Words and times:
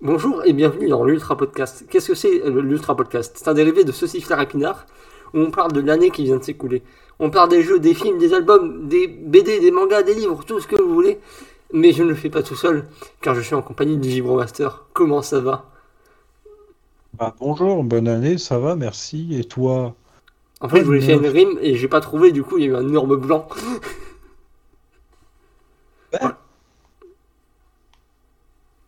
Bonjour 0.00 0.44
et 0.44 0.52
bienvenue 0.52 0.88
dans 0.88 1.04
l'Ultra 1.04 1.36
Podcast. 1.36 1.86
Qu'est-ce 1.88 2.08
que 2.08 2.14
c'est 2.14 2.42
euh, 2.42 2.60
l'Ultra 2.60 2.96
Podcast? 2.96 3.36
C'est 3.38 3.48
un 3.48 3.54
dérivé 3.54 3.84
de 3.84 3.92
Ceci 3.92 4.20
Flair 4.20 4.40
Épinard 4.40 4.86
où 5.32 5.38
on 5.38 5.50
parle 5.50 5.72
de 5.72 5.80
l'année 5.80 6.10
qui 6.10 6.24
vient 6.24 6.36
de 6.36 6.42
s'écouler. 6.42 6.82
On 7.20 7.30
parle 7.30 7.48
des 7.48 7.62
jeux, 7.62 7.78
des 7.78 7.94
films, 7.94 8.18
des 8.18 8.34
albums, 8.34 8.88
des 8.88 9.06
BD, 9.06 9.60
des 9.60 9.70
mangas, 9.70 10.02
des 10.02 10.14
livres, 10.14 10.44
tout 10.44 10.60
ce 10.60 10.66
que 10.66 10.80
vous 10.80 10.92
voulez. 10.92 11.20
Mais 11.72 11.92
je 11.92 12.02
ne 12.02 12.08
le 12.08 12.16
fais 12.16 12.28
pas 12.28 12.42
tout 12.42 12.56
seul 12.56 12.86
car 13.22 13.34
je 13.36 13.40
suis 13.40 13.54
en 13.54 13.62
compagnie 13.62 13.96
du 13.96 14.08
Vibromaster. 14.08 14.84
Comment 14.92 15.22
ça 15.22 15.40
va? 15.40 15.70
Bah, 17.14 17.34
bonjour, 17.38 17.84
bonne 17.84 18.08
année, 18.08 18.36
ça 18.36 18.58
va, 18.58 18.74
merci. 18.74 19.38
Et 19.38 19.44
toi? 19.44 19.94
En 20.60 20.68
fait, 20.68 20.80
je 20.80 20.84
voulais 20.84 21.00
faire 21.00 21.18
une 21.18 21.28
rime 21.28 21.56
et 21.60 21.76
j'ai 21.76 21.88
pas 21.88 22.00
trouvé, 22.00 22.32
du 22.32 22.42
coup, 22.42 22.58
il 22.58 22.64
y 22.64 22.66
a 22.66 22.70
eu 22.72 22.76
un 22.76 22.86
énorme 22.86 23.16
blanc. 23.16 23.48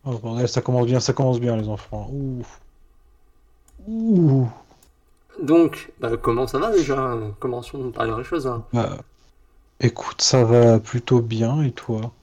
Oh 0.07 0.17
bordel, 0.17 0.47
ça 0.49 0.61
commence 0.63 0.87
bien, 0.87 0.99
ça 0.99 1.13
commence 1.13 1.39
bien 1.39 1.55
les 1.55 1.67
enfants. 1.69 2.09
Ouh. 2.11 2.43
Ouh. 3.87 4.51
Donc, 5.41 5.91
bah, 5.99 6.15
comment 6.17 6.45
ça 6.45 6.59
va 6.59 6.71
déjà? 6.71 7.17
Commençons 7.39 7.91
par 7.91 8.05
les 8.05 8.23
choses. 8.23 8.45
hein? 8.45 8.63
Bah, 8.71 9.03
écoute, 9.79 10.21
ça 10.21 10.43
va 10.45 10.79
plutôt 10.79 11.21
bien 11.21 11.63
et 11.63 11.73
toi? 11.73 12.13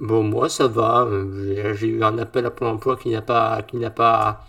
Bon, 0.00 0.22
moi, 0.22 0.48
ça 0.48 0.68
va. 0.68 1.02
euh, 1.04 1.54
J'ai 1.54 1.74
j'ai 1.74 1.86
eu 1.88 2.02
un 2.04 2.18
appel 2.18 2.44
à 2.46 2.50
Pôle 2.50 2.68
emploi 2.68 2.96
qui 2.96 3.10
n'a 3.10 3.22
pas, 3.22 3.62
qui 3.62 3.76
n'a 3.76 3.90
pas 3.90 4.44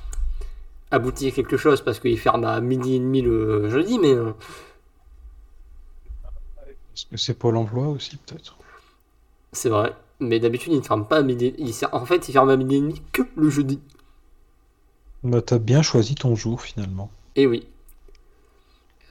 abouti 0.92 1.28
à 1.28 1.32
quelque 1.32 1.58
chose 1.58 1.82
parce 1.82 2.00
qu'il 2.00 2.20
ferme 2.20 2.46
à 2.46 2.62
midi 2.62 2.96
et 2.96 3.00
demi 3.00 3.22
le 3.22 3.70
jeudi, 3.70 4.00
mais 4.00 4.14
euh, 4.14 4.34
Est-ce 6.94 7.06
que 7.06 7.16
c'est 7.16 7.34
Pôle 7.40 7.56
emploi 7.56 7.88
aussi 7.88 8.18
peut-être? 8.18 8.58
c'est 9.52 9.70
vrai. 9.70 9.94
Mais 10.20 10.40
d'habitude, 10.40 10.74
il 10.74 10.80
ne 10.80 10.84
ferme 10.84 11.06
pas 11.06 11.18
à 11.18 11.22
midi. 11.22 11.54
il 11.58 11.74
En 11.92 12.06
fait, 12.06 12.28
il 12.28 12.32
ferme 12.32 12.50
à 12.50 12.58
midi 12.58 12.76
et 12.76 12.82
demi 12.82 13.02
que 13.12 13.22
le 13.36 13.50
jeudi. 13.50 13.80
Bah, 15.24 15.42
t'as 15.42 15.60
bien 15.60 15.82
choisi 15.82 16.16
ton 16.16 16.36
jour 16.36 16.62
finalement. 16.62 17.12
Et 17.36 17.46
oui. 17.46 17.68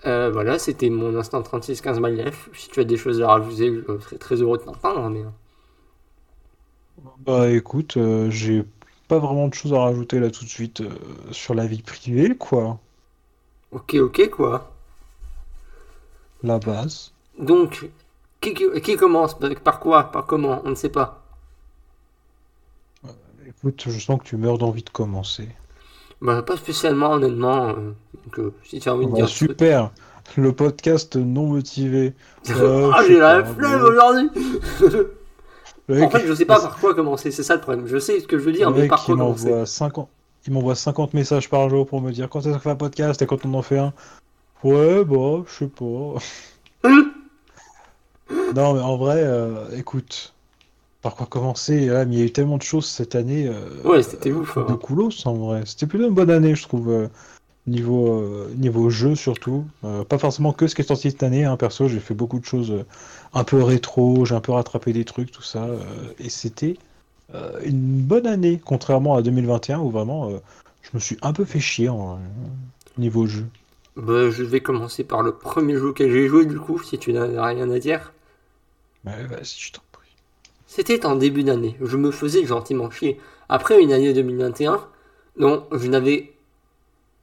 Euh, 0.07 0.31
voilà, 0.31 0.59
c'était 0.59 0.91
mon 0.91 1.17
instant 1.17 1.41
36-15 1.41 2.01
my 2.01 2.25
life. 2.25 2.49
Si 2.55 2.69
tu 2.69 2.81
as 2.81 2.85
des 2.85 2.97
choses 2.97 3.21
à 3.23 3.29
rajouter, 3.29 3.73
je 3.89 3.99
serais 4.05 4.19
très 4.19 4.37
heureux 4.37 4.59
de 4.59 4.63
t'entendre. 4.63 5.09
Mais... 5.11 5.25
Bah 7.19 7.51
écoute, 7.51 7.97
euh, 7.97 8.31
j'ai 8.31 8.65
pas 9.09 9.19
vraiment 9.19 9.49
de 9.49 9.55
choses 9.55 9.73
à 9.73 9.81
rajouter 9.81 10.21
là 10.21 10.31
tout 10.31 10.45
de 10.45 10.49
suite 10.49 10.81
euh, 10.81 10.91
sur 11.33 11.55
la 11.55 11.67
vie 11.67 11.83
privée, 11.83 12.37
quoi. 12.37 12.79
Ok, 13.73 13.95
ok, 13.95 14.31
quoi. 14.31 14.73
La 16.43 16.59
base. 16.59 17.13
Donc, 17.39 17.89
qui, 18.55 18.97
commence 18.97 19.37
Par 19.65 19.81
quoi 19.81 20.05
Par 20.05 20.27
comment 20.27 20.63
On 20.65 20.71
ne 20.71 20.75
sait 20.75 20.89
pas. 20.89 21.23
Écoute, 23.47 23.85
je 23.89 23.99
sens 23.99 24.19
que 24.21 24.25
tu 24.25 24.37
meurs 24.37 24.59
d'envie 24.59 24.83
de 24.83 24.91
commencer. 24.91 25.49
Bah, 26.21 26.43
pas 26.43 26.57
spécialement, 26.57 27.13
honnêtement. 27.13 27.69
euh, 27.69 27.93
donc, 28.25 28.39
euh, 28.39 28.53
si 28.65 28.81
tu 28.81 28.89
as 28.89 28.95
envie 28.95 29.07
de 29.07 29.11
Bah, 29.11 29.17
dire. 29.19 29.27
truc- 29.27 29.51
super! 29.51 29.91
Le 30.37 30.53
podcast 30.53 31.15
non 31.17 31.47
motivé. 31.47 32.15
Euh, 32.51 32.91
ah, 32.95 33.03
j'ai 33.07 33.19
la 33.19 33.45
flemme 33.45 33.83
aujourd'hui 33.83 34.31
En 35.89 36.11
fait, 36.11 36.27
je 36.27 36.35
sais 36.35 36.45
pas 36.45 36.61
par 36.61 36.77
quoi 36.79 36.95
commencer, 36.95 37.31
c'est 37.31 37.43
ça 37.43 37.55
le 37.55 37.61
problème. 37.61 37.87
Je 37.87 37.99
sais 37.99 38.21
ce 38.21 38.27
que 38.27 38.39
je 38.39 38.45
veux 38.45 38.53
dire, 38.53 38.71
mais 38.71 38.89
par 38.89 39.05
quoi 39.05 39.15
commencer 39.17 39.49
m'envoie 39.51 39.67
50... 39.67 40.09
il 40.47 40.53
m'envoie 40.53 40.75
50 40.75 41.15
messages 41.15 41.49
par 41.49 41.69
jour 41.71 41.87
pour 41.87 42.01
me 42.01 42.11
dire 42.13 42.29
quand 42.29 42.41
est-ce 42.41 42.51
qu'on 42.55 42.59
fait 42.59 42.71
un 42.71 42.77
podcast 42.77 43.23
et 43.23 43.27
quand 43.27 43.45
on 43.47 43.55
en 43.55 43.63
fait 43.63 43.79
un. 43.79 43.93
Ouais, 44.65 45.05
bah, 45.05 45.45
je 45.47 45.55
sais 45.55 45.69
pas. 45.69 46.19
Non, 48.31 48.75
mais 48.75 48.81
en 48.81 48.97
vrai, 48.97 49.23
euh, 49.23 49.77
écoute, 49.77 50.35
par 51.03 51.15
quoi 51.15 51.27
commencer? 51.27 51.87
Là, 51.87 52.05
mais 52.05 52.15
il 52.15 52.19
y 52.19 52.23
a 52.23 52.27
eu 52.27 52.33
tellement 52.33 52.57
de 52.59 52.63
choses 52.63 52.87
cette 52.87 53.15
année 53.15 53.49
euh, 53.49 53.83
Ouais, 53.85 54.03
c'était 54.03 54.33
ouf. 54.33 54.57
de 54.57 54.63
hein. 54.63 54.79
coolos 54.83 55.27
en 55.27 55.35
vrai. 55.35 55.63
C'était 55.67 55.87
plutôt 55.87 56.07
une 56.07 56.15
bonne 56.15 56.31
année, 56.31 56.55
je 56.55 56.63
trouve, 56.63 56.91
euh, 56.91 57.09
niveau, 57.67 58.25
niveau 58.57 58.91
jeu 58.91 59.15
surtout. 59.15 59.65
Pas 60.09 60.19
forcément 60.19 60.53
que 60.53 60.69
ce 60.69 60.75
qui 60.75 60.83
est 60.83 60.87
sorti 60.87 61.11
cette 61.11 61.23
année, 61.23 61.45
hein, 61.45 61.57
perso, 61.57 61.89
j'ai 61.89 61.99
fait 61.99 62.15
beaucoup 62.15 62.39
de 62.39 62.45
choses 62.45 62.85
un 63.35 63.45
peu 63.45 63.61
rétro, 63.63 64.25
j'ai 64.25 64.37
un 64.37 64.41
peu 64.41 64.53
rattrapé 64.53 64.93
des 64.93 65.05
trucs, 65.05 65.33
tout 65.33 65.43
ça, 65.43 65.67
et 66.21 66.31
c'était 66.31 66.77
une 67.65 68.03
bonne 68.03 68.29
année, 68.29 68.61
contrairement 68.65 69.17
à 69.17 69.23
2021 69.23 69.81
où 69.81 69.91
vraiment 69.91 70.31
je 70.83 70.91
me 70.95 71.01
suis 71.01 71.19
un 71.23 71.33
peu 71.33 71.45
fait 71.45 71.59
chier 71.59 71.89
en 71.89 72.21
niveau 72.99 73.27
jeu. 73.27 73.47
Bah, 73.97 74.31
je 74.31 74.45
vais 74.45 74.61
commencer 74.61 75.03
par 75.03 75.23
le 75.23 75.33
premier 75.33 75.75
jeu 75.75 75.89
auquel 75.89 76.13
j'ai 76.13 76.29
joué, 76.29 76.45
du 76.45 76.61
coup, 76.61 76.81
si 76.83 76.99
tu 76.99 77.13
n'as 77.13 77.47
rien 77.47 77.69
à 77.69 77.79
dire. 77.81 78.13
Ouais, 79.07 79.25
vas-y, 79.25 79.57
je 79.59 79.73
t'en 79.73 79.83
prie. 79.93 80.11
C'était 80.67 81.07
en 81.07 81.17
début 81.17 81.45
d'année. 81.45 81.77
Je 81.81 81.97
me 81.97 82.11
faisais 82.11 82.45
gentiment 82.45 82.91
chier. 82.91 83.21
Après 83.49 83.81
une 83.81 83.93
année 83.93 84.13
2021, 84.13 84.85
dont 85.37 85.65
je 85.73 85.87
n'avais. 85.87 86.33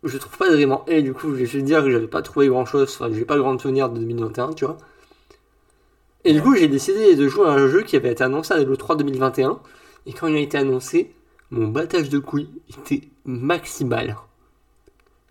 Je 0.03 0.17
trouve 0.17 0.37
pas 0.37 0.49
vraiment. 0.49 0.85
Et 0.87 1.01
du 1.01 1.13
coup, 1.13 1.35
je 1.35 1.43
vais 1.43 1.61
dire 1.61 1.83
que 1.83 1.91
j'avais 1.91 2.07
pas 2.07 2.21
trouvé 2.21 2.47
grand 2.47 2.65
chose. 2.65 2.89
Enfin, 2.93 3.13
j'ai 3.13 3.25
pas 3.25 3.37
grand 3.37 3.57
souvenir 3.59 3.89
de 3.89 3.99
2021, 3.99 4.53
tu 4.53 4.65
vois. 4.65 4.77
Et 6.25 6.33
du 6.33 6.41
coup, 6.41 6.55
j'ai 6.55 6.69
décidé 6.69 7.15
de 7.15 7.27
jouer 7.27 7.47
à 7.47 7.51
un 7.51 7.67
jeu 7.67 7.83
qui 7.83 7.97
avait 7.97 8.11
été 8.11 8.23
annoncé 8.23 8.53
à 8.53 8.59
l'E3 8.59 8.97
2021. 8.97 9.59
Et 10.05 10.13
quand 10.13 10.27
il 10.27 10.37
a 10.37 10.39
été 10.39 10.57
annoncé, 10.57 11.13
mon 11.51 11.67
battage 11.67 12.09
de 12.09 12.19
couilles 12.19 12.49
était 12.69 13.07
maximal. 13.25 14.17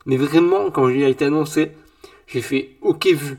Mais 0.04 0.16
vraiment, 0.16 0.70
quand 0.70 0.88
il 0.88 1.02
a 1.04 1.08
été 1.08 1.24
annoncé, 1.24 1.72
j'ai 2.26 2.42
fait 2.42 2.76
OK 2.82 3.06
vu. 3.06 3.38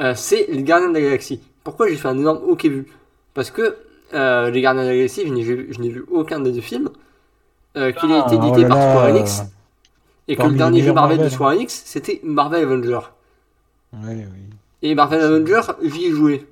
Euh, 0.00 0.14
c'est 0.16 0.46
les 0.48 0.62
Gardiens 0.62 0.88
de 0.88 0.94
la 0.94 1.00
Galaxie. 1.02 1.40
Pourquoi 1.64 1.88
j'ai 1.88 1.96
fait 1.96 2.08
un 2.08 2.18
énorme 2.18 2.38
OK 2.48 2.64
vu? 2.64 2.86
Parce 3.34 3.50
que 3.50 3.76
euh, 4.14 4.50
les 4.50 4.60
Gardiens 4.60 4.82
de 4.84 4.88
la 4.88 4.94
Galaxie, 4.96 5.22
je 5.26 5.32
n'ai 5.32 5.88
vu, 5.90 6.04
aucun 6.10 6.40
des 6.40 6.52
deux 6.52 6.60
films. 6.60 6.90
Euh, 7.76 7.92
qu'il 7.92 8.12
a 8.12 8.18
été 8.26 8.36
Ah, 8.38 8.46
édité 8.46 8.64
oh 8.64 8.68
par. 8.68 8.78
Square 8.78 9.04
Enix. 9.06 9.42
Et 10.28 10.36
que 10.36 10.42
le 10.42 10.54
dernier 10.54 10.82
jeu 10.82 10.92
Marvel, 10.92 11.18
de. 11.18 11.28
Square 11.28 11.52
Enix, 11.52 11.82
c'était 11.86 12.20
Marvel 12.22 12.64
Avenger. 12.64 13.00
Ouais, 13.92 14.14
oui. 14.16 14.56
Et 14.82 14.94
Marvel 14.94 15.20
Avenger, 15.20 15.60
j'y 15.82 16.06
ai 16.06 16.10
joué. 16.10 16.46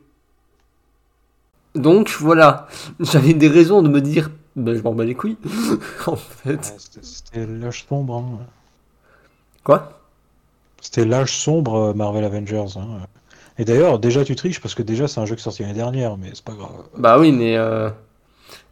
Donc 1.75 2.17
voilà, 2.21 2.69
j'avais 3.01 3.33
des 3.35 3.49
raisons 3.49 3.83
de 3.83 3.89
me 3.89 4.01
dire, 4.01 4.31
ben, 4.57 4.75
je 4.77 4.83
m'en 4.83 4.93
bats 4.93 5.05
les 5.05 5.15
couilles. 5.15 5.37
en 6.07 6.17
fait. 6.17 6.75
C'était- 7.03 7.47
l'âge 7.47 7.87
sombre. 7.89 8.17
hein. 8.17 8.39
Quoi? 9.63 10.01
C'était 10.81 11.05
l'âge 11.05 11.37
sombre 11.37 11.93
Marvel 11.95 12.25
Avengers. 12.25 12.77
hein. 12.77 13.01
Et 13.61 13.65
d'ailleurs, 13.67 13.99
déjà 13.99 14.25
tu 14.25 14.35
triches 14.37 14.59
parce 14.61 14.75
que 14.75 14.83
déjà 14.83 15.07
c'est 15.07 15.21
un 15.21 15.27
jeu 15.27 15.35
qui 15.35 15.41
est 15.41 15.45
sorti 15.45 15.61
l'année 15.63 15.75
dernière, 15.75 16.17
mais 16.17 16.31
c'est 16.33 16.43
pas 16.45 16.55
grave. 16.55 16.71
Bah 16.97 17.19
oui, 17.19 17.31
mais. 17.31 17.57
euh, 17.59 17.91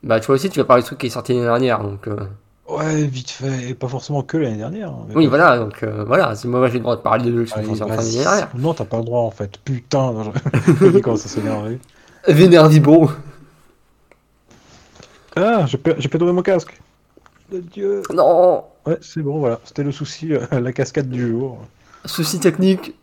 Bah 0.03 0.19
tu 0.19 0.27
vois 0.27 0.37
aussi, 0.37 0.49
tu 0.49 0.59
vas 0.59 0.65
parler 0.65 0.83
de 0.83 0.87
truc 0.87 0.99
qui 0.99 1.07
est 1.07 1.11
sorti 1.11 1.33
l'année 1.35 1.45
dernière. 1.45 1.83
Donc, 1.83 2.09
euh, 2.09 2.17
Ouais, 2.69 3.03
vite 3.05 3.31
fait, 3.31 3.69
et 3.71 3.75
pas 3.75 3.89
forcément 3.89 4.23
que 4.23 4.37
l'année 4.39 4.57
dernière. 4.57 4.89
hein, 4.91 5.07
Oui, 5.15 5.27
voilà, 5.27 5.59
donc 5.59 5.83
euh, 5.83 6.05
voilà, 6.07 6.35
c'est 6.35 6.49
moi 6.49 6.67
j'ai 6.69 6.75
le 6.75 6.81
droit 6.81 6.97
de 6.97 7.01
parler 7.03 7.25
de 7.31 7.37
jeux 7.37 7.45
qui 7.45 7.51
sont 7.51 7.75
sortis 7.75 7.97
d'année 7.97 8.25
dernière. 8.25 8.49
Non, 8.57 8.73
t'as 8.75 8.85
pas 8.87 8.97
le 8.99 9.05
droit 9.05 9.21
en 9.23 9.31
fait. 9.31 9.59
Putain, 9.65 10.15
il 10.83 11.01
commence 11.03 11.27
à 11.27 11.29
s'énerver. 11.29 11.79
Vénère 12.27 12.69
Vibro. 12.69 13.11
Ah, 15.37 15.67
j'ai 15.67 15.79
pété 15.79 16.19
mon 16.25 16.43
casque. 16.43 16.79
De 17.53 17.59
Dieu. 17.61 18.03
Non 18.15 18.65
Ouais, 18.87 18.99
c'est 19.03 19.23
bon, 19.23 19.39
voilà. 19.39 19.61
C'était 19.65 19.83
le 19.85 19.93
souci, 19.93 20.33
euh, 20.35 20.41
la 20.51 20.73
cascade 20.73 21.09
du 21.11 21.29
jour. 21.29 21.59
Souci 22.05 22.41
technique. 22.41 22.95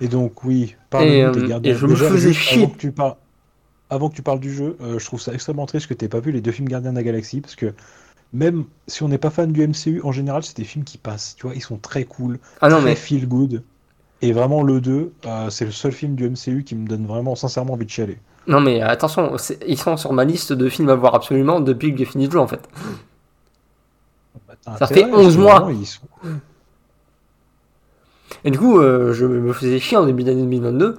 Et 0.00 0.08
donc, 0.08 0.44
oui, 0.44 0.76
Et, 1.00 1.22
euh, 1.24 1.32
des 1.32 1.48
gardiens. 1.48 1.72
et 1.72 1.74
je 1.74 1.86
me 1.86 1.94
faisais 1.94 2.32
chier. 2.32 2.62
Avant 2.62 2.70
que 2.70 2.78
tu 2.78 2.92
parles, 2.92 3.14
avant 3.90 4.08
que 4.10 4.14
tu 4.16 4.22
parles 4.22 4.40
du 4.40 4.52
jeu, 4.52 4.76
euh, 4.80 4.98
je 4.98 5.04
trouve 5.06 5.20
ça 5.20 5.32
extrêmement 5.32 5.66
triste 5.66 5.86
que 5.86 5.94
t'aies 5.94 6.08
pas 6.08 6.20
vu 6.20 6.32
les 6.32 6.40
deux 6.40 6.52
films 6.52 6.68
Gardiens 6.68 6.90
de 6.92 6.96
la 6.96 7.02
Galaxie, 7.02 7.40
parce 7.40 7.56
que 7.56 7.72
même 8.32 8.64
si 8.88 9.02
on 9.02 9.08
n'est 9.08 9.18
pas 9.18 9.30
fan 9.30 9.52
du 9.52 9.62
MCU, 9.62 10.00
en 10.04 10.12
général, 10.12 10.42
c'est 10.42 10.56
des 10.56 10.64
films 10.64 10.84
qui 10.84 10.98
passent. 10.98 11.34
Tu 11.36 11.46
vois, 11.46 11.54
ils 11.54 11.62
sont 11.62 11.78
très 11.78 12.04
cool, 12.04 12.38
Ah 12.60 12.68
non, 12.68 12.78
très 12.80 12.86
mais 12.86 12.94
feel 12.96 13.26
good. 13.28 13.62
Et 14.22 14.32
vraiment, 14.32 14.62
le 14.62 14.80
2, 14.80 15.12
euh, 15.26 15.50
c'est 15.50 15.66
le 15.66 15.72
seul 15.72 15.92
film 15.92 16.14
du 16.14 16.24
MCU 16.24 16.64
qui 16.64 16.74
me 16.74 16.86
donne 16.88 17.06
vraiment 17.06 17.34
sincèrement 17.34 17.74
envie 17.74 17.86
de 17.86 17.90
chialer. 17.90 18.18
Non 18.48 18.60
mais 18.60 18.80
attention, 18.80 19.36
ils 19.66 19.76
sont 19.78 19.96
sur 19.96 20.12
ma 20.12 20.24
liste 20.24 20.52
de 20.52 20.68
films 20.68 20.88
à 20.88 20.94
voir 20.94 21.14
absolument 21.16 21.60
depuis 21.60 21.92
que 21.92 21.98
j'ai 21.98 22.04
fini 22.04 22.26
de 22.28 22.32
jouer 22.32 22.40
en 22.40 22.46
fait. 22.46 22.60
T'as 24.62 24.76
Ça 24.78 24.86
fait 24.86 25.02
parce 25.10 25.24
11 25.24 25.36
que 25.36 25.40
mois. 25.42 25.54
vraiment, 25.60 25.70
ils 25.80 25.86
sont- 25.86 26.06
Et 28.44 28.50
du 28.50 28.58
coup, 28.58 28.78
euh, 28.80 29.12
je 29.12 29.26
me 29.26 29.52
faisais 29.52 29.78
chier 29.78 29.96
en 29.96 30.06
début 30.06 30.24
d'année 30.24 30.42
2022 30.42 30.96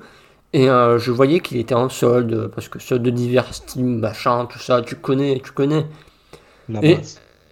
et 0.53 0.69
euh, 0.69 0.97
je 0.97 1.11
voyais 1.11 1.39
qu'il 1.39 1.57
était 1.57 1.75
en 1.75 1.89
solde 1.89 2.51
parce 2.55 2.69
que 2.69 2.79
solde 2.79 3.03
de 3.03 3.09
divers 3.09 3.53
Steam, 3.53 3.99
machin, 3.99 4.45
tout 4.45 4.59
ça, 4.59 4.81
tu 4.81 4.95
connais, 4.95 5.41
tu 5.43 5.51
connais. 5.51 5.85
La 6.69 6.83
Et- 6.83 6.99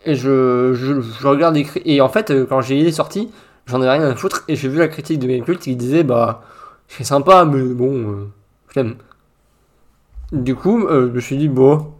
je, 0.07 0.73
je, 0.75 1.01
je 1.01 1.27
regarde 1.27 1.55
les 1.55 1.67
et 1.85 1.99
en 2.01 2.09
fait 2.09 2.29
euh, 2.31 2.45
quand 2.47 2.61
j'ai 2.61 2.77
il 2.79 2.85
est 2.87 2.91
sorti, 2.91 3.31
j'en 3.65 3.81
avais 3.81 3.91
rien 3.91 4.03
à 4.09 4.15
foutre 4.15 4.43
et 4.47 4.55
j'ai 4.55 4.69
vu 4.69 4.77
la 4.77 4.87
critique 4.87 5.19
de 5.19 5.27
Gamecult 5.27 5.59
qui 5.59 5.75
disait 5.75 6.03
bah 6.03 6.43
c'est 6.87 7.03
sympa 7.03 7.43
mais 7.45 7.63
bon 7.73 8.11
euh, 8.11 8.27
flemme. 8.67 8.95
Du 10.31 10.55
coup, 10.55 10.85
euh, 10.87 11.07
je 11.07 11.11
me 11.13 11.19
suis 11.19 11.37
dit 11.37 11.47
bon 11.49 11.91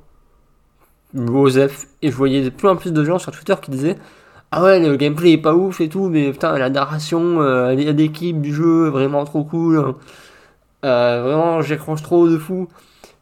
Osef 1.15 1.87
et 2.01 2.11
je 2.11 2.15
voyais 2.15 2.43
de 2.43 2.49
plus 2.49 2.67
en 2.67 2.75
plus 2.75 2.91
de 2.91 3.03
gens 3.03 3.19
sur 3.19 3.31
Twitter 3.31 3.55
qui 3.61 3.71
disaient 3.71 3.97
ah 4.51 4.63
ouais 4.63 4.79
le 4.79 4.95
gameplay 4.95 5.33
est 5.33 5.37
pas 5.37 5.53
ouf 5.55 5.81
et 5.81 5.89
tout 5.89 6.07
mais 6.09 6.31
putain 6.31 6.57
la 6.57 6.69
narration 6.69 7.41
euh, 7.41 7.75
du 7.75 8.53
jeu 8.53 8.89
vraiment 8.89 9.25
trop 9.25 9.43
cool. 9.43 9.95
Euh, 10.85 11.21
vraiment 11.23 11.61
j'accroche 11.61 12.03
trop 12.03 12.27
de 12.27 12.37
fou. 12.37 12.67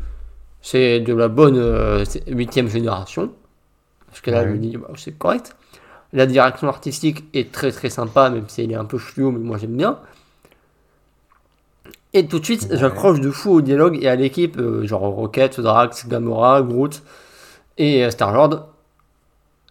C'est 0.61 0.99
de 0.99 1.13
la 1.13 1.27
bonne 1.27 1.57
8ème 1.57 2.67
génération. 2.67 3.31
Parce 4.07 4.21
que 4.21 4.31
là, 4.31 4.45
je 4.45 4.51
me 4.51 4.57
dis, 4.57 4.75
bah, 4.75 4.87
c'est 4.97 5.17
correct. 5.17 5.55
La 6.13 6.25
direction 6.25 6.67
artistique 6.67 7.25
est 7.33 7.51
très 7.51 7.71
très 7.71 7.89
sympa, 7.89 8.29
même 8.29 8.45
si 8.47 8.61
elle 8.61 8.71
est 8.71 8.75
un 8.75 8.85
peu 8.85 8.97
chelou, 8.97 9.31
mais 9.31 9.39
moi 9.39 9.57
j'aime 9.57 9.75
bien. 9.75 9.99
Et 12.13 12.27
tout 12.27 12.39
de 12.39 12.45
suite, 12.45 12.67
j'accroche 12.71 13.19
de 13.19 13.29
fou 13.29 13.51
au 13.51 13.61
dialogue 13.61 13.99
et 14.01 14.07
à 14.07 14.15
l'équipe, 14.15 14.57
euh, 14.57 14.85
genre 14.87 15.01
Rocket, 15.01 15.59
Drax, 15.59 16.07
Gamora, 16.07 16.61
Groot 16.61 17.03
et 17.77 18.05
euh, 18.05 18.09
Star-Lord. 18.09 18.67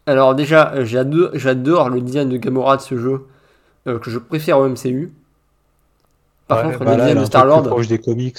Alors 0.06 0.34
déjà, 0.34 0.84
j'adore 0.84 1.90
le 1.90 2.00
design 2.00 2.28
de 2.28 2.36
Gamora 2.36 2.76
de 2.76 2.82
ce 2.82 2.96
jeu, 2.96 3.26
euh, 3.86 3.98
que 3.98 4.10
je 4.10 4.18
préfère 4.18 4.58
au 4.58 4.68
MCU. 4.68 5.12
Par 6.46 6.62
contre, 6.62 6.78
le 6.80 6.84
bah 6.84 6.96
design 6.96 7.20
de 7.20 7.24
Star-Lord... 7.24 7.64
proche 7.64 7.88
des 7.88 7.98
comics. 7.98 8.38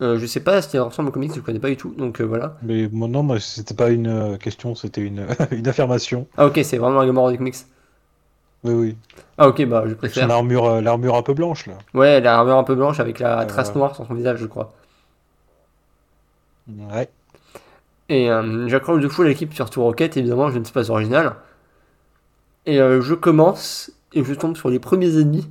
Euh, 0.00 0.18
je 0.18 0.26
sais 0.26 0.40
pas 0.40 0.62
si 0.62 0.70
ça 0.70 0.82
ressemble 0.82 1.08
au 1.08 1.12
comics, 1.12 1.32
je 1.34 1.40
connais 1.40 1.58
pas 1.58 1.68
du 1.68 1.76
tout, 1.76 1.92
donc 1.96 2.20
euh, 2.20 2.24
voilà. 2.24 2.56
Mais 2.62 2.88
non, 2.92 3.24
moi, 3.24 3.40
c'était 3.40 3.74
pas 3.74 3.90
une 3.90 4.06
euh, 4.06 4.36
question, 4.36 4.76
c'était 4.76 5.00
une, 5.00 5.26
une 5.50 5.66
affirmation. 5.66 6.28
Ah 6.36 6.46
ok, 6.46 6.60
c'est 6.62 6.78
vraiment 6.78 7.00
la 7.00 7.06
Gamora 7.06 7.32
du 7.32 7.38
comics. 7.38 7.56
Oui, 8.62 8.74
oui. 8.74 8.96
Ah 9.38 9.48
ok, 9.48 9.64
bah 9.66 9.84
je 9.86 9.94
préfère. 9.94 10.28
L'armure, 10.28 10.80
l'armure 10.80 11.16
un 11.16 11.22
peu 11.22 11.34
blanche 11.34 11.66
là. 11.66 11.74
Ouais, 11.94 12.20
l'armure 12.20 12.58
un 12.58 12.64
peu 12.64 12.74
blanche 12.74 13.00
avec 13.00 13.18
la 13.18 13.44
trace 13.44 13.74
noire 13.74 13.94
sur 13.94 14.06
son 14.06 14.14
visage, 14.14 14.38
je 14.38 14.46
crois. 14.46 14.72
Ouais. 16.68 17.08
Et 18.08 18.30
j'accroche 18.66 19.02
de 19.02 19.08
fou 19.08 19.22
l'équipe, 19.22 19.52
surtout 19.52 19.82
Rocket, 19.82 20.16
évidemment, 20.16 20.50
je 20.50 20.58
ne 20.58 20.64
suis 20.64 20.72
pas 20.72 20.90
original. 20.90 21.36
Et 22.64 22.78
je 22.78 23.14
commence 23.14 23.92
et 24.14 24.24
je 24.24 24.34
tombe 24.34 24.56
sur 24.56 24.70
les 24.70 24.78
premiers 24.78 25.20
ennemis. 25.20 25.48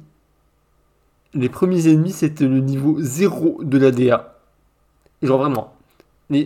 Les 1.33 1.49
premiers 1.49 1.87
ennemis, 1.87 2.13
c'était 2.13 2.47
le 2.47 2.59
niveau 2.59 2.97
0 2.99 3.59
de 3.63 3.77
la 3.77 3.91
DA. 3.91 4.37
Genre 5.21 5.39
vraiment. 5.39 5.75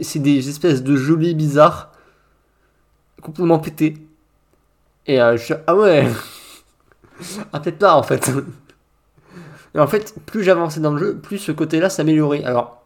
C'est 0.01 0.19
des 0.19 0.49
espèces 0.49 0.83
de 0.83 0.95
gelées 0.95 1.33
bizarres. 1.33 1.91
Complètement 3.21 3.59
pétés. 3.59 3.95
Et 5.07 5.21
euh, 5.21 5.37
je 5.37 5.53
ah 5.67 5.75
ouais. 5.75 6.07
ah 7.53 7.59
peut-être 7.59 7.79
pas 7.79 7.95
en 7.95 8.03
fait. 8.03 8.31
Et 9.73 9.79
en 9.79 9.87
fait, 9.87 10.15
plus 10.25 10.43
j'avançais 10.43 10.81
dans 10.81 10.91
le 10.91 10.97
jeu, 10.97 11.17
plus 11.17 11.37
ce 11.37 11.51
côté-là 11.51 11.89
s'améliorait. 11.89 12.43
Alors, 12.43 12.80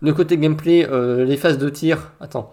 le 0.00 0.12
côté 0.14 0.38
gameplay, 0.38 0.86
euh, 0.88 1.24
les 1.24 1.36
phases 1.36 1.58
de 1.58 1.68
tir. 1.68 2.12
Attends. 2.20 2.52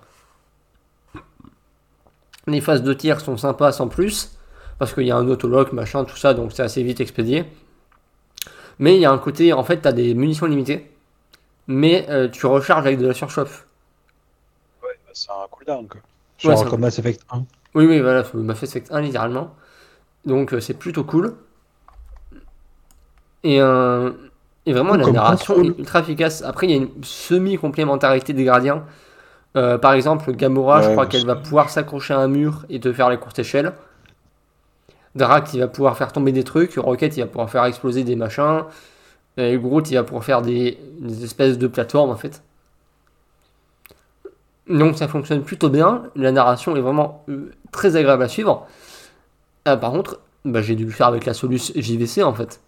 Les 2.47 2.61
phases 2.61 2.83
de 2.83 2.94
tir 2.94 3.19
sont 3.19 3.38
sympas 3.38 3.71
sans 3.71 3.88
plus. 3.88 4.38
Parce 4.79 4.94
qu'il 4.94 5.07
y 5.07 5.11
a 5.11 5.17
un 5.17 5.27
autolock, 5.27 5.73
machin, 5.73 6.05
tout 6.05 6.17
ça, 6.17 6.33
donc 6.35 6.51
c'est 6.53 6.61
assez 6.61 6.83
vite 6.83 7.01
expédié. 7.01 7.45
Mais 8.77 8.95
il 8.95 9.01
y 9.01 9.05
a 9.05 9.11
un 9.11 9.17
côté, 9.17 9.51
en 9.53 9.63
fait, 9.63 9.81
tu 9.81 9.88
as 9.88 9.91
des 9.91 10.13
munitions 10.13 10.45
limitées 10.45 10.91
mais 11.67 12.05
euh, 12.09 12.29
tu 12.29 12.45
recharges 12.45 12.85
avec 12.85 12.97
de 12.97 13.07
la 13.07 13.13
surchauffe. 13.13 13.67
Ouais, 14.83 14.97
bah, 15.05 15.11
c'est 15.13 15.29
un 15.29 15.47
cooldown 15.51 15.88
quoi. 15.88 16.01
Genre 16.39 16.69
comme 16.69 16.81
Mass 16.81 17.00
Effect 17.00 17.21
1. 17.31 17.43
Oui, 17.75 17.85
oui, 17.85 18.00
voilà, 18.00 18.23
Mass 18.33 18.63
Effect 18.63 18.91
1 18.91 19.01
littéralement. 19.01 19.55
Donc 20.25 20.53
euh, 20.53 20.59
c'est 20.59 20.73
plutôt 20.73 21.03
cool. 21.03 21.35
Et, 23.43 23.62
euh, 23.62 24.12
et 24.67 24.74
vraiment 24.74 24.95
la 24.95 25.09
narration 25.09 25.63
est 25.63 25.79
ultra 25.79 26.01
efficace. 26.01 26.43
Après, 26.43 26.67
il 26.67 26.69
y 26.69 26.74
a 26.74 26.77
une 26.77 26.89
semi-complémentarité 27.01 28.33
des 28.33 28.43
gardiens. 28.43 28.83
par 29.53 29.93
exemple, 29.93 30.31
Gamora, 30.33 30.83
je 30.83 30.91
crois 30.91 31.07
qu'elle 31.07 31.25
va 31.25 31.36
pouvoir 31.36 31.71
s'accrocher 31.71 32.13
à 32.13 32.19
un 32.19 32.27
mur 32.27 32.65
et 32.69 32.79
te 32.79 32.93
faire 32.93 33.09
les 33.09 33.17
courtes 33.17 33.39
échelles. 33.39 33.74
Drac, 35.17 35.53
il 35.53 35.59
va 35.59 35.67
pouvoir 35.67 35.97
faire 35.97 36.12
tomber 36.13 36.31
des 36.31 36.43
trucs. 36.43 36.75
Rocket, 36.75 37.17
il 37.17 37.21
va 37.21 37.27
pouvoir 37.27 37.50
faire 37.50 37.65
exploser 37.65 38.03
des 38.03 38.15
machins. 38.15 38.63
Et 39.38 39.57
Groot, 39.57 39.89
il 39.91 39.95
va 39.95 40.03
pouvoir 40.03 40.24
faire 40.24 40.41
des, 40.41 40.77
espèces 41.24 41.57
de 41.57 41.67
plateformes 41.67 42.09
en 42.09 42.15
fait. 42.15 42.41
Donc 44.67 44.97
ça 44.97 45.07
fonctionne 45.07 45.43
plutôt 45.43 45.69
bien. 45.69 46.03
La 46.15 46.31
narration 46.31 46.75
est 46.75 46.81
vraiment 46.81 47.24
euh, 47.29 47.51
très 47.71 47.95
agréable 47.95 48.24
à 48.24 48.27
suivre. 48.27 48.67
Euh, 49.67 49.77
par 49.77 49.91
contre, 49.91 50.19
bah, 50.43 50.62
j'ai 50.62 50.75
dû 50.75 50.86
le 50.86 50.91
faire 50.91 51.07
avec 51.07 51.25
la 51.25 51.33
solution 51.33 51.74
JVC 51.75 52.24
en 52.24 52.33
fait. 52.33 52.59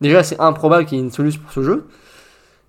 Déjà, 0.00 0.22
c'est 0.22 0.38
improbable 0.40 0.86
qu'il 0.86 0.98
y 0.98 1.00
ait 1.00 1.04
une 1.04 1.10
solution 1.10 1.40
pour 1.40 1.52
ce 1.52 1.62
jeu. 1.62 1.88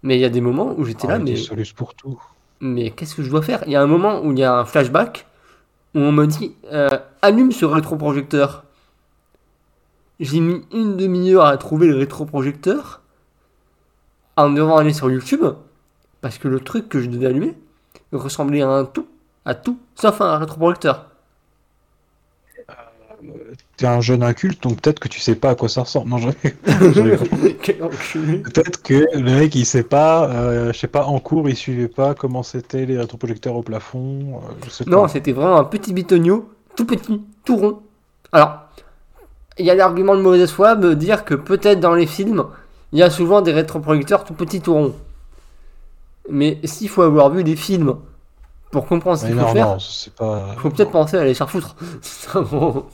Mais 0.02 0.16
il 0.16 0.22
y 0.22 0.26
a 0.26 0.30
des 0.30 0.42
moments 0.42 0.74
où 0.78 0.86
j'étais 0.86 1.08
là, 1.08 1.16
ah, 1.16 1.20
mais. 1.20 1.34
Des 1.34 1.64
pour 1.76 1.94
tout. 1.94 2.22
Mais 2.62 2.92
qu'est-ce 2.92 3.16
que 3.16 3.24
je 3.24 3.30
dois 3.30 3.42
faire? 3.42 3.64
Il 3.66 3.72
y 3.72 3.76
a 3.76 3.82
un 3.82 3.88
moment 3.88 4.22
où 4.22 4.32
il 4.32 4.40
y 4.40 4.44
a 4.44 4.54
un 4.54 4.66
flashback 4.66 5.26
où 5.96 6.00
on 6.00 6.12
me 6.12 6.26
dit 6.26 6.56
euh, 6.72 6.90
allume 7.22 7.52
ce 7.52 7.66
rétroprojecteur. 7.66 8.64
J'ai 10.20 10.40
mis 10.42 10.62
une 10.74 10.98
demi-heure 10.98 11.46
à 11.46 11.58
trouver 11.58 11.88
le 11.88 11.96
rétroprojecteur 11.96 13.02
en 14.36 14.50
devant 14.50 14.78
aller 14.78 14.94
sur 14.94 15.10
YouTube, 15.10 15.46
parce 16.22 16.38
que 16.38 16.48
le 16.48 16.60
truc 16.60 16.90
que 16.90 17.02
je 17.02 17.08
devais 17.08 17.28
allumer 17.28 17.58
ressemblait 18.12 18.62
à 18.62 18.70
un 18.70 18.86
tout, 18.86 19.08
à 19.46 19.56
tout, 19.56 19.80
sauf 19.96 20.22
à 20.22 20.36
un 20.36 20.38
rétroprojecteur. 20.38 21.09
T'es 23.78 23.88
un 23.88 24.02
jeune 24.02 24.24
inculte, 24.24 24.62
donc 24.64 24.82
peut-être 24.82 25.00
que 25.00 25.08
tu 25.08 25.20
sais 25.20 25.36
pas 25.36 25.52
à 25.52 25.56
quoi 25.56 25.70
ça 25.70 25.84
ressemble. 25.84 26.10
Non, 26.10 26.18
peut-être 28.44 28.82
que 28.84 29.06
le 29.14 29.40
mec 29.40 29.56
il 29.56 29.66
sait 29.66 29.84
pas, 29.84 30.30
euh, 30.30 30.74
je 30.74 30.78
sais 30.78 30.88
pas, 30.88 31.06
en 31.06 31.20
cours 31.20 31.48
il 31.50 31.56
suivait 31.56 31.88
pas 31.88 32.14
comment 32.14 32.44
c'était 32.44 32.86
les 32.86 32.98
rétroprojecteurs 32.98 33.56
au 33.56 33.62
plafond. 33.62 34.42
Euh, 34.44 34.84
non, 34.88 35.08
c'était 35.08 35.32
vraiment 35.32 35.58
un 35.58 35.64
petit 35.64 35.94
bitonio, 35.94 36.50
tout 36.76 36.86
petit, 36.86 37.22
tout 37.46 37.58
rond. 37.58 37.80
Alors, 38.32 38.60
il 39.58 39.66
y 39.66 39.72
a 39.72 39.76
l'argument 39.76 40.16
de 40.16 40.22
mauvaise 40.22 40.52
foi, 40.52 40.76
me 40.76 40.96
dire 40.96 41.26
que 41.26 41.36
peut-être 41.36 41.80
dans 41.80 41.94
les 41.94 42.08
films, 42.08 42.46
il 42.92 43.00
y 43.00 43.04
a 43.04 43.10
souvent 43.10 43.42
des 43.42 43.52
rétroprojecteurs 43.52 44.24
tout 44.24 44.34
petits 44.34 44.62
tout 44.62 44.74
ronds. 44.74 44.96
Mais 46.30 46.60
s'il 46.64 46.90
faut 46.90 47.02
avoir 47.02 47.30
vu 47.30 47.44
des 47.44 47.56
films 47.56 47.96
pour 48.72 48.86
comprendre 48.86 49.18
ce 49.18 49.26
qu'il 49.26 49.38
faut 49.38 49.48
faire, 49.48 49.78
il 49.78 50.60
faut 50.60 50.70
peut-être 50.70 50.92
penser 50.92 51.18
à 51.18 51.24
les 51.24 51.34
faire 51.34 51.50
foutre. 51.50 51.76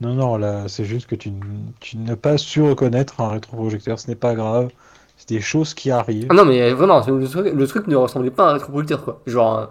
Non, 0.00 0.14
non, 0.14 0.36
là, 0.36 0.64
c'est 0.68 0.84
juste 0.84 1.06
que 1.06 1.14
tu, 1.14 1.32
tu 1.80 1.96
n'as 1.96 2.16
pas 2.16 2.36
su 2.36 2.60
reconnaître 2.62 3.20
un 3.20 3.28
rétroprojecteur, 3.30 3.98
ce 3.98 4.08
n'est 4.08 4.14
pas 4.14 4.34
grave. 4.34 4.70
C'est 5.16 5.30
des 5.30 5.40
choses 5.40 5.72
qui 5.72 5.90
arrivent. 5.90 6.26
Ah 6.28 6.34
non, 6.34 6.44
mais 6.44 6.72
vraiment, 6.72 7.02
le 7.06 7.64
truc, 7.64 7.86
ne 7.86 7.96
ressemblait 7.96 8.30
pas 8.30 8.48
à 8.48 8.50
un 8.50 8.52
rétroprojecteur, 8.54 9.02
quoi. 9.02 9.22
Genre, 9.26 9.58
euh, 9.58 9.66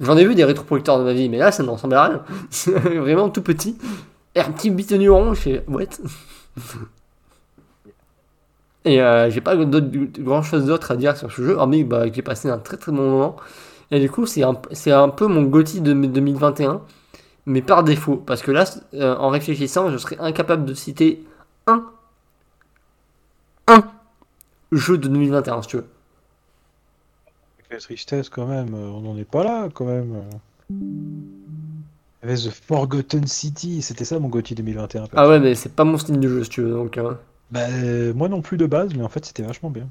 j'en 0.00 0.16
ai 0.18 0.26
vu 0.26 0.34
des 0.34 0.44
rétroprojecteurs 0.44 0.98
dans 0.98 1.04
ma 1.04 1.14
vie, 1.14 1.30
mais 1.30 1.38
là, 1.38 1.50
ça 1.52 1.62
ne 1.62 1.70
ressemblait 1.70 1.96
à 1.96 2.04
rien. 2.04 2.22
C'est 2.50 2.72
vraiment 2.98 3.30
tout 3.30 3.40
petit. 3.40 3.78
Et 4.34 4.40
un 4.40 4.50
petit 4.52 4.70
bitonu 4.70 5.08
orange, 5.08 5.38
fais, 5.38 5.64
what? 5.68 5.84
Et 8.84 9.00
euh, 9.00 9.30
j'ai 9.30 9.40
pas 9.40 9.56
grand 9.56 10.42
chose 10.42 10.64
d'autre 10.64 10.90
à 10.90 10.96
dire 10.96 11.16
sur 11.16 11.30
ce 11.30 11.42
jeu, 11.42 11.54
hormis 11.56 11.84
bah, 11.84 12.08
que 12.08 12.14
j'ai 12.14 12.22
passé 12.22 12.48
un 12.48 12.58
très 12.58 12.76
très 12.76 12.92
bon 12.92 13.10
moment. 13.10 13.36
Et 13.90 14.00
du 14.00 14.10
coup, 14.10 14.24
c'est 14.26 14.42
un, 14.42 14.56
un 14.86 15.08
peu 15.08 15.26
mon 15.26 15.42
GOTY 15.42 15.80
de 15.80 15.92
2021, 15.92 16.80
mais 17.46 17.62
par 17.62 17.84
défaut. 17.84 18.16
Parce 18.16 18.42
que 18.42 18.50
là, 18.50 18.64
euh, 18.94 19.16
en 19.16 19.28
réfléchissant, 19.30 19.90
je 19.90 19.98
serais 19.98 20.18
incapable 20.18 20.64
de 20.64 20.74
citer 20.74 21.24
un, 21.66 21.84
un 23.68 23.82
jeu 24.72 24.98
de 24.98 25.08
2021, 25.08 25.62
si 25.62 25.68
tu 25.68 25.76
veux. 25.78 25.86
Quelle 27.68 27.80
tristesse 27.80 28.28
quand 28.28 28.46
même, 28.46 28.74
euh, 28.74 28.90
on 28.90 29.00
n'en 29.00 29.16
est 29.16 29.24
pas 29.24 29.42
là 29.44 29.68
quand 29.72 29.86
même. 29.86 30.28
Avait 32.22 32.36
The 32.36 32.50
Forgotten 32.50 33.26
City, 33.26 33.82
c'était 33.82 34.04
ça 34.06 34.18
mon 34.18 34.28
GOTY 34.28 34.54
2021. 34.54 35.08
Ah 35.14 35.28
ouais, 35.28 35.38
mais 35.40 35.54
c'est 35.54 35.74
pas 35.74 35.84
mon 35.84 35.98
style 35.98 36.18
de 36.20 36.28
jeu, 36.28 36.44
si 36.44 36.50
tu 36.50 36.62
veux. 36.62 36.70
Donc, 36.72 36.96
euh, 36.98 37.14
Bah, 37.50 37.68
euh, 37.70 38.12
moi 38.14 38.28
non 38.28 38.42
plus 38.42 38.56
de 38.56 38.66
base, 38.66 38.94
mais 38.94 39.02
en 39.04 39.08
fait 39.08 39.24
c'était 39.24 39.42
vachement 39.42 39.70
bien. 39.70 39.88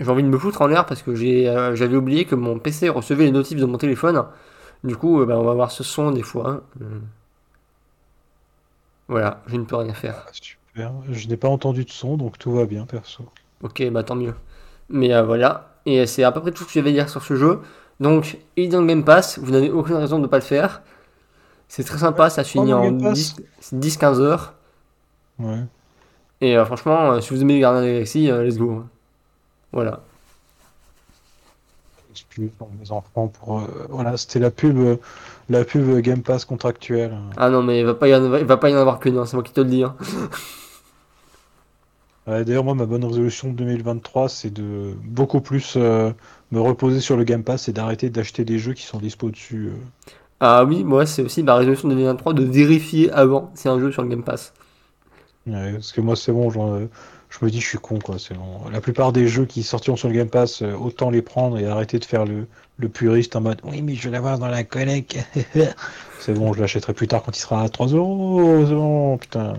j'ai 0.00 0.08
envie 0.10 0.22
de 0.22 0.28
me 0.28 0.38
foutre 0.38 0.60
en 0.62 0.66
l'air 0.66 0.86
parce 0.86 1.02
que 1.02 1.10
euh, 1.10 1.74
j'avais 1.76 1.96
oublié 1.96 2.24
que 2.24 2.34
mon 2.34 2.58
PC 2.58 2.88
recevait 2.88 3.24
les 3.24 3.30
notifs 3.32 3.58
de 3.58 3.64
mon 3.66 3.78
téléphone. 3.78 4.24
Du 4.84 4.96
coup, 4.96 5.20
euh, 5.20 5.26
bah, 5.26 5.38
on 5.38 5.44
va 5.44 5.54
voir 5.54 5.70
ce 5.72 5.82
son 5.82 6.12
des 6.12 6.22
fois. 6.22 6.48
hein. 6.50 6.62
Euh. 6.82 7.00
Voilà, 9.08 9.42
je 9.46 9.56
ne 9.56 9.64
peux 9.64 9.76
rien 9.76 9.92
faire. 9.94 10.24
Ah, 10.26 10.30
super, 10.32 10.92
je 11.10 11.28
n'ai 11.28 11.36
pas 11.36 11.48
entendu 11.48 11.84
de 11.84 11.90
son, 11.90 12.16
donc 12.16 12.38
tout 12.38 12.52
va 12.52 12.66
bien 12.66 12.86
perso. 12.86 13.24
Ok, 13.62 13.82
bah 13.90 14.02
tant 14.02 14.14
mieux. 14.16 14.34
Mais 14.88 15.12
euh, 15.14 15.22
voilà, 15.22 15.74
et 15.86 16.06
c'est 16.06 16.22
à 16.24 16.32
peu 16.32 16.40
près 16.40 16.52
tout 16.52 16.64
ce 16.64 16.68
que 16.68 16.74
je 16.74 16.80
vais 16.80 16.92
dire 16.92 17.08
sur 17.08 17.22
ce 17.22 17.34
jeu. 17.36 17.60
Donc, 18.00 18.38
il 18.56 18.64
est 18.64 18.68
dans 18.68 18.80
le 18.80 18.86
Game 18.86 19.04
Pass, 19.04 19.38
vous 19.38 19.50
n'avez 19.52 19.70
aucune 19.70 19.96
raison 19.96 20.16
de 20.18 20.22
ne 20.22 20.26
pas 20.26 20.38
le 20.38 20.42
faire. 20.42 20.82
C'est 21.68 21.84
très 21.84 21.98
sympa, 21.98 22.28
ça 22.30 22.44
se 22.44 22.50
finit 22.50 22.72
en 22.72 22.82
Game 22.82 23.00
Pass. 23.00 23.36
10-15 23.72 24.20
heures. 24.20 24.54
Ouais. 25.38 25.64
Et 26.40 26.56
euh, 26.56 26.64
franchement, 26.64 27.12
euh, 27.12 27.20
si 27.20 27.30
vous 27.32 27.40
aimez 27.42 27.54
les 27.54 27.60
Gardiens 27.60 27.82
de 27.82 27.86
la 27.86 27.92
Galaxie, 27.94 28.26
let's 28.26 28.58
go. 28.58 28.84
Voilà. 29.72 30.02
Pour 32.58 32.70
mes 32.80 32.90
enfants 32.92 33.28
pour 33.28 33.60
euh, 33.60 33.86
voilà 33.90 34.16
c'était 34.16 34.38
la 34.38 34.50
pub 34.50 34.78
euh, 34.78 34.96
la 35.48 35.64
pub 35.64 35.98
Game 36.00 36.22
Pass 36.22 36.44
contractuelle 36.44 37.16
Ah 37.36 37.50
non, 37.50 37.62
mais 37.62 37.80
il 37.80 37.86
va 37.86 37.94
pas 37.94 38.08
y 38.08 38.14
en 38.14 38.24
avoir, 38.24 38.40
il 38.40 38.46
va 38.46 38.56
pas 38.56 38.70
y 38.70 38.74
en 38.74 38.78
avoir 38.78 38.98
qu'une, 39.00 39.18
hein, 39.18 39.26
c'est 39.26 39.34
moi 39.36 39.42
qui 39.44 39.52
te 39.52 39.60
le 39.60 39.66
dis. 39.68 39.82
hein. 39.84 39.94
Ouais, 42.26 42.42
d'ailleurs 42.44 42.64
moi 42.64 42.74
ma 42.74 42.86
bonne 42.86 43.04
résolution 43.04 43.50
de 43.50 43.54
2023 43.56 44.28
c'est 44.30 44.50
de 44.50 44.94
beaucoup 45.04 45.40
plus 45.42 45.74
euh, 45.76 46.10
me 46.52 46.60
reposer 46.60 47.00
sur 47.00 47.16
le 47.18 47.24
Game 47.24 47.44
Pass 47.44 47.68
et 47.68 47.72
d'arrêter 47.74 48.08
d'acheter 48.08 48.44
des 48.46 48.58
jeux 48.58 48.72
qui 48.72 48.82
sont 48.82 48.98
dispo 48.98 49.30
dessus. 49.30 49.70
Ah 50.40 50.64
oui, 50.64 50.84
moi 50.84 51.06
c'est 51.06 51.22
aussi 51.22 51.42
ma 51.42 51.54
résolution 51.54 51.88
de 51.88 51.94
2023 51.94 52.32
de 52.34 52.44
vérifier 52.44 53.10
avant 53.12 53.50
si 53.54 53.68
un 53.68 53.78
jeu 53.78 53.92
sur 53.92 54.02
le 54.02 54.08
Game 54.08 54.22
Pass. 54.24 54.52
Ouais, 55.46 55.72
parce 55.74 55.92
que 55.92 56.00
moi 56.00 56.16
c'est 56.16 56.32
bon 56.32 56.48
genre, 56.50 56.78
je 57.40 57.44
me 57.44 57.50
dis 57.50 57.60
je 57.60 57.66
suis 57.66 57.78
con 57.78 57.98
quoi 57.98 58.16
c'est 58.18 58.34
bon 58.34 58.68
la 58.72 58.80
plupart 58.80 59.12
des 59.12 59.26
jeux 59.28 59.44
qui 59.44 59.62
sortiront 59.62 59.96
sur 59.96 60.08
le 60.08 60.14
Game 60.14 60.28
Pass 60.28 60.62
euh, 60.62 60.74
autant 60.74 61.10
les 61.10 61.22
prendre 61.22 61.58
et 61.58 61.66
arrêter 61.66 61.98
de 61.98 62.04
faire 62.04 62.24
le, 62.24 62.46
puriste 62.88 63.34
en 63.36 63.40
mode 63.40 63.60
oui 63.64 63.82
mais 63.82 63.94
je 63.94 64.04
vais 64.04 64.10
l'avoir 64.10 64.38
dans 64.38 64.48
la 64.48 64.64
collecte 64.64 65.18
c'est 66.20 66.34
bon 66.34 66.52
je 66.52 66.60
l'achèterai 66.60 66.92
plus 66.92 67.08
tard 67.08 67.22
quand 67.22 67.36
il 67.36 67.40
sera 67.40 67.62
à 67.62 67.68
3 67.68 67.88
euros 67.88 68.64
c'est 68.66 68.74
bon 68.74 69.18
putain 69.18 69.54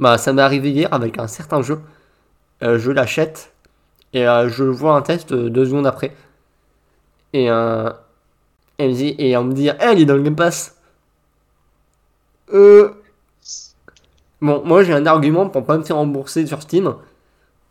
Bah 0.00 0.16
ça 0.16 0.32
m'est 0.32 0.42
arrivé 0.42 0.70
hier 0.70 0.88
avec 0.92 1.18
un 1.18 1.28
certain 1.28 1.60
jeu. 1.60 1.78
Euh, 2.62 2.78
je 2.78 2.90
l'achète 2.90 3.52
et 4.12 4.26
euh, 4.26 4.48
je 4.48 4.64
vois 4.64 4.96
un 4.96 5.02
test 5.02 5.32
deux 5.32 5.66
secondes 5.66 5.86
après. 5.86 6.16
Et, 7.34 7.50
euh, 7.50 7.90
et 8.78 9.36
on 9.36 9.44
me 9.44 9.52
dit, 9.52 9.68
Eh, 9.68 9.92
il 9.92 10.00
est 10.00 10.04
dans 10.06 10.16
le 10.16 10.22
Game 10.22 10.36
Pass. 10.36 10.76
Euh... 12.52 12.94
Bon, 14.40 14.62
moi 14.64 14.82
j'ai 14.82 14.94
un 14.94 15.04
argument 15.06 15.48
pour 15.50 15.64
pas 15.64 15.76
me 15.76 15.82
faire 15.82 15.96
rembourser 15.96 16.46
sur 16.46 16.62
Steam 16.62 16.94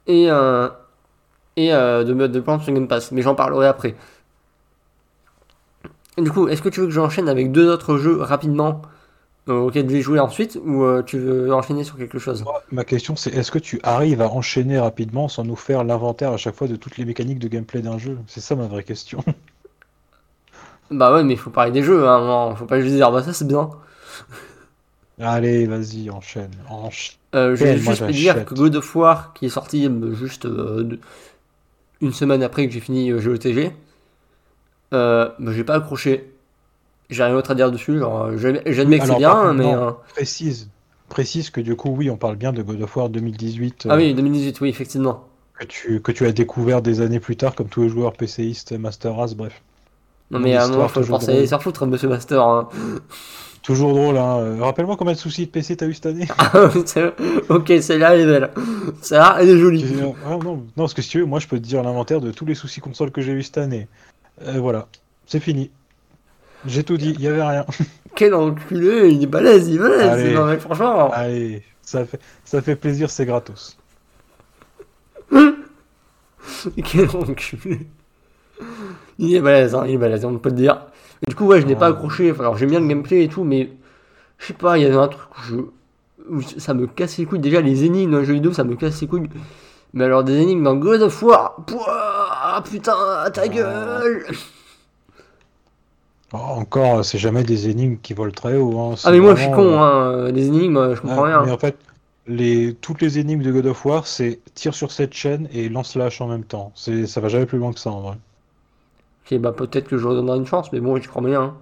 et, 0.08 0.32
euh, 0.32 0.70
et 1.58 1.74
euh, 1.74 2.04
de 2.04 2.14
me 2.14 2.30
de 2.30 2.40
prendre 2.42 2.64
sur 2.64 2.74
Game 2.74 2.88
Pass, 2.88 3.12
mais 3.12 3.22
j'en 3.24 3.36
parlerai 3.36 3.68
après. 3.68 3.96
Et 6.18 6.22
du 6.22 6.32
coup, 6.32 6.48
est-ce 6.48 6.62
que 6.62 6.70
tu 6.70 6.82
veux 6.82 6.86
que 6.88 6.92
j'enchaîne 6.92 7.30
avec 7.30 7.52
deux 7.52 7.68
autres 7.70 7.98
jeux 7.98 8.22
rapidement 8.22 8.82
euh, 9.50 9.54
auxquels 9.60 9.90
je 9.90 9.94
vais 9.96 10.02
jouer 10.02 10.20
ensuite 10.20 10.60
ou 10.66 10.84
euh, 10.84 11.04
tu 11.04 11.20
veux 11.20 11.54
enchaîner 11.54 11.84
sur 11.86 11.98
quelque 11.98 12.20
chose? 12.20 12.46
Moi, 12.46 12.62
Ma 12.72 12.84
question 12.86 13.16
c'est 13.16 13.34
est-ce 13.34 13.50
que 13.52 13.60
tu 13.60 13.80
arrives 13.84 14.22
à 14.22 14.30
enchaîner 14.30 14.78
rapidement 14.80 15.28
sans 15.30 15.44
nous 15.46 15.56
faire 15.56 15.84
l'inventaire 15.86 16.32
à 16.34 16.38
chaque 16.38 16.56
fois 16.56 16.68
de 16.68 16.76
toutes 16.76 16.98
les 16.98 17.06
mécaniques 17.06 17.40
de 17.40 17.48
gameplay 17.48 17.82
d'un 17.82 17.98
jeu? 17.98 18.20
C'est 18.28 18.42
ça 18.42 18.56
ma 18.56 18.68
vraie 18.68 18.84
question. 18.84 19.24
Bah 20.92 21.14
ouais, 21.14 21.24
mais 21.24 21.34
il 21.34 21.40
faut 21.40 21.52
parler 21.52 21.72
des 21.72 21.84
jeux, 21.84 22.08
hein, 22.08 22.20
non, 22.26 22.56
faut 22.56 22.66
pas 22.66 22.80
juste 22.82 22.96
dire, 22.96 23.12
bah 23.12 23.22
ça 23.24 23.34
c'est 23.34 23.48
bien. 23.48 23.70
Allez, 25.20 25.66
vas-y, 25.66 26.10
enchaîne. 26.10 26.52
Enchaîne. 26.70 27.16
Euh, 27.36 27.56
je 27.56 27.64
vais 27.64 27.78
juste 27.78 28.08
te 28.08 28.12
dire 28.12 28.46
que 28.46 28.56
God 28.56 28.76
of 28.78 28.96
War, 28.96 29.34
qui 29.34 29.46
est 29.46 29.50
sorti 29.50 29.86
euh, 29.86 30.14
juste 30.16 30.46
euh, 30.46 30.98
une 32.02 32.14
semaine 32.14 32.42
après 32.42 32.66
que 32.68 32.74
j'ai 32.74 32.80
fini 32.80 33.12
GOTG, 33.12 33.72
euh, 34.94 35.30
bah, 35.38 35.52
j'ai 35.54 35.64
pas 35.64 35.76
accroché. 35.76 36.34
J'ai 37.10 37.24
rien 37.24 37.34
d'autre 37.34 37.52
à 37.52 37.56
dire 37.56 37.72
dessus, 37.72 38.00
genre, 38.00 38.30
j'admets 38.38 39.00
que 39.00 39.06
c'est 39.06 39.16
bien, 39.18 39.32
contre, 39.32 39.54
mais... 39.54 39.72
non. 39.72 39.98
Précise. 40.14 40.70
Précise 41.10 41.50
que 41.50 41.60
du 41.60 41.76
coup, 41.76 41.90
oui, 41.90 42.10
on 42.10 42.18
parle 42.18 42.36
bien 42.36 42.54
de 42.54 42.62
God 42.62 42.82
of 42.82 42.96
War 42.96 43.10
2018 43.10 43.88
Ah 43.90 43.96
oui, 43.96 44.14
2018, 44.14 44.62
oui, 44.62 44.70
effectivement. 44.70 45.28
que 45.60 45.66
tu, 45.66 46.02
que 46.02 46.12
tu 46.12 46.26
as 46.28 46.32
découvert 46.32 46.82
des 46.84 47.02
années 47.02 47.20
plus 47.20 47.36
tard, 47.36 47.56
comme 47.56 47.68
tous 47.68 47.82
les 47.82 47.90
joueurs 47.90 48.14
PCistes, 48.14 48.72
Master 48.74 49.16
Race, 49.16 49.34
bref. 49.34 49.62
Non 50.32 50.40
mais 50.40 50.56
à 50.56 50.66
un 50.66 50.68
moment, 50.68 50.88
faut 50.88 51.00
toujours 51.02 51.18
penser 51.18 51.32
drôle. 51.32 51.44
à 51.44 51.48
s'en 51.48 51.60
foutre, 51.60 51.88
monsieur 51.88 52.08
Master. 52.08 52.44
hein. 52.44 52.70
Toujours 53.62 53.94
drôle, 53.94 54.18
hein. 54.18 54.38
Euh, 54.40 54.58
Rappelle-moi 54.62 54.96
combien 54.98 55.14
de 55.14 55.18
soucis 55.18 55.46
de 55.46 55.52
PC 55.52 55.76
t'as 55.76 55.86
eu 55.88 55.94
cette 55.94 56.06
année? 56.08 56.28
C'est- 56.86 57.14
ok, 57.50 57.72
celle-là, 57.82 58.16
elle 58.16 58.22
est 58.22 58.26
belle. 58.26 58.50
Celle-là, 59.02 59.38
elle 59.42 59.50
est 59.50 59.58
jolie. 59.58 59.84
Tu- 59.84 60.00
ah, 60.26 60.30
non, 60.32 60.44
non, 60.56 60.66
parce 60.76 60.94
que 60.94 61.02
si 61.02 61.10
tu 61.10 61.20
veux, 61.20 61.26
moi 61.26 61.40
je 61.40 61.48
peux 61.48 61.58
te 61.60 61.64
dire 61.66 61.84
l'inventaire 61.84 62.22
de 62.22 62.32
tous 62.32 62.46
les 62.46 62.56
soucis 62.56 62.80
consoles 62.80 63.12
que 63.12 63.22
j'ai 63.22 63.34
eu 63.34 63.44
cette 63.44 63.58
année. 63.58 63.88
Euh, 64.44 64.60
voilà, 64.60 64.88
c'est 65.26 65.40
fini. 65.42 65.72
J'ai 66.66 66.84
tout 66.84 66.98
dit, 66.98 67.14
il 67.18 67.22
y 67.22 67.28
avait 67.28 67.44
rien. 67.44 67.66
Quel 68.16 68.34
enculé, 68.34 69.10
il 69.12 69.24
est 69.24 69.28
balèze, 69.28 69.68
il 69.68 69.76
est 69.76 69.80
balèze. 69.80 70.08
Allez. 70.08 70.34
Non 70.34 70.46
mais 70.46 70.58
franchement... 70.58 71.12
Allez, 71.12 71.62
ça 71.82 72.06
fait, 72.06 72.20
ça 72.46 72.62
fait 72.62 72.76
plaisir, 72.76 73.10
c'est 73.10 73.26
gratos. 73.26 73.78
Quel 76.84 77.10
enculé. 77.10 77.88
Il 79.20 79.36
est 79.36 79.42
balèze, 79.42 79.76
hein, 79.76 79.84
il 79.86 79.94
est 79.94 79.98
balèze, 79.98 80.26
on 80.26 80.38
peut 80.38 80.50
le 80.50 80.56
dire. 80.56 80.82
Et 81.22 81.30
du 81.30 81.36
coup, 81.36 81.46
ouais, 81.46 81.60
je 81.62 81.68
n'ai 81.68 81.76
pas 81.76 81.88
accroché. 81.88 82.32
Enfin, 82.32 82.42
alors, 82.42 82.58
j'aime 82.58 82.70
bien 82.70 82.80
le 82.80 82.88
gameplay 82.88 83.26
et 83.26 83.28
tout, 83.28 83.44
mais 83.44 83.70
je 84.38 84.48
sais 84.48 84.54
pas, 84.54 84.78
il 84.78 84.84
y 84.84 84.86
avait 84.86 84.96
un 84.96 85.10
truc 85.10 85.28
où, 85.38 85.42
je... 85.44 85.56
où 86.30 86.42
ça 86.42 86.74
me 86.74 86.88
casse 86.88 87.18
les 87.18 87.26
couilles. 87.26 87.40
Déjà, 87.40 87.60
les 87.62 87.84
énigmes 87.84 88.12
dans 88.12 88.20
le 88.20 88.24
jeu 88.24 88.34
vidéo, 88.34 88.54
ça 88.54 88.64
me 88.64 88.76
casse 88.76 89.02
les 89.02 89.08
couilles. 89.08 89.30
Mais 89.94 90.06
alors, 90.06 90.24
des 90.24 90.38
énigmes 90.38 90.64
dans 90.64 90.76
God 90.76 91.02
of 91.02 91.22
War, 91.22 91.58
pouah, 91.68 92.64
putain, 92.64 93.30
ta 93.34 93.48
gueule. 93.48 94.26
Oh, 96.32 96.38
encore, 96.38 97.04
c'est 97.04 97.18
jamais 97.18 97.44
des 97.44 97.70
énigmes 97.70 97.98
qui 98.02 98.14
volent 98.14 98.32
très 98.32 98.56
haut. 98.56 98.80
hein. 98.80 98.96
Ah, 99.04 99.12
mais 99.12 99.20
moi, 99.20 99.36
je 99.36 99.42
suis 99.42 99.52
con, 99.52 99.82
euh, 99.82 100.28
hein. 100.28 100.32
Les 100.32 100.48
énigmes, 100.48 100.94
je 100.96 101.02
comprends 101.02 101.24
rien. 101.24 101.44
Mais 101.44 101.52
en 101.52 101.58
fait, 101.58 101.76
les, 102.28 102.76
toutes 102.76 103.02
les 103.02 103.18
énigmes 103.18 103.42
de 103.42 103.52
God 103.52 103.66
of 103.66 103.84
War, 103.86 104.06
c'est 104.08 104.40
tire 104.54 104.76
sur 104.76 104.92
cette 104.92 105.14
chaîne 105.14 105.50
et 105.52 105.68
lance 105.68 105.96
la 105.96 106.06
hache 106.06 106.22
en 106.22 106.28
même 106.28 106.44
temps. 106.44 106.72
C'est, 106.76 107.08
ça 107.08 107.20
va 107.20 107.28
jamais 107.30 107.48
plus 107.48 107.58
loin 107.58 107.74
que 107.74 107.80
ça 107.80 107.90
en 107.90 108.02
vrai. 108.02 108.18
Bah 109.38 109.52
peut-être 109.52 109.88
que 109.88 109.98
je 109.98 110.08
redonnerai 110.08 110.38
une 110.38 110.46
chance, 110.48 110.72
mais 110.72 110.80
bon, 110.80 110.98
je 111.02 111.08
crois 111.08 111.22
bien. 111.22 111.42
hein. 111.42 111.58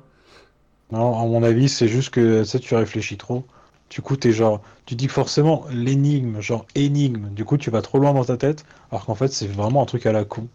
Non, 0.91 1.17
à 1.19 1.25
mon 1.25 1.43
avis, 1.43 1.69
c'est 1.69 1.87
juste 1.87 2.09
que 2.11 2.41
tu 2.41 2.45
sais, 2.45 2.59
tu 2.59 2.75
réfléchis 2.75 3.17
trop. 3.17 3.45
Du 3.89 4.01
coup, 4.01 4.15
t'es 4.17 4.31
genre, 4.31 4.61
tu 4.85 4.95
dis 4.95 5.07
que 5.07 5.13
forcément 5.13 5.65
l'énigme, 5.71 6.39
genre 6.41 6.65
énigme, 6.75 7.29
du 7.29 7.45
coup, 7.45 7.57
tu 7.57 7.69
vas 7.71 7.81
trop 7.81 7.99
loin 7.99 8.13
dans 8.13 8.25
ta 8.25 8.37
tête, 8.37 8.65
alors 8.91 9.05
qu'en 9.05 9.15
fait, 9.15 9.29
c'est 9.29 9.47
vraiment 9.47 9.81
un 9.83 9.85
truc 9.85 10.05
à 10.05 10.11
la 10.11 10.25
con. 10.25 10.47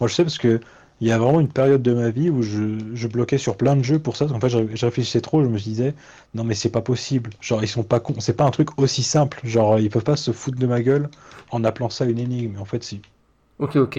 Moi, 0.00 0.08
je 0.08 0.14
sais 0.14 0.24
parce 0.24 0.38
que 0.38 0.60
il 1.00 1.08
y 1.08 1.12
a 1.12 1.18
vraiment 1.18 1.40
une 1.40 1.48
période 1.52 1.82
de 1.82 1.94
ma 1.94 2.10
vie 2.10 2.30
où 2.30 2.42
je, 2.42 2.78
je 2.94 3.08
bloquais 3.08 3.38
sur 3.38 3.56
plein 3.56 3.76
de 3.76 3.82
jeux 3.84 3.98
pour 4.00 4.16
ça. 4.16 4.26
En 4.26 4.40
fait, 4.40 4.48
je, 4.50 4.58
je 4.74 4.86
réfléchissais 4.86 5.20
trop, 5.22 5.42
je 5.44 5.48
me 5.48 5.58
disais, 5.58 5.94
non, 6.34 6.44
mais 6.44 6.54
c'est 6.54 6.70
pas 6.70 6.82
possible. 6.82 7.30
Genre, 7.40 7.62
ils 7.64 7.68
sont 7.68 7.84
pas 7.84 8.00
cons. 8.00 8.20
C'est 8.20 8.34
pas 8.36 8.44
un 8.46 8.50
truc 8.52 8.78
aussi 8.80 9.02
simple. 9.04 9.40
Genre, 9.44 9.78
ils 9.80 9.90
peuvent 9.90 10.04
pas 10.04 10.16
se 10.16 10.32
foutre 10.32 10.58
de 10.58 10.66
ma 10.66 10.82
gueule 10.82 11.10
en 11.50 11.64
appelant 11.64 11.90
ça 11.90 12.06
une 12.06 12.18
énigme. 12.20 12.58
En 12.60 12.64
fait, 12.66 12.84
si. 12.84 13.02
Ok, 13.58 13.76
ok. 13.76 13.96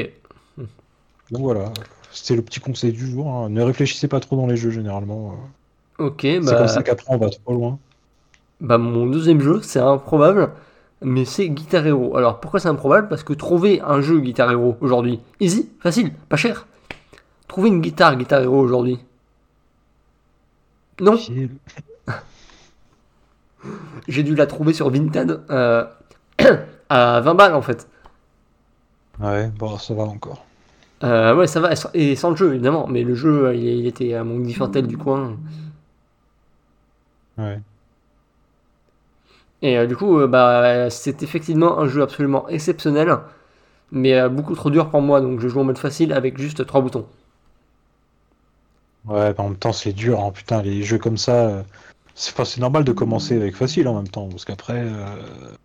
Donc 1.31 1.41
voilà, 1.41 1.73
c'était 2.13 2.35
le 2.35 2.41
petit 2.41 2.59
conseil 2.59 2.91
du 2.93 3.09
jour. 3.09 3.27
hein. 3.33 3.49
Ne 3.49 3.61
réfléchissez 3.61 4.07
pas 4.07 4.19
trop 4.19 4.35
dans 4.35 4.47
les 4.47 4.57
jeux 4.57 4.71
généralement. 4.71 5.35
Ok, 5.99 6.19
C'est 6.21 6.39
bah, 6.39 6.55
comme 6.55 6.67
ça 6.67 6.83
qu'après 6.83 7.05
on 7.09 7.17
va 7.17 7.29
trop 7.29 7.53
loin. 7.53 7.79
bah 8.61 8.77
mon 8.77 9.05
deuxième 9.05 9.41
jeu, 9.41 9.61
c'est 9.61 9.79
improbable, 9.79 10.51
mais 11.01 11.25
c'est 11.25 11.49
Guitar 11.49 11.85
Hero. 11.85 12.17
Alors 12.17 12.39
pourquoi 12.39 12.59
c'est 12.59 12.69
improbable? 12.69 13.07
Parce 13.09 13.23
que 13.23 13.33
trouver 13.33 13.81
un 13.81 14.01
jeu 14.01 14.19
Guitar 14.19 14.51
Hero 14.51 14.75
aujourd'hui, 14.81 15.19
easy, 15.39 15.69
facile, 15.79 16.13
pas 16.29 16.37
cher. 16.37 16.67
Trouver 17.47 17.69
une 17.69 17.81
guitare 17.81 18.15
Guitar 18.17 18.41
Hero 18.41 18.57
aujourd'hui. 18.59 18.99
Non. 20.99 21.17
J'ai 24.07 24.23
dû 24.23 24.35
la 24.35 24.47
trouver 24.47 24.73
sur 24.73 24.89
Vinted 24.89 25.41
euh, 25.49 25.85
à 26.89 27.21
20 27.21 27.35
balles 27.35 27.53
en 27.53 27.61
fait. 27.61 27.87
Ouais, 29.19 29.49
bon, 29.57 29.77
ça 29.77 29.93
va 29.93 30.03
encore. 30.03 30.45
Euh, 31.03 31.35
ouais, 31.35 31.47
ça 31.47 31.59
va, 31.59 31.71
et 31.93 32.15
sans 32.15 32.29
le 32.31 32.35
jeu 32.37 32.53
évidemment, 32.53 32.87
mais 32.87 33.03
le 33.03 33.13
jeu 33.13 33.53
il, 33.55 33.63
il 33.63 33.87
était 33.87 34.13
à 34.13 34.23
mon 34.23 34.39
Differtel 34.39 34.87
du 34.87 34.97
coin. 34.97 35.37
Ouais. 37.37 37.63
Et 39.63 39.77
euh, 39.77 39.87
du 39.87 39.95
coup, 39.95 40.19
euh, 40.19 40.27
bah, 40.27 40.89
c'est 40.91 41.23
effectivement 41.23 41.79
un 41.79 41.87
jeu 41.87 42.01
absolument 42.03 42.47
exceptionnel, 42.49 43.17
mais 43.91 44.15
euh, 44.15 44.29
beaucoup 44.29 44.55
trop 44.55 44.69
dur 44.71 44.89
pour 44.91 45.01
moi, 45.01 45.21
donc 45.21 45.39
je 45.41 45.47
joue 45.49 45.61
en 45.61 45.65
mode 45.65 45.77
facile 45.79 46.13
avec 46.13 46.37
juste 46.39 46.65
trois 46.67 46.81
boutons. 46.81 47.07
Ouais, 49.05 49.33
en 49.37 49.49
même 49.49 49.57
temps, 49.57 49.71
c'est 49.73 49.93
dur, 49.93 50.19
hein, 50.23 50.31
putain, 50.31 50.61
les 50.61 50.83
jeux 50.83 50.97
comme 50.97 51.17
ça. 51.17 51.47
euh, 51.49 51.63
C'est 52.15 52.37
enfin, 52.39 52.61
normal 52.61 52.83
de 52.85 52.93
commencer 52.93 53.35
avec 53.35 53.55
facile 53.55 53.87
en 53.87 53.95
même 53.95 54.07
temps, 54.09 54.29
parce 54.29 54.45
qu'après, 54.45 54.81
euh, 54.83 55.55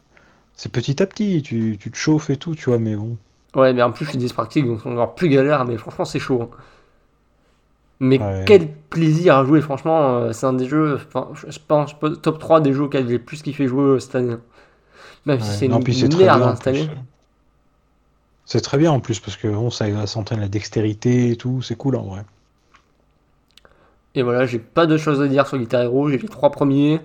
c'est 0.55 0.71
petit 0.73 1.03
à 1.03 1.07
petit, 1.07 1.43
tu, 1.43 1.79
tu 1.81 1.91
te 1.91 1.97
chauffes 1.97 2.31
et 2.31 2.37
tout, 2.37 2.55
tu 2.55 2.67
vois, 2.71 2.79
mais 2.79 2.97
bon. 2.97 3.17
Ouais, 3.55 3.73
mais 3.73 3.83
en 3.83 3.93
plus, 3.93 4.05
je 4.05 4.11
suis 4.11 4.19
dyspraxique, 4.19 4.67
donc 4.67 4.81
c'est 4.83 4.89
encore 4.89 5.15
plus 5.15 5.29
galère, 5.29 5.65
mais 5.65 5.77
franchement, 5.79 6.05
c'est 6.05 6.19
chaud. 6.19 6.43
hein. 6.43 6.49
Mais 8.01 8.21
Ouais. 8.21 8.45
quel 8.45 8.73
plaisir 8.91 9.37
à 9.37 9.45
jouer, 9.45 9.61
franchement, 9.61 10.19
euh, 10.19 10.33
c'est 10.33 10.47
un 10.47 10.53
des 10.53 10.67
jeux, 10.69 10.95
enfin, 10.97 11.29
je 11.35 11.59
pense, 11.67 11.97
top 12.23 12.39
3 12.39 12.61
des 12.61 12.73
jeux 12.73 12.85
auxquels 12.85 13.09
j'ai 13.09 13.19
plus 13.19 13.43
kiffé 13.43 13.67
jouer 13.67 13.83
euh, 13.83 13.99
cette 13.99 14.15
année. 14.15 14.37
Même 15.27 15.41
si 15.41 15.53
Ouais. 15.53 15.59
c'est 15.59 15.67
une, 15.67 15.93
c'est 15.93 16.09
merde 16.09 16.43
hein, 16.43 16.57
cette 16.57 16.67
plus. 16.67 16.69
année. 16.69 16.91
C'est 18.45 18.63
très 18.63 18.79
bien 18.79 18.91
en 18.91 18.99
plus, 18.99 19.21
parce 19.21 19.37
que 19.37 19.47
bon, 19.47 19.71
ça, 19.71 19.89
ça 19.93 20.07
s'entraîne 20.09 20.41
la 20.41 20.49
dextérité 20.49 21.31
et 21.31 21.37
tout, 21.37 21.63
c'est 21.63 21.77
cool 21.77 21.95
en 21.95 22.03
vrai. 22.03 22.25
Et 24.15 24.23
voilà, 24.23 24.47
j'ai 24.47 24.59
pas 24.59 24.87
de 24.87 24.97
choses 24.97 25.21
à 25.23 25.29
dire 25.29 25.47
sur 25.47 25.59
Guitar 25.59 25.83
Hero, 25.83 26.09
j'ai 26.09 26.19
les 26.19 26.29
trois 26.29 26.51
premiers, 26.51 27.01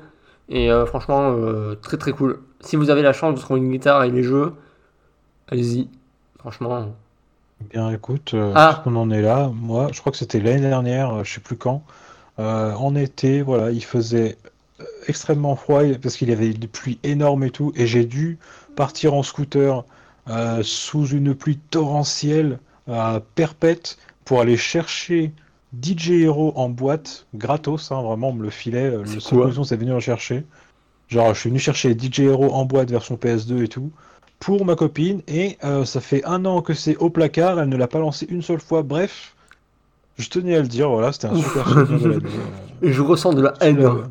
et 0.49 0.71
euh, 0.71 0.85
franchement, 0.85 1.31
euh, 1.37 1.75
très 1.75 1.97
très 1.97 2.11
cool. 2.11 2.39
Si 2.61 2.75
vous 2.75 2.89
avez 2.89 3.01
la 3.01 3.13
chance 3.13 3.35
de 3.35 3.39
trouver 3.39 3.59
une 3.59 3.71
guitare 3.71 4.03
et 4.03 4.11
les 4.11 4.23
jeux, 4.23 4.53
allez-y. 5.49 5.89
Franchement, 6.43 6.93
Bien, 7.71 7.89
écoute, 7.91 8.33
euh, 8.33 8.51
Ah. 8.53 8.83
on 8.85 8.97
en 8.97 9.09
est 9.11 9.21
là. 9.21 9.49
Moi, 9.53 9.87
je 9.93 10.01
crois 10.01 10.11
que 10.11 10.17
c'était 10.17 10.41
l'année 10.41 10.59
dernière, 10.59 11.13
euh, 11.13 11.23
je 11.23 11.35
sais 11.35 11.39
plus 11.39 11.55
quand. 11.55 11.81
Euh, 12.37 12.73
en 12.73 12.95
été, 12.95 13.41
voilà, 13.41 13.71
il 13.71 13.81
faisait 13.85 14.37
extrêmement 15.07 15.55
froid 15.55 15.83
parce 16.01 16.17
qu'il 16.17 16.27
y 16.27 16.33
avait 16.33 16.51
des 16.51 16.67
pluies 16.67 16.99
énormes 17.03 17.45
et 17.45 17.49
tout, 17.51 17.71
et 17.77 17.87
j'ai 17.87 18.03
dû 18.03 18.39
partir 18.75 19.13
en 19.13 19.23
scooter 19.23 19.85
euh, 20.27 20.59
sous 20.63 21.07
une 21.07 21.33
pluie 21.33 21.59
torrentielle 21.69 22.59
à 22.91 23.21
Perpète 23.35 23.97
pour 24.25 24.41
aller 24.41 24.57
chercher 24.57 25.31
DJ 25.81 26.23
Hero 26.23 26.51
en 26.57 26.67
boîte, 26.67 27.25
gratos, 27.33 27.89
hein, 27.93 28.01
vraiment, 28.01 28.29
on 28.29 28.33
me 28.33 28.43
le 28.43 28.49
filait. 28.49 28.91
C'est 29.05 29.13
Le 29.13 29.19
seul 29.53 29.65
c'est 29.65 29.77
venir 29.77 29.93
le 29.93 30.01
chercher. 30.01 30.43
Genre, 31.07 31.33
je 31.33 31.39
suis 31.39 31.49
venu 31.49 31.59
chercher 31.59 31.97
DJ 31.97 32.21
Hero 32.21 32.51
en 32.51 32.65
boîte 32.65 32.91
version 32.91 33.15
PS2 33.15 33.63
et 33.63 33.69
tout 33.69 33.89
pour 34.43 34.65
ma 34.65 34.75
copine 34.75 35.21
et 35.27 35.57
euh, 35.63 35.85
ça 35.85 36.01
fait 36.01 36.23
un 36.25 36.43
an 36.45 36.61
que 36.61 36.73
c'est 36.73 36.97
au 36.97 37.09
placard, 37.09 37.59
elle 37.59 37.69
ne 37.69 37.77
l'a 37.77 37.87
pas 37.87 37.99
lancé 37.99 38.25
une 38.29 38.41
seule 38.41 38.59
fois. 38.59 38.83
Bref, 38.83 39.35
je 40.17 40.27
tenais 40.29 40.55
à 40.55 40.61
le 40.61 40.67
dire, 40.67 40.89
voilà, 40.89 41.11
c'était 41.13 41.27
un 41.27 41.35
super 41.35 41.67
souvenir 41.69 41.99
de 41.99 42.07
l'année. 42.09 42.25
euh. 42.83 42.91
je 42.91 43.01
ressens 43.01 43.33
de 43.33 43.41
la 43.41 43.53
haine. 43.61 43.79
Euh, 43.79 44.03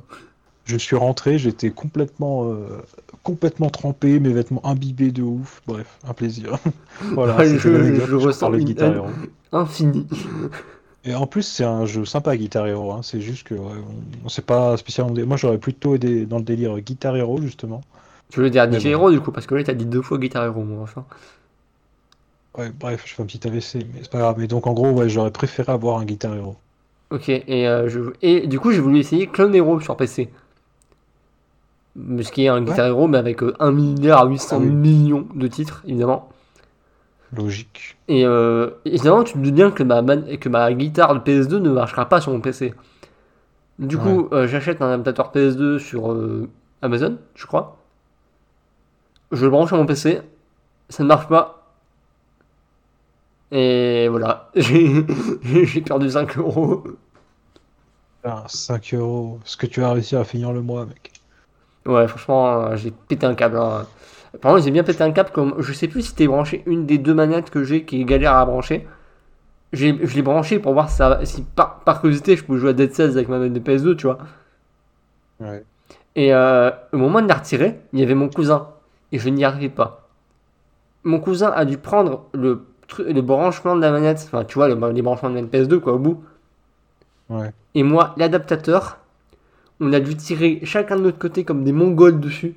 Je 0.64 0.76
suis 0.76 0.96
rentré, 0.96 1.38
j'étais 1.38 1.70
complètement, 1.70 2.44
euh, 2.50 2.80
complètement 3.22 3.68
trempé, 3.68 4.20
mes 4.20 4.32
vêtements 4.32 4.64
imbibés 4.64 5.10
de 5.10 5.22
ouf. 5.22 5.60
Bref, 5.66 5.98
un 6.08 6.14
plaisir. 6.14 6.56
voilà, 7.12 7.44
je- 7.44 7.58
je 7.58 8.14
ressens 8.14 8.40
parlais 8.46 8.58
de 8.58 8.62
une 8.62 8.68
Guitar 8.68 8.88
haine. 8.88 8.96
Hero. 8.96 9.06
Infini. 9.52 10.06
Et 11.04 11.14
en 11.14 11.26
plus, 11.26 11.42
c'est 11.42 11.64
un 11.64 11.84
jeu 11.84 12.04
sympa, 12.04 12.36
Guitar 12.36 12.66
Hero. 12.68 12.92
hein, 12.92 13.00
C'est 13.02 13.20
juste 13.20 13.42
que 13.48 13.54
ouais, 13.54 13.60
on, 14.22 14.26
on 14.26 14.28
sait 14.28 14.40
pas 14.40 14.76
spécialement. 14.76 15.12
Moi, 15.26 15.36
j'aurais 15.36 15.58
plutôt 15.58 15.94
été 15.96 16.24
dans 16.26 16.38
le 16.38 16.44
délire 16.44 16.78
Guitar 16.80 17.16
Hero, 17.16 17.40
justement. 17.42 17.80
Je 18.32 18.40
veux 18.42 18.50
dire 18.50 18.70
DJ. 18.70 18.86
Hero 18.86 19.10
du 19.10 19.20
coup, 19.20 19.30
parce 19.32 19.46
que 19.46 19.54
là 19.54 19.62
t'as 19.64 19.74
dit 19.74 19.86
deux 19.86 20.02
fois 20.02 20.18
Guitar 20.18 20.44
Hero, 20.44 20.62
moi, 20.64 20.82
enfin. 20.82 21.04
Ouais, 22.58 22.70
bref, 22.70 23.04
je 23.06 23.14
fais 23.14 23.22
un 23.22 23.26
petit 23.26 23.46
AVC, 23.46 23.86
mais 23.94 24.00
c'est 24.02 24.10
pas 24.10 24.18
grave. 24.18 24.36
Mais 24.38 24.46
donc, 24.46 24.66
en 24.66 24.72
gros, 24.74 24.90
ouais, 24.90 25.08
j'aurais 25.08 25.30
préféré 25.30 25.72
avoir 25.72 25.98
un 25.98 26.04
Guitar 26.04 26.34
Hero. 26.34 26.56
Ok, 27.10 27.28
et, 27.28 27.68
euh, 27.68 27.88
je... 27.88 28.00
et 28.22 28.46
du 28.46 28.58
coup 28.58 28.72
j'ai 28.72 28.80
voulu 28.80 28.98
essayer 28.98 29.26
Clone 29.26 29.54
Hero 29.54 29.80
sur 29.80 29.96
PC. 29.98 30.30
Ce 31.94 32.32
qui 32.32 32.44
est 32.44 32.48
un 32.48 32.62
Guitar 32.62 32.86
Hero, 32.86 33.06
mais 33.06 33.18
avec 33.18 33.42
euh, 33.42 33.54
1 33.60 33.70
milliard 33.70 34.26
800 34.26 34.56
Ah 34.56 34.58
oui. 34.60 34.66
millions 34.70 35.26
de 35.34 35.46
titres, 35.46 35.82
évidemment. 35.86 36.30
Logique. 37.36 37.96
Et 38.08 38.24
euh, 38.24 38.70
évidemment, 38.86 39.24
tu 39.24 39.34
te 39.34 39.38
doutes 39.38 39.54
bien 39.54 39.70
que 39.70 39.82
ma, 39.82 40.00
man- 40.00 40.38
que 40.38 40.48
ma 40.48 40.72
guitare 40.72 41.14
de 41.14 41.20
PS2 41.20 41.58
ne 41.58 41.70
marchera 41.70 42.08
pas 42.08 42.20
sur 42.22 42.32
mon 42.32 42.40
PC. 42.40 42.72
Du 43.78 43.98
coup, 43.98 44.28
euh, 44.32 44.46
j'achète 44.46 44.80
un 44.80 44.90
adaptateur 44.92 45.32
PS2 45.34 45.78
sur 45.78 46.12
euh, 46.12 46.48
Amazon, 46.82 47.16
je 47.34 47.46
crois. 47.46 47.76
Je 49.32 49.44
le 49.44 49.50
branche 49.50 49.68
sur 49.70 49.76
mon 49.78 49.86
PC, 49.86 50.20
ça 50.88 51.02
ne 51.02 51.08
marche 51.08 51.26
pas. 51.28 51.74
Et 53.50 54.08
voilà, 54.08 54.50
j'ai 54.56 55.80
perdu 55.82 56.10
5 56.10 56.38
euros. 56.38 56.84
Ah, 58.24 58.46
5 58.48 58.94
euros. 58.94 59.38
Est-ce 59.44 59.56
que 59.56 59.66
tu 59.66 59.80
vas 59.80 59.92
réussir 59.92 60.18
à 60.18 60.24
finir 60.24 60.52
le 60.52 60.60
mois, 60.60 60.86
mec? 60.86 61.12
Ouais, 61.86 62.06
franchement, 62.06 62.66
euh, 62.66 62.76
j'ai 62.76 62.92
pété 62.92 63.26
un 63.26 63.34
câble. 63.34 63.56
hein. 63.58 63.86
Par 64.40 64.52
contre, 64.52 64.64
j'ai 64.64 64.70
bien 64.70 64.84
pété 64.84 65.02
un 65.02 65.12
câble 65.12 65.30
comme. 65.32 65.54
Je 65.58 65.72
sais 65.72 65.88
plus 65.88 66.02
si 66.02 66.14
t'es 66.14 66.26
branché 66.26 66.62
une 66.66 66.86
des 66.86 66.98
deux 66.98 67.14
manettes 67.14 67.50
que 67.50 67.64
j'ai 67.64 67.84
qui 67.84 68.00
est 68.00 68.04
galère 68.04 68.34
à 68.36 68.44
brancher. 68.46 68.86
Je 69.72 69.86
l'ai 69.88 70.22
branché 70.22 70.58
pour 70.60 70.74
voir 70.74 70.90
si, 70.90 70.96
ça, 70.96 71.20
si 71.24 71.42
par, 71.44 71.80
par 71.80 72.00
curiosité 72.00 72.36
je 72.36 72.44
pouvais 72.44 72.58
jouer 72.60 72.70
à 72.70 72.74
Dead 72.74 72.94
Cells 72.94 73.12
avec 73.12 73.28
ma 73.28 73.38
manette 73.38 73.54
de 73.54 73.60
PS2, 73.60 73.96
tu 73.96 74.06
vois. 74.06 74.18
Ouais. 75.40 75.64
Et 76.14 76.34
euh, 76.34 76.70
au 76.92 76.98
moment 76.98 77.20
de 77.22 77.28
la 77.28 77.34
retirer, 77.34 77.80
il 77.92 78.00
y 78.00 78.02
avait 78.02 78.14
mon 78.14 78.28
cousin. 78.28 78.68
Et 79.12 79.18
je 79.18 79.28
n'y 79.28 79.44
arrivais 79.44 79.68
pas. 79.68 80.08
Mon 81.04 81.20
cousin 81.20 81.52
a 81.54 81.64
dû 81.64 81.78
prendre 81.78 82.26
le, 82.34 82.64
le 82.98 83.20
branchement 83.22 83.76
de 83.76 83.80
la 83.80 83.90
manette, 83.92 84.22
enfin, 84.26 84.44
tu 84.44 84.54
vois, 84.54 84.68
le- 84.68 84.90
les 84.92 85.02
branchements 85.02 85.30
de 85.30 85.34
la 85.36 85.42
manette 85.42 85.52
PS2, 85.52 85.80
quoi, 85.80 85.94
au 85.94 85.98
bout. 85.98 86.24
Ouais. 87.28 87.52
Et 87.74 87.82
moi, 87.82 88.14
l'adaptateur, 88.16 88.98
on 89.80 89.92
a 89.92 90.00
dû 90.00 90.16
tirer 90.16 90.60
chacun 90.64 90.96
de 90.96 91.02
notre 91.02 91.18
côté 91.18 91.44
comme 91.44 91.64
des 91.64 91.72
mongols 91.72 92.20
dessus. 92.20 92.54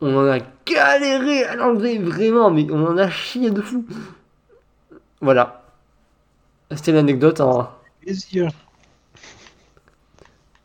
On 0.00 0.16
en 0.16 0.26
a 0.26 0.38
galéré 0.66 1.44
à 1.44 1.56
l'enlever, 1.56 1.98
vraiment, 1.98 2.50
mais 2.50 2.66
on 2.70 2.86
en 2.86 2.98
a 2.98 3.08
chié 3.10 3.50
de 3.50 3.60
fou. 3.62 3.84
Voilà. 5.20 5.62
C'était 6.70 6.92
l'anecdote. 6.92 7.40
hein. 7.40 7.70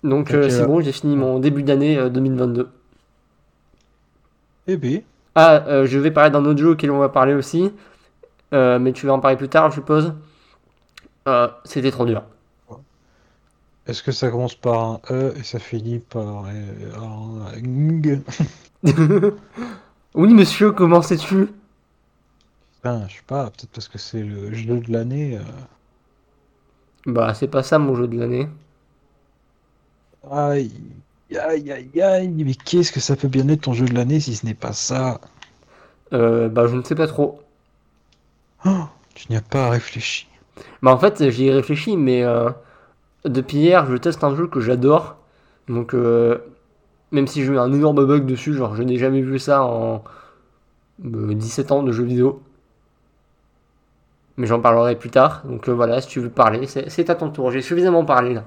Donc 0.04 0.34
euh, 0.34 0.50
c'est 0.50 0.62
ouais. 0.62 0.68
bon, 0.68 0.82
j'ai 0.82 0.92
fini 0.92 1.16
mon 1.16 1.40
début 1.40 1.64
d'année 1.64 1.98
euh, 1.98 2.10
2022. 2.10 2.70
Eh 4.72 4.78
bien, 4.78 5.02
Ah, 5.36 5.64
euh, 5.68 5.86
je 5.88 5.98
vais 6.00 6.12
parler 6.12 6.30
d'un 6.32 6.46
autre 6.46 6.60
jeu 6.60 6.72
auquel 6.72 6.92
on 6.92 7.00
va 7.00 7.10
parler 7.10 7.34
aussi. 7.34 7.72
Euh, 8.54 8.80
mais 8.80 8.94
tu 8.94 9.08
vas 9.08 9.14
en 9.14 9.20
parler 9.22 9.38
plus 9.38 9.50
tard, 9.50 9.70
je 9.72 9.76
suppose. 9.76 10.14
Euh, 11.28 11.48
C'était 11.64 11.92
trop 11.92 12.06
dur. 12.06 12.24
est-ce 13.86 14.04
que 14.04 14.12
ça 14.14 14.30
commence 14.32 14.56
par 14.56 14.80
un 14.86 15.02
E 15.12 15.34
et 15.38 15.44
ça 15.44 15.60
finit 15.60 16.00
par 16.00 16.46
un 16.46 17.58
ng? 17.62 18.24
oui, 20.16 20.34
monsieur, 20.34 20.72
comment 20.72 21.02
sais-tu? 21.02 21.48
Je 22.84 22.90
sais 23.08 23.22
pas, 23.26 23.50
peut-être 23.52 23.72
parce 23.72 23.88
que 23.88 23.98
c'est 23.98 24.22
le 24.22 24.54
jeu 24.54 24.80
de 24.82 24.92
l'année. 24.92 25.40
Bah, 27.06 27.34
c'est 27.34 27.50
pas 27.50 27.62
ça 27.62 27.78
mon 27.78 27.94
jeu 27.96 28.08
de 28.08 28.18
l'année. 28.18 28.48
Aïe, 30.32 31.04
aïe, 31.38 31.72
aïe, 31.72 32.02
aïe, 32.02 32.28
mais 32.30 32.56
qu'est-ce 32.56 32.92
que 32.92 33.00
ça 33.00 33.16
peut 33.16 33.28
bien 33.28 33.48
être 33.50 33.62
ton 33.62 33.74
jeu 33.74 33.86
de 33.86 33.94
l'année 33.94 34.20
si 34.20 34.36
ce 34.36 34.46
n'est 34.46 34.54
pas 34.54 34.74
ça? 34.74 35.22
Euh, 36.14 36.50
bah, 36.50 36.68
je 36.68 36.76
ne 36.76 36.84
sais 36.84 36.96
pas 36.96 37.08
trop. 37.08 37.42
Oh, 38.66 38.86
tu 39.14 39.28
n'y 39.30 39.38
as 39.38 39.42
pas 39.42 39.70
réfléchi. 39.70 40.28
Bah, 40.82 40.92
en 40.92 40.98
fait, 40.98 41.30
j'y 41.30 41.48
ai 41.48 41.54
réfléchi, 41.54 41.98
mais 41.98 42.24
euh, 42.24 42.50
depuis 43.26 43.58
hier, 43.58 43.86
je 43.86 43.98
teste 43.98 44.24
un 44.24 44.36
jeu 44.36 44.48
que 44.48 44.60
j'adore. 44.60 45.18
Donc, 45.68 45.94
euh, 45.94 46.40
même 47.12 47.28
si 47.28 47.44
j'ai 47.44 47.54
eu 47.54 47.60
un 47.60 47.72
énorme 47.72 48.06
bug 48.06 48.26
dessus, 48.26 48.54
genre, 48.54 48.76
je 48.76 48.84
n'ai 48.84 48.98
jamais 48.98 49.22
vu 49.22 49.40
ça 49.40 49.64
en 49.64 50.04
euh, 51.06 51.34
17 51.34 51.72
ans 51.72 51.84
de 51.84 51.92
jeux 51.92 52.04
vidéo. 52.04 52.42
Mais 54.38 54.48
j'en 54.48 54.62
parlerai 54.62 54.96
plus 54.98 55.10
tard. 55.10 55.44
Donc, 55.46 55.68
euh, 55.70 55.74
voilà, 55.74 56.02
si 56.02 56.08
tu 56.08 56.20
veux 56.22 56.30
parler, 56.30 56.66
c'est 56.68 56.90
c'est 56.90 57.10
à 57.10 57.16
ton 57.16 57.30
tour. 57.30 57.52
J'ai 57.52 57.62
suffisamment 57.62 58.06
parlé 58.06 58.34
là. 58.34 58.46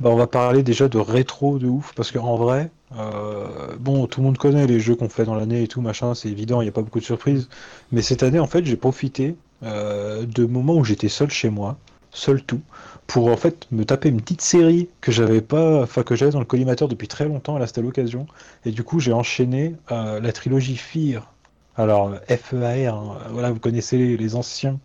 Bah, 0.00 0.10
on 0.10 0.16
va 0.16 0.26
parler 0.26 0.62
déjà 0.62 0.88
de 0.88 0.98
rétro 0.98 1.58
de 1.58 1.66
ouf, 1.68 1.92
parce 1.94 2.10
qu'en 2.10 2.36
vrai, 2.36 2.70
euh, 2.98 3.76
bon, 3.78 4.06
tout 4.06 4.20
le 4.20 4.26
monde 4.26 4.38
connaît 4.38 4.66
les 4.66 4.80
jeux 4.80 4.96
qu'on 4.96 5.08
fait 5.08 5.24
dans 5.24 5.34
l'année 5.34 5.62
et 5.62 5.68
tout, 5.68 5.80
machin, 5.80 6.14
c'est 6.14 6.28
évident, 6.28 6.60
il 6.60 6.64
n'y 6.64 6.68
a 6.68 6.72
pas 6.72 6.82
beaucoup 6.82 7.00
de 7.00 7.04
surprises. 7.04 7.48
Mais 7.92 8.02
cette 8.02 8.22
année, 8.22 8.38
en 8.38 8.46
fait, 8.46 8.64
j'ai 8.64 8.76
profité 8.76 9.36
euh, 9.62 10.26
de 10.26 10.44
moments 10.44 10.76
où 10.76 10.84
j'étais 10.84 11.08
seul 11.08 11.30
chez 11.30 11.50
moi, 11.50 11.76
seul 12.10 12.42
tout, 12.42 12.60
pour 13.06 13.28
en 13.28 13.36
fait 13.36 13.66
me 13.70 13.84
taper 13.84 14.08
une 14.08 14.20
petite 14.20 14.40
série 14.40 14.88
que 15.00 15.12
j'avais 15.12 15.40
pas, 15.40 15.86
que 15.86 16.30
dans 16.30 16.38
le 16.38 16.44
collimateur 16.44 16.88
depuis 16.88 17.08
très 17.08 17.26
longtemps, 17.26 17.56
et 17.56 17.60
là 17.60 17.66
c'était 17.66 17.82
l'occasion. 17.82 18.26
Et 18.64 18.70
du 18.70 18.82
coup, 18.84 19.00
j'ai 19.00 19.12
enchaîné 19.12 19.74
euh, 19.90 20.20
la 20.20 20.32
trilogie 20.32 20.76
Fear. 20.76 21.30
Alors, 21.76 22.14
F-E-A-R, 22.28 22.94
hein, 22.94 23.18
voilà, 23.30 23.50
vous 23.50 23.58
connaissez 23.58 23.98
les, 23.98 24.16
les 24.16 24.34
anciens. 24.36 24.78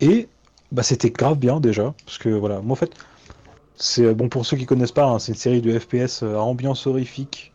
Et 0.00 0.28
bah, 0.72 0.82
c'était 0.82 1.10
grave 1.10 1.38
bien 1.38 1.60
déjà, 1.60 1.94
parce 2.04 2.18
que 2.18 2.28
voilà, 2.30 2.60
moi 2.60 2.72
en 2.72 2.76
fait. 2.76 2.92
C'est 3.76 4.14
bon 4.14 4.28
pour 4.28 4.46
ceux 4.46 4.56
qui 4.56 4.66
connaissent 4.66 4.92
pas, 4.92 5.06
hein, 5.06 5.18
c'est 5.18 5.32
une 5.32 5.38
série 5.38 5.60
de 5.60 5.78
FPS 5.78 6.22
à 6.22 6.40
ambiance 6.42 6.86
horrifique, 6.86 7.52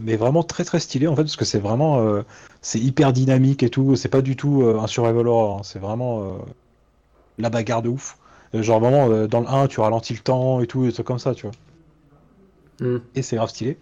mais 0.00 0.16
vraiment 0.16 0.42
très 0.42 0.64
très 0.64 0.80
stylé 0.80 1.06
en 1.06 1.14
fait, 1.14 1.22
parce 1.22 1.36
que 1.36 1.44
c'est 1.44 1.60
vraiment 1.60 2.22
c'est 2.62 2.80
hyper 2.80 3.12
dynamique 3.12 3.62
et 3.62 3.70
tout. 3.70 3.94
C'est 3.94 4.08
pas 4.08 4.22
du 4.22 4.36
tout 4.36 4.64
un 4.64 4.86
survival 4.86 5.28
horror, 5.28 5.58
hein, 5.58 5.62
c'est 5.62 5.78
vraiment 5.78 6.38
la 7.38 7.50
bagarre 7.50 7.82
de 7.82 7.88
ouf. 7.88 8.16
Genre 8.52 8.80
vraiment 8.80 9.26
dans 9.26 9.40
le 9.40 9.48
1, 9.48 9.68
tu 9.68 9.80
ralentis 9.80 10.14
le 10.14 10.20
temps 10.20 10.60
et 10.60 10.66
tout, 10.66 10.86
et 10.86 10.92
tout 10.92 11.02
comme 11.04 11.18
ça, 11.18 11.34
tu 11.34 11.46
vois. 11.46 11.54
Hmm. 12.80 12.98
Et 13.14 13.22
c'est 13.22 13.36
grave 13.36 13.50
stylé. 13.50 13.78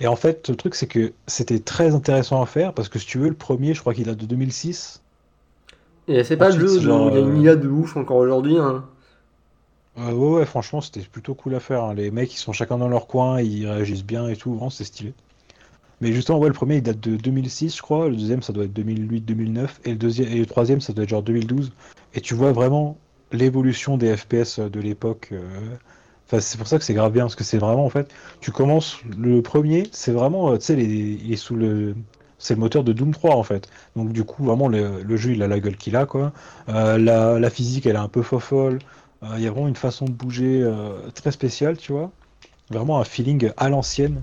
Et 0.00 0.06
en 0.06 0.16
fait, 0.16 0.48
le 0.48 0.56
truc, 0.56 0.74
c'est 0.74 0.86
que 0.88 1.12
c'était 1.26 1.60
très 1.60 1.94
intéressant 1.94 2.42
à 2.42 2.46
faire 2.46 2.72
parce 2.72 2.88
que 2.88 2.98
si 2.98 3.06
tu 3.06 3.18
veux, 3.18 3.28
le 3.28 3.34
premier, 3.34 3.72
je 3.74 3.80
crois 3.80 3.94
qu'il 3.94 4.06
date 4.06 4.18
de 4.18 4.26
2006. 4.26 5.00
Et 6.08 6.24
c'est 6.24 6.36
pas 6.36 6.50
le 6.50 6.58
jeu 6.58 6.80
genre, 6.80 7.10
il 7.10 7.14
y 7.14 7.16
a 7.18 7.20
une 7.20 7.38
euh, 7.38 7.42
IA 7.42 7.56
de 7.56 7.68
ouf 7.68 7.96
encore 7.96 8.16
aujourd'hui. 8.16 8.58
Hein. 8.58 8.84
Ouais, 9.96 10.12
ouais, 10.12 10.46
franchement, 10.46 10.80
c'était 10.80 11.02
plutôt 11.02 11.34
cool 11.34 11.54
à 11.54 11.60
faire. 11.60 11.84
hein. 11.84 11.94
Les 11.94 12.10
mecs, 12.10 12.32
ils 12.34 12.38
sont 12.38 12.52
chacun 12.52 12.78
dans 12.78 12.88
leur 12.88 13.06
coin, 13.06 13.40
ils 13.42 13.66
réagissent 13.66 14.04
bien 14.04 14.28
et 14.28 14.36
tout. 14.36 14.52
Vraiment, 14.54 14.70
c'est 14.70 14.84
stylé. 14.84 15.14
Mais 16.00 16.12
justement, 16.12 16.38
ouais, 16.40 16.48
le 16.48 16.54
premier, 16.54 16.76
il 16.76 16.82
date 16.82 17.00
de 17.00 17.16
2006, 17.16 17.76
je 17.76 17.82
crois. 17.82 18.08
Le 18.08 18.16
deuxième, 18.16 18.42
ça 18.42 18.52
doit 18.54 18.64
être 18.66 18.72
2008-2009. 18.74 19.80
Et 19.84 19.94
le 19.94 20.20
et 20.22 20.38
le 20.40 20.46
troisième, 20.46 20.80
ça 20.82 20.92
doit 20.94 21.04
être 21.04 21.10
genre 21.10 21.22
2012. 21.24 21.72
Et 22.14 22.20
tu 22.22 22.34
vois 22.34 22.52
vraiment 22.52 22.98
l'évolution 23.32 23.98
des 23.98 24.16
FPS 24.16 24.60
de 24.60 24.80
l'époque. 24.80 25.30
euh, 25.32 25.76
c'est 26.40 26.58
pour 26.58 26.66
ça 26.68 26.78
que 26.78 26.84
c'est 26.84 26.94
grave 26.94 27.12
bien, 27.12 27.24
parce 27.24 27.36
que 27.36 27.44
c'est 27.44 27.58
vraiment, 27.58 27.84
en 27.84 27.90
fait, 27.90 28.10
tu 28.40 28.52
commences, 28.52 28.98
le 29.18 29.42
premier, 29.42 29.88
c'est 29.92 30.12
vraiment, 30.12 30.52
euh, 30.52 30.56
tu 30.58 30.64
sais, 30.66 30.74
il 30.82 31.32
est 31.32 31.36
sous 31.36 31.56
le... 31.56 31.94
C'est 32.38 32.54
le 32.54 32.60
moteur 32.60 32.82
de 32.82 32.92
Doom 32.92 33.12
3, 33.12 33.36
en 33.36 33.44
fait. 33.44 33.68
Donc, 33.94 34.12
du 34.12 34.24
coup, 34.24 34.42
vraiment, 34.44 34.66
le, 34.68 35.02
le 35.04 35.16
jeu, 35.16 35.30
il 35.32 35.42
a 35.44 35.48
la 35.48 35.60
gueule 35.60 35.76
qu'il 35.76 35.94
a, 35.94 36.06
quoi. 36.06 36.32
Euh, 36.68 36.98
la, 36.98 37.38
la 37.38 37.50
physique, 37.50 37.86
elle 37.86 37.94
est 37.94 37.98
un 37.98 38.08
peu 38.08 38.22
fofolle. 38.22 38.80
Euh, 39.22 39.34
Il 39.36 39.42
y 39.42 39.46
a 39.46 39.50
vraiment 39.50 39.68
une 39.68 39.76
façon 39.76 40.04
de 40.06 40.12
bouger 40.12 40.62
euh, 40.62 41.10
très 41.14 41.30
spéciale, 41.32 41.76
tu 41.76 41.92
vois. 41.92 42.10
Vraiment 42.70 42.98
un 43.00 43.04
feeling 43.04 43.50
à 43.56 43.68
l'ancienne. 43.68 44.22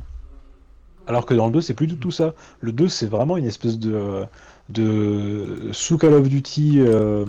Alors 1.07 1.25
que 1.25 1.33
dans 1.33 1.47
le 1.47 1.53
2, 1.53 1.61
c'est 1.61 1.73
plus 1.73 1.87
du 1.87 1.97
tout 1.97 2.11
ça. 2.11 2.33
Le 2.61 2.71
2, 2.71 2.87
c'est 2.87 3.07
vraiment 3.07 3.37
une 3.37 3.45
espèce 3.45 3.79
de, 3.79 4.25
de 4.69 5.69
sous 5.71 5.97
Call 5.97 6.13
of 6.13 6.27
Duty 6.29 6.79
euh, 6.81 7.25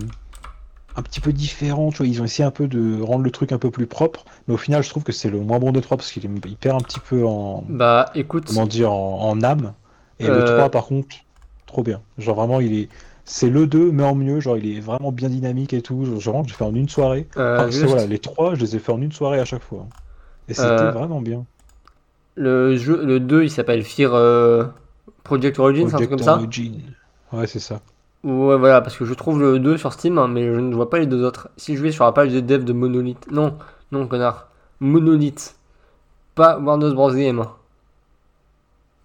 un 0.95 1.01
petit 1.01 1.19
peu 1.19 1.33
différent. 1.33 1.91
Tu 1.91 1.97
vois, 1.97 2.07
ils 2.07 2.21
ont 2.21 2.25
essayé 2.25 2.45
un 2.45 2.51
peu 2.51 2.67
de 2.67 3.01
rendre 3.01 3.23
le 3.23 3.31
truc 3.31 3.51
un 3.51 3.57
peu 3.57 3.71
plus 3.71 3.87
propre. 3.87 4.25
Mais 4.47 4.53
au 4.53 4.57
final, 4.57 4.83
je 4.83 4.89
trouve 4.89 5.03
que 5.03 5.11
c'est 5.11 5.29
le 5.29 5.39
moins 5.39 5.59
bon 5.59 5.71
des 5.71 5.81
trois 5.81 5.97
parce 5.97 6.11
qu'il 6.11 6.29
perd 6.57 6.77
un 6.79 6.83
petit 6.83 6.99
peu 6.99 7.25
en, 7.25 7.63
Bah 7.69 8.11
écoute, 8.15 8.45
comment 8.47 8.67
dire, 8.67 8.91
en, 8.91 9.29
en 9.29 9.41
âme. 9.41 9.73
Et 10.19 10.27
le 10.27 10.33
Euh. 10.33 10.57
3, 10.57 10.69
par 10.69 10.85
contre, 10.85 11.15
trop 11.65 11.83
bien. 11.83 12.01
Genre 12.17 12.35
vraiment, 12.35 12.59
il 12.59 12.73
est. 12.73 12.89
C'est 13.25 13.49
le 13.49 13.67
2, 13.67 13.91
mais 13.91 14.03
en 14.03 14.15
mieux. 14.15 14.39
Genre, 14.39 14.57
il 14.57 14.77
est 14.77 14.79
vraiment 14.79 15.11
bien 15.11 15.29
dynamique 15.29 15.73
et 15.73 15.81
tout. 15.81 16.05
Genre, 16.19 16.43
j'ai 16.47 16.53
fait 16.53 16.63
en 16.63 16.75
une 16.75 16.89
soirée. 16.89 17.27
euh, 17.37 17.69
c'est- 17.71 17.71
juste, 17.71 17.85
voilà, 17.87 18.05
les 18.07 18.19
trois, 18.19 18.55
je 18.55 18.61
les 18.61 18.75
ai 18.75 18.79
fait 18.79 18.91
en 18.91 19.01
une 19.01 19.11
soirée 19.11 19.39
à 19.39 19.45
chaque 19.45 19.63
fois. 19.63 19.87
Et 20.47 20.53
c'était 20.53 20.85
Euh, 20.85 20.91
vraiment 20.91 21.21
bien. 21.21 21.45
le 22.35 22.75
jeu, 22.75 23.03
le 23.05 23.19
2, 23.19 23.43
il 23.43 23.51
s'appelle 23.51 23.83
Fear 23.83 24.13
euh, 24.13 24.65
Project 25.23 25.59
Origins, 25.59 25.87
un 25.87 25.91
truc 25.91 26.09
comme 26.09 26.21
ça. 26.21 26.35
Origin. 26.35 26.81
Ouais, 27.31 27.47
c'est 27.47 27.59
ça. 27.59 27.81
Ouais, 28.23 28.57
voilà, 28.57 28.81
parce 28.81 28.97
que 28.97 29.05
je 29.05 29.13
trouve 29.13 29.39
le 29.39 29.59
2 29.59 29.77
sur 29.77 29.93
Steam, 29.93 30.17
hein, 30.17 30.27
mais 30.27 30.43
je 30.53 30.59
ne 30.59 30.73
vois 30.75 30.89
pas 30.89 30.99
les 30.99 31.07
deux 31.07 31.23
autres. 31.23 31.49
Si 31.57 31.75
je 31.75 31.81
vais 31.81 31.91
sur 31.91 32.05
la 32.05 32.11
page 32.11 32.31
de 32.31 32.39
dev 32.39 32.63
de 32.63 32.73
Monolith. 32.73 33.31
Non, 33.31 33.57
non, 33.91 34.07
connard. 34.07 34.49
Monolith. 34.79 35.55
Pas 36.35 36.59
Warner 36.59 36.93
Bros. 36.93 37.13
Game. 37.13 37.45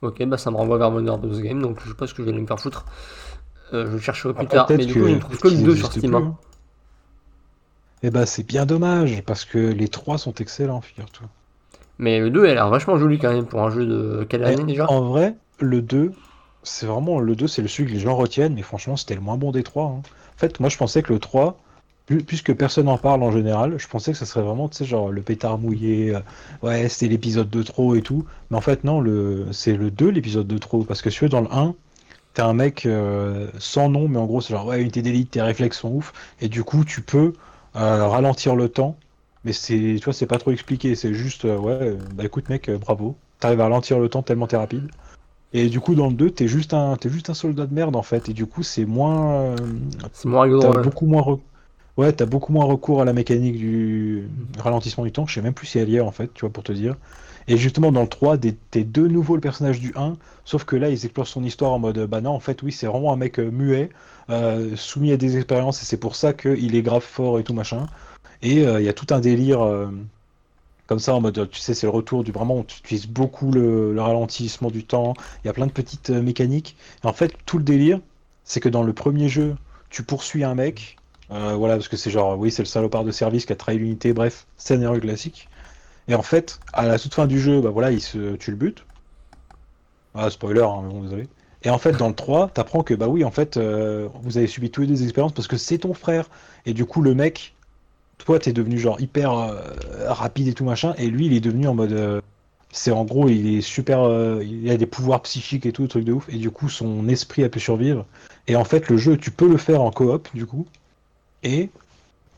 Ok, 0.03 0.23
bah 0.27 0.37
ça 0.39 0.51
me 0.51 0.57
renvoie 0.57 0.79
vers 0.79 0.93
Warner 0.93 1.17
Bros. 1.19 1.41
Game, 1.41 1.61
donc 1.63 1.81
je 1.83 1.89
sais 1.89 1.95
pas 1.95 2.07
ce 2.07 2.13
que 2.15 2.23
je 2.23 2.27
vais 2.27 2.33
aller 2.33 2.43
me 2.43 2.47
faire 2.47 2.61
foutre. 2.61 2.85
Euh, 3.73 3.91
je 3.93 3.99
chercherai 3.99 4.35
plus 4.35 4.49
Après, 4.49 4.49
tard, 4.49 4.73
mais 4.75 4.87
du 4.87 4.97
coup, 4.97 5.07
je 5.09 5.15
ne 5.15 5.19
trouve 5.21 5.39
que 5.39 5.49
le 5.49 5.57
qu'il 5.57 5.63
2 5.63 5.77
sur 5.77 5.93
Steam. 5.93 6.15
plus, 6.15 6.15
hein. 6.15 6.39
Eh 8.01 8.09
bah, 8.11 8.25
c'est 8.25 8.43
bien 8.43 8.65
dommage, 8.65 9.23
parce 9.27 9.45
que 9.45 9.59
les 9.59 9.89
trois 9.89 10.17
sont 10.17 10.33
excellents, 10.33 10.81
figure-toi. 10.81 11.29
Mais 11.99 12.21
le 12.21 12.31
2 12.31 12.45
il 12.47 12.51
a 12.51 12.55
l'air 12.55 12.71
vachement 12.71 12.97
joli 12.99 13.19
quand 13.19 13.33
même 13.33 13.47
pour 13.47 13.63
un 13.63 13.71
jeu 13.71 13.85
de 13.87 14.25
quelle 14.29 14.45
Eh, 14.45 14.55
année 14.55 14.65
déjà? 14.65 14.87
En 14.87 15.03
vrai, 15.03 15.37
le 15.61 15.83
2, 15.83 16.15
c'est 16.63 16.87
vraiment 16.87 17.21
le 17.21 17.37
2, 17.37 17.47
c'est 17.49 17.63
le 17.63 17.69
celui 17.69 17.89
que 17.91 17.95
les 17.95 18.01
gens 18.01 18.17
retiennent, 18.17 18.55
mais 18.55 18.63
franchement, 18.63 18.97
c'était 18.97 19.15
le 19.15 19.21
moins 19.21 19.37
bon 19.37 19.53
des 19.53 19.63
trois. 19.63 19.87
hein. 19.87 20.03
En 20.35 20.39
fait, 20.39 20.61
moi, 20.61 20.69
je 20.69 20.77
pensais 20.77 21.03
que 21.03 21.13
le 21.13 21.19
3, 21.19 21.61
pu- 22.07 22.25
puisque 22.25 22.55
personne 22.55 22.89
en 22.89 22.99
parle 22.99 23.23
en 23.23 23.31
général, 23.33 23.79
je 23.79 23.89
pensais 23.89 24.13
que 24.13 24.19
ça 24.19 24.27
serait 24.27 24.43
vraiment, 24.43 24.69
tu 24.69 24.79
sais, 24.79 24.85
genre 24.85 25.11
le 25.13 25.23
pétard 25.23 25.59
mouillé, 25.59 26.15
euh, 26.15 26.21
ouais, 26.63 26.89
c'était 26.89 27.09
l'épisode 27.09 27.51
de 27.51 27.63
trop 27.63 27.95
et 27.95 28.03
tout. 28.03 28.27
Mais 28.51 28.57
en 28.57 28.61
fait, 28.61 28.85
non, 28.85 29.01
le... 29.01 29.53
c'est 29.53 29.77
le 29.77 29.91
2, 29.91 30.11
l'épisode 30.11 30.47
de 30.47 30.59
trop. 30.59 30.85
Parce 30.85 31.03
que 31.03 31.11
si 31.11 31.19
tu 31.19 31.25
veux, 31.25 31.29
dans 31.31 31.41
le 31.43 31.53
1, 31.53 31.75
t'es 32.37 32.42
un 32.42 32.55
mec 32.55 32.87
euh, 32.87 33.51
sans 33.59 33.88
nom, 33.90 34.09
mais 34.09 34.18
en 34.18 34.27
gros, 34.27 34.42
c'est 34.42 34.53
genre, 34.55 34.66
ouais, 34.66 34.81
unité 34.83 35.03
d'élite, 35.03 35.33
tes 35.33 35.42
réflexes 35.42 35.81
sont 35.81 35.90
ouf, 35.92 36.12
et 36.40 36.49
du 36.49 36.64
coup, 36.64 36.85
tu 36.85 37.03
peux 37.03 37.35
euh, 37.77 38.09
ralentir 38.09 38.57
le 38.57 38.68
temps. 38.70 38.99
Mais 39.44 39.53
c'est, 39.55 39.96
tu 39.99 40.05
vois, 40.05 40.14
c'est 40.14 40.27
pas 40.27 40.38
trop 40.38 40.53
expliqué, 40.53 40.94
c'est 40.96 41.14
juste, 41.14 41.46
euh, 41.46 41.59
ouais, 41.59 41.96
bah 42.14 42.25
écoute, 42.25 42.49
mec, 42.51 42.70
bravo. 42.70 43.16
T'arrives 43.40 43.61
à 43.61 43.64
ralentir 43.64 43.99
le 44.01 44.09
temps 44.11 44.22
tellement 44.22 44.49
t'es 44.49 44.57
rapide. 44.57 44.90
Et 45.53 45.68
du 45.68 45.81
coup, 45.81 45.94
dans 45.94 46.09
le 46.09 46.14
2, 46.14 46.31
t'es 46.31 46.49
juste 46.49 46.75
un, 46.75 46.96
t'es 46.96 47.09
juste 47.11 47.31
un 47.31 47.35
soldat 47.35 47.66
de 47.66 47.75
merde 47.75 47.96
en 47.96 48.03
fait. 48.03 48.29
Et 48.29 48.35
du 48.35 48.46
coup, 48.46 48.62
c'est 48.62 48.85
moins. 48.85 49.55
C'est 50.12 50.29
moins 50.29 50.42
rigolo. 50.42 50.61
T'as 50.61 50.72
ouais. 50.72 50.85
beaucoup 50.85 51.07
moins. 51.07 51.22
re- 51.22 51.40
Ouais, 51.96 52.12
t'as 52.12 52.27
beaucoup 52.27 52.53
moins 52.53 52.66
recours 52.66 53.01
à 53.03 53.07
la 53.07 53.14
mécanique 53.14 53.57
du 53.57 54.29
ralentissement 54.59 55.05
du 55.05 55.12
temps. 55.12 55.27
Je 55.27 55.35
sais 55.35 55.42
même 55.42 55.55
plus 55.55 55.66
si 55.66 55.79
elle 55.79 55.88
y 55.90 55.96
est 55.96 56.01
en 56.01 56.12
fait, 56.12 56.33
tu 56.35 56.42
vois, 56.42 56.53
pour 56.53 56.62
te 56.64 56.72
dire. 56.72 56.96
Et 57.49 57.57
justement, 57.57 57.93
dans 57.93 58.03
le 58.03 58.09
3, 58.09 58.37
des- 58.37 58.57
t'es 58.57 58.85
de 58.85 59.07
nouveau 59.07 59.35
le 59.37 59.41
personnage 59.41 59.81
du 59.81 59.93
1, 59.97 60.19
sauf 60.45 60.65
que 60.65 60.77
là, 60.77 60.89
ils 60.91 61.05
explorent 61.05 61.27
son 61.29 61.45
histoire 61.45 61.73
en 61.73 61.79
mode 61.79 61.99
bah 62.07 62.21
non, 62.21 62.31
en 62.33 62.41
fait, 62.41 62.63
oui, 62.63 62.73
c'est 62.73 62.87
vraiment 62.87 63.13
un 63.13 63.17
mec 63.17 63.39
euh, 63.39 63.51
muet, 63.51 63.91
euh, 64.31 64.77
soumis 64.77 65.13
à 65.13 65.17
des 65.17 65.37
expériences, 65.37 65.83
et 65.83 65.85
c'est 65.87 65.97
pour 65.99 66.17
ça 66.17 66.33
qu'il 66.33 66.75
est 66.75 66.83
grave 66.83 67.03
fort 67.05 67.39
et 67.39 67.45
tout 67.45 67.55
machin. 67.55 67.89
Et 68.43 68.67
euh, 68.67 68.81
il 68.81 68.87
y 68.87 68.89
a 68.89 68.95
tout 68.95 69.07
un 69.15 69.21
délire. 69.21 69.63
euh, 69.63 69.91
comme 70.87 70.99
ça, 71.01 71.15
en 71.15 71.21
mode, 71.21 71.51
tu 71.51 71.59
sais, 71.61 71.75
c'est 71.75 71.87
le 71.87 71.91
retour 71.91 72.23
du 72.25 72.31
vraiment, 72.33 72.57
on 72.57 72.63
utilise 72.63 73.07
beaucoup 73.09 73.51
le, 73.51 73.93
le 73.93 74.01
ralentissement 74.03 74.71
du 74.71 74.87
temps, 74.87 75.17
il 75.43 75.49
y 75.49 75.51
a 75.51 75.53
plein 75.53 75.67
de 75.67 75.73
petites 75.73 76.11
euh, 76.11 76.23
mécaniques. 76.23 76.77
Et 77.03 77.07
en 77.09 77.13
fait, 77.13 77.41
tout 77.45 77.59
le 77.59 77.65
délire, 77.65 78.01
c'est 78.45 78.61
que 78.61 78.69
dans 78.69 78.83
le 78.85 78.93
premier 78.93 79.29
jeu, 79.29 79.57
tu 79.91 80.05
poursuis 80.05 80.45
un 80.45 80.55
mec, 80.55 81.01
euh, 81.33 81.55
voilà, 81.57 81.75
parce 81.75 81.89
que 81.89 81.97
c'est 81.97 82.11
genre, 82.11 82.39
oui, 82.39 82.53
c'est 82.53 82.63
le 82.63 82.67
salopard 82.69 83.05
de 83.05 83.11
service 83.11 83.47
qui 83.47 83.53
a 83.53 83.57
trahi 83.57 83.79
l'unité, 83.79 84.13
bref, 84.13 84.47
scénario 84.57 85.01
classique. 85.01 85.51
Et 86.09 86.14
en 86.14 86.23
fait, 86.23 86.61
à 86.73 86.87
la 86.87 86.99
toute 86.99 87.14
fin 87.14 87.27
du 87.27 87.40
jeu, 87.40 87.61
bah 87.61 87.71
voilà, 87.71 87.90
il 87.90 88.01
se, 88.01 88.37
tu 88.37 88.51
le 88.51 88.57
butes. 88.57 88.85
Ah, 90.14 90.31
spoiler, 90.31 90.62
hein, 90.62 90.83
mais 90.83 90.88
bon, 90.88 91.03
désolé. 91.03 91.29
Et 91.62 91.71
en 91.71 91.79
fait, 91.79 91.92
dans 91.92 92.09
le 92.09 92.14
3, 92.14 92.49
t'apprends 92.49 92.83
que, 92.83 92.95
bah 92.95 93.09
oui, 93.09 93.25
en 93.25 93.31
fait, 93.31 93.57
euh, 93.57 94.09
vous 94.23 94.38
avez 94.38 94.47
subi 94.47 94.71
tous 94.71 94.83
les 94.83 94.87
deux 94.87 95.03
expériences 95.03 95.33
parce 95.33 95.49
que 95.49 95.57
c'est 95.57 95.79
ton 95.79 95.95
frère. 95.95 96.29
Et 96.64 96.75
du 96.75 96.85
coup, 96.85 97.03
le 97.03 97.14
mec, 97.14 97.57
toi, 98.19 98.38
t'es 98.38 98.53
devenu 98.53 98.79
genre 98.79 99.01
hyper 99.01 99.33
euh, 99.33 99.61
rapide 100.07 100.49
et 100.49 100.55
tout 100.55 100.64
machin, 100.64 100.95
et 100.99 101.09
lui, 101.09 101.27
il 101.27 101.33
est 101.35 101.40
devenu 101.40 101.66
en 101.69 101.75
mode. 101.75 101.92
euh, 101.92 102.21
c'est 102.73 102.90
en 102.90 103.05
gros, 103.05 103.29
il 103.29 103.57
est 103.57 103.62
super. 103.62 104.01
il 104.42 104.71
a 104.71 104.77
des 104.77 104.87
pouvoirs 104.87 105.23
psychiques 105.23 105.66
et 105.66 105.73
tout, 105.73 105.87
truc 105.87 106.05
de 106.05 106.12
ouf, 106.12 106.29
et 106.29 106.37
du 106.37 106.51
coup, 106.51 106.69
son 106.69 107.09
esprit 107.09 107.42
a 107.45 107.49
pu 107.49 107.61
survivre. 107.61 108.05
Et 108.49 108.57
en 108.57 108.64
fait, 108.64 108.88
le 108.90 108.97
jeu, 108.97 109.16
tu 109.16 109.31
peux 109.31 109.49
le 109.49 109.57
faire 109.57 109.83
en 109.83 109.90
coop, 109.90 110.29
du 110.35 110.47
coup. 110.47 110.66
Et, 111.42 111.71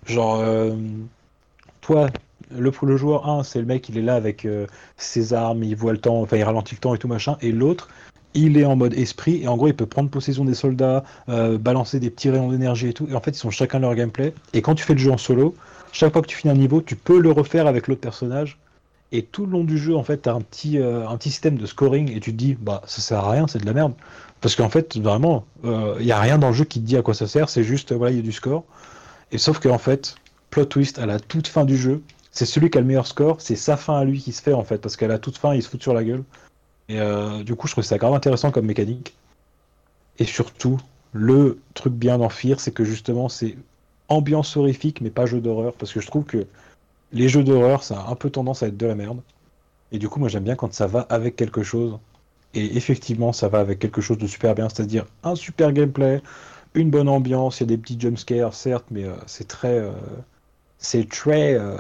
genre, 0.06 0.44
toi, 1.80 2.08
le, 2.50 2.96
joueur 2.96 3.28
1, 3.28 3.44
c'est 3.44 3.58
le 3.58 3.66
mec, 3.66 3.88
il 3.88 3.98
est 3.98 4.02
là 4.02 4.14
avec 4.14 4.44
euh, 4.44 4.66
ses 4.96 5.32
armes, 5.34 5.62
il 5.62 5.76
voit 5.76 5.92
le 5.92 5.98
temps, 5.98 6.20
enfin, 6.20 6.36
il 6.36 6.42
ralentit 6.42 6.74
le 6.74 6.80
temps 6.80 6.94
et 6.94 6.98
tout 6.98 7.08
machin, 7.08 7.36
et 7.40 7.52
l'autre, 7.52 7.88
il 8.34 8.56
est 8.56 8.64
en 8.64 8.76
mode 8.76 8.94
esprit, 8.94 9.42
et 9.42 9.48
en 9.48 9.56
gros, 9.56 9.68
il 9.68 9.74
peut 9.74 9.86
prendre 9.86 10.10
possession 10.10 10.44
des 10.44 10.54
soldats, 10.54 11.04
euh, 11.28 11.58
balancer 11.58 11.98
des 12.00 12.10
petits 12.10 12.30
rayons 12.30 12.50
d'énergie 12.50 12.88
et 12.88 12.92
tout, 12.92 13.06
et 13.10 13.14
en 13.14 13.20
fait, 13.20 13.32
ils 13.32 13.38
sont 13.38 13.50
chacun 13.50 13.78
leur 13.78 13.94
gameplay. 13.94 14.34
Et 14.52 14.62
quand 14.62 14.74
tu 14.74 14.84
fais 14.84 14.94
le 14.94 14.98
jeu 14.98 15.10
en 15.10 15.18
solo, 15.18 15.54
chaque 15.92 16.12
fois 16.12 16.22
que 16.22 16.26
tu 16.26 16.36
finis 16.36 16.52
un 16.52 16.56
niveau, 16.56 16.82
tu 16.82 16.96
peux 16.96 17.18
le 17.18 17.30
refaire 17.30 17.66
avec 17.66 17.88
l'autre 17.88 18.00
personnage. 18.00 18.58
Et 19.10 19.22
tout 19.22 19.46
le 19.46 19.52
long 19.52 19.64
du 19.64 19.78
jeu, 19.78 19.96
en 19.96 20.02
fait, 20.04 20.22
tu 20.22 20.28
as 20.28 20.34
un 20.34 20.42
petit, 20.42 20.78
euh, 20.78 21.08
un 21.08 21.16
petit 21.16 21.30
système 21.30 21.56
de 21.56 21.64
scoring 21.64 22.14
et 22.14 22.20
tu 22.20 22.32
te 22.32 22.36
dis, 22.36 22.56
bah, 22.60 22.82
ça 22.86 23.00
sert 23.00 23.18
à 23.18 23.30
rien, 23.30 23.46
c'est 23.46 23.58
de 23.58 23.64
la 23.64 23.72
merde. 23.72 23.94
Parce 24.42 24.54
qu'en 24.54 24.68
fait, 24.68 24.98
vraiment, 24.98 25.46
il 25.64 26.04
n'y 26.04 26.12
a 26.12 26.20
rien 26.20 26.38
dans 26.38 26.48
le 26.48 26.54
jeu 26.54 26.64
qui 26.64 26.80
te 26.80 26.84
dit 26.84 26.96
à 26.96 27.02
quoi 27.02 27.14
ça 27.14 27.26
sert, 27.26 27.48
c'est 27.48 27.64
juste, 27.64 27.92
voilà, 27.92 28.12
il 28.12 28.18
y 28.18 28.20
a 28.20 28.22
du 28.22 28.32
score. 28.32 28.64
Et 29.32 29.38
sauf 29.38 29.58
qu'en 29.58 29.78
fait, 29.78 30.14
plot 30.50 30.66
twist, 30.66 30.98
à 30.98 31.06
la 31.06 31.18
toute 31.18 31.48
fin 31.48 31.64
du 31.64 31.76
jeu, 31.76 32.02
c'est 32.30 32.46
celui 32.46 32.70
qui 32.70 32.78
a 32.78 32.80
le 32.80 32.86
meilleur 32.86 33.06
score, 33.06 33.40
c'est 33.40 33.56
sa 33.56 33.76
fin 33.76 33.98
à 33.98 34.04
lui 34.04 34.20
qui 34.20 34.32
se 34.32 34.42
fait, 34.42 34.52
en 34.52 34.64
fait, 34.64 34.78
parce 34.78 34.96
qu'à 34.96 35.08
la 35.08 35.18
toute 35.18 35.38
fin, 35.38 35.54
il 35.54 35.62
se 35.62 35.68
fout 35.68 35.82
sur 35.82 35.94
la 35.94 36.04
gueule. 36.04 36.24
Et 36.88 37.00
euh, 37.00 37.42
du 37.42 37.54
coup, 37.54 37.66
je 37.66 37.72
trouve 37.72 37.84
ça 37.84 37.98
grave 37.98 38.14
intéressant 38.14 38.50
comme 38.50 38.66
mécanique. 38.66 39.16
Et 40.18 40.24
surtout, 40.24 40.78
le 41.12 41.60
truc 41.74 41.92
bien 41.94 42.28
Fear, 42.28 42.60
c'est 42.60 42.72
que 42.72 42.84
justement, 42.84 43.28
c'est 43.28 43.56
ambiance 44.08 44.56
horrifique, 44.56 45.00
mais 45.00 45.10
pas 45.10 45.26
jeu 45.26 45.40
d'horreur, 45.40 45.74
parce 45.74 45.92
que 45.92 46.00
je 46.00 46.06
trouve 46.06 46.24
que 46.24 46.46
les 47.12 47.28
jeux 47.28 47.44
d'horreur, 47.44 47.82
ça 47.82 48.00
a 48.00 48.10
un 48.10 48.14
peu 48.14 48.30
tendance 48.30 48.62
à 48.62 48.68
être 48.68 48.76
de 48.76 48.86
la 48.86 48.94
merde. 48.94 49.20
Et 49.92 49.98
du 49.98 50.08
coup, 50.08 50.20
moi, 50.20 50.28
j'aime 50.28 50.44
bien 50.44 50.56
quand 50.56 50.72
ça 50.74 50.86
va 50.86 51.00
avec 51.00 51.36
quelque 51.36 51.62
chose. 51.62 51.98
Et 52.54 52.76
effectivement, 52.76 53.32
ça 53.32 53.48
va 53.48 53.60
avec 53.60 53.78
quelque 53.78 54.00
chose 54.00 54.18
de 54.18 54.26
super 54.26 54.54
bien, 54.54 54.68
c'est-à-dire 54.68 55.06
un 55.22 55.34
super 55.34 55.72
gameplay, 55.72 56.22
une 56.74 56.90
bonne 56.90 57.08
ambiance, 57.08 57.60
il 57.60 57.64
y 57.64 57.64
a 57.64 57.66
des 57.66 57.78
petits 57.78 57.98
jumpscares, 58.00 58.54
certes, 58.54 58.86
mais 58.90 59.04
euh, 59.04 59.14
c'est 59.26 59.48
très. 59.48 59.78
euh, 59.78 59.92
c'est 60.78 61.08
très 61.08 61.54
euh, 61.54 61.76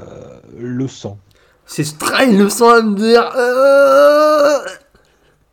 le 0.58 0.88
sang. 0.88 1.18
C'est 1.66 1.84
le 2.30 2.48
sang 2.48 2.70
à 2.70 2.82
me 2.82 2.94
dire. 2.96 3.30
euh, 3.36 4.58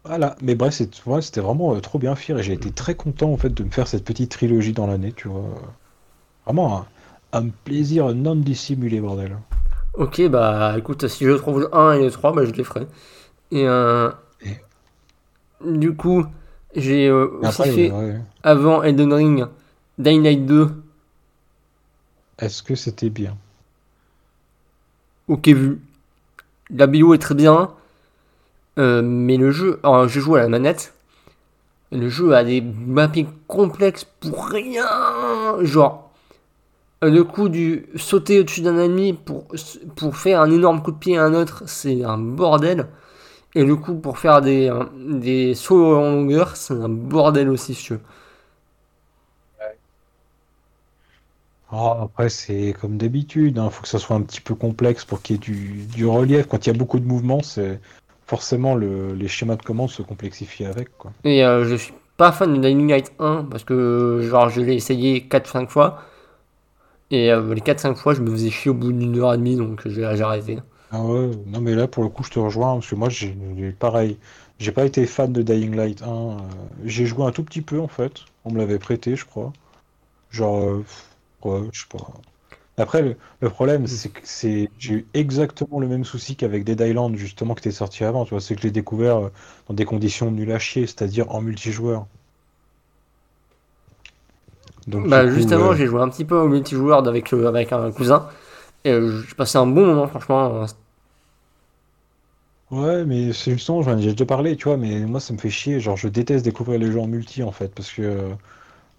Voilà, 0.05 0.35
mais 0.41 0.55
bref, 0.55 0.81
ouais, 1.05 1.21
c'était 1.21 1.41
vraiment 1.41 1.75
euh, 1.75 1.79
trop 1.79 1.99
bien 1.99 2.15
Fear 2.15 2.39
et 2.39 2.43
j'ai 2.43 2.53
été 2.53 2.71
très 2.71 2.95
content 2.95 3.31
en 3.31 3.37
fait 3.37 3.49
de 3.49 3.63
me 3.63 3.69
faire 3.71 3.87
cette 3.87 4.03
petite 4.05 4.31
trilogie 4.31 4.73
dans 4.73 4.87
l'année, 4.87 5.13
tu 5.13 5.27
vois. 5.27 5.43
Vraiment 6.45 6.85
un, 7.33 7.39
un 7.39 7.49
plaisir 7.49 8.13
non 8.13 8.35
dissimulé, 8.35 9.01
bordel. 9.01 9.35
Ok, 9.95 10.21
bah 10.29 10.75
écoute, 10.77 11.07
si 11.07 11.25
je 11.25 11.31
trouve 11.31 11.61
le 11.61 11.75
1 11.75 11.93
et 11.93 12.03
le 12.03 12.11
3, 12.11 12.33
bah 12.33 12.45
je 12.45 12.51
les 12.51 12.63
ferai. 12.63 12.87
Et 13.51 13.67
euh, 13.67 14.09
Et- 14.41 14.57
du 15.65 15.95
coup, 15.95 16.25
j'ai 16.75 17.09
aussi 17.11 17.45
après, 17.61 17.71
fait, 17.71 17.91
ouais. 17.91 18.19
avant 18.43 18.83
Elden 18.83 19.13
Ring, 19.13 19.45
Dying 19.97 20.23
Light 20.23 20.45
2, 20.45 20.69
Est-ce 22.39 22.63
que 22.63 22.75
c'était 22.75 23.09
bien? 23.09 23.37
Ok 25.27 25.47
vu. 25.47 25.79
La 26.69 26.87
bio 26.87 27.13
est 27.13 27.19
très 27.19 27.35
bien, 27.35 27.71
euh, 28.77 29.01
mais 29.03 29.37
le 29.37 29.51
jeu, 29.51 29.79
alors 29.83 30.07
je 30.07 30.19
joue 30.19 30.35
à 30.35 30.41
la 30.41 30.49
manette, 30.49 30.93
le 31.91 32.09
jeu 32.09 32.33
a 32.33 32.43
des 32.43 32.61
mappings 32.61 33.29
complexes 33.47 34.05
pour 34.19 34.47
rien. 34.47 34.85
Genre, 35.61 36.11
le 37.01 37.23
coup 37.23 37.49
du 37.49 37.85
sauter 37.95 38.39
au-dessus 38.39 38.61
d'un 38.61 38.79
ennemi 38.79 39.13
pour, 39.13 39.45
pour 39.95 40.17
faire 40.17 40.41
un 40.41 40.51
énorme 40.51 40.81
coup 40.81 40.91
de 40.91 40.97
pied 40.97 41.17
à 41.17 41.23
un 41.23 41.33
autre, 41.33 41.63
c'est 41.67 42.03
un 42.03 42.17
bordel. 42.17 42.87
Et 43.53 43.63
le 43.63 43.75
coup 43.75 43.95
pour 43.95 44.17
faire 44.17 44.41
des, 44.41 45.53
sauts 45.55 45.95
en 45.95 46.11
longueur, 46.11 46.57
c'est 46.57 46.73
un 46.73 46.89
bordel 46.89 47.49
aussi, 47.49 47.73
si. 47.73 47.93
Ah, 51.75 51.99
après, 52.01 52.29
c'est 52.29 52.73
comme 52.79 52.97
d'habitude, 52.97 53.59
il 53.63 53.69
faut 53.69 53.81
que 53.83 53.87
ça 53.87 53.99
soit 53.99 54.15
un 54.15 54.21
petit 54.23 54.41
peu 54.41 54.55
complexe 54.55 55.05
pour 55.05 55.21
qu'il 55.21 55.35
y 55.35 55.37
ait 55.37 55.39
du, 55.39 55.85
du 55.85 56.05
relief. 56.07 56.47
Quand 56.47 56.65
il 56.65 56.69
y 56.71 56.75
a 56.75 56.77
beaucoup 56.77 56.99
de 56.99 57.05
mouvements, 57.05 57.41
c'est 57.43 57.79
forcément 58.25 58.73
le- 58.75 59.13
les 59.13 59.27
schémas 59.27 59.55
de 59.57 59.61
commande 59.63 59.89
se 59.91 60.01
complexifient 60.01 60.65
avec, 60.65 60.97
quoi. 60.97 61.13
Et 61.23 61.43
euh, 61.43 61.65
je 61.65 61.75
suis 61.75 61.93
pas 62.17 62.31
fan 62.31 62.53
de 62.53 62.61
Dying 62.61 62.87
Light 62.89 63.11
1 63.19 63.43
parce 63.43 63.63
que 63.63 64.21
genre 64.29 64.49
je 64.49 64.61
l'ai 64.61 64.75
essayé 64.75 65.27
4-5 65.27 65.69
fois. 65.69 65.99
Et 67.09 67.31
euh, 67.31 67.53
les 67.55 67.61
4-5 67.61 67.97
fois 67.97 68.13
je 68.13 68.21
me 68.21 68.29
faisais 68.29 68.51
chier 68.51 68.69
au 68.69 68.75
bout 68.75 68.91
d'une 68.91 69.17
heure 69.17 69.33
et 69.33 69.37
demie 69.37 69.55
donc 69.55 69.87
j'ai 69.87 70.03
arrêté. 70.03 70.59
Ah 70.91 71.03
ouais, 71.03 71.31
non 71.47 71.61
mais 71.61 71.75
là 71.75 71.87
pour 71.87 72.03
le 72.03 72.09
coup 72.09 72.23
je 72.23 72.29
te 72.31 72.39
rejoins 72.39 72.73
parce 72.75 72.89
que 72.89 72.95
moi 72.95 73.09
j'ai 73.09 73.35
j'ai- 73.57 73.71
pareil, 73.71 74.17
j'ai 74.59 74.71
pas 74.71 74.85
été 74.85 75.05
fan 75.05 75.31
de 75.33 75.41
Dying 75.41 75.75
Light 75.75 76.01
1, 76.03 76.07
euh, 76.07 76.37
j'ai 76.85 77.05
joué 77.05 77.23
un 77.25 77.31
tout 77.31 77.43
petit 77.43 77.61
peu 77.61 77.79
en 77.79 77.87
fait, 77.87 78.21
on 78.45 78.51
me 78.51 78.57
l'avait 78.59 78.79
prêté 78.79 79.15
je 79.15 79.25
crois, 79.25 79.51
genre 80.31 80.59
euh, 80.63 80.85
pff, 81.45 81.61
ouais, 81.63 81.69
je 81.71 81.81
sais 81.81 81.87
pas. 81.89 82.13
Après 82.77 83.01
le, 83.03 83.17
le 83.41 83.49
problème 83.49 83.87
c'est 83.87 84.09
que 84.11 84.21
c'est 84.25 84.69
j'ai 84.79 84.93
eu 84.95 85.07
exactement 85.13 85.79
le 85.79 85.87
même 85.87 86.05
souci 86.05 86.35
qu'avec 86.37 86.63
Dead 86.65 86.81
Island 86.81 87.15
justement 87.17 87.55
que 87.55 87.61
t'es 87.61 87.71
sorti 87.71 88.03
avant, 88.05 88.25
tu 88.25 88.31
vois, 88.31 88.41
c'est 88.41 88.55
que 88.55 88.61
je 88.61 88.67
l'ai 88.67 88.71
découvert 88.73 89.17
euh, 89.17 89.29
dans 89.69 89.75
des 89.75 89.85
conditions 89.85 90.31
nulles 90.31 90.51
à 90.53 90.59
chier, 90.59 90.87
c'est-à-dire 90.87 91.31
en 91.35 91.41
multijoueur. 91.41 92.07
Donc 94.87 95.07
Bah 95.09 95.19
du 95.19 95.27
coup, 95.27 95.31
juste 95.31 95.51
avant 95.51 95.73
euh, 95.73 95.75
j'ai 95.75 95.85
joué 95.87 96.01
un 96.01 96.09
petit 96.09 96.25
peu 96.25 96.35
au 96.37 96.47
multijoueur 96.47 97.07
avec, 97.07 97.31
euh, 97.33 97.47
avec 97.47 97.71
un 97.71 97.91
cousin. 97.91 98.29
Et 98.85 98.91
euh, 98.91 99.21
j'ai 99.27 99.35
passé 99.35 99.57
un 99.57 99.67
bon 99.67 99.85
moment 99.85 100.07
franchement. 100.07 100.65
Ouais, 102.71 103.05
mais 103.05 103.31
c'est 103.33 103.51
justement, 103.53 103.81
j'en 103.83 103.97
ai 103.97 104.01
déjà 104.11 104.25
parlé, 104.25 104.55
tu 104.57 104.65
vois, 104.65 104.77
mais 104.77 105.01
moi 105.05 105.19
ça 105.19 105.33
me 105.33 105.37
fait 105.37 105.49
chier, 105.51 105.79
genre 105.79 105.97
je 105.97 106.07
déteste 106.07 106.43
découvrir 106.45 106.79
les 106.79 106.91
jeux 106.91 106.99
en 106.99 107.07
multi 107.07 107.43
en 107.43 107.51
fait, 107.51 107.73
parce 107.75 107.91
que 107.91 108.35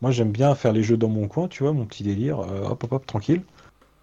moi 0.02 0.10
j'aime 0.10 0.30
bien 0.32 0.54
faire 0.54 0.72
les 0.72 0.82
jeux 0.82 0.96
dans 0.96 1.08
mon 1.08 1.28
coin, 1.28 1.48
tu 1.48 1.62
vois, 1.62 1.72
mon 1.72 1.84
petit 1.86 2.02
délire, 2.04 2.40
euh, 2.40 2.64
hop 2.68 2.84
hop 2.84 2.92
hop, 2.92 3.06
tranquille. 3.06 3.42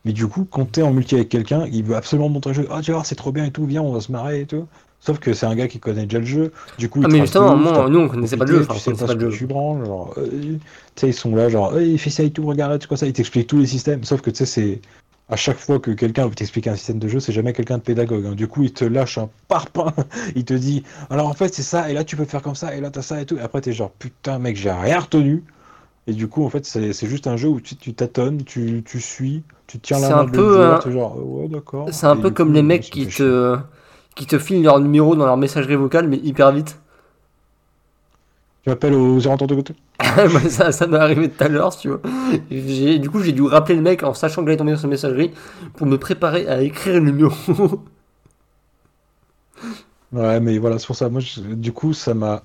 Mais 0.06 0.14
du 0.14 0.28
coup, 0.28 0.46
quand 0.46 0.66
t'es 0.72 0.82
en 0.82 0.94
multi 0.94 1.16
avec 1.16 1.30
quelqu'un, 1.30 1.66
il 1.72 1.84
veut 1.84 1.96
absolument 1.96 2.30
montrer 2.30 2.52
le 2.54 2.64
jeu, 2.64 2.68
ah 2.72 2.82
tu 2.82 2.92
c'est 3.04 3.16
trop 3.16 3.32
bien 3.32 3.46
et 3.46 3.52
tout, 3.52 3.66
viens, 3.66 3.82
on 3.82 3.94
va 3.94 4.02
se 4.02 4.12
marrer 4.12 4.42
et 4.42 4.46
tout. 4.48 4.68
Sauf 5.00 5.20
que 5.20 5.34
c'est 5.34 5.46
un 5.46 5.56
gars 5.56 5.68
qui 5.68 5.80
connaît 5.80 6.06
déjà 6.06 6.20
le 6.20 6.26
jeu, 6.26 6.52
du 6.78 6.90
coup 6.90 7.02
il 7.02 7.06
Ah 7.06 7.10
mais 7.10 7.20
justement 7.22 7.56
moi 7.58 7.90
nous 7.90 8.00
on 8.00 8.08
connaissait 8.10 8.38
pas 8.38 8.46
le 8.46 8.52
jeu, 8.52 8.62
enfin 8.62 8.76
tu 8.76 8.80
sais 8.80 8.94
pas 8.96 9.08
pas 9.08 9.08
ce 9.08 9.14
le 9.14 9.20
que 9.26 9.30
jeu. 9.30 9.38
tu 9.38 9.46
branles, 9.48 9.86
genre, 9.86 10.14
euh, 10.18 10.30
tu 10.30 10.60
sais, 10.96 11.10
ils 11.10 11.14
sont 11.14 11.36
là, 11.36 11.50
genre, 11.50 11.80
il 11.80 12.00
fait 12.00 12.10
ça 12.10 12.24
et 12.24 12.32
tout, 12.32 12.46
regarde, 12.46 12.80
tu 12.80 12.88
vois 12.88 12.98
ça, 12.98 13.06
ils 13.08 13.14
t'expliquent 13.14 13.48
tous 13.48 13.60
les 13.60 13.68
systèmes, 13.68 14.04
sauf 14.04 14.22
que 14.22 14.30
tu 14.30 14.38
sais, 14.38 14.46
c'est 14.46 14.82
à 15.30 15.36
chaque 15.36 15.58
fois 15.58 15.80
que 15.80 15.92
quelqu'un 15.92 16.28
veut 16.28 16.36
t'expliquer 16.36 16.70
un 16.70 16.76
système 16.76 17.00
de 17.00 17.08
jeu, 17.08 17.20
c'est 17.20 17.34
jamais 17.34 17.54
quelqu'un 17.54 17.78
de 17.78 17.84
pédagogue. 17.84 18.26
hein. 18.28 18.36
Du 18.36 18.48
coup, 18.48 18.64
il 18.64 18.74
te 18.74 18.86
lâche 18.86 19.18
un 19.18 19.30
parpaing, 19.48 19.94
il 20.36 20.46
te 20.46 20.54
dit, 20.54 20.84
alors 21.10 21.28
en 21.28 21.34
fait, 21.34 21.54
c'est 21.54 21.64
ça, 21.64 21.90
et 21.90 21.94
là 21.94 22.04
tu 22.04 22.16
peux 22.16 22.26
faire 22.26 22.42
comme 22.42 22.56
ça, 22.56 22.76
et 22.76 22.82
là 22.82 22.90
t'as 22.92 23.02
ça 23.02 23.22
et 23.22 23.26
tout, 23.26 23.38
et 23.38 23.42
après 23.42 23.62
t'es 23.62 23.74
genre, 23.74 23.92
putain, 23.92 24.40
mec, 24.40 24.56
j'ai 24.56 24.72
rien 24.72 25.00
retenu. 25.00 25.44
Et 26.08 26.14
du 26.14 26.28
coup, 26.28 26.44
en 26.46 26.50
fait, 26.50 26.66
c'est 26.66 27.08
juste 27.08 27.28
un 27.28 27.38
jeu 27.38 27.50
où 27.50 27.62
tu, 27.62 27.76
tu 27.78 27.94
tâtonnes, 27.96 28.44
tu, 28.46 28.84
tu 28.86 29.00
suis, 29.02 29.44
tu 29.68 29.80
tiens 29.80 30.00
la 30.00 30.12
main 30.14 30.24
un 30.24 30.26
de 30.26 30.34
peu, 30.34 30.42
joueur, 30.50 30.80
euh, 30.88 30.92
genre, 30.92 31.18
ouais, 31.18 31.48
d'accord. 31.50 31.94
C'est 31.94 32.08
un 32.08 32.16
Et 32.16 32.18
peu 32.18 32.30
comme 32.30 32.52
coup, 32.52 32.54
les 32.54 32.62
mecs 32.62 32.90
qui 32.90 33.08
te, 33.08 33.58
qui 34.16 34.26
te 34.28 34.38
filent 34.38 34.64
leur 34.64 34.80
numéro 34.82 35.16
dans 35.16 35.26
leur 35.26 35.38
messagerie 35.38 35.76
vocale 35.76 36.10
mais 36.10 36.18
hyper 36.18 36.52
vite. 36.52 36.78
Tu 38.62 38.70
m'appelles 38.70 38.94
aux 38.94 39.26
alentours 39.26 39.48
de 39.48 39.56
côté 39.56 39.74
ça, 40.50 40.72
ça 40.72 40.88
m'est 40.88 40.98
arrivé 40.98 41.30
tout 41.30 41.44
à 41.44 41.48
l'heure, 41.48 41.76
tu 41.76 41.90
vois. 41.90 42.02
Du 42.50 43.10
coup, 43.10 43.20
j'ai 43.22 43.32
dû 43.32 43.44
rappeler 43.44 43.76
le 43.76 43.82
mec 43.82 44.04
en 44.04 44.14
sachant 44.14 44.42
que 44.42 44.48
j'allais 44.48 44.58
tomber 44.58 44.72
dans 44.74 44.78
sa 44.78 44.88
messagerie 44.88 45.32
pour 45.76 45.88
me 45.88 45.98
préparer 45.98 46.48
à 46.48 46.62
écrire 46.62 46.96
le 46.96 47.12
numéro. 47.12 47.32
Ouais, 50.12 50.40
mais 50.40 50.58
voilà, 50.60 50.78
c'est 50.80 50.88
pour 50.88 50.96
ça. 50.96 51.10
Moi, 51.10 51.22
je- 51.22 51.42
du 51.42 51.74
coup, 51.74 51.94
ça 51.94 52.14
m'a 52.14 52.44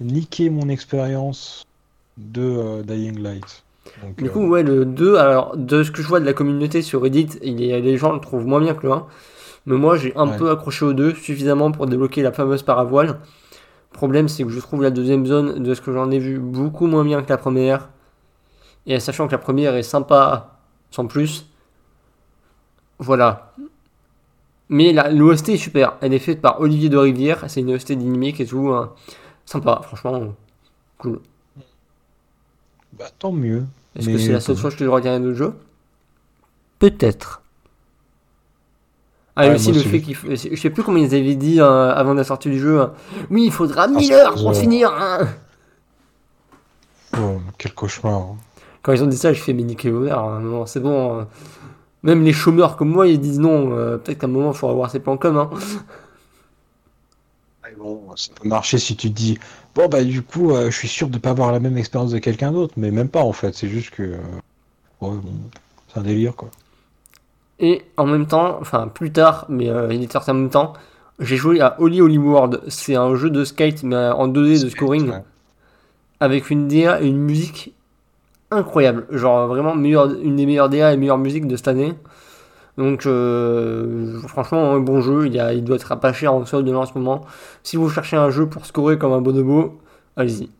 niqué 0.00 0.50
mon 0.50 0.68
expérience 0.68 1.64
de 2.18 2.42
euh, 2.42 2.82
Dying 2.82 3.18
Light. 3.20 3.64
Donc, 4.02 4.16
Du 4.16 4.26
euh, 4.26 4.28
coup, 4.28 4.46
ouais, 4.46 4.62
le 4.62 4.84
2, 4.84 5.16
alors, 5.16 5.56
de 5.56 5.82
ce 5.82 5.90
que 5.90 6.02
je 6.02 6.08
vois 6.08 6.20
de 6.20 6.26
la 6.26 6.34
communauté 6.34 6.82
sur 6.82 7.00
Reddit, 7.02 7.38
il 7.42 7.62
est, 7.62 7.80
les 7.80 7.96
gens 7.96 8.12
le 8.12 8.20
trouvent 8.20 8.46
moins 8.46 8.60
bien 8.60 8.74
que 8.74 8.86
le 8.86 8.92
1. 8.92 9.06
Mais 9.66 9.76
moi, 9.76 9.96
j'ai 9.96 10.14
un 10.16 10.28
Ouais. 10.28 10.36
peu 10.36 10.50
accroché 10.50 10.84
au 10.84 10.92
2, 10.92 11.14
suffisamment 11.14 11.70
pour 11.72 11.86
débloquer 11.86 12.22
la 12.22 12.32
fameuse 12.32 12.62
paravoile. 12.62 13.20
Problème, 13.92 14.28
c'est 14.28 14.44
que 14.44 14.50
je 14.50 14.60
trouve 14.60 14.82
la 14.82 14.90
deuxième 14.90 15.24
zone, 15.26 15.62
de 15.62 15.74
ce 15.74 15.80
que 15.80 15.92
j'en 15.92 16.10
ai 16.10 16.18
vu, 16.18 16.38
beaucoup 16.38 16.86
moins 16.86 17.04
bien 17.04 17.22
que 17.22 17.28
la 17.30 17.38
première. 17.38 17.88
Et 18.86 19.00
sachant 19.00 19.26
que 19.26 19.32
la 19.32 19.38
première 19.38 19.74
est 19.74 19.82
sympa, 19.82 20.58
sans 20.90 21.06
plus. 21.06 21.46
Voilà. 22.98 23.54
Mais 24.68 24.92
l'OST 24.92 25.50
est 25.50 25.56
super. 25.56 25.96
Elle 26.00 26.12
est 26.12 26.18
faite 26.18 26.40
par 26.42 26.60
Olivier 26.60 26.88
de 26.88 26.96
Rivière. 26.96 27.44
C'est 27.48 27.60
une 27.60 27.72
OST 27.74 27.92
dynamique 27.92 28.40
et 28.40 28.46
tout. 28.46 28.68
hein. 28.72 28.92
Sympa, 29.46 29.80
franchement. 29.82 30.34
Cool. 30.98 31.20
Bah, 32.96 33.06
tant 33.18 33.32
mieux. 33.32 33.64
Est-ce 33.96 34.06
que 34.08 34.18
c'est 34.18 34.32
la 34.32 34.40
seule 34.40 34.56
chose 34.56 34.76
que 34.76 34.84
je 34.84 34.88
retiens 34.90 35.18
de 35.18 35.34
jeu? 35.34 35.52
Peut-être. 36.78 37.42
Ah, 39.34 39.46
et 39.46 39.48
Ouais, 39.50 39.54
aussi 39.54 39.72
le 39.72 39.80
fait 39.80 40.00
qu'il 40.00 40.14
faut- 40.14 40.28
Je 40.30 40.56
sais 40.56 40.70
plus 40.70 40.82
comment 40.82 40.98
ils 40.98 41.14
avaient 41.14 41.34
dit 41.34 41.60
euh, 41.60 41.92
avant 41.94 42.14
la 42.14 42.24
sortie 42.24 42.50
du 42.50 42.58
jeu. 42.58 42.80
hein. 42.80 42.92
Oui, 43.30 43.44
il 43.46 43.52
faudra 43.52 43.86
1000 43.88 44.04
c'est 44.06 44.14
heures 44.14 44.34
pour 44.34 44.54
finir. 44.56 44.92
hein. 44.92 45.26
Oh, 47.16 47.38
quel 47.56 47.72
cauchemar. 47.74 48.14
hein. 48.14 48.36
Quand 48.82 48.92
ils 48.92 49.02
ont 49.02 49.06
dit 49.06 49.16
ça, 49.16 49.32
je 49.32 49.40
fais 49.40 49.52
mais 49.52 49.62
niquez 49.62 49.90
vos 49.90 50.08
hein. 50.08 50.64
C'est 50.66 50.80
bon. 50.80 51.20
hein. 51.20 51.28
Même 52.02 52.22
les 52.22 52.32
chômeurs 52.32 52.76
comme 52.76 52.90
moi, 52.90 53.06
ils 53.08 53.20
disent 53.20 53.40
non. 53.40 53.72
euh, 53.76 53.96
Peut-être 53.98 54.18
qu'à 54.20 54.26
un 54.26 54.30
moment, 54.30 54.52
il 54.52 54.56
faut 54.56 54.68
avoir 54.68 54.90
ses 54.90 55.00
plans 55.00 55.16
comme. 55.16 55.36
Hein. 55.36 55.50
Bon, 57.78 58.14
ça 58.16 58.32
peut 58.34 58.48
marcher 58.48 58.78
si 58.78 58.96
tu 58.96 59.08
te 59.10 59.14
dis, 59.14 59.38
bon, 59.74 59.88
bah, 59.88 60.02
du 60.04 60.22
coup, 60.22 60.52
euh, 60.52 60.70
je 60.70 60.76
suis 60.76 60.88
sûr 60.88 61.08
de 61.08 61.18
pas 61.18 61.30
avoir 61.30 61.52
la 61.52 61.60
même 61.60 61.76
expérience 61.78 62.10
de 62.12 62.18
quelqu'un 62.18 62.52
d'autre, 62.52 62.74
mais 62.76 62.90
même 62.90 63.08
pas 63.10 63.22
en 63.22 63.32
fait. 63.32 63.54
C'est 63.54 63.68
juste 63.68 63.90
que. 63.90 64.02
euh, 64.02 64.16
ouais, 65.00 65.16
bon, 65.18 65.50
c'est 65.88 66.00
un 66.00 66.02
délire 66.02 66.36
quoi. 66.36 66.50
Et 67.60 67.82
en 67.96 68.06
même 68.06 68.26
temps, 68.26 68.58
enfin 68.60 68.88
plus 68.88 69.12
tard, 69.12 69.46
mais 69.48 69.68
euh, 69.68 69.92
il 69.92 70.02
est 70.02 70.12
sorti 70.12 70.30
en 70.30 70.34
même 70.34 70.50
temps, 70.50 70.72
j'ai 71.18 71.36
joué 71.36 71.60
à 71.60 71.80
Holy 71.80 72.00
Holy 72.00 72.18
World. 72.18 72.62
C'est 72.68 72.94
un 72.96 73.14
jeu 73.16 73.30
de 73.30 73.44
skate, 73.44 73.82
mais 73.82 73.96
en 73.96 74.28
2D 74.28 74.58
de 74.58 74.68
scoring. 74.68 75.10
Ouais. 75.10 75.22
avec 76.20 76.50
une 76.50 76.68
DA 76.68 77.00
et 77.02 77.06
une 77.06 77.18
musique 77.18 77.74
incroyable. 78.50 79.06
Genre 79.10 79.48
vraiment 79.48 79.74
meilleure, 79.76 80.12
une 80.14 80.36
des 80.36 80.46
meilleures 80.46 80.70
DA 80.70 80.92
et 80.94 80.96
meilleure 80.96 81.18
musique 81.18 81.46
de 81.46 81.56
cette 81.56 81.68
année. 81.68 81.94
Donc 82.78 83.06
euh, 83.06 84.20
franchement 84.28 84.72
un 84.72 84.80
bon 84.80 85.02
jeu, 85.02 85.26
il, 85.26 85.34
y 85.34 85.40
a, 85.40 85.52
il 85.54 85.64
doit 85.64 85.76
être 85.76 85.96
pas 86.00 86.14
cher 86.14 86.32
en 86.34 86.46
solde 86.46 86.68
en 86.70 86.86
ce 86.86 86.94
moment. 86.98 87.26
Si 87.64 87.76
vous 87.76 87.90
cherchez 87.90 88.16
un 88.16 88.30
jeu 88.30 88.48
pour 88.48 88.66
scorer 88.66 88.98
comme 88.98 89.12
un 89.12 89.20
bonobo, 89.22 89.80
allez-y. 90.16 90.50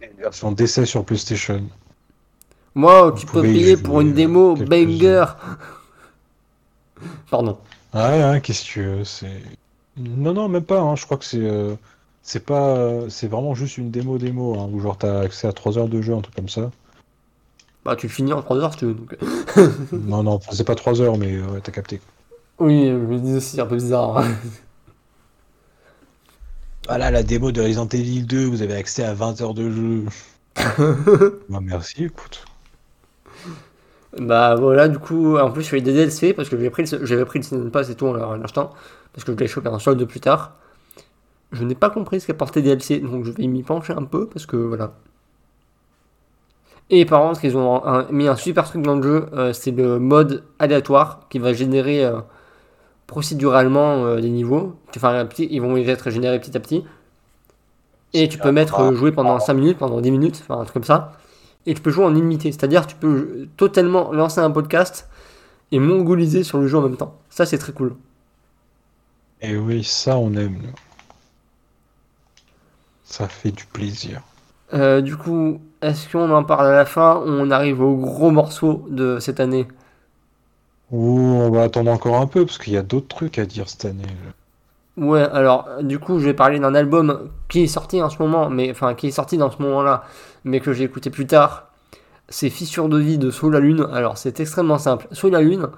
Une 0.00 0.16
version 0.18 0.50
d'essai 0.50 0.86
sur 0.86 1.04
PlayStation. 1.04 1.68
Moi, 2.74 3.12
tu 3.14 3.26
peux 3.26 3.46
payer 3.46 3.76
pour 3.76 4.00
une 4.00 4.12
euh, 4.12 4.14
démo 4.14 4.56
banger. 4.56 5.24
Pardon. 7.30 7.58
Ouais, 7.94 8.22
hein, 8.22 8.40
qu'est-ce 8.40 8.62
que 8.64 8.68
tu 8.70 8.82
veux, 8.84 9.04
c'est. 9.04 9.42
Non, 9.96 10.32
non, 10.34 10.48
même 10.48 10.64
pas. 10.64 10.80
hein, 10.80 10.96
Je 10.96 11.04
crois 11.04 11.16
que 11.18 11.24
c'est. 11.24 11.38
euh, 11.40 11.76
C'est 12.22 12.44
pas. 12.46 12.76
euh, 12.78 13.08
C'est 13.10 13.28
vraiment 13.28 13.54
juste 13.54 13.78
une 13.78 13.90
démo 13.90 14.18
démo, 14.18 14.58
hein, 14.58 14.68
où 14.72 14.80
genre 14.80 14.98
t'as 14.98 15.20
accès 15.22 15.46
à 15.48 15.52
3 15.52 15.78
heures 15.78 15.88
de 15.88 16.02
jeu, 16.02 16.14
un 16.14 16.20
truc 16.22 16.34
comme 16.36 16.48
ça. 16.48 16.70
Bah 17.84 17.96
tu 17.96 18.06
le 18.06 18.12
finis 18.12 18.32
en 18.32 18.42
3 18.42 18.58
heures 18.58 18.72
si 18.72 18.78
tu 18.80 18.86
veux. 18.86 18.94
donc. 18.94 19.16
Non, 19.92 20.22
non, 20.22 20.40
c'est 20.50 20.64
pas 20.64 20.74
3 20.74 21.00
heures, 21.02 21.18
mais 21.18 21.40
ouais, 21.40 21.60
t'as 21.60 21.72
capté. 21.72 22.00
Oui, 22.58 22.86
je 22.88 22.92
me 22.94 23.18
dis 23.18 23.34
aussi, 23.36 23.60
un 23.60 23.66
peu 23.66 23.76
bizarre. 23.76 24.18
hein. 24.18 24.26
Voilà, 26.88 27.10
la 27.12 27.22
démo 27.22 27.52
de 27.52 27.60
Resident 27.62 27.86
Evil 27.88 28.24
2, 28.26 28.46
vous 28.46 28.62
avez 28.62 28.74
accès 28.74 29.04
à 29.04 29.14
20 29.14 29.40
heures 29.42 29.54
de 29.54 29.70
jeu. 29.70 30.04
bah, 31.48 31.60
merci, 31.62 32.04
écoute. 32.04 32.44
Bah 34.18 34.54
voilà, 34.56 34.88
du 34.88 34.98
coup, 34.98 35.36
en 35.36 35.50
plus, 35.50 35.62
je 35.62 35.68
fais 35.68 35.80
des 35.82 35.92
DLC 35.92 36.32
parce 36.32 36.48
que 36.48 36.56
j'avais 36.56 36.70
pris 36.70 36.84
le, 36.84 37.24
pris 37.24 37.38
le 37.40 37.44
Season 37.44 37.70
Pass 37.70 37.90
et 37.90 37.94
tout 37.94 38.06
en 38.06 38.14
en 38.18 38.42
achetant, 38.42 38.72
parce 39.12 39.24
que 39.24 39.32
je 39.32 39.36
l'ai 39.38 39.46
chopé 39.48 39.68
en 39.68 39.78
solde 39.78 40.02
plus 40.06 40.20
tard. 40.20 40.56
Je 41.52 41.64
n'ai 41.64 41.74
pas 41.74 41.90
compris 41.90 42.20
ce 42.20 42.26
qu'apportait 42.28 42.62
DLC, 42.62 43.00
donc 43.00 43.24
je 43.24 43.32
vais 43.32 43.46
m'y 43.48 43.62
pencher 43.64 43.94
un 43.94 44.04
peu 44.04 44.28
parce 44.28 44.46
que 44.46 44.56
voilà. 44.56 44.94
Et 46.90 47.04
par 47.04 47.22
contre, 47.22 47.44
ils 47.44 47.56
ont 47.56 47.84
un- 47.86 48.06
mis 48.10 48.28
un 48.28 48.36
super 48.36 48.64
truc 48.64 48.82
dans 48.82 48.96
le 48.96 49.02
jeu, 49.02 49.26
euh, 49.34 49.52
c'est 49.52 49.70
le 49.72 49.98
mode 49.98 50.44
aléatoire 50.58 51.26
qui 51.28 51.38
va 51.38 51.52
générer 51.52 52.04
euh, 52.04 52.20
procéduralement 53.06 54.04
euh, 54.06 54.20
des 54.20 54.30
niveaux. 54.30 54.76
Enfin, 54.96 55.28
ils 55.38 55.60
vont 55.62 55.76
être 55.76 56.10
générés 56.10 56.40
petit 56.40 56.56
à 56.56 56.60
petit. 56.60 56.84
Et 58.14 58.28
tu 58.28 58.38
peux 58.38 58.52
mettre 58.52 58.92
jouer 58.94 59.12
pendant 59.12 59.38
5 59.38 59.54
minutes, 59.54 59.78
pendant 59.78 60.00
10 60.00 60.10
minutes, 60.10 60.40
enfin 60.42 60.60
un 60.60 60.64
truc 60.64 60.74
comme 60.74 60.84
ça. 60.84 61.12
Et 61.66 61.74
tu 61.74 61.82
peux 61.82 61.90
jouer 61.90 62.04
en 62.04 62.14
illimité, 62.14 62.50
c'est-à-dire 62.52 62.86
tu 62.86 62.96
peux 62.96 63.48
totalement 63.56 64.12
lancer 64.12 64.40
un 64.40 64.50
podcast 64.50 65.08
et 65.72 65.78
mongoliser 65.78 66.44
sur 66.44 66.58
le 66.58 66.66
jeu 66.68 66.78
en 66.78 66.82
même 66.82 66.96
temps. 66.96 67.16
Ça, 67.30 67.46
c'est 67.46 67.58
très 67.58 67.72
cool. 67.72 67.94
Et 69.40 69.56
oui, 69.56 69.82
ça, 69.84 70.16
on 70.16 70.32
aime. 70.34 70.72
Ça 73.04 73.26
fait 73.28 73.50
du 73.50 73.64
plaisir. 73.66 74.22
Euh, 74.74 75.00
du 75.00 75.16
coup, 75.16 75.60
est-ce 75.82 76.10
qu'on 76.10 76.30
en 76.30 76.44
parle 76.44 76.66
à 76.66 76.72
la 76.72 76.84
fin 76.84 77.16
ou 77.16 77.28
on 77.28 77.50
arrive 77.50 77.80
au 77.80 77.96
gros 77.96 78.30
morceau 78.30 78.86
de 78.90 79.18
cette 79.20 79.40
année? 79.40 79.66
Ou 80.90 81.18
on 81.18 81.50
va 81.50 81.64
attendre 81.64 81.90
encore 81.90 82.16
un 82.16 82.26
peu, 82.26 82.46
parce 82.46 82.58
qu'il 82.58 82.72
y 82.72 82.76
a 82.76 82.82
d'autres 82.82 83.08
trucs 83.08 83.38
à 83.38 83.44
dire 83.44 83.68
cette 83.68 83.84
année. 83.84 84.06
Ouais, 84.96 85.22
alors 85.22 85.68
du 85.82 85.98
coup, 85.98 86.18
je 86.18 86.24
vais 86.24 86.34
parler 86.34 86.58
d'un 86.58 86.74
album 86.74 87.30
qui 87.48 87.62
est 87.62 87.68
sorti 87.68 88.02
en 88.02 88.10
ce 88.10 88.20
moment, 88.20 88.50
mais 88.50 88.70
enfin 88.70 88.94
qui 88.94 89.08
est 89.08 89.12
sorti 89.12 89.36
dans 89.38 89.50
ce 89.50 89.62
moment-là, 89.62 90.02
mais 90.44 90.60
que 90.60 90.72
j'ai 90.72 90.84
écouté 90.84 91.10
plus 91.10 91.26
tard. 91.26 91.68
C'est 92.28 92.50
Fissure 92.50 92.88
de 92.88 92.98
vie 92.98 93.16
de 93.16 93.30
Sous 93.30 93.50
la 93.50 93.60
Lune. 93.60 93.86
Alors 93.92 94.18
c'est 94.18 94.40
extrêmement 94.40 94.78
simple. 94.78 95.06
Sous 95.12 95.30
la 95.30 95.40
Lune, 95.40 95.68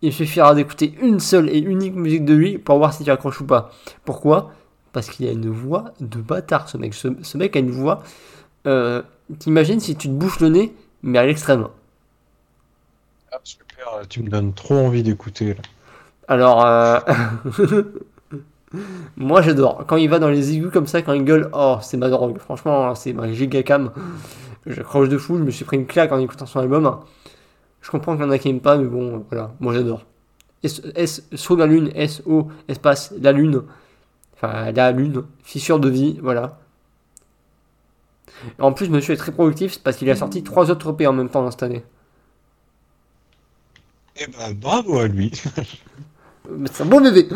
il 0.00 0.12
suffira 0.12 0.54
d'écouter 0.54 0.94
une 1.00 1.20
seule 1.20 1.50
et 1.50 1.58
unique 1.58 1.94
musique 1.94 2.24
de 2.24 2.34
lui 2.34 2.58
pour 2.58 2.78
voir 2.78 2.94
si 2.94 3.04
tu 3.04 3.10
accroches 3.10 3.40
ou 3.40 3.46
pas. 3.46 3.70
Pourquoi? 4.04 4.52
Parce 4.92 5.10
qu'il 5.10 5.28
a 5.28 5.32
une 5.32 5.50
voix 5.50 5.92
de 6.00 6.18
bâtard, 6.18 6.68
ce 6.68 6.78
mec. 6.78 6.94
Ce, 6.94 7.08
ce 7.22 7.36
mec 7.36 7.56
a 7.56 7.58
une 7.58 7.70
voix. 7.70 8.02
Euh, 8.66 9.02
T'imagines 9.38 9.80
si 9.80 9.96
tu 9.96 10.08
te 10.08 10.12
bouches 10.12 10.40
le 10.40 10.48
nez, 10.48 10.74
mais 11.02 11.18
à 11.18 11.26
l'extrême. 11.26 11.68
Ah, 13.32 13.38
super, 13.42 14.02
tu 14.08 14.22
me 14.22 14.28
donnes 14.28 14.52
trop 14.52 14.76
envie 14.76 15.02
d'écouter. 15.02 15.56
Alors, 16.28 16.64
euh, 16.64 17.00
moi 19.16 19.42
j'adore. 19.42 19.84
Quand 19.86 19.96
il 19.96 20.08
va 20.08 20.18
dans 20.18 20.28
les 20.28 20.52
aigus 20.52 20.70
comme 20.72 20.86
ça, 20.86 21.02
quand 21.02 21.12
il 21.12 21.24
gueule, 21.24 21.50
oh, 21.52 21.78
c'est 21.82 21.96
ma 21.96 22.08
drogue. 22.08 22.38
Franchement, 22.38 22.94
c'est 22.94 23.12
ma 23.12 23.32
giga 23.32 23.62
cam. 23.62 23.92
J'accroche 24.66 25.08
de 25.08 25.18
fou. 25.18 25.38
Je 25.38 25.42
me 25.42 25.50
suis 25.50 25.64
pris 25.64 25.76
une 25.76 25.86
claque 25.86 26.12
en 26.12 26.18
écoutant 26.18 26.46
son 26.46 26.60
album. 26.60 27.00
Je 27.80 27.90
comprends 27.90 28.16
qu'il 28.16 28.24
y 28.24 28.28
en 28.28 28.30
a 28.30 28.38
qui 28.38 28.48
aiment 28.48 28.60
pas, 28.60 28.76
mais 28.76 28.88
bon, 28.88 29.24
voilà, 29.30 29.52
moi 29.60 29.72
j'adore. 29.72 30.02
S, 30.62 30.82
S, 30.96 31.28
Saut 31.34 31.54
la 31.54 31.66
lune, 31.66 31.90
S-O, 31.94 32.48
espace, 32.66 33.14
la 33.20 33.30
lune. 33.30 33.62
Enfin, 34.34 34.72
la 34.72 34.90
lune, 34.90 35.22
fissure 35.44 35.78
de 35.78 35.88
vie, 35.88 36.18
voilà. 36.20 36.58
En 38.58 38.72
plus, 38.72 38.88
monsieur 38.88 39.14
est 39.14 39.18
très 39.18 39.32
productif 39.32 39.80
parce 39.82 39.96
qu'il 39.96 40.10
a 40.10 40.16
sorti 40.16 40.42
trois 40.42 40.70
autres 40.70 40.90
EP 40.92 41.06
en 41.06 41.12
même 41.12 41.28
temps 41.28 41.42
dans 41.42 41.50
cette 41.50 41.62
année. 41.62 41.82
Eh 44.18 44.26
ben, 44.26 44.54
bravo 44.54 44.98
à 44.98 45.08
lui. 45.08 45.30
C'est 46.72 46.82
un 46.82 46.86
bon 46.86 47.00
bébé. 47.00 47.28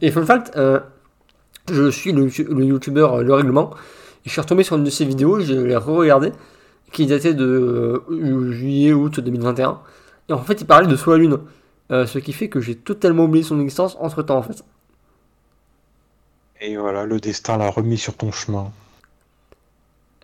Et 0.00 0.10
fun 0.10 0.24
fact, 0.24 0.56
euh, 0.56 0.80
je 1.70 1.90
suis 1.90 2.12
le, 2.12 2.26
le 2.26 2.64
youtubeur 2.64 3.14
euh, 3.14 3.22
Le 3.22 3.34
Règlement. 3.34 3.70
Et 4.24 4.28
je 4.28 4.30
suis 4.30 4.40
retombé 4.40 4.64
sur 4.64 4.76
une 4.76 4.84
de 4.84 4.90
ses 4.90 5.04
vidéos, 5.04 5.40
je 5.40 5.54
l'ai 5.54 5.76
re-regardé, 5.76 6.32
qui 6.92 7.06
datait 7.06 7.34
de 7.34 8.02
euh, 8.10 8.52
juillet-août 8.52 9.20
2021. 9.20 9.80
Et 10.28 10.32
en 10.32 10.42
fait, 10.42 10.60
il 10.60 10.66
parlait 10.66 10.88
de 10.88 11.10
la 11.10 11.16
Lune. 11.16 11.38
Euh, 11.92 12.04
ce 12.04 12.18
qui 12.18 12.32
fait 12.32 12.48
que 12.48 12.60
j'ai 12.60 12.74
totalement 12.74 13.24
oublié 13.24 13.44
son 13.44 13.60
existence 13.60 13.96
entre 14.00 14.22
temps 14.22 14.38
en 14.38 14.42
fait. 14.42 14.64
Et 16.60 16.76
voilà, 16.76 17.04
le 17.04 17.20
destin 17.20 17.58
l'a 17.58 17.70
remis 17.70 17.96
sur 17.96 18.16
ton 18.16 18.32
chemin. 18.32 18.72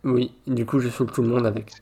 Oui, 0.05 0.33
du 0.47 0.65
coup, 0.65 0.79
je 0.79 0.89
saoule 0.91 1.11
tout 1.11 1.23
le 1.23 1.29
monde 1.29 1.45
avec. 1.47 1.73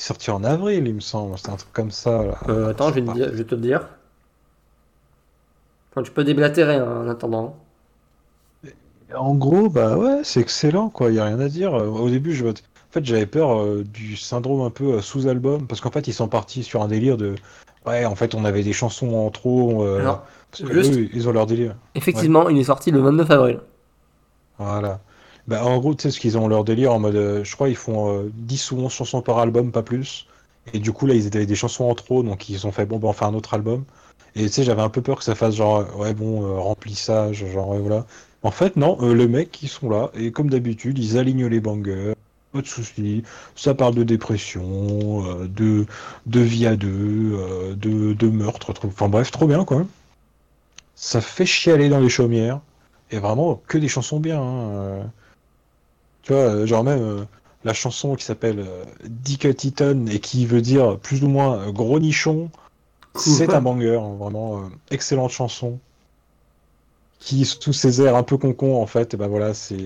sorti 0.00 0.30
en 0.30 0.44
avril, 0.44 0.86
il 0.86 0.94
me 0.94 1.00
semble. 1.00 1.36
C'était 1.38 1.50
un 1.50 1.56
truc 1.56 1.72
comme 1.72 1.90
ça. 1.90 2.24
là. 2.24 2.38
Euh, 2.48 2.70
Attends, 2.70 2.90
je 2.90 2.94
vais, 3.00 3.02
te 3.02 3.12
dire- 3.12 3.28
je 3.32 3.36
vais 3.38 3.44
te 3.44 3.54
le 3.54 3.60
dire. 3.60 3.88
Enfin, 5.90 6.02
tu 6.04 6.12
peux 6.12 6.22
déblatérer 6.24 6.76
hein, 6.76 7.02
en 7.04 7.08
attendant. 7.08 7.56
En 9.14 9.34
gros, 9.34 9.68
bah 9.68 9.96
ouais, 9.96 10.20
c'est 10.24 10.40
excellent, 10.40 10.90
quoi. 10.90 11.10
Il 11.10 11.16
y 11.16 11.18
a 11.18 11.24
rien 11.24 11.40
à 11.40 11.48
dire. 11.48 11.74
Euh, 11.74 11.86
Au 11.88 12.08
début, 12.10 12.34
je... 12.34 12.46
en 12.46 12.52
fait, 13.00 13.04
j'avais 13.04 13.26
peur 13.26 13.60
euh, 13.60 13.84
du 13.84 14.16
syndrome 14.16 14.62
un 14.62 14.70
peu 14.70 14.94
euh, 14.94 15.00
sous-album, 15.02 15.66
parce 15.66 15.80
qu'en 15.80 15.90
fait, 15.90 16.06
ils 16.08 16.12
sont 16.14 16.28
partis 16.28 16.62
sur 16.62 16.82
un 16.82 16.88
délire 16.88 17.16
de. 17.16 17.34
Ouais, 17.86 18.04
en 18.04 18.14
fait, 18.16 18.34
on 18.34 18.44
avait 18.44 18.62
des 18.62 18.72
chansons 18.72 19.14
en 19.14 19.30
trop. 19.30 19.84
euh, 19.84 20.00
Alors, 20.00 20.24
parce 20.50 20.64
que 20.64 20.74
juste- 20.82 20.98
eux, 20.98 21.08
ils 21.12 21.28
ont 21.28 21.32
leur 21.32 21.46
délire. 21.46 21.76
Effectivement, 21.94 22.48
il 22.48 22.58
est 22.58 22.64
sorti 22.64 22.90
le 22.90 23.00
29 23.00 23.30
avril. 23.30 23.60
Voilà. 24.58 25.00
Bah, 25.46 25.64
en 25.64 25.78
gros, 25.78 25.94
tu 25.94 26.02
sais 26.02 26.10
ce 26.10 26.18
qu'ils 26.18 26.36
ont 26.38 26.48
leur 26.48 26.64
délire 26.64 26.92
en 26.92 26.98
mode. 26.98 27.42
je 27.44 27.54
crois 27.54 27.68
ils 27.68 27.76
font 27.76 28.12
euh, 28.18 28.30
10 28.34 28.72
ou 28.72 28.78
11 28.78 28.92
chansons 28.92 29.22
par 29.22 29.38
album, 29.38 29.70
pas 29.70 29.82
plus. 29.82 30.26
Et 30.72 30.80
du 30.80 30.92
coup, 30.92 31.06
là, 31.06 31.14
ils 31.14 31.26
avaient 31.28 31.46
des 31.46 31.54
chansons 31.54 31.84
en 31.84 31.94
trop, 31.94 32.22
donc 32.24 32.48
ils 32.48 32.66
ont 32.66 32.72
fait 32.72 32.86
bon, 32.86 32.98
bah, 32.98 33.08
on 33.08 33.12
fait 33.12 33.24
un 33.26 33.34
autre 33.34 33.54
album. 33.54 33.84
Et 34.34 34.42
tu 34.46 34.48
sais, 34.48 34.64
j'avais 34.64 34.82
un 34.82 34.88
peu 34.88 35.02
peur 35.02 35.18
que 35.18 35.24
ça 35.24 35.34
fasse 35.36 35.54
genre, 35.54 35.86
ouais, 35.98 36.12
bon, 36.14 36.60
remplissage, 36.60 37.46
genre, 37.52 37.76
voilà. 37.76 38.04
En 38.42 38.50
fait, 38.50 38.76
non, 38.76 38.98
euh, 39.00 39.14
le 39.14 39.28
mec, 39.28 39.62
ils 39.62 39.68
sont 39.68 39.88
là, 39.88 40.10
et 40.14 40.30
comme 40.32 40.50
d'habitude, 40.50 40.98
ils 40.98 41.16
alignent 41.18 41.46
les 41.46 41.60
bangers, 41.60 42.14
pas 42.56 42.62
de 42.62 42.66
soucis. 42.66 43.22
Ça 43.54 43.74
parle 43.74 43.94
de 43.94 44.02
dépression, 44.02 44.64
euh, 45.42 45.46
de, 45.48 45.86
de 46.26 46.40
vie 46.40 46.66
à 46.66 46.76
deux, 46.76 47.32
euh, 47.34 47.74
de, 47.74 48.12
de 48.14 48.28
meurtre, 48.28 48.72
trop- 48.72 48.88
enfin 48.88 49.08
bref, 49.08 49.30
trop 49.30 49.46
bien, 49.46 49.64
quoi. 49.64 49.86
Ça 50.94 51.20
fait 51.20 51.46
chialer 51.46 51.88
dans 51.88 52.00
les 52.00 52.08
chaumières. 52.08 52.60
Et 53.10 53.18
vraiment, 53.18 53.62
que 53.68 53.78
des 53.78 53.88
chansons 53.88 54.18
bien. 54.20 54.40
hein, 54.40 54.68
euh. 54.74 55.04
Tu 56.22 56.32
vois, 56.32 56.66
genre 56.66 56.82
même 56.82 57.26
la 57.64 57.72
chanson 57.72 58.16
qui 58.16 58.24
s'appelle 58.24 58.66
Dick 59.04 59.54
Titan 59.56 60.06
et 60.06 60.18
qui 60.20 60.44
veut 60.46 60.60
dire 60.62 60.98
plus 60.98 61.22
ou 61.22 61.28
moins 61.28 61.70
gros 61.70 62.00
nichon, 62.00 62.50
c'est 63.14 63.54
un 63.54 63.60
banger, 63.60 63.96
hein, 63.96 64.14
vraiment 64.18 64.58
euh, 64.58 64.68
excellente 64.90 65.30
chanson. 65.30 65.78
Qui, 67.18 67.44
sous 67.44 67.72
ses 67.72 68.02
airs 68.02 68.14
un 68.16 68.22
peu 68.22 68.36
concon 68.38 68.80
en 68.80 68.86
fait, 68.86 69.14
et 69.14 69.16
ben 69.16 69.26
voilà, 69.28 69.54
c'est. 69.54 69.76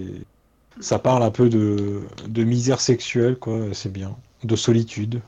Ça 0.81 0.99
parle 0.99 1.23
un 1.23 1.31
peu 1.31 1.49
de, 1.49 2.03
de 2.27 2.45
misère 2.45 2.81
sexuelle, 2.81 3.39
quoi, 3.39 3.73
c'est 3.73 3.93
bien. 3.93 4.17
De 4.43 4.57
solitude. 4.57 5.23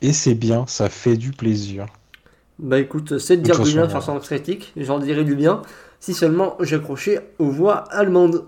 Et 0.00 0.12
c'est 0.12 0.36
bien, 0.36 0.68
ça 0.68 0.88
fait 0.88 1.16
du 1.16 1.32
plaisir. 1.32 1.88
Bah 2.58 2.78
écoute, 2.78 3.18
c'est 3.18 3.36
de 3.36 3.42
De 3.42 3.42
dire 3.42 3.60
du 3.60 3.72
bien 3.72 3.88
façon, 3.88 4.14
son 4.14 4.18
critique, 4.20 4.72
j'en 4.76 4.98
dirais 4.98 5.24
du 5.24 5.34
bien, 5.34 5.62
si 6.00 6.14
seulement 6.14 6.56
j'accrochais 6.60 7.32
aux 7.38 7.50
voix 7.50 7.84
allemandes. 7.92 8.46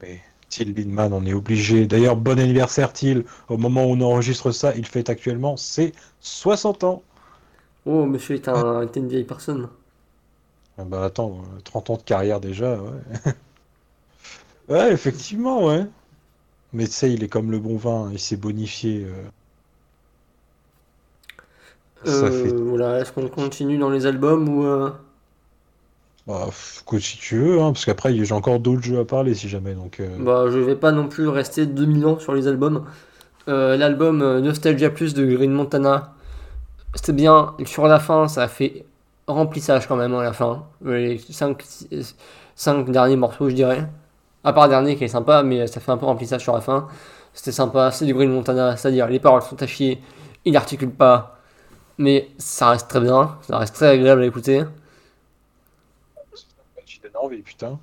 Mais 0.00 0.22
Till 0.48 0.74
Lindemann, 0.74 1.12
on 1.12 1.26
est 1.26 1.32
obligé. 1.32 1.86
D'ailleurs, 1.88 2.16
bon 2.16 2.38
anniversaire, 2.38 2.92
Till. 2.92 3.24
Au 3.48 3.56
moment 3.56 3.84
où 3.86 3.94
on 3.94 4.00
enregistre 4.00 4.52
ça, 4.52 4.74
il 4.76 4.86
fête 4.86 5.10
actuellement 5.10 5.56
ses 5.56 5.92
60 6.20 6.84
ans. 6.84 7.02
Oh, 7.86 8.04
monsieur 8.04 8.34
est, 8.34 8.48
un, 8.48 8.82
est 8.82 8.96
une 8.96 9.08
vieille 9.08 9.24
personne. 9.24 9.70
Ah 10.78 10.84
bah 10.84 11.04
attends, 11.04 11.42
euh, 11.56 11.60
30 11.64 11.90
ans 11.90 11.96
de 11.98 12.02
carrière 12.02 12.40
déjà, 12.40 12.80
ouais. 12.80 12.90
ouais, 14.68 14.92
effectivement, 14.92 15.64
ouais. 15.66 15.84
Mais 16.72 16.86
tu 16.86 16.92
sais, 16.92 17.12
il 17.14 17.24
est 17.24 17.28
comme 17.28 17.50
le 17.52 17.60
bon 17.60 17.76
vin, 17.78 18.10
il 18.12 18.20
s'est 18.20 18.36
bonifié. 18.38 19.04
euh. 19.04 19.30
Ça 22.04 22.30
Euh, 22.30 22.30
fait. 22.30 22.56
Voilà, 22.64 23.00
est-ce 23.00 23.12
qu'on 23.12 23.28
continue 23.28 23.76
dans 23.78 23.90
les 23.90 24.06
albums 24.06 24.48
ou... 24.48 24.64
euh, 24.64 24.90
Bah, 26.26 26.48
écoute, 26.80 27.00
si 27.00 27.18
tu 27.18 27.36
veux, 27.38 27.60
hein, 27.60 27.72
parce 27.72 27.84
qu'après, 27.84 28.14
j'ai 28.24 28.32
encore 28.34 28.60
d'autres 28.60 28.82
jeux 28.82 28.98
à 29.00 29.04
parler 29.04 29.34
si 29.34 29.48
jamais. 29.48 29.74
Donc, 29.74 30.00
euh, 30.00 30.18
Bah 30.18 30.46
je 30.50 30.58
vais 30.58 30.76
pas 30.76 30.92
non 30.92 31.08
plus 31.08 31.28
rester 31.28 31.66
2000 31.66 32.06
ans 32.06 32.18
sur 32.18 32.34
les 32.34 32.48
albums. 32.48 32.86
Euh, 33.48 33.76
L'album 33.76 34.22
euh, 34.22 34.40
Nostalgia 34.40 34.90
Plus 34.90 35.14
de 35.14 35.26
Green 35.26 35.52
Montana, 35.52 36.14
c'était 36.94 37.12
bien. 37.14 37.54
Sur 37.66 37.88
la 37.88 38.00
fin, 38.00 38.28
ça 38.28 38.44
a 38.44 38.48
fait 38.48 38.86
remplissage 39.26 39.86
quand 39.86 39.96
même 39.96 40.14
à 40.14 40.22
la 40.22 40.32
fin. 40.32 40.66
Les 40.84 41.18
5, 41.18 42.90
derniers 42.90 43.16
morceaux, 43.16 43.48
je 43.48 43.54
dirais. 43.54 43.86
À 44.44 44.52
part 44.52 44.64
le 44.64 44.70
dernier 44.70 44.96
qui 44.96 45.04
est 45.04 45.08
sympa, 45.08 45.42
mais 45.42 45.66
ça 45.66 45.80
fait 45.80 45.90
un 45.90 45.96
peu 45.96 46.06
remplissage 46.06 46.42
sur 46.42 46.54
la 46.54 46.60
fin. 46.60 46.88
C'était 47.32 47.52
sympa, 47.52 47.90
c'est 47.90 48.06
du 48.06 48.14
Green 48.14 48.30
Montana, 48.32 48.76
c'est-à-dire 48.76 49.08
les 49.08 49.20
paroles 49.20 49.42
sont 49.42 49.62
à 49.62 49.66
chier, 49.66 50.00
il 50.46 50.56
articule 50.56 50.90
pas, 50.90 51.38
mais 51.98 52.30
ça 52.38 52.70
reste 52.70 52.88
très 52.88 53.00
bien, 53.00 53.36
ça 53.42 53.58
reste 53.58 53.74
très 53.74 53.88
agréable 53.88 54.22
à 54.22 54.26
écouter. 54.26 54.64
tu 56.86 56.98
donnes 57.00 57.12
envie, 57.22 57.42
putain. 57.42 57.78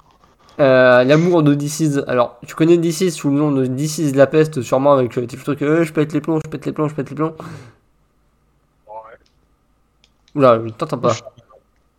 Euh, 0.60 1.04
L'amour 1.04 1.44
de 1.44 1.56
DC's. 1.56 2.00
Alors, 2.08 2.40
tu 2.48 2.56
connais 2.56 2.78
DC's 2.78 3.14
sous 3.14 3.30
le 3.30 3.36
nom 3.36 3.52
de 3.52 3.66
DC's 3.66 4.16
la 4.16 4.28
peste, 4.28 4.62
sûrement 4.62 4.94
avec 4.94 5.18
euh, 5.18 5.26
tes 5.26 5.38
trucs. 5.38 5.62
Euh, 5.62 5.84
je 5.84 5.94
pète 5.94 6.14
les 6.14 6.22
plombs, 6.22 6.40
je 6.44 6.50
pète 6.50 6.66
les 6.66 6.72
plombs, 6.72 6.88
je 6.88 6.96
pète 6.96 7.10
les 7.10 7.16
plombs. 7.16 7.36
Oula, 10.36 10.60
je 10.66 10.70
t'entends 10.74 10.98
pas. 10.98 11.14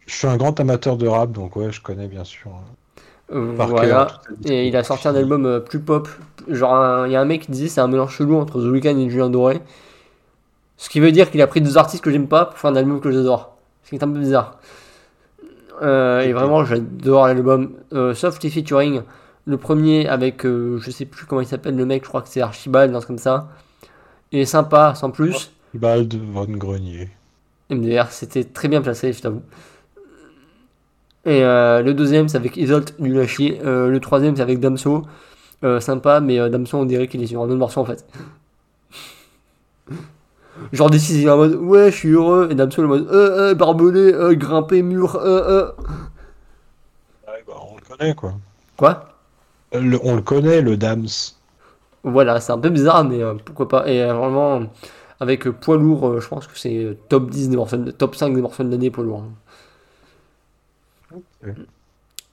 Je 0.07 0.14
suis 0.14 0.26
un 0.26 0.36
grand 0.36 0.59
amateur 0.61 0.96
de 0.96 1.07
rap, 1.07 1.32
donc 1.32 1.57
ouais, 1.57 1.72
je 1.72 1.80
connais 1.80 2.09
bien 2.09 2.24
sûr. 2.24 2.50
Euh, 3.32 3.57
Par 3.57 3.68
voilà. 3.68 3.88
cœur, 3.88 4.22
Et 4.44 4.68
il 4.68 4.76
a 4.76 4.84
sorti 4.84 5.09
un 5.09 5.14
album 5.14 5.46
euh, 5.46 5.61
plus 5.61 5.80
pop. 5.80 6.09
Genre, 6.48 7.07
il 7.07 7.12
y 7.12 7.16
a 7.16 7.20
un 7.20 7.24
mec 7.24 7.42
qui 7.42 7.50
disait 7.52 7.68
c'est 7.68 7.80
un 7.80 7.88
mélange 7.88 8.14
chelou 8.16 8.36
entre 8.38 8.61
The 8.61 8.66
Weeknd 8.66 8.98
et 8.98 9.09
Julien 9.09 9.30
Doré. 9.30 9.61
Ce 10.76 10.90
qui 10.90 11.00
veut 11.00 11.12
dire 11.12 11.30
qu'il 11.30 11.40
a 11.40 11.46
pris 11.46 11.61
deux 11.61 11.78
artistes 11.78 12.05
que 12.05 12.11
j'aime 12.11 12.28
pas 12.28 12.44
pour 12.46 12.59
faire 12.59 12.70
un 12.70 12.76
album 12.76 13.00
que 13.00 13.11
j'adore. 13.11 13.57
Ce 13.84 13.90
qui 13.90 13.96
est 13.96 14.02
un 14.02 14.09
peu 14.09 14.18
bizarre. 14.18 14.59
Euh, 15.82 16.20
et 16.20 16.32
vraiment, 16.32 16.64
j'adore 16.64 17.26
l'album. 17.26 17.74
Euh, 17.92 18.14
sauf 18.14 18.42
les 18.42 18.50
featuring. 18.50 19.02
Le 19.46 19.57
premier 19.59 20.09
avec, 20.09 20.46
euh, 20.46 20.78
je 20.78 20.90
sais 20.90 21.05
plus 21.05 21.26
comment 21.26 21.40
il 21.42 21.46
s'appelle 21.46 21.76
le 21.76 21.84
mec, 21.84 22.05
je 22.05 22.09
crois 22.09 22.22
que 22.22 22.28
c'est 22.28 22.40
Archibald, 22.40 22.90
un 22.94 22.98
truc 22.98 23.09
comme 23.09 23.18
ça. 23.18 23.48
Il 24.32 24.38
est 24.40 24.46
sympa, 24.46 24.94
sans 24.94 25.11
plus. 25.11 25.52
Archibald 25.74 26.14
Von 26.32 26.46
Grenier. 26.46 27.11
MDR, 27.70 28.11
c'était 28.11 28.44
très 28.44 28.68
bien 28.68 28.80
placé, 28.80 29.12
je 29.12 29.20
t'avoue. 29.20 29.42
Et 31.27 31.41
le 31.41 31.93
deuxième, 31.93 32.29
c'est 32.29 32.37
avec 32.37 32.57
Isolt 32.57 33.01
du 33.01 33.12
Lachier. 33.14 33.61
le 33.64 33.99
troisième, 33.99 34.37
c'est 34.37 34.43
avec 34.43 34.61
Damso. 34.61 35.03
sympa, 35.81 36.20
mais 36.20 36.51
Damso, 36.51 36.79
on 36.79 36.85
dirait 36.85 37.09
qu'il 37.09 37.22
est 37.22 37.27
sur 37.27 37.41
un 37.43 37.45
autre 37.47 37.57
morceau 37.57 37.81
en 37.81 37.85
fait. 37.85 38.05
Genre 40.72 40.93
est 40.95 41.29
en 41.29 41.37
mode 41.37 41.55
ouais, 41.57 41.91
je 41.91 41.97
suis 41.97 42.11
heureux. 42.11 42.49
Et 42.51 42.55
Damso, 42.55 42.83
en 42.85 42.89
mode 42.89 43.09
euh, 43.11 43.51
euh, 43.51 43.55
barbelé, 43.55 44.12
euh, 44.12 44.35
grimper 44.35 44.83
mur, 44.83 45.16
euh, 45.16 45.43
euh. 45.49 45.72
Ouais, 47.27 47.45
bah, 47.47 47.55
on 47.70 47.77
le 47.77 47.83
connaît 47.83 48.14
quoi. 48.14 48.35
Quoi? 48.77 49.09
Le, 49.72 49.99
On 50.03 50.16
le 50.16 50.22
connaît, 50.22 50.62
le 50.62 50.77
Dams. 50.77 51.07
Voilà, 52.05 52.41
c'est 52.41 52.53
un 52.53 52.59
peu 52.59 52.68
bizarre, 52.70 53.05
mais 53.05 53.22
euh, 53.22 53.35
pourquoi 53.45 53.68
pas. 53.68 53.89
Et 53.89 54.03
euh, 54.03 54.12
vraiment, 54.14 54.62
avec 55.20 55.49
poids 55.51 55.77
lourd, 55.77 56.20
je 56.20 56.29
pense 56.29 56.47
que 56.47 56.59
c'est 56.59 56.97
top 57.09 57.31
10 57.31 57.49
des 57.49 57.57
morceaux, 57.57 57.79
top 57.93 58.14
5 58.14 58.35
des 58.35 58.43
morceaux 58.43 58.62
de 58.64 58.70
l'année 58.70 58.91
poids 58.91 59.05
lourd. 59.05 59.25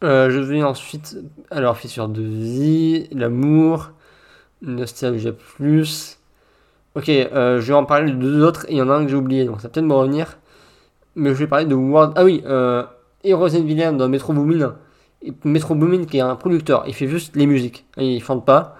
Je 0.01 0.39
vais 0.39 0.63
ensuite. 0.63 1.17
Alors, 1.49 1.77
fissure 1.77 2.07
de 2.07 2.21
vie, 2.21 3.07
l'amour, 3.11 3.91
nostalgie 4.61 5.31
plus. 5.31 6.17
Ok, 6.95 7.07
euh, 7.07 7.61
je 7.61 7.67
vais 7.67 7.73
en 7.73 7.85
parler 7.85 8.11
de 8.11 8.17
deux 8.17 8.43
autres 8.43 8.65
et 8.67 8.73
il 8.73 8.77
y 8.77 8.81
en 8.81 8.89
a 8.89 8.93
un 8.95 9.05
que 9.05 9.09
j'ai 9.09 9.15
oublié, 9.15 9.45
donc 9.45 9.61
ça 9.61 9.69
peut-être 9.69 9.85
me 9.85 9.93
revenir. 9.93 10.37
Mais 11.15 11.29
je 11.29 11.35
vais 11.35 11.47
parler 11.47 11.65
de 11.65 11.75
World. 11.75 12.13
Ah 12.15 12.25
oui, 12.25 12.43
euh, 12.45 12.83
Heroes 13.23 13.55
and 13.55 13.63
Villains 13.63 13.93
dans 13.93 14.09
Metro 14.09 14.33
Boomin. 14.33 14.75
Metro 15.45 15.75
Boomin 15.75 16.05
qui 16.05 16.17
est 16.17 16.21
un 16.21 16.35
producteur, 16.35 16.83
il 16.87 16.93
fait 16.93 17.07
juste 17.07 17.35
les 17.35 17.45
musiques, 17.47 17.85
il 17.97 18.21
chante 18.21 18.45
pas. 18.45 18.75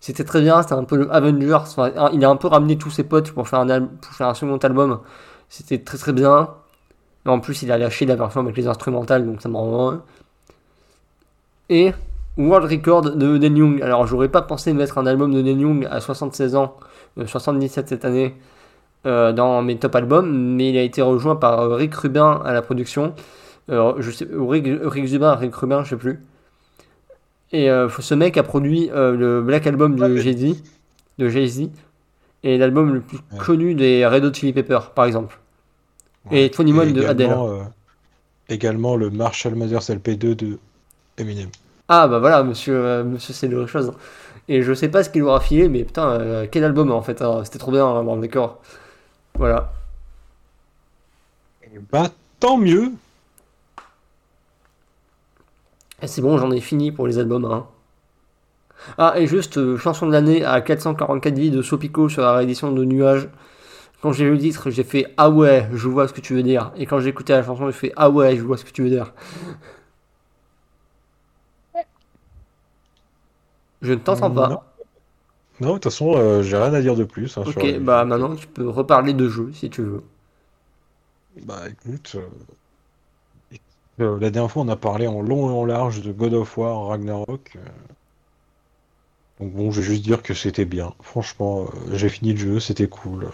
C'était 0.00 0.24
très 0.24 0.40
bien, 0.40 0.62
c'était 0.62 0.74
un 0.74 0.84
peu 0.84 0.96
le 0.96 1.12
Avengers. 1.12 1.64
il 2.12 2.24
a 2.24 2.28
un 2.30 2.36
peu 2.36 2.48
ramené 2.48 2.78
tous 2.78 2.90
ses 2.90 3.04
potes 3.04 3.32
pour 3.32 3.48
faire 3.48 3.60
un, 3.60 3.82
pour 3.82 4.12
faire 4.12 4.28
un 4.28 4.34
second 4.34 4.56
album. 4.58 5.00
C'était 5.48 5.78
très 5.78 5.98
très 5.98 6.12
bien. 6.12 6.50
En 7.24 7.38
plus, 7.38 7.62
il 7.62 7.70
a 7.70 7.78
lâché 7.78 8.04
la 8.04 8.16
version 8.16 8.40
avec 8.40 8.56
les 8.56 8.66
instrumentales, 8.66 9.24
donc 9.24 9.40
ça 9.40 9.48
me 9.48 9.56
rend 9.56 9.98
Et 11.68 11.92
World 12.36 12.70
Record 12.70 13.02
de 13.16 13.38
Neil 13.38 13.56
Young. 13.56 13.82
Alors, 13.82 14.06
j'aurais 14.06 14.28
pas 14.28 14.42
pensé 14.42 14.72
mettre 14.72 14.98
un 14.98 15.06
album 15.06 15.32
de 15.32 15.40
Neil 15.40 15.60
Young 15.60 15.88
à 15.90 16.00
76 16.00 16.56
ans 16.56 16.76
77 17.24 17.88
cette 17.88 18.04
année 18.04 18.34
euh, 19.04 19.32
dans 19.32 19.62
mes 19.62 19.76
top 19.76 19.94
albums, 19.96 20.30
mais 20.30 20.70
il 20.70 20.78
a 20.78 20.82
été 20.82 21.02
rejoint 21.02 21.36
par 21.36 21.60
euh, 21.60 21.74
Rick 21.74 21.94
Rubin 21.94 22.40
à 22.44 22.52
la 22.52 22.62
production. 22.62 23.14
je 23.68 24.10
sais, 24.10 24.26
Rick, 24.32 24.66
Rick 24.82 25.10
Rubin, 25.10 25.34
Rick 25.34 25.54
Rubin, 25.54 25.84
je 25.84 25.90
sais 25.90 25.96
plus. 25.96 26.20
Et 27.52 27.70
euh, 27.70 27.88
ce 27.88 28.14
mec 28.14 28.36
a 28.36 28.42
produit 28.42 28.90
le 28.92 29.42
Black 29.42 29.66
Album 29.66 29.96
de 29.96 30.16
Jay-Z, 30.16 30.62
de 31.18 31.28
Jay-Z, 31.28 31.68
et 32.44 32.58
l'album 32.58 32.94
le 32.94 33.00
plus 33.00 33.18
connu 33.38 33.74
des 33.74 34.06
Red 34.06 34.24
Hot 34.24 34.32
Chili 34.32 34.52
Peppers, 34.52 34.90
par 34.90 35.04
exemple. 35.04 35.38
Et 36.30 36.48
21 36.48 36.92
de 36.92 37.04
Adele. 37.04 37.36
également 38.48 38.96
le 38.96 39.10
Marshall 39.10 39.54
Mathers 39.54 39.80
LP2 39.80 40.36
de 40.36 40.58
Eminem. 41.18 41.48
Ah 41.88 42.06
bah 42.08 42.20
voilà, 42.20 42.42
monsieur, 42.42 43.02
monsieur 43.02 43.34
c'est 43.34 43.48
de 43.48 43.66
chose. 43.66 43.92
Et 44.48 44.62
je 44.62 44.72
sais 44.72 44.88
pas 44.88 45.04
ce 45.04 45.10
qu'il 45.10 45.22
aura 45.22 45.40
filé, 45.40 45.68
mais 45.68 45.84
putain, 45.84 46.08
euh, 46.08 46.46
quel 46.50 46.64
album 46.64 46.90
en 46.90 47.02
fait. 47.02 47.22
Hein. 47.22 47.42
C'était 47.44 47.58
trop 47.58 47.70
bien, 47.70 47.86
hein, 47.86 48.02
bon, 48.02 48.16
d'accord. 48.16 48.60
Voilà. 49.34 49.72
Bah, 51.90 52.10
tant 52.40 52.58
mieux. 52.58 52.92
Et 56.02 56.06
c'est 56.06 56.20
bon, 56.20 56.36
j'en 56.38 56.50
ai 56.50 56.60
fini 56.60 56.92
pour 56.92 57.06
les 57.06 57.18
albums. 57.18 57.44
Hein. 57.44 57.66
Ah, 58.98 59.14
et 59.16 59.26
juste, 59.26 59.58
euh, 59.58 59.76
chanson 59.76 60.06
de 60.06 60.12
l'année 60.12 60.44
à 60.44 60.60
444 60.60 61.34
vies 61.38 61.50
de 61.50 61.62
Sopico 61.62 62.08
sur 62.08 62.22
la 62.22 62.34
réédition 62.34 62.72
de 62.72 62.84
Nuages. 62.84 63.28
Quand 64.02 64.12
j'ai 64.12 64.24
lu 64.24 64.32
le 64.32 64.38
titre, 64.38 64.70
j'ai 64.70 64.82
fait 64.82 65.14
Ah 65.16 65.30
ouais, 65.30 65.68
je 65.72 65.88
vois 65.88 66.08
ce 66.08 66.12
que 66.12 66.20
tu 66.20 66.34
veux 66.34 66.42
dire. 66.42 66.72
Et 66.76 66.86
quand 66.86 66.98
j'ai 66.98 67.08
écouté 67.10 67.32
la 67.32 67.44
chanson, 67.44 67.66
j'ai 67.66 67.72
fait 67.72 67.92
Ah 67.96 68.10
ouais, 68.10 68.36
je 68.36 68.42
vois 68.42 68.56
ce 68.56 68.64
que 68.64 68.72
tu 68.72 68.82
veux 68.82 68.90
dire. 68.90 69.12
Je 73.80 73.92
ne 73.92 73.98
t'entends 73.98 74.30
pas. 74.30 74.64
Non, 75.60 75.68
de 75.68 75.72
toute 75.74 75.84
façon, 75.84 76.14
euh, 76.16 76.42
j'ai 76.42 76.56
rien 76.56 76.74
à 76.74 76.80
dire 76.80 76.96
de 76.96 77.04
plus. 77.04 77.38
Hein, 77.38 77.44
ok, 77.46 77.78
bah 77.80 78.04
maintenant 78.04 78.34
tu 78.34 78.48
peux 78.48 78.68
reparler 78.68 79.12
de 79.14 79.28
jeu 79.28 79.50
si 79.54 79.70
tu 79.70 79.82
veux. 79.82 80.02
Bah 81.46 81.62
écoute, 81.68 82.16
euh, 82.16 82.28
euh, 84.00 84.18
la 84.18 84.30
dernière 84.30 84.50
fois 84.50 84.62
on 84.62 84.68
a 84.68 84.76
parlé 84.76 85.06
en 85.06 85.20
long 85.20 85.50
et 85.50 85.52
en 85.52 85.64
large 85.64 86.02
de 86.02 86.12
God 86.12 86.34
of 86.34 86.58
War 86.58 86.88
Ragnarok. 86.88 87.56
Donc 89.40 89.52
bon, 89.52 89.70
je 89.70 89.80
vais 89.80 89.86
juste 89.86 90.02
dire 90.02 90.22
que 90.22 90.34
c'était 90.34 90.64
bien. 90.64 90.94
Franchement, 91.00 91.66
j'ai 91.92 92.08
fini 92.08 92.32
le 92.32 92.38
jeu, 92.38 92.60
c'était 92.60 92.88
cool. 92.88 93.28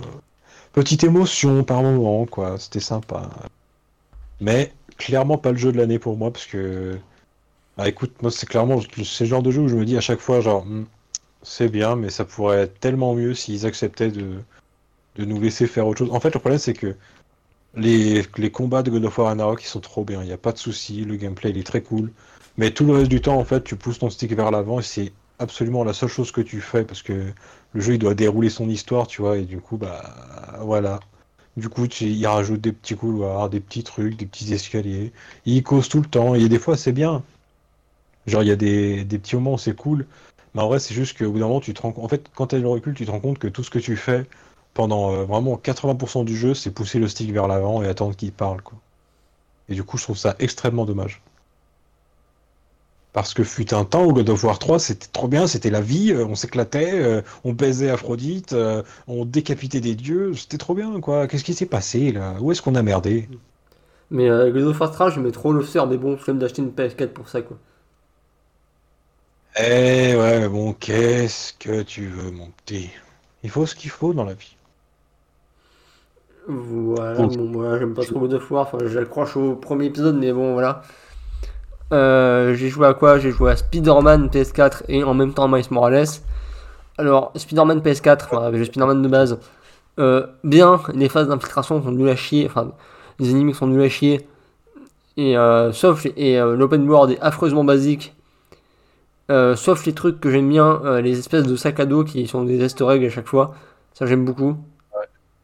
Petite 0.73 1.05
émotion 1.05 1.65
par 1.65 1.83
moment, 1.83 2.27
quoi, 2.27 2.59
c'était 2.59 2.81
sympa. 2.81 3.29
Mais 4.41 4.73
clairement 4.99 5.39
pas 5.39 5.53
le 5.53 5.59
jeu 5.59 5.73
de 5.73 5.79
l'année 5.79 5.99
pour 5.99 6.17
moi 6.17 6.33
parce 6.33 6.47
que 6.47 6.99
bah 7.77 7.89
écoute, 7.89 8.21
moi 8.23 8.31
c'est 8.31 8.47
clairement 8.47 8.81
le 8.97 9.05
genre 9.27 9.43
de 9.43 9.51
jeu 9.51 9.63
où 9.63 9.69
je 9.69 9.77
me 9.77 9.85
dis 9.85 9.97
à 9.97 10.01
chaque 10.01 10.21
fois 10.21 10.41
genre 10.41 10.67
hmm, 10.67 10.87
c'est 11.43 11.69
bien 11.69 11.97
mais 11.97 12.11
ça 12.11 12.25
pourrait 12.25 12.63
être 12.63 12.81
tellement 12.81 13.15
mieux 13.15 13.35
s'ils 13.35 13.67
acceptaient 13.67 14.11
de, 14.11 14.43
nous 15.19 15.41
laisser 15.41 15.67
faire 15.67 15.87
autre 15.87 15.99
chose. 16.01 16.11
En 16.13 16.21
fait 16.21 16.35
le 16.35 16.41
problème 16.41 16.59
c'est 16.59 16.75
que 16.75 16.97
les, 17.75 18.25
les 18.37 18.51
combats 18.51 18.83
de 18.83 18.91
God 18.91 19.05
of 19.05 19.19
War 19.19 19.29
Ragnarok 19.29 19.63
ils 19.63 19.67
sont 19.69 19.81
trop 19.81 20.05
bien, 20.05 20.23
il 20.23 20.27
n'y 20.27 20.33
a 20.33 20.39
pas 20.39 20.53
de 20.53 20.59
souci, 20.59 21.05
le 21.05 21.17
gameplay 21.17 21.51
il 21.51 21.59
est 21.59 21.67
très 21.67 21.83
cool. 21.83 22.13
Mais 22.57 22.73
tout 22.73 22.85
le 22.87 22.95
reste 22.95 23.11
du 23.11 23.21
temps 23.21 23.39
en 23.39 23.45
fait 23.45 23.63
tu 23.65 23.77
pousses 23.77 24.01
ton 24.01 24.11
stick 24.11 24.35
vers 24.35 24.51
l'avant 24.51 24.81
et 24.81 24.83
c'est 24.83 25.13
absolument 25.39 25.85
la 25.85 25.93
seule 25.93 26.09
chose 26.09 26.33
que 26.33 26.41
tu 26.41 26.61
fais 26.61 26.85
parce 26.85 27.03
que 27.03 27.33
le 27.73 27.81
jeu 27.81 27.95
il 27.95 27.99
doit 27.99 28.15
dérouler 28.15 28.51
son 28.51 28.69
histoire 28.69 29.07
tu 29.07 29.23
vois 29.23 29.39
et 29.39 29.45
du 29.45 29.61
coup 29.61 29.77
bah 29.77 30.03
voilà. 30.61 31.01
Du 31.59 31.69
coup, 31.69 31.89
tu, 31.89 32.05
il 32.05 32.27
rajoute 32.27 32.61
des 32.61 32.73
petits 32.73 32.95
couloirs, 32.95 33.51
des 33.51 33.59
petits 33.59 33.83
trucs, 33.83 34.17
des 34.17 34.27
petits 34.27 34.53
escaliers. 34.55 35.13
Il 35.45 35.65
cause 35.65 35.89
tout 35.89 36.01
le 36.01 36.07
temps. 36.07 36.37
Et 36.37 36.49
des 36.49 36.59
fois, 36.61 36.77
c'est 36.77 36.93
bien. 36.93 37.25
Genre, 38.29 38.43
il 38.45 38.49
y 38.49 38.53
a 38.53 38.57
des, 38.57 39.05
petits 39.05 39.35
moments 39.37 39.55
où 39.55 39.59
c'est 39.59 39.75
cool, 39.75 40.07
mais 40.55 40.63
en 40.63 40.69
vrai, 40.69 40.79
c'est 40.79 40.95
juste 40.95 41.19
qu'au 41.19 41.33
bout 41.33 41.41
d'un 41.41 41.49
moment, 41.49 41.61
tu 41.61 41.75
te 41.75 41.83
rends 41.83 41.95
En 41.97 42.09
fait, 42.09 42.27
quand 42.35 42.49
tu 42.49 42.57
as 42.57 42.59
le 42.61 42.69
recul, 42.69 42.95
tu 42.95 43.07
te 43.07 43.11
rends 43.11 43.21
compte 43.21 43.39
que 43.39 43.49
tout 43.49 43.65
ce 43.65 43.71
que 43.71 43.79
tu 43.81 43.97
fais 43.97 44.27
pendant 44.75 45.13
euh, 45.13 45.25
vraiment 45.25 45.57
80% 45.57 46.25
du 46.25 46.37
jeu, 46.37 46.55
c'est 46.55 46.71
pousser 46.71 47.01
le 47.01 47.09
stick 47.09 47.33
vers 47.33 47.49
l'avant 47.49 47.83
et 47.83 47.89
attendre 47.89 48.15
qu'il 48.15 48.33
parle, 48.33 48.63
quoi. 48.63 48.79
Et 49.69 49.75
du 49.75 49.83
coup, 49.83 49.99
je 49.99 50.05
trouve 50.05 50.19
ça 50.19 50.37
extrêmement 50.39 50.85
dommage. 50.85 51.23
Parce 53.13 53.35
que 53.35 53.43
fut 53.43 53.75
un 53.75 53.85
temps 53.85 54.05
où 54.05 54.13
God 54.13 54.29
of 54.29 54.45
War 54.45 54.59
3, 54.59 54.79
c'était 54.79 55.09
trop 55.13 55.29
bien, 55.29 55.47
c'était 55.47 55.71
la 55.71 55.81
vie, 55.81 56.13
euh, 56.13 56.27
on 56.27 56.35
s'éclatait, 56.35 56.93
euh, 56.93 57.23
on 57.43 57.53
baisait 57.53 57.91
Aphrodite, 57.91 58.55
on 59.07 59.25
décapitait 59.25 59.81
des 59.81 59.95
dieux, 59.95 60.35
c'était 60.35 60.59
trop 60.59 60.75
bien, 60.75 61.01
quoi. 61.01 61.27
Qu'est-ce 61.27 61.45
qui 61.45 61.55
s'est 61.55 61.67
passé, 61.67 62.13
là? 62.13 62.37
Où 62.41 62.53
est-ce 62.53 62.63
qu'on 62.63 62.75
a 62.75 62.83
merdé? 62.83 63.29
Mais 64.11 64.29
God 64.29 64.63
of 64.63 64.81
War 64.81 64.91
3, 64.91 65.11
je 65.11 65.21
mets 65.21 65.33
trop 65.33 65.53
le 65.53 65.63
faire, 65.63 65.87
mais 65.87 65.97
bon, 65.97 66.17
je 66.17 66.33
d'acheter 66.33 66.63
une 66.63 66.71
PS4 66.71 67.09
pour 67.09 67.29
ça, 67.29 67.43
quoi. 67.43 67.57
Eh 69.61 70.15
ouais, 70.15 70.49
bon, 70.49 70.73
qu'est-ce 70.73 71.53
que 71.55 71.83
tu 71.83 72.07
veux, 72.07 72.31
mon 72.31 72.49
petit? 72.65 72.91
Il 73.43 73.51
faut 73.51 73.67
ce 73.67 73.75
qu'il 73.75 73.91
faut 73.91 74.13
dans 74.13 74.25
la 74.25 74.35
vie. 74.35 74.57
Voilà, 76.47 77.27
bon, 77.27 77.45
moi 77.45 77.79
j'aime 77.79 77.93
pas 77.93 78.05
trop 78.05 78.21
God 78.21 78.35
of 78.35 78.51
War, 78.51 78.63
enfin 78.63 78.79
j'accroche 78.87 79.37
au 79.37 79.55
premier 79.55 79.87
épisode, 79.87 80.17
mais 80.17 80.33
bon, 80.33 80.55
voilà. 80.55 80.83
Euh, 81.93 82.55
j'ai 82.55 82.69
joué 82.69 82.87
à 82.87 82.95
quoi? 82.95 83.19
J'ai 83.19 83.31
joué 83.31 83.51
à 83.53 83.57
Spider-Man 83.57 84.29
PS4 84.29 84.83
et 84.89 85.03
en 85.05 85.15
même 85.15 85.33
temps 85.33 85.49
Miles 85.49 85.65
Morales. 85.71 86.07
Alors, 86.99 87.33
Spider-Man 87.35 87.81
PS4, 87.81 88.25
enfin, 88.25 88.51
le 88.51 88.65
Spider-Man 88.65 89.03
de 89.03 89.09
base, 89.09 89.39
euh, 89.99 90.27
bien, 90.45 90.81
les 90.95 91.09
phases 91.09 91.29
d'infiltration 91.29 91.83
sont 91.83 91.93
nulles 91.93 92.09
à 92.09 92.17
chier, 92.17 92.47
enfin, 92.47 92.73
les 93.19 93.31
ennemis 93.31 93.55
sont 93.55 93.69
nuls 93.69 93.83
à 93.83 93.89
chier, 93.89 94.27
et 95.17 95.37
euh, 95.39 95.73
sauf, 95.73 96.07
et 96.17 96.39
l'open 96.39 96.89
world 96.89 97.13
est 97.13 97.21
affreusement 97.21 97.63
basique, 97.63 98.17
sauf 99.29 99.87
les 99.87 99.93
trucs 99.93 100.19
que 100.21 100.31
j'aime 100.31 100.49
bien, 100.49 101.01
les 101.01 101.19
espèces 101.19 101.47
de 101.47 101.55
sacs 101.55 101.79
à 101.79 101.87
dos 101.87 102.03
qui 102.03 102.27
sont 102.27 102.43
des 102.43 102.65
easter 102.65 102.85
eggs 102.91 103.05
à 103.05 103.11
chaque 103.11 103.29
fois. 103.29 103.55
Ça, 103.95 104.07
j'aime 104.07 104.25
beaucoup. 104.25 104.57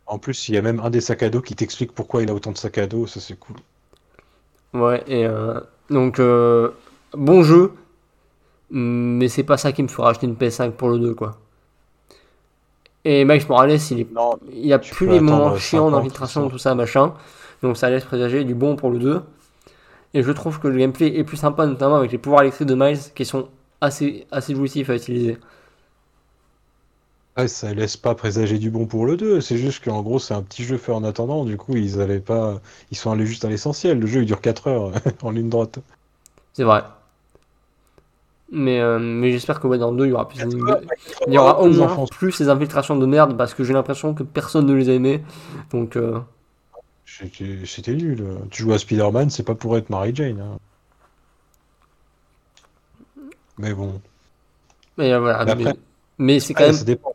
En 0.07 0.19
plus, 0.19 0.49
il 0.49 0.57
y 0.57 0.59
a 0.59 0.63
même 0.63 0.81
un 0.81 0.91
des 0.91 1.01
sacs 1.01 1.23
à 1.23 1.31
dos 1.31 1.41
qui 1.41 1.55
t'explique 1.55 1.93
pourquoi 1.93 2.23
il 2.23 2.31
a 2.31 2.35
autant 2.35 2.51
de 2.51 2.59
sacs 2.59 2.79
à 2.79 2.89
dos. 2.89 3.07
Ça, 3.07 3.21
c'est 3.21 3.39
cool. 3.39 3.57
Ouais, 4.73 5.05
et 5.07 5.27
euh, 5.91 6.69
donc, 6.69 7.19
bon 7.19 7.43
jeu. 7.43 7.73
Mais 8.71 9.29
c'est 9.29 9.45
pas 9.45 9.57
ça 9.57 9.73
qui 9.73 9.83
me 9.83 9.89
fera 9.89 10.11
acheter 10.11 10.27
une 10.27 10.35
PS5 10.35 10.73
pour 10.73 10.89
le 10.89 10.99
2, 10.99 11.15
quoi. 11.15 11.37
Et 13.05 13.25
Max 13.25 13.47
Morales, 13.49 13.79
il, 13.91 14.01
est, 14.01 14.09
il 14.53 14.73
a 14.73 14.79
plus 14.79 15.07
les 15.07 15.21
moments 15.21 15.57
chiants 15.57 15.91
d'infiltration, 15.91 16.49
tout 16.49 16.59
ça, 16.59 16.75
machin. 16.75 17.13
Donc 17.63 17.77
ça 17.77 17.91
laisse 17.91 18.05
présager 18.05 18.45
du 18.45 18.55
bon 18.55 18.77
pour 18.77 18.91
le 18.91 18.99
2. 18.99 19.21
Et 20.15 20.23
je 20.23 20.33
trouve 20.33 20.59
que 20.59 20.69
le 20.69 20.79
gameplay 20.79 21.19
est 21.19 21.25
plus 21.25 21.37
sympa, 21.37 21.67
notamment 21.67 21.97
avec 21.97 22.13
les 22.13 22.19
pouvoirs 22.19 22.43
électriques 22.43 22.69
de 22.69 22.75
Miles, 22.75 22.99
qui 23.15 23.25
sont 23.25 23.49
assez, 23.81 24.27
assez 24.31 24.55
jouissif 24.55 24.89
à 24.89 24.95
utiliser. 24.95 25.39
Ouais, 27.37 27.47
ça 27.49 27.73
laisse 27.75 27.97
pas 27.97 28.15
présager 28.17 28.59
du 28.59 28.71
bon 28.71 28.87
pour 28.87 29.07
le 29.07 29.17
2, 29.17 29.41
c'est 29.41 29.57
juste 29.57 29.85
qu'en 29.85 30.03
gros 30.03 30.19
c'est 30.21 30.35
un 30.35 30.43
petit 30.43 30.65
jeu 30.65 30.77
fait 30.79 30.91
en 30.93 31.03
attendant, 31.05 31.45
du 31.45 31.57
coup 31.57 31.77
ils 31.77 32.01
allaient 32.01 32.19
pas. 32.21 32.61
Ils 32.91 32.97
sont 32.97 33.11
allés 33.13 33.27
juste 33.27 33.45
à 33.45 33.49
l'essentiel, 33.49 33.99
le 34.01 34.07
jeu 34.07 34.23
il 34.23 34.27
dure 34.27 34.41
4 34.41 34.67
heures 34.69 34.93
en 35.23 35.31
ligne 35.31 35.49
droite. 35.49 35.79
C'est 36.53 36.65
vrai. 36.65 36.83
Mais, 38.53 38.79
euh, 38.81 38.99
mais 38.99 39.33
j'espère 39.33 39.59
que 39.59 39.67
ouais, 39.67 39.79
dans 39.79 39.91
le 39.91 39.97
2, 39.97 40.07
il 40.07 40.11
y 40.11 40.13
aura 40.13 40.29
plus 40.29 40.39
Il 41.27 41.33
y 41.33 41.39
aura 41.39 41.61
au 41.61 41.71
moins 41.71 42.07
plus 42.07 42.31
ces 42.31 42.49
infiltrations 42.49 42.97
de 42.97 43.07
merde 43.07 43.37
parce 43.37 43.55
que 43.55 43.65
j'ai 43.65 43.73
l'impression 43.73 44.15
que 44.15 44.23
personne 44.23 44.67
ne 44.67 44.75
les 44.75 44.89
a 44.91 44.93
aimées. 44.93 45.23
Donc. 45.71 45.97
euh, 45.97 46.21
C'était 47.07 47.65
c'était 47.67 47.95
nul. 47.95 48.23
Tu 48.51 48.63
joues 48.63 48.73
à 48.75 48.79
Spider-Man, 48.79 49.31
c'est 49.31 49.43
pas 49.43 49.55
pour 49.55 49.77
être 49.79 49.89
Mary 49.91 50.15
Jane. 50.15 50.41
hein. 50.41 50.59
Mais 53.59 53.73
bon. 53.75 54.01
Mais 54.97 55.13
euh, 55.13 55.21
voilà. 55.21 55.45
Mais 55.45 55.55
Mais, 55.55 55.63
après- 55.71 55.81
mais 56.19 56.41
c'est 56.41 56.55
quand 56.55 56.65
même. 56.65 56.73
ça 56.75 56.85
dépend. 56.85 57.15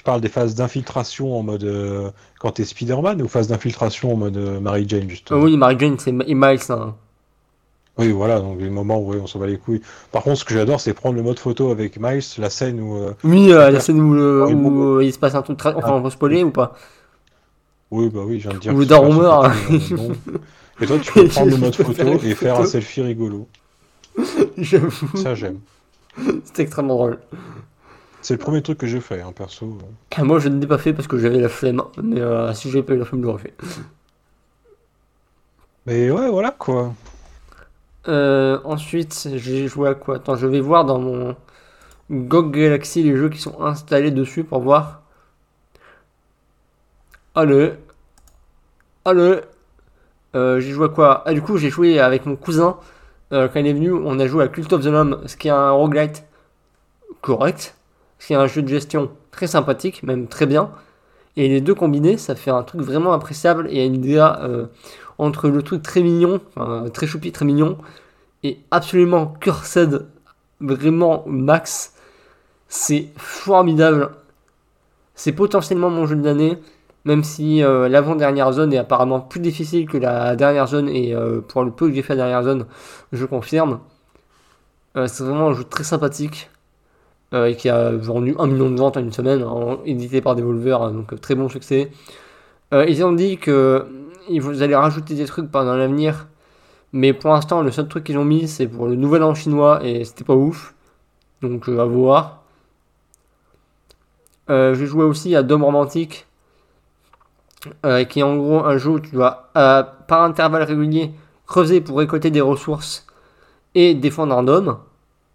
Tu 0.00 0.04
parles 0.04 0.22
des 0.22 0.30
phases 0.30 0.54
d'infiltration 0.54 1.38
en 1.38 1.42
mode 1.42 1.62
euh, 1.64 2.10
quand 2.38 2.52
t'es 2.52 2.64
Spider-Man 2.64 3.20
ou 3.20 3.28
phases 3.28 3.48
d'infiltration 3.48 4.14
en 4.14 4.16
mode 4.16 4.38
euh, 4.38 4.58
Mary 4.58 4.86
Jane 4.88 5.02
Euh, 5.04 5.08
justement? 5.10 5.42
oui, 5.42 5.58
Mary 5.58 5.76
Jane, 5.78 5.98
c'est 5.98 6.08
et 6.26 6.34
Miles. 6.34 6.58
hein. 6.70 6.94
Oui, 7.98 8.10
voilà, 8.10 8.40
donc 8.40 8.58
les 8.58 8.70
moments 8.70 8.98
où 8.98 9.12
on 9.12 9.26
s'en 9.26 9.38
bat 9.38 9.46
les 9.46 9.58
couilles. 9.58 9.82
Par 10.10 10.22
contre, 10.22 10.38
ce 10.38 10.46
que 10.46 10.54
j'adore, 10.54 10.80
c'est 10.80 10.94
prendre 10.94 11.16
le 11.16 11.22
mode 11.22 11.38
photo 11.38 11.70
avec 11.70 12.00
Miles, 12.00 12.22
la 12.38 12.48
scène 12.48 12.80
où. 12.80 12.96
euh, 12.96 13.12
Oui, 13.24 13.52
euh, 13.52 13.70
la 13.70 13.78
scène 13.80 14.00
où, 14.00 14.14
euh, 14.14 15.04
il 15.04 15.12
se 15.12 15.18
passe 15.18 15.34
un 15.34 15.42
truc 15.42 15.58
très. 15.58 15.74
Enfin, 15.74 15.92
on 15.92 16.02
peut 16.02 16.08
spoiler 16.08 16.44
ou 16.44 16.50
pas? 16.50 16.72
Oui, 17.90 18.08
bah 18.08 18.22
oui, 18.24 18.40
je 18.40 18.48
viens 18.48 18.54
de 18.54 18.60
dire. 18.62 18.74
Ou 18.74 18.86
dans 18.86 19.04
euh, 19.04 19.48
non. 19.96 20.12
Et 20.80 20.86
toi, 20.86 20.98
tu 20.98 21.12
peux 21.12 21.24
prendre 21.28 21.50
le 21.50 21.58
mode 21.58 21.74
photo 21.74 21.92
faire 21.92 22.24
et 22.24 22.34
faire 22.34 22.58
un 22.58 22.64
selfie 22.64 23.02
rigolo. 23.02 23.48
J'avoue, 24.56 25.16
Ça, 25.16 25.34
j'aime. 25.34 25.60
c'est 26.44 26.62
extrêmement 26.62 26.94
drôle. 26.94 27.18
C'est 28.22 28.34
le 28.34 28.38
premier 28.38 28.62
truc 28.62 28.78
que 28.78 28.86
j'ai 28.86 29.00
fait, 29.00 29.20
hein, 29.20 29.32
perso. 29.32 29.78
Ah, 30.16 30.24
Moi, 30.24 30.38
je 30.40 30.48
ne 30.48 30.60
l'ai 30.60 30.66
pas 30.66 30.78
fait 30.78 30.92
parce 30.92 31.08
que 31.08 31.18
j'avais 31.18 31.40
la 31.40 31.48
flemme. 31.48 31.82
Mais 32.02 32.20
euh, 32.20 32.52
si 32.54 32.70
j'avais 32.70 32.82
pas 32.82 32.94
eu 32.94 32.98
la 32.98 33.04
flemme, 33.04 33.22
je 33.22 33.26
l'aurais 33.26 33.42
fait. 33.42 33.54
Mais 35.86 36.10
ouais, 36.10 36.28
voilà 36.30 36.50
quoi. 36.52 36.94
Euh, 38.08 38.58
ensuite, 38.64 39.28
j'ai 39.34 39.68
joué 39.68 39.88
à 39.90 39.94
quoi? 39.94 40.16
Attends, 40.16 40.36
je 40.36 40.46
vais 40.46 40.60
voir 40.60 40.84
dans 40.84 40.98
mon 40.98 41.36
GOG 42.10 42.52
Galaxy 42.52 43.02
les 43.02 43.16
jeux 43.16 43.30
qui 43.30 43.38
sont 43.40 43.60
installés 43.62 44.10
dessus 44.10 44.44
pour 44.44 44.60
voir. 44.60 45.02
Allez. 47.34 47.74
Allez. 49.04 49.40
Euh, 50.36 50.60
j'ai 50.60 50.72
joué 50.72 50.86
à 50.86 50.88
quoi? 50.90 51.22
Ah, 51.26 51.34
du 51.34 51.42
coup, 51.42 51.58
j'ai 51.58 51.70
joué 51.70 52.00
avec 52.00 52.26
mon 52.26 52.36
cousin. 52.36 52.78
Euh, 53.32 53.48
quand 53.48 53.60
il 53.60 53.66
est 53.68 53.72
venu, 53.74 53.92
on 53.92 54.18
a 54.20 54.26
joué 54.26 54.44
à 54.44 54.48
Cult 54.48 54.72
of 54.72 54.82
the 54.82 54.86
Lamb, 54.86 55.22
ce 55.26 55.36
qui 55.36 55.48
est 55.48 55.52
un 55.52 55.70
roguelite 55.72 56.24
correct. 57.22 57.76
Ce 58.20 58.28
qui 58.28 58.34
est 58.34 58.36
un 58.36 58.46
jeu 58.46 58.62
de 58.62 58.68
gestion 58.68 59.10
très 59.32 59.48
sympathique, 59.48 60.04
même 60.04 60.28
très 60.28 60.46
bien. 60.46 60.70
Et 61.36 61.48
les 61.48 61.60
deux 61.60 61.74
combinés, 61.74 62.16
ça 62.16 62.36
fait 62.36 62.52
un 62.52 62.62
truc 62.62 62.82
vraiment 62.82 63.12
appréciable 63.12 63.66
et 63.70 63.84
une 63.84 64.00
DA 64.00 64.40
euh, 64.44 64.66
entre 65.18 65.48
le 65.48 65.62
truc 65.62 65.82
très 65.82 66.02
mignon, 66.02 66.40
enfin, 66.54 66.88
très 66.92 67.06
choupi, 67.08 67.32
très 67.32 67.44
mignon, 67.44 67.78
et 68.42 68.58
absolument 68.70 69.26
cursed, 69.26 70.06
vraiment 70.60 71.24
max. 71.26 71.94
C'est 72.68 73.08
formidable. 73.16 74.10
C'est 75.14 75.32
potentiellement 75.32 75.90
mon 75.90 76.06
jeu 76.06 76.16
de 76.16 76.24
l'année, 76.24 76.58
même 77.04 77.24
si 77.24 77.62
euh, 77.62 77.88
l'avant-dernière 77.88 78.52
zone 78.52 78.72
est 78.72 78.78
apparemment 78.78 79.20
plus 79.20 79.40
difficile 79.40 79.88
que 79.88 79.98
la 79.98 80.36
dernière 80.36 80.66
zone, 80.66 80.88
et 80.88 81.14
euh, 81.14 81.40
pour 81.40 81.64
le 81.64 81.70
peu 81.70 81.88
que 81.88 81.94
j'ai 81.94 82.02
fait 82.02 82.14
la 82.14 82.24
dernière 82.24 82.42
zone, 82.42 82.66
je 83.12 83.24
confirme. 83.24 83.80
Euh, 84.96 85.06
c'est 85.06 85.24
vraiment 85.24 85.48
un 85.48 85.54
jeu 85.54 85.64
très 85.64 85.84
sympathique, 85.84 86.50
et 87.32 87.56
qui 87.56 87.68
a 87.68 87.90
vendu 87.90 88.34
un 88.38 88.46
million 88.46 88.70
de 88.70 88.76
ventes 88.76 88.96
en 88.96 89.00
une 89.00 89.12
semaine, 89.12 89.44
édité 89.84 90.20
par 90.20 90.34
Devolver, 90.34 90.82
hein, 90.82 90.90
donc 90.90 91.12
euh, 91.12 91.16
très 91.16 91.34
bon 91.34 91.48
succès. 91.48 91.90
Euh, 92.74 92.84
ils 92.88 93.04
ont 93.04 93.12
dit 93.12 93.38
que 93.38 93.86
ils 94.28 94.62
allez 94.62 94.74
rajouter 94.74 95.14
des 95.14 95.24
trucs 95.26 95.50
pendant 95.50 95.76
l'avenir, 95.76 96.26
mais 96.92 97.12
pour 97.12 97.30
l'instant, 97.30 97.62
le 97.62 97.70
seul 97.70 97.88
truc 97.88 98.04
qu'ils 98.04 98.18
ont 98.18 98.24
mis, 98.24 98.48
c'est 98.48 98.66
pour 98.66 98.86
le 98.86 98.96
nouvel 98.96 99.22
an 99.22 99.34
chinois, 99.34 99.84
et 99.84 100.04
c'était 100.04 100.24
pas 100.24 100.34
ouf. 100.34 100.74
Donc, 101.42 101.68
euh, 101.68 101.80
à 101.80 101.84
voir. 101.84 102.42
Euh, 104.50 104.74
j'ai 104.74 104.86
joué 104.86 105.04
aussi 105.04 105.34
à 105.36 105.42
Dome 105.42 105.64
Romantique, 105.64 106.26
euh, 107.86 108.04
qui 108.04 108.20
est 108.20 108.22
en 108.22 108.36
gros 108.36 108.64
un 108.64 108.78
jeu 108.78 108.90
où 108.90 109.00
tu 109.00 109.12
dois, 109.12 109.50
euh, 109.56 109.82
par 110.08 110.22
intervalle 110.22 110.64
régulier, 110.64 111.12
creuser 111.46 111.80
pour 111.80 111.98
récolter 111.98 112.30
des 112.30 112.40
ressources 112.40 113.06
et 113.74 113.94
défendre 113.94 114.36
un 114.36 114.42
dôme. 114.42 114.78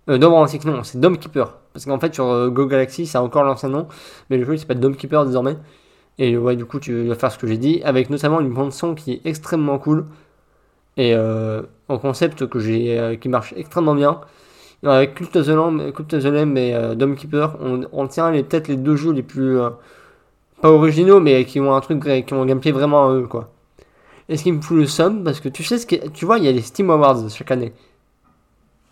Euh, 0.10 0.18
Dome 0.18 0.34
Romantique, 0.34 0.66
non, 0.66 0.84
c'est 0.84 1.00
Dome 1.00 1.18
Keeper. 1.18 1.54
Parce 1.76 1.84
qu'en 1.84 1.99
fait, 1.99 2.13
sur 2.13 2.26
euh, 2.28 2.49
Go 2.49 2.67
Galaxy, 2.67 3.05
c'est 3.05 3.17
encore 3.17 3.43
l'ancien 3.43 3.67
nom, 3.67 3.86
mais 4.30 4.38
le 4.38 4.45
jeu 4.45 4.53
il 4.53 4.59
s'appelle 4.59 4.80
Dome 4.80 4.95
Keeper 4.95 5.26
désormais. 5.26 5.57
Et 6.19 6.38
ouais, 6.38 6.55
du 6.55 6.63
coup, 6.63 6.80
tu 6.80 7.03
vas 7.07 7.15
faire 7.15 7.34
ce 7.34 7.38
que 7.38 7.47
j'ai 7.47 7.57
dit, 7.57 7.82
avec 7.84 8.09
notamment 8.09 8.39
une 8.39 8.53
bande 8.53 8.71
son 8.71 8.95
qui 8.95 9.11
est 9.11 9.21
extrêmement 9.26 9.78
cool 9.78 10.05
et 10.95 11.13
euh, 11.13 11.63
un 11.89 11.97
concept 11.97 12.47
que 12.47 12.59
j'ai, 12.59 12.97
euh, 12.97 13.17
qui 13.17 13.28
marche 13.28 13.53
extrêmement 13.57 13.93
bien. 13.93 14.21
Et 14.84 14.88
avec 14.88 15.15
Cult 15.15 15.36
of 15.36 15.47
the 15.47 15.49
Lamb, 15.49 15.91
Cult 15.91 16.13
of 16.13 16.23
the 16.23 16.28
Lamb 16.28 16.57
et 16.57 16.73
euh, 16.73 16.95
Dome 16.95 17.15
Keeper, 17.15 17.57
on, 17.61 17.82
on 17.91 18.07
tient 18.07 18.32
les 18.32 18.43
peut-être 18.43 18.69
les 18.69 18.78
deux 18.78 18.95
jeux 18.95 19.11
les 19.11 19.23
plus 19.23 19.59
euh, 19.59 19.71
pas 20.61 20.71
originaux, 20.71 21.19
mais 21.19 21.43
qui 21.43 21.59
ont 21.59 21.76
un 21.76 21.82
truc, 21.82 22.03
qui 22.26 22.34
ont 22.34 22.41
un 22.41 22.45
gameplay 22.45 22.71
vraiment 22.71 23.09
à 23.09 23.13
eux, 23.13 23.28
quoi. 23.28 23.51
Et 24.30 24.38
ce 24.38 24.43
qui 24.43 24.53
me 24.53 24.61
fout 24.61 24.78
le 24.78 24.86
somme, 24.86 25.26
parce 25.26 25.41
que 25.41 25.49
tu 25.49 25.65
sais 25.65 25.78
ce 25.78 25.86
que, 25.86 26.07
tu 26.07 26.23
vois, 26.23 26.38
il 26.38 26.45
y 26.45 26.47
a 26.47 26.53
les 26.53 26.61
Steam 26.61 26.89
Awards 26.89 27.30
chaque 27.30 27.51
année. 27.51 27.73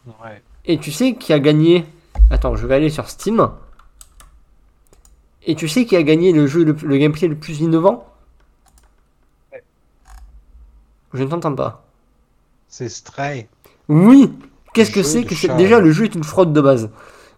Ouais. 0.05 0.41
Et 0.65 0.77
tu 0.77 0.91
sais 0.91 1.15
qui 1.15 1.31
a 1.31 1.39
gagné. 1.39 1.86
Attends, 2.30 2.55
je 2.55 2.66
vais 2.68 2.76
aller 2.76 2.89
sur 2.89 3.09
Steam. 3.09 3.49
Et 5.45 5.55
tu 5.55 5.68
sais 5.68 5.86
qui 5.86 5.95
a 5.95 6.03
gagné 6.03 6.32
le 6.32 6.47
jeu, 6.47 6.64
le, 6.64 6.74
le 6.74 6.97
gameplay 6.97 7.28
le 7.28 7.36
plus 7.36 7.59
innovant? 7.59 8.07
Je 11.14 11.24
ne 11.24 11.30
t'entends 11.30 11.53
pas. 11.53 11.86
C'est 12.68 12.89
Stray. 12.89 13.47
Oui 13.88 14.34
Qu'est-ce 14.74 14.91
que 14.91 15.03
c'est 15.03 15.24
que 15.24 15.36
c'est. 15.36 15.55
Déjà, 15.55 15.80
le 15.80 15.91
jeu 15.91 16.05
est 16.05 16.16
une 16.16 16.24
fraude 16.24 16.51
de 16.51 16.61
base. 16.61 16.89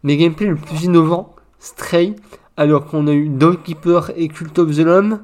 Mais 0.04 0.16
gameplay 0.16 0.48
le 0.48 0.56
plus 0.56 0.84
innovant, 0.84 1.36
Stray, 1.60 2.16
alors 2.56 2.86
qu'on 2.86 3.08
a 3.08 3.12
eu 3.12 3.28
Dog 3.28 3.62
Keeper 3.64 4.12
et 4.16 4.30
Cult 4.30 4.58
of 4.60 4.74
the 4.74 4.80
Lamb. 4.80 5.20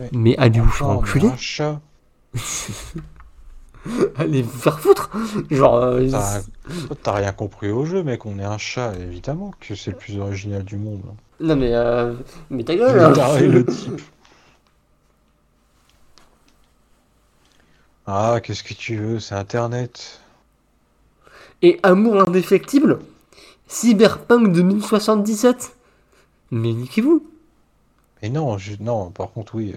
Ouais. 0.00 0.08
Mais 0.12 0.36
allez 0.38 0.60
vous 0.60 0.70
faire 0.70 0.88
enculer? 0.88 1.28
Allez 4.16 4.42
vous 4.42 4.58
faire 4.58 4.80
foutre 4.80 5.10
Genre, 5.50 5.76
euh, 5.76 6.08
T'as 7.02 7.12
rien 7.12 7.32
compris 7.32 7.70
au 7.70 7.84
jeu, 7.84 8.02
mec. 8.02 8.24
On 8.26 8.38
est 8.38 8.44
un 8.44 8.58
chat, 8.58 8.94
évidemment 8.96 9.52
que 9.60 9.74
c'est 9.74 9.90
le 9.92 9.96
plus 9.96 10.18
original 10.18 10.62
du 10.64 10.76
monde. 10.76 11.02
non 11.40 11.56
mais, 11.56 11.74
euh, 11.74 12.14
mais 12.50 12.64
ta 12.64 12.74
Le 12.74 12.78
gueule 12.78 13.20
hein. 13.20 13.38
le 13.40 13.64
type. 13.66 14.00
Ah, 18.06 18.40
qu'est-ce 18.42 18.62
que 18.62 18.74
tu 18.74 18.96
veux, 18.96 19.18
c'est 19.20 19.34
Internet. 19.34 20.20
Et 21.62 21.80
Amour 21.82 22.20
indéfectible 22.28 22.98
Cyberpunk 23.66 24.52
2077 24.52 25.74
Mais 26.50 26.72
niquez-vous 26.74 27.26
Mais 28.22 28.28
non, 28.28 28.58
je- 28.58 28.74
non, 28.80 29.10
par 29.10 29.30
contre, 29.32 29.54
oui. 29.54 29.74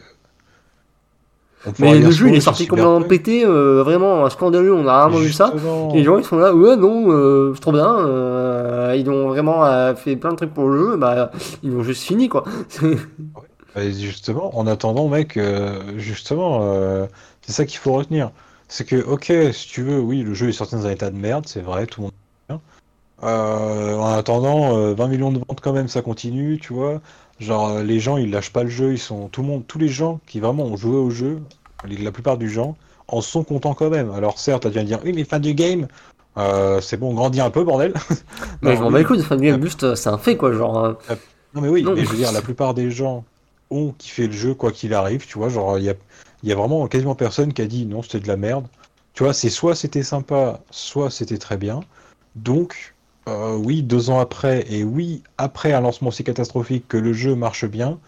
Mais 1.80 2.00
le 2.00 2.12
jeu 2.12 2.30
il 2.30 2.36
est 2.36 2.40
sorti 2.40 2.68
complètement 2.68 3.02
pété, 3.02 3.44
euh, 3.44 3.84
vraiment 3.84 4.30
scandaleux, 4.30 4.74
on 4.74 4.88
a 4.88 4.94
rarement 4.94 5.18
vu 5.18 5.32
ça. 5.32 5.54
Les 5.94 6.04
gens 6.04 6.18
ils 6.18 6.24
sont 6.24 6.38
là, 6.38 6.54
ouais 6.54 6.76
non, 6.78 7.12
euh, 7.12 7.52
c'est 7.56 7.62
trop 7.62 7.72
bien, 7.72 7.98
euh, 8.00 8.96
ils 8.98 9.10
ont 9.10 9.28
vraiment 9.28 9.66
euh, 9.66 9.96
fait 9.96 10.16
plein 10.16 10.32
de 10.32 10.36
trucs 10.36 10.54
pour 10.54 10.68
le 10.70 10.78
jeu, 10.78 10.98
bah 10.98 11.32
ils 11.64 11.74
ont 11.76 11.84
juste 11.84 12.04
fini 12.04 12.30
quoi. 12.30 12.44
Et 13.76 13.92
justement, 13.92 14.58
en 14.58 14.66
attendant, 14.66 15.08
mec, 15.08 15.38
euh, 15.38 15.98
justement, 15.98 16.62
euh, 16.64 17.06
c'est 17.42 17.52
ça 17.52 17.66
qu'il 17.66 17.78
faut 17.78 17.94
retenir. 17.94 18.32
C'est 18.68 18.86
que, 18.86 18.96
ok, 18.96 19.32
si 19.54 19.68
tu 19.68 19.84
veux, 19.84 20.00
oui, 20.00 20.24
le 20.24 20.34
jeu 20.34 20.50
est 20.50 20.54
sorti 20.54 20.76
dans 20.76 20.88
un 20.88 20.92
état 20.92 21.12
de 21.12 21.16
merde, 21.16 21.46
c'est 21.48 21.62
vrai, 21.62 21.86
tout 21.86 22.02
le 22.02 22.06
monde. 22.06 22.14
Euh, 23.24 23.96
en 23.96 24.14
attendant, 24.14 24.78
euh, 24.78 24.94
20 24.94 25.08
millions 25.08 25.32
de 25.32 25.40
ventes 25.40 25.60
quand 25.62 25.74
même, 25.74 25.88
ça 25.88 26.02
continue, 26.04 26.60
tu 26.60 26.74
vois. 26.74 27.02
Genre, 27.40 27.70
euh, 27.70 27.84
les 27.84 28.00
gens, 28.00 28.18
ils 28.18 28.32
lâchent 28.32 28.52
pas 28.52 28.64
le 28.64 28.70
jeu, 28.70 28.94
ils 28.94 29.00
sont, 29.00 29.28
tout 29.30 29.42
le 29.42 29.48
monde, 29.48 29.68
tous 29.68 29.78
les 29.80 29.90
gens 29.90 30.20
qui 30.28 30.40
vraiment 30.40 30.64
ont 30.66 30.78
joué 30.78 30.98
au 30.98 31.10
jeu, 31.10 31.40
la 31.88 32.12
plupart 32.12 32.38
du 32.38 32.50
gens, 32.50 32.76
en 33.08 33.22
sont 33.22 33.44
contents 33.44 33.74
quand 33.74 33.90
même. 33.90 34.12
Alors 34.12 34.40
certes, 34.40 34.64
tu 34.70 34.78
vas 34.78 34.84
dire, 34.84 35.00
oui, 35.04 35.14
mais 35.14 35.24
fin 35.24 35.40
du 35.40 35.54
game, 35.54 35.88
euh, 36.38 36.82
c'est 36.82 36.98
bon, 36.98 37.14
grandis 37.14 37.40
un 37.42 37.50
peu, 37.52 37.64
bordel. 37.64 37.94
Mais 38.62 38.72
Non, 38.72 38.76
je 38.76 38.82
m'en 38.82 38.92
bats 38.92 39.00
les 39.00 39.06
couilles, 39.06 39.22
enfin, 39.22 39.38
Game 39.38 39.60
Boost, 39.60 39.96
c'est 39.96 40.10
un 40.10 40.18
fait 40.18 40.36
quoi, 40.38 40.52
genre. 40.52 40.78
euh, 40.84 40.94
Non 41.54 41.62
mais 41.62 41.70
oui, 41.70 41.84
Non. 41.84 41.94
mais 41.94 42.06
je 42.06 42.10
veux 42.10 42.18
dire, 42.18 42.32
la 42.32 42.42
plupart 42.42 42.74
des 42.74 42.92
gens 42.92 43.24
ont 43.70 43.92
kiffé 43.98 44.28
le 44.28 44.34
jeu 44.34 44.54
quoi 44.54 44.72
qu'il 44.72 44.94
arrive, 44.94 45.26
tu 45.26 45.38
vois, 45.38 45.50
genre 45.50 45.78
il 45.78 45.86
y 45.86 45.90
a, 45.90 45.94
il 46.44 46.50
y 46.50 46.52
a 46.52 46.56
vraiment 46.56 46.88
quasiment 46.88 47.16
personne 47.16 47.54
qui 47.54 47.62
a 47.62 47.66
dit 47.68 47.86
non 47.86 48.02
c'était 48.02 48.20
de 48.20 48.28
la 48.28 48.38
merde. 48.38 48.68
Tu 49.14 49.24
vois, 49.24 49.34
c'est 49.34 49.50
soit 49.50 49.76
c'était 49.76 50.04
sympa, 50.04 50.62
soit 50.72 51.10
c'était 51.10 51.38
très 51.38 51.58
bien. 51.58 51.86
Donc, 52.36 52.96
euh, 53.28 53.56
oui, 53.58 53.84
deux 53.84 54.10
ans 54.10 54.20
après, 54.20 54.66
et 54.72 54.84
oui, 54.84 55.22
après 55.38 55.74
un 55.74 55.82
lancement 55.82 56.08
aussi 56.10 56.24
catastrophique 56.24 56.88
que 56.88 56.98
le 56.98 57.14
jeu 57.14 57.36
marche 57.36 57.66
bien, 57.66 58.00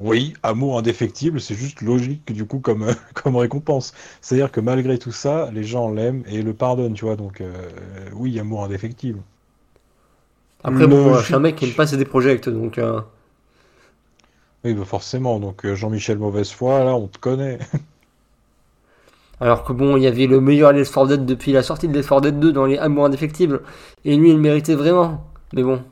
oui, 0.00 0.34
amour 0.44 0.78
indéfectible, 0.78 1.40
c'est 1.40 1.54
juste 1.56 1.82
logique 1.82 2.32
du 2.32 2.46
coup 2.46 2.60
comme, 2.60 2.94
comme 3.14 3.36
récompense. 3.36 3.94
C'est-à-dire 4.22 4.52
que 4.52 4.60
malgré 4.60 4.98
tout 4.98 5.12
ça, 5.12 5.50
les 5.52 5.64
gens 5.64 5.90
l'aiment 5.92 6.24
et 6.28 6.42
le 6.42 6.54
pardonnent, 6.54 6.94
tu 6.94 7.04
vois, 7.06 7.16
donc 7.16 7.40
euh, 7.42 7.52
oui, 8.14 8.38
amour 8.40 8.64
indéfectible. 8.64 9.20
Après, 10.62 10.86
bon, 10.86 11.12
je 11.14 11.24
suis 11.24 11.34
un 11.34 11.40
mec 11.40 11.56
qui 11.56 11.64
aime 11.64 11.74
pas 11.74 11.86
CD 11.86 12.04
Projekt, 12.04 12.48
donc. 12.48 12.78
euh, 12.78 13.00
Oui, 14.64 14.72
bah 14.74 14.84
forcément. 14.84 15.40
Donc 15.40 15.64
euh, 15.64 15.74
Jean-Michel 15.74 16.18
Mauvaise 16.18 16.50
Foi, 16.52 16.84
là, 16.84 16.94
on 16.94 17.08
te 17.08 17.18
connaît. 17.18 17.58
Alors 19.40 19.64
que 19.64 19.72
bon, 19.72 19.96
il 19.96 20.02
y 20.02 20.06
avait 20.06 20.26
le 20.26 20.40
meilleur 20.40 20.72
Left 20.72 20.92
4 20.92 21.06
Dead 21.08 21.26
depuis 21.26 21.52
la 21.52 21.62
sortie 21.62 21.88
de 21.88 21.94
Left 21.94 22.08
4 22.08 22.20
Dead 22.22 22.40
2 22.40 22.52
dans 22.52 22.66
les 22.66 22.78
amours 22.78 23.06
indéfectibles. 23.06 23.62
Et 24.04 24.16
lui, 24.16 24.30
il 24.30 24.38
méritait 24.38 24.74
vraiment. 24.74 25.24
Mais 25.52 25.62
bon, 25.62 25.82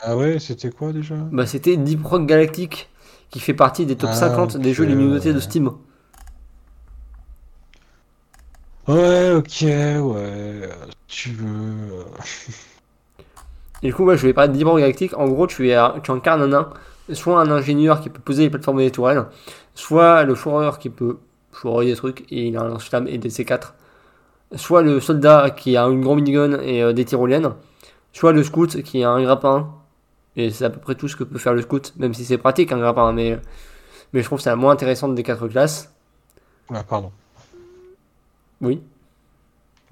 Ah 0.00 0.16
ouais, 0.16 0.38
c'était 0.40 0.70
quoi 0.72 0.92
déjà? 0.92 1.14
bah 1.30 1.46
c'était 1.46 1.76
Deep 1.78 2.04
Rock 2.04 2.26
Galactic, 2.26 2.90
qui 3.30 3.40
fait 3.40 3.54
partie 3.54 3.86
des 3.86 3.96
top 3.96 4.10
Ah, 4.10 4.12
50 4.12 4.56
des 4.58 4.72
ok, 4.72 4.74
jeux 4.74 4.84
les 4.84 4.94
mieux 4.94 5.08
notés 5.08 5.32
de 5.32 5.38
ouais. 5.38 5.40
Steam. 5.40 5.70
Ouais, 8.86 9.32
ok, 9.34 9.62
ouais. 9.62 10.68
Tu 11.06 11.30
veux. 11.32 12.04
Et 13.82 13.88
du 13.88 13.94
coup, 13.94 14.04
moi, 14.04 14.16
je 14.16 14.26
vais 14.26 14.32
parler 14.32 14.48
de 14.52 14.56
Deep 14.56 14.66
Rock 14.66 14.80
Galactic. 14.80 15.16
En 15.16 15.28
gros, 15.28 15.46
tu, 15.46 15.70
es, 15.70 15.76
tu 16.02 16.10
incarnes 16.10 16.42
un 16.42 16.48
nain, 16.48 16.70
soit 17.12 17.40
un 17.40 17.50
ingénieur 17.50 18.00
qui 18.00 18.10
peut 18.10 18.20
poser 18.20 18.42
les 18.44 18.50
plateformes 18.50 18.78
les 18.80 18.90
tourelles, 18.90 19.26
soit 19.74 20.24
le 20.24 20.34
fourreur 20.34 20.78
qui 20.78 20.90
peut 20.90 21.18
fourrer 21.58 21.86
des 21.86 21.96
trucs 21.96 22.20
et 22.30 22.48
il 22.48 22.56
a 22.56 22.62
un 22.62 22.68
lance-flamme 22.68 23.08
et 23.08 23.18
des 23.18 23.30
C4, 23.30 23.72
soit 24.56 24.82
le 24.82 25.00
soldat 25.00 25.50
qui 25.50 25.76
a 25.76 25.84
une 25.84 26.00
grande 26.00 26.18
minigun 26.18 26.60
et 26.60 26.82
euh, 26.82 26.92
des 26.92 27.04
tyroliennes, 27.04 27.54
soit 28.12 28.32
le 28.32 28.42
scout 28.44 28.82
qui 28.82 29.02
a 29.02 29.10
un 29.10 29.22
grappin. 29.22 29.74
Et 30.36 30.50
c'est 30.50 30.64
à 30.64 30.70
peu 30.70 30.78
près 30.78 30.94
tout 30.94 31.08
ce 31.08 31.16
que 31.16 31.24
peut 31.24 31.38
faire 31.38 31.54
le 31.54 31.62
scout, 31.62 31.92
même 31.96 32.14
si 32.14 32.24
c'est 32.24 32.38
pratique 32.38 32.70
un 32.70 32.78
grappin, 32.78 33.12
mais, 33.12 33.38
mais 34.12 34.20
je 34.20 34.26
trouve 34.26 34.38
que 34.38 34.44
c'est 34.44 34.50
la 34.50 34.56
moins 34.56 34.72
intéressante 34.72 35.14
des 35.14 35.24
quatre 35.24 35.48
classes. 35.48 35.92
Ah, 36.72 36.84
pardon. 36.84 37.10
Oui. 38.60 38.80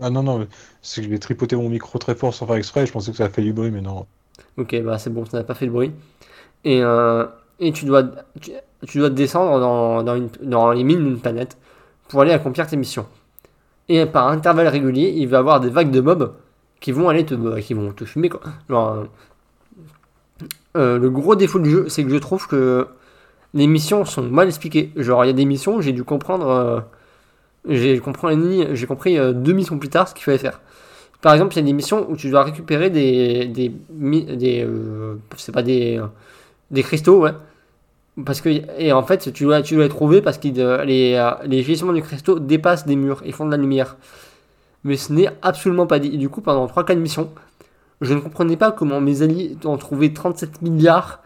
Ah 0.01 0.11
non, 0.11 0.23
non, 0.23 0.47
c'est 0.83 1.01
que 1.01 1.07
je 1.07 1.11
vais 1.11 1.19
tripoter 1.19 1.57
mon 1.57 1.69
micro 1.69 1.99
très 1.99 2.15
fort 2.15 2.33
sans 2.33 2.47
faire 2.47 2.57
exprès. 2.57 2.87
Je 2.87 2.93
pensais 2.93 3.11
que 3.11 3.17
ça 3.17 3.25
a 3.25 3.29
fait 3.29 3.43
du 3.43 3.53
bruit, 3.53 3.71
mais 3.71 3.81
non. 3.81 4.07
Ok, 4.57 4.81
bah 4.83 4.99
c'est 4.99 5.11
bon, 5.11 5.25
ça 5.25 5.39
n'a 5.39 5.45
pas 5.45 5.55
fait 5.55 5.67
de 5.67 5.71
bruit. 5.71 5.93
Et, 6.65 6.83
euh, 6.83 7.27
et 7.61 7.73
tu, 7.73 7.87
dois, 7.87 8.05
tu, 8.41 8.99
dois 8.99 9.11
descendre 9.11 9.61
dans, 9.61 10.03
dans, 10.43 10.73
les 10.73 10.85
mines 10.85 11.05
d'une 11.05 11.19
planète 11.19 11.57
pour 12.09 12.21
aller 12.21 12.33
accomplir 12.33 12.67
tes 12.67 12.77
missions. 12.77 13.07
Et 13.89 14.05
par 14.07 14.29
intervalles 14.29 14.69
réguliers, 14.69 15.15
il 15.17 15.29
va 15.29 15.39
y 15.39 15.41
avoir 15.41 15.61
des 15.61 15.71
vagues 15.71 15.91
de 15.91 16.01
mobs 16.01 16.35
qui 16.81 16.93
vont 16.93 17.09
aller 17.09 17.25
te, 17.25 17.35
bah, 17.35 17.61
qui 17.61 17.75
vont 17.75 17.93
te 17.93 18.05
fumer. 18.05 18.31
Euh, 18.71 19.05
euh, 20.77 20.99
le 20.99 21.11
gros 21.11 21.35
défaut 21.35 21.59
du 21.59 21.71
jeu, 21.71 21.89
c'est 21.89 22.05
que 22.05 22.11
je 22.11 22.17
trouve 22.17 22.47
que 22.47 22.87
les 23.55 23.67
missions 23.67 24.05
sont 24.05 24.23
mal 24.23 24.49
expliquées. 24.49 24.93
Genre, 24.97 25.25
il 25.25 25.29
y 25.29 25.31
a 25.31 25.35
des 25.35 25.45
missions, 25.45 25.81
j'ai 25.81 25.93
dû 25.93 26.05
comprendre. 26.05 26.49
euh, 26.49 26.81
j'ai 27.69 27.99
compris, 27.99 29.17
deux 29.35 29.53
missions 29.53 29.79
plus 29.79 29.89
tard 29.89 30.09
ce 30.09 30.15
qu'il 30.15 30.25
fallait 30.25 30.39
faire. 30.39 30.61
Par 31.23 31.33
exemple, 31.33 31.55
il 31.55 31.57
y 31.57 31.63
a 31.63 31.65
des 31.65 31.73
missions 31.73 32.09
où 32.11 32.17
tu 32.17 32.31
dois 32.31 32.45
récupérer 32.45 32.91
des. 32.91 33.47
des, 33.47 33.71
des 33.71 34.69
c'est 35.37 35.53
pas 35.53 35.63
des. 35.63 36.01
Euh, 36.71 36.75
des 36.75 36.83
cristaux, 36.83 37.21
ouais. 37.21 37.33
Parce 38.25 38.41
que, 38.41 38.49
et 38.79 38.93
en 38.93 39.03
fait, 39.03 39.33
tu 39.33 39.45
dois, 39.45 39.63
tu 39.63 39.75
dois 39.75 39.85
les 39.85 39.91
trouver 39.91 40.23
parce 40.23 40.39
que 40.39 40.49
les, 40.85 41.15
euh, 41.15 41.31
les 41.45 41.63
gisements 41.63 41.93
de 41.93 42.01
cristaux 42.01 42.39
dépassent 42.39 42.87
des 42.87 42.97
murs, 42.97 43.23
ils 43.27 43.33
font 43.33 43.45
de 43.45 43.51
la 43.51 43.59
lumière. 43.59 43.97
Mais 44.85 44.97
ce 44.97 45.13
n'est 45.13 45.29
absolument 45.43 45.87
pas 45.87 45.99
dit. 45.99 46.15
Et 46.15 46.17
du 46.17 46.29
coup, 46.29 46.41
pendant 46.41 46.67
3-4 46.67 46.97
missions, 46.97 47.31
je 48.01 48.15
ne 48.15 48.21
comprenais 48.21 48.57
pas 48.57 48.73
comment 48.73 49.01
mes 49.01 49.23
alliés 49.23 49.57
en 49.65 49.77
trouvaient 49.79 50.13
37 50.13 50.63
milliards. 50.63 51.23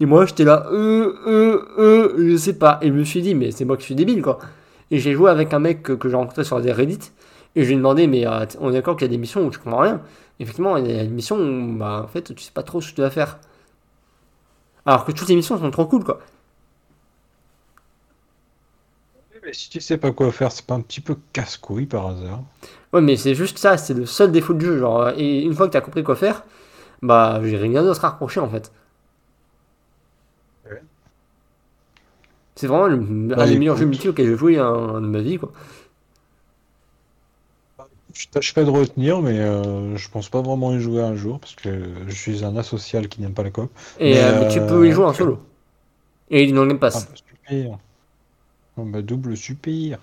Et 0.00 0.06
moi, 0.06 0.26
j'étais 0.26 0.44
là, 0.44 0.66
euh, 0.70 1.14
euh, 1.26 1.64
euh, 1.78 2.30
je 2.30 2.36
sais 2.36 2.52
pas. 2.54 2.78
Et 2.82 2.88
je 2.88 2.92
me 2.92 3.04
suis 3.04 3.22
dit, 3.22 3.34
mais 3.34 3.50
c'est 3.50 3.64
moi 3.64 3.76
qui 3.76 3.84
suis 3.84 3.94
débile, 3.94 4.22
quoi. 4.22 4.38
Et 4.90 4.98
j'ai 4.98 5.12
joué 5.12 5.30
avec 5.30 5.52
un 5.52 5.58
mec 5.58 5.82
que, 5.82 6.08
j'ai 6.08 6.16
rencontré 6.16 6.44
sur 6.44 6.60
des 6.60 6.72
Reddit. 6.72 7.10
Et 7.56 7.62
je 7.62 7.68
lui 7.68 7.74
ai 7.74 7.76
demandé, 7.76 8.06
mais 8.06 8.26
euh, 8.26 8.46
on 8.60 8.70
est 8.70 8.74
d'accord 8.74 8.96
qu'il 8.96 9.06
y 9.06 9.10
a 9.10 9.12
des 9.12 9.18
missions 9.18 9.44
où 9.46 9.50
tu 9.50 9.58
comprends 9.58 9.80
rien? 9.80 10.00
Effectivement, 10.40 10.76
il 10.76 10.86
y 10.88 10.98
a 10.98 11.02
des 11.02 11.08
missions 11.08 11.36
où, 11.36 11.76
bah, 11.76 12.02
en 12.04 12.08
fait, 12.08 12.34
tu 12.34 12.42
sais 12.42 12.52
pas 12.52 12.62
trop 12.62 12.80
ce 12.80 12.90
que 12.90 12.94
tu 12.94 13.00
dois 13.00 13.10
faire. 13.10 13.38
Alors 14.88 15.04
que 15.04 15.12
toutes 15.12 15.28
les 15.28 15.36
missions 15.36 15.58
sont 15.58 15.70
trop 15.70 15.86
cool, 15.86 16.02
quoi. 16.02 16.18
Mais 19.44 19.52
si 19.52 19.70
tu 19.70 19.80
sais 19.80 19.98
pas 19.98 20.12
quoi 20.12 20.30
faire, 20.32 20.52
c'est 20.52 20.66
pas 20.66 20.74
un 20.74 20.80
petit 20.80 21.00
peu 21.00 21.16
casse-couille 21.32 21.86
par 21.86 22.06
hasard. 22.08 22.42
Ouais, 22.92 23.00
mais 23.00 23.16
c'est 23.16 23.34
juste 23.34 23.58
ça, 23.58 23.76
c'est 23.78 23.94
le 23.94 24.06
seul 24.06 24.32
défaut 24.32 24.54
du 24.54 24.64
jeu. 24.66 24.78
Genre, 24.78 25.00
euh, 25.02 25.12
et 25.16 25.42
une 25.42 25.54
fois 25.54 25.66
que 25.68 25.72
t'as 25.72 25.80
compris 25.80 26.02
quoi 26.04 26.16
faire, 26.16 26.44
bah, 27.02 27.40
j'ai 27.44 27.56
rien 27.58 27.82
d'autre 27.82 28.04
à 28.04 28.10
reprocher, 28.10 28.40
en 28.40 28.48
fait. 28.50 28.72
Ouais. 30.64 30.82
C'est 32.56 32.66
vraiment 32.66 32.86
le, 32.88 32.96
un 33.34 33.36
Bah, 33.36 33.46
des 33.46 33.56
meilleurs 33.56 33.76
écoute. 33.76 33.78
jeux 33.78 33.86
multi 33.86 34.08
auxquels 34.08 34.26
j'ai 34.26 34.36
joué 34.36 34.58
hein, 34.58 35.00
de 35.00 35.06
ma 35.06 35.20
vie, 35.20 35.38
quoi. 35.38 35.52
Je 38.18 38.26
tâcherai 38.28 38.64
de 38.64 38.70
retenir, 38.70 39.22
mais 39.22 39.38
euh, 39.38 39.96
je 39.96 40.10
pense 40.10 40.28
pas 40.28 40.42
vraiment 40.42 40.74
y 40.74 40.80
jouer 40.80 41.02
un 41.02 41.14
jour 41.14 41.38
parce 41.38 41.54
que 41.54 42.04
je 42.08 42.14
suis 42.14 42.44
un 42.44 42.56
asocial 42.56 43.08
qui 43.08 43.20
n'aime 43.20 43.32
pas 43.34 43.44
la 43.44 43.50
coop. 43.50 43.70
Et 43.98 44.14
Mais, 44.14 44.20
euh, 44.24 44.32
mais 44.40 44.48
tu 44.48 44.58
euh, 44.58 44.66
peux 44.66 44.88
y 44.88 44.90
jouer 44.92 45.04
en 45.04 45.12
solo. 45.12 45.38
Et 46.30 46.44
il 46.44 46.54
n'en 46.54 46.66
Game 46.66 46.78
Ah 46.92 47.00
Pass. 47.00 47.06
bah 47.06 47.14
super. 47.16 47.78
Ah 48.78 48.82
bah, 48.86 49.02
double 49.02 49.36
super. 49.36 50.00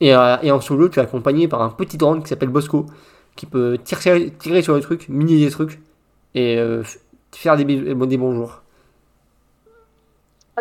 Et, 0.00 0.14
euh, 0.14 0.36
et 0.42 0.50
en 0.50 0.60
solo, 0.60 0.88
tu 0.88 0.98
es 0.98 1.02
accompagné 1.02 1.48
par 1.48 1.62
un 1.62 1.70
petit 1.70 1.96
drone 1.96 2.22
qui 2.22 2.28
s'appelle 2.28 2.48
Bosco, 2.48 2.86
qui 3.36 3.46
peut 3.46 3.78
tirer, 3.82 4.32
tirer 4.38 4.62
sur 4.62 4.74
les 4.76 4.82
trucs, 4.82 5.08
miner 5.08 5.38
des 5.44 5.50
trucs, 5.50 5.80
et 6.34 6.58
euh, 6.58 6.82
faire 7.32 7.56
des, 7.56 7.64
bonjours. 7.64 8.62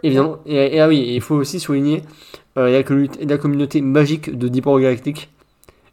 Évidemment. 0.03 0.39
Et, 0.45 0.75
et 0.75 0.79
ah 0.79 0.87
oui, 0.87 1.13
il 1.15 1.21
faut 1.21 1.35
aussi 1.35 1.59
souligner 1.59 2.03
euh, 2.57 2.69
la, 2.69 3.25
la 3.25 3.37
communauté 3.37 3.81
magique 3.81 4.37
de 4.37 4.47
Deep 4.47 4.65
Rock 4.65 4.81
Galactic. 4.81 5.29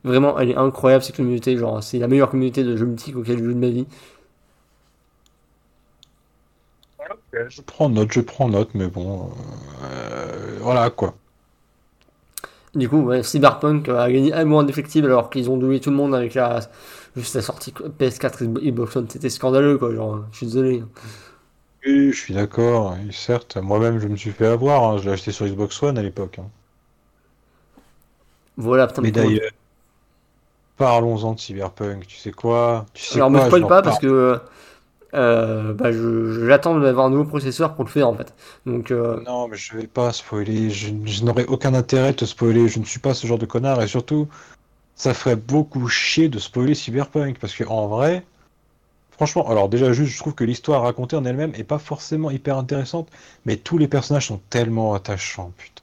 Vraiment, 0.04 0.38
elle 0.38 0.50
est 0.50 0.56
incroyable 0.56 1.04
cette 1.04 1.16
communauté. 1.16 1.56
Genre, 1.56 1.82
c'est 1.82 1.98
la 1.98 2.08
meilleure 2.08 2.30
communauté 2.30 2.64
de 2.64 2.76
jeux 2.76 2.86
multi 2.86 3.14
auquel 3.14 3.38
j'ai 3.38 3.44
joué 3.44 3.54
de 3.54 3.58
ma 3.58 3.68
vie. 3.68 3.86
Je 7.48 7.62
prends 7.62 7.88
note, 7.88 8.12
je 8.12 8.20
prends 8.20 8.48
note, 8.48 8.74
mais 8.74 8.88
bon, 8.88 9.30
euh, 9.82 10.58
voilà 10.60 10.90
quoi. 10.90 11.14
Du 12.74 12.88
coup, 12.88 13.00
ouais, 13.02 13.22
Cyberpunk 13.22 13.88
euh, 13.88 13.98
a 13.98 14.10
gagné 14.12 14.32
un 14.32 14.44
mois 14.44 14.62
indéfectible 14.62 15.06
alors 15.06 15.30
qu'ils 15.30 15.50
ont 15.50 15.56
doublé 15.56 15.80
tout 15.80 15.90
le 15.90 15.96
monde 15.96 16.14
avec 16.14 16.34
la, 16.34 16.60
juste 17.16 17.34
la 17.34 17.42
sortie 17.42 17.72
PS4 17.72 18.42
et 18.42 18.70
Xbox 18.70 18.96
One. 18.96 19.08
C'était 19.08 19.30
scandaleux, 19.30 19.78
quoi. 19.78 19.94
Genre, 19.94 20.24
je 20.32 20.36
suis 20.36 20.46
désolé. 20.46 20.82
Oui, 21.84 22.12
je 22.12 22.16
suis 22.16 22.34
d'accord, 22.34 22.96
et 22.98 23.10
certes, 23.10 23.56
moi-même 23.56 23.98
je 23.98 24.06
me 24.06 24.14
suis 24.14 24.30
fait 24.30 24.46
avoir, 24.46 24.84
hein, 24.84 24.98
je 24.98 25.06
l'ai 25.06 25.10
acheté 25.14 25.32
sur 25.32 25.44
Xbox 25.44 25.82
One 25.82 25.98
à 25.98 26.02
l'époque. 26.04 26.38
hein. 26.38 26.48
Voilà, 28.56 28.86
putain, 28.88 29.02
Mais 29.02 29.10
d'ailleurs, 29.12 29.50
parlons-en 30.78 31.34
de 31.34 31.40
Cyberpunk, 31.40 32.06
tu 32.06 32.16
sais 32.16 32.32
quoi? 32.32 32.86
Tu 32.94 33.04
sais 33.04 33.14
Alors 33.16 33.30
me 33.30 33.38
quoi, 33.38 33.46
spoil 33.46 33.62
je 33.62 33.66
pas 33.66 33.82
parce 33.82 33.98
que 33.98 34.40
euh, 35.14 35.72
bah, 35.74 35.90
j'attends 35.92 36.78
d'avoir 36.78 37.06
un 37.06 37.10
nouveau 37.10 37.24
processeur 37.24 37.74
pour 37.74 37.84
le 37.84 37.90
faire 37.90 38.08
en 38.08 38.14
fait. 38.14 38.34
Donc 38.66 38.90
euh, 38.90 39.20
Non, 39.26 39.48
mais 39.48 39.56
je 39.56 39.76
vais 39.76 39.86
pas 39.86 40.12
spoiler, 40.12 40.70
je, 40.70 40.88
je 41.04 41.24
n'aurai 41.24 41.44
aucun 41.46 41.74
intérêt 41.74 42.12
de 42.12 42.16
te 42.18 42.24
spoiler, 42.24 42.68
je 42.68 42.78
ne 42.78 42.84
suis 42.84 43.00
pas 43.00 43.14
ce 43.14 43.26
genre 43.26 43.38
de 43.38 43.46
connard, 43.46 43.82
et 43.82 43.88
surtout, 43.88 44.28
ça 44.96 45.14
ferait 45.14 45.36
beaucoup 45.36 45.88
chier 45.88 46.28
de 46.28 46.38
spoiler 46.38 46.74
Cyberpunk, 46.74 47.38
parce 47.40 47.54
que 47.54 47.64
en 47.64 47.88
vrai, 47.88 48.26
franchement, 49.12 49.48
alors 49.48 49.68
déjà 49.68 49.92
juste, 49.92 50.12
je 50.12 50.18
trouve 50.18 50.34
que 50.34 50.44
l'histoire 50.44 50.82
racontée 50.82 51.16
en 51.16 51.24
elle-même 51.24 51.54
est 51.54 51.64
pas 51.64 51.78
forcément 51.78 52.30
hyper 52.30 52.58
intéressante, 52.58 53.10
mais 53.46 53.56
tous 53.56 53.78
les 53.78 53.88
personnages 53.88 54.28
sont 54.28 54.42
tellement 54.50 54.94
attachants, 54.94 55.52
putain. 55.58 55.82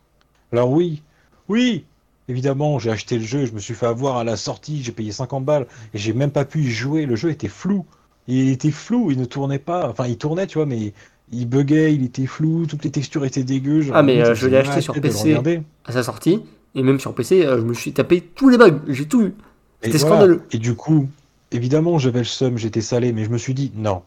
Alors 0.53 0.71
oui, 0.71 1.03
oui, 1.49 1.85
évidemment, 2.27 2.79
j'ai 2.79 2.91
acheté 2.91 3.17
le 3.17 3.23
jeu, 3.23 3.45
je 3.45 3.53
me 3.53 3.59
suis 3.59 3.73
fait 3.73 3.85
avoir 3.85 4.17
à 4.17 4.23
la 4.23 4.37
sortie, 4.37 4.83
j'ai 4.83 4.91
payé 4.91 5.11
50 5.11 5.45
balles, 5.45 5.67
et 5.93 5.97
j'ai 5.97 6.13
même 6.13 6.31
pas 6.31 6.45
pu 6.45 6.61
y 6.61 6.69
jouer, 6.69 7.05
le 7.05 7.15
jeu 7.15 7.29
était 7.29 7.47
flou. 7.47 7.85
Il 8.27 8.49
était 8.49 8.71
flou, 8.71 9.11
il 9.11 9.19
ne 9.19 9.25
tournait 9.25 9.59
pas, 9.59 9.89
enfin 9.89 10.07
il 10.07 10.17
tournait, 10.17 10.47
tu 10.47 10.57
vois, 10.57 10.65
mais 10.65 10.93
il 11.31 11.47
buguait, 11.47 11.93
il 11.93 12.03
était 12.03 12.25
flou, 12.25 12.65
toutes 12.65 12.83
les 12.83 12.91
textures 12.91 13.25
étaient 13.25 13.43
dégueu. 13.43 13.81
genre, 13.81 13.95
Ah, 13.95 14.03
mais, 14.03 14.21
euh, 14.21 14.33
je 14.35 14.47
l'ai 14.47 14.57
acheté 14.57 14.81
sur 14.81 14.93
PC. 14.99 15.37
à 15.85 15.91
sa 15.91 16.03
sortie 16.03 16.41
et 16.75 16.83
même 16.83 16.99
sur 16.99 17.13
PC, 17.15 17.45
euh, 17.45 17.57
je 17.57 17.63
me 17.63 17.73
suis 17.73 17.93
tapé 17.93 18.21
tous 18.21 18.49
les 18.49 18.57
bugs. 18.57 18.81
J'ai 18.87 19.05
tout 19.05 19.21
eu. 19.21 19.33
C'était 19.81 19.97
voilà. 19.97 20.15
scandaleux. 20.15 20.41
Et 20.51 20.57
du 20.57 20.75
coup, 20.75 21.07
évidemment, 21.51 21.97
j'avais 21.97 22.19
le 22.19 22.25
seum, 22.25 22.57
j'étais 22.57 22.81
salé, 22.81 23.13
mais 23.13 23.23
je 23.23 23.29
me 23.29 23.37
suis 23.37 23.53
dit, 23.53 23.71
non, 23.75 24.01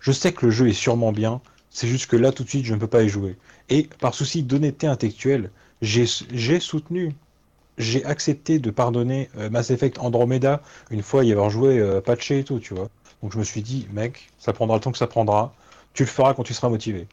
je 0.00 0.12
sais 0.12 0.32
que 0.32 0.46
le 0.46 0.52
jeu 0.52 0.68
est 0.68 0.72
sûrement 0.72 1.12
bien, 1.12 1.40
c'est 1.70 1.86
juste 1.88 2.06
que 2.06 2.16
là, 2.16 2.32
tout 2.32 2.44
de 2.44 2.48
suite, 2.48 2.64
je 2.64 2.74
ne 2.74 2.78
peux 2.78 2.86
pas 2.86 3.02
y 3.02 3.08
jouer. 3.08 3.36
Et 3.68 3.88
par 4.00 4.14
souci 4.14 4.42
d'honnêteté 4.42 4.86
intellectuelle, 4.86 5.50
j'ai 5.82 6.06
soutenu, 6.60 7.12
j'ai 7.78 8.04
accepté 8.04 8.58
de 8.58 8.70
pardonner 8.70 9.28
euh, 9.36 9.50
Mass 9.50 9.70
Effect 9.70 9.98
Andromeda 9.98 10.62
une 10.90 11.02
fois 11.02 11.24
y 11.24 11.32
avoir 11.32 11.50
joué 11.50 11.78
euh, 11.78 12.00
patché 12.00 12.40
et 12.40 12.44
tout, 12.44 12.60
tu 12.60 12.74
vois. 12.74 12.88
Donc 13.22 13.32
je 13.32 13.38
me 13.38 13.44
suis 13.44 13.62
dit, 13.62 13.86
mec, 13.92 14.30
ça 14.38 14.52
prendra 14.52 14.76
le 14.76 14.82
temps 14.82 14.92
que 14.92 14.98
ça 14.98 15.06
prendra, 15.06 15.54
tu 15.92 16.04
le 16.04 16.08
feras 16.08 16.34
quand 16.34 16.42
tu 16.42 16.54
seras 16.54 16.68
motivé. 16.68 17.06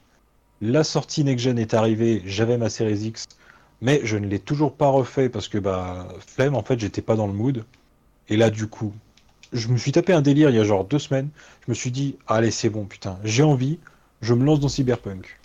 La 0.61 0.83
sortie 0.83 1.23
Next 1.23 1.43
Gen 1.45 1.57
est 1.57 1.73
arrivée, 1.73 2.21
j'avais 2.25 2.57
ma 2.57 2.69
Series 2.69 3.07
X, 3.07 3.27
mais 3.81 4.01
je 4.03 4.17
ne 4.17 4.27
l'ai 4.27 4.39
toujours 4.39 4.75
pas 4.75 4.89
refait 4.89 5.29
parce 5.29 5.47
que, 5.47 5.57
bah, 5.57 6.07
flemme, 6.19 6.55
en 6.55 6.63
fait, 6.63 6.79
j'étais 6.79 7.01
pas 7.01 7.15
dans 7.15 7.27
le 7.27 7.33
mood. 7.33 7.65
Et 8.29 8.37
là, 8.37 8.49
du 8.51 8.67
coup, 8.67 8.93
je 9.53 9.67
me 9.69 9.77
suis 9.77 9.91
tapé 9.91 10.13
un 10.13 10.21
délire 10.21 10.49
il 10.49 10.55
y 10.55 10.59
a 10.59 10.63
genre 10.63 10.85
deux 10.85 10.99
semaines. 10.99 11.29
Je 11.65 11.71
me 11.71 11.75
suis 11.75 11.91
dit, 11.91 12.17
allez, 12.27 12.51
c'est 12.51 12.69
bon, 12.69 12.85
putain, 12.85 13.17
j'ai 13.23 13.43
envie, 13.43 13.79
je 14.21 14.33
me 14.33 14.45
lance 14.45 14.59
dans 14.59 14.69
Cyberpunk. 14.69 15.39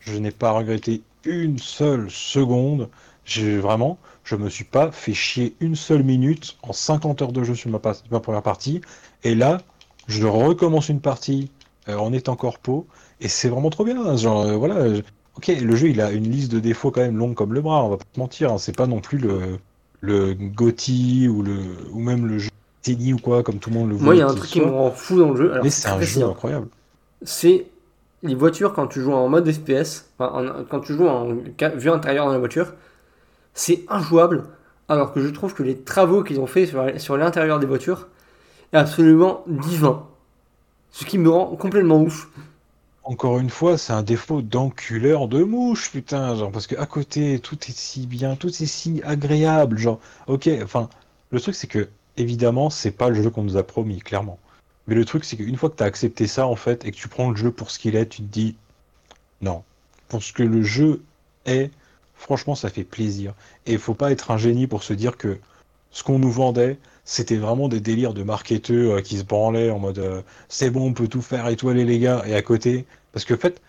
Je 0.00 0.16
n'ai 0.18 0.30
pas 0.30 0.52
regretté 0.52 1.02
une 1.24 1.58
seule 1.58 2.10
seconde. 2.10 2.88
J'ai 3.24 3.58
vraiment, 3.58 3.98
je 4.24 4.36
me 4.36 4.48
suis 4.50 4.64
pas 4.64 4.90
fait 4.92 5.14
chier 5.14 5.56
une 5.60 5.76
seule 5.76 6.02
minute 6.02 6.56
en 6.62 6.72
50 6.72 7.22
heures 7.22 7.32
de 7.32 7.44
jeu 7.44 7.54
sur 7.54 7.70
ma, 7.70 7.78
première 7.78 8.42
partie. 8.42 8.80
Et 9.22 9.34
là, 9.34 9.58
je 10.06 10.26
recommence 10.26 10.88
une 10.88 11.00
partie 11.00 11.50
euh, 11.88 11.96
en 11.96 12.12
étant 12.12 12.36
corpo, 12.36 12.86
et 13.20 13.28
c'est 13.28 13.48
vraiment 13.48 13.70
trop 13.70 13.84
bien. 13.84 14.16
Genre, 14.16 14.42
euh, 14.42 14.56
voilà. 14.56 14.94
je- 14.94 15.02
Ok, 15.36 15.48
le 15.48 15.74
jeu, 15.74 15.88
il 15.90 16.00
a 16.00 16.12
une 16.12 16.30
liste 16.30 16.52
de 16.52 16.60
défauts 16.60 16.92
quand 16.92 17.00
même 17.00 17.16
longue 17.16 17.34
comme 17.34 17.54
le 17.54 17.60
bras, 17.60 17.84
on 17.84 17.88
va 17.88 17.96
pas 17.96 18.04
te 18.12 18.20
mentir. 18.20 18.52
hein, 18.52 18.58
C'est 18.58 18.76
pas 18.76 18.86
non 18.86 19.00
plus 19.00 19.18
le, 19.18 19.58
le 20.00 20.32
GOTY 20.34 21.28
ou, 21.28 21.42
le, 21.42 21.60
ou 21.90 21.98
même 21.98 22.26
le 22.26 22.38
jeu 22.38 22.50
Tenny 22.82 23.12
ou 23.14 23.18
quoi, 23.18 23.42
comme 23.42 23.58
tout 23.58 23.70
le 23.70 23.76
monde 23.76 23.88
le 23.88 23.96
voit. 23.96 24.04
Moi, 24.04 24.14
il 24.14 24.18
y 24.18 24.22
a 24.22 24.28
un 24.28 24.34
truc 24.34 24.50
qui 24.50 24.60
me 24.60 24.66
rend 24.66 24.90
fou 24.92 25.18
dans 25.18 25.30
le 25.30 25.36
jeu. 25.36 25.52
Alors, 25.52 25.64
Mais 25.64 25.70
c'est 25.70 25.88
un 25.88 26.00
jeu 26.00 26.20
bien. 26.20 26.28
incroyable. 26.30 26.68
c'est 27.22 27.66
les 28.22 28.34
voitures 28.34 28.72
quand 28.74 28.86
tu 28.86 29.00
joues 29.00 29.12
en 29.12 29.28
mode 29.28 29.50
FPS, 29.50 30.10
enfin, 30.18 30.32
en- 30.60 30.64
quand 30.64 30.80
tu 30.80 30.94
joues 30.94 31.06
en 31.06 31.26
vue 31.34 31.90
intérieure 31.90 32.26
dans 32.26 32.32
la 32.32 32.38
voiture, 32.38 32.74
c'est 33.54 33.84
injouable. 33.88 34.44
Alors 34.88 35.12
que 35.12 35.20
je 35.20 35.28
trouve 35.28 35.54
que 35.54 35.62
les 35.62 35.78
travaux 35.78 36.22
qu'ils 36.22 36.40
ont 36.40 36.46
fait 36.46 36.66
sur, 36.98 37.16
l'intérieur 37.16 37.58
des 37.58 37.66
voitures 37.66 38.08
est 38.72 38.76
absolument 38.76 39.44
divin. 39.46 40.06
Ce 40.90 41.04
qui 41.04 41.16
me 41.16 41.30
rend 41.30 41.56
complètement 41.56 42.02
ouf. 42.02 42.28
Encore 43.04 43.38
une 43.38 43.50
fois, 43.50 43.78
c'est 43.78 43.92
un 43.92 44.02
défaut 44.02 44.42
d'enculeur 44.42 45.28
de 45.28 45.42
mouche, 45.42 45.90
putain, 45.90 46.34
genre, 46.36 46.50
parce 46.50 46.66
que 46.66 46.76
à 46.76 46.86
côté, 46.86 47.38
tout 47.38 47.58
est 47.68 47.76
si 47.76 48.06
bien, 48.06 48.34
tout 48.36 48.48
est 48.48 48.66
si 48.66 49.02
agréable, 49.04 49.78
genre, 49.78 50.00
ok, 50.26 50.48
enfin, 50.62 50.88
le 51.30 51.40
truc 51.40 51.54
c'est 51.54 51.66
que, 51.66 51.88
évidemment, 52.16 52.70
c'est 52.70 52.90
pas 52.90 53.10
le 53.10 53.22
jeu 53.22 53.28
qu'on 53.28 53.42
nous 53.42 53.58
a 53.58 53.62
promis, 53.62 53.98
clairement. 53.98 54.38
Mais 54.86 54.94
le 54.94 55.04
truc 55.04 55.24
c'est 55.24 55.36
qu'une 55.36 55.56
fois 55.56 55.68
que 55.68 55.76
t'as 55.76 55.84
accepté 55.84 56.26
ça, 56.26 56.46
en 56.46 56.56
fait, 56.56 56.86
et 56.86 56.92
que 56.92 56.96
tu 56.96 57.08
prends 57.08 57.30
le 57.30 57.36
jeu 57.36 57.50
pour 57.50 57.70
ce 57.70 57.78
qu'il 57.78 57.94
est, 57.94 58.06
tu 58.06 58.22
te 58.22 58.32
dis, 58.32 58.56
non, 59.42 59.64
pour 60.08 60.22
ce 60.22 60.32
que 60.32 60.42
le 60.42 60.62
jeu 60.62 61.02
est, 61.44 61.70
franchement, 62.24 62.54
ça 62.54 62.70
fait 62.70 62.84
plaisir. 62.84 63.34
Et 63.66 63.72
il 63.72 63.78
faut 63.78 63.94
pas 63.94 64.10
être 64.10 64.30
un 64.30 64.38
génie 64.38 64.66
pour 64.66 64.82
se 64.82 64.94
dire 64.94 65.16
que 65.18 65.38
ce 65.90 66.02
qu'on 66.02 66.18
nous 66.18 66.30
vendait, 66.30 66.78
c'était 67.04 67.36
vraiment 67.36 67.68
des 67.68 67.80
délires 67.80 68.14
de 68.14 68.22
marketeux 68.22 68.92
euh, 68.92 69.00
qui 69.02 69.18
se 69.18 69.24
branlaient 69.24 69.70
en 69.70 69.78
mode 69.78 69.98
euh, 69.98 70.22
c'est 70.48 70.70
bon, 70.70 70.86
on 70.88 70.92
peut 70.94 71.06
tout 71.06 71.22
faire 71.22 71.46
étoiler 71.48 71.84
les 71.84 71.98
gars, 71.98 72.22
et 72.26 72.34
à 72.34 72.42
côté, 72.42 72.86
parce 73.12 73.24
que 73.26 73.34
en 73.34 73.38
fait, 73.38 73.60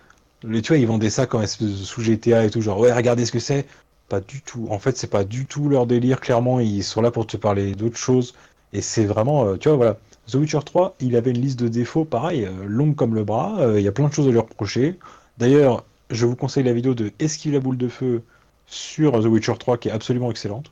les, 0.44 0.62
tu 0.62 0.70
vois, 0.70 0.78
ils 0.78 0.88
vendaient 0.88 1.10
ça 1.10 1.28
comme 1.28 1.46
sous 1.46 2.02
GTA 2.02 2.46
et 2.46 2.50
tout, 2.50 2.62
genre 2.62 2.80
ouais, 2.80 2.94
regardez 2.94 3.26
ce 3.26 3.32
que 3.32 3.40
c'est. 3.40 3.66
Pas 4.10 4.22
du 4.22 4.42
tout. 4.42 4.68
En 4.70 4.80
fait, 4.80 4.98
c'est 4.98 5.10
pas 5.10 5.24
du 5.24 5.46
tout 5.48 5.68
leur 5.68 5.88
délire, 5.88 6.22
clairement, 6.22 6.60
ils 6.60 6.84
sont 6.84 7.02
là 7.02 7.12
pour 7.12 7.28
te 7.28 7.38
parler 7.38 7.74
d'autres 7.74 7.98
choses. 7.98 8.36
Et 8.72 8.82
c'est 8.82 9.06
vraiment, 9.06 9.46
euh, 9.48 9.58
tu 9.58 9.70
vois, 9.70 9.78
voilà. 9.78 9.98
The 10.28 10.36
Witcher 10.36 10.60
3, 10.66 10.96
il 11.02 11.16
avait 11.16 11.32
une 11.32 11.42
liste 11.42 11.60
de 11.60 11.68
défauts, 11.68 12.06
pareil, 12.06 12.50
longue 12.66 12.96
comme 12.96 13.16
le 13.16 13.24
bras, 13.24 13.58
il 13.76 13.82
y 13.82 13.88
a 13.88 13.92
plein 13.92 14.08
de 14.08 14.14
choses 14.14 14.28
à 14.28 14.32
lui 14.32 14.40
reprocher. 14.40 14.98
D'ailleurs, 15.38 15.84
je 16.10 16.26
vous 16.26 16.36
conseille 16.36 16.64
la 16.64 16.74
vidéo 16.74 16.94
de 16.96 17.12
Esquive 17.20 17.54
la 17.54 17.60
boule 17.60 17.78
de 17.78 17.88
feu 17.88 18.24
sur 18.68 19.12
The 19.22 19.26
Witcher 19.26 19.54
3 19.58 19.78
qui 19.78 19.90
est 19.90 19.92
absolument 19.92 20.32
excellente. 20.32 20.72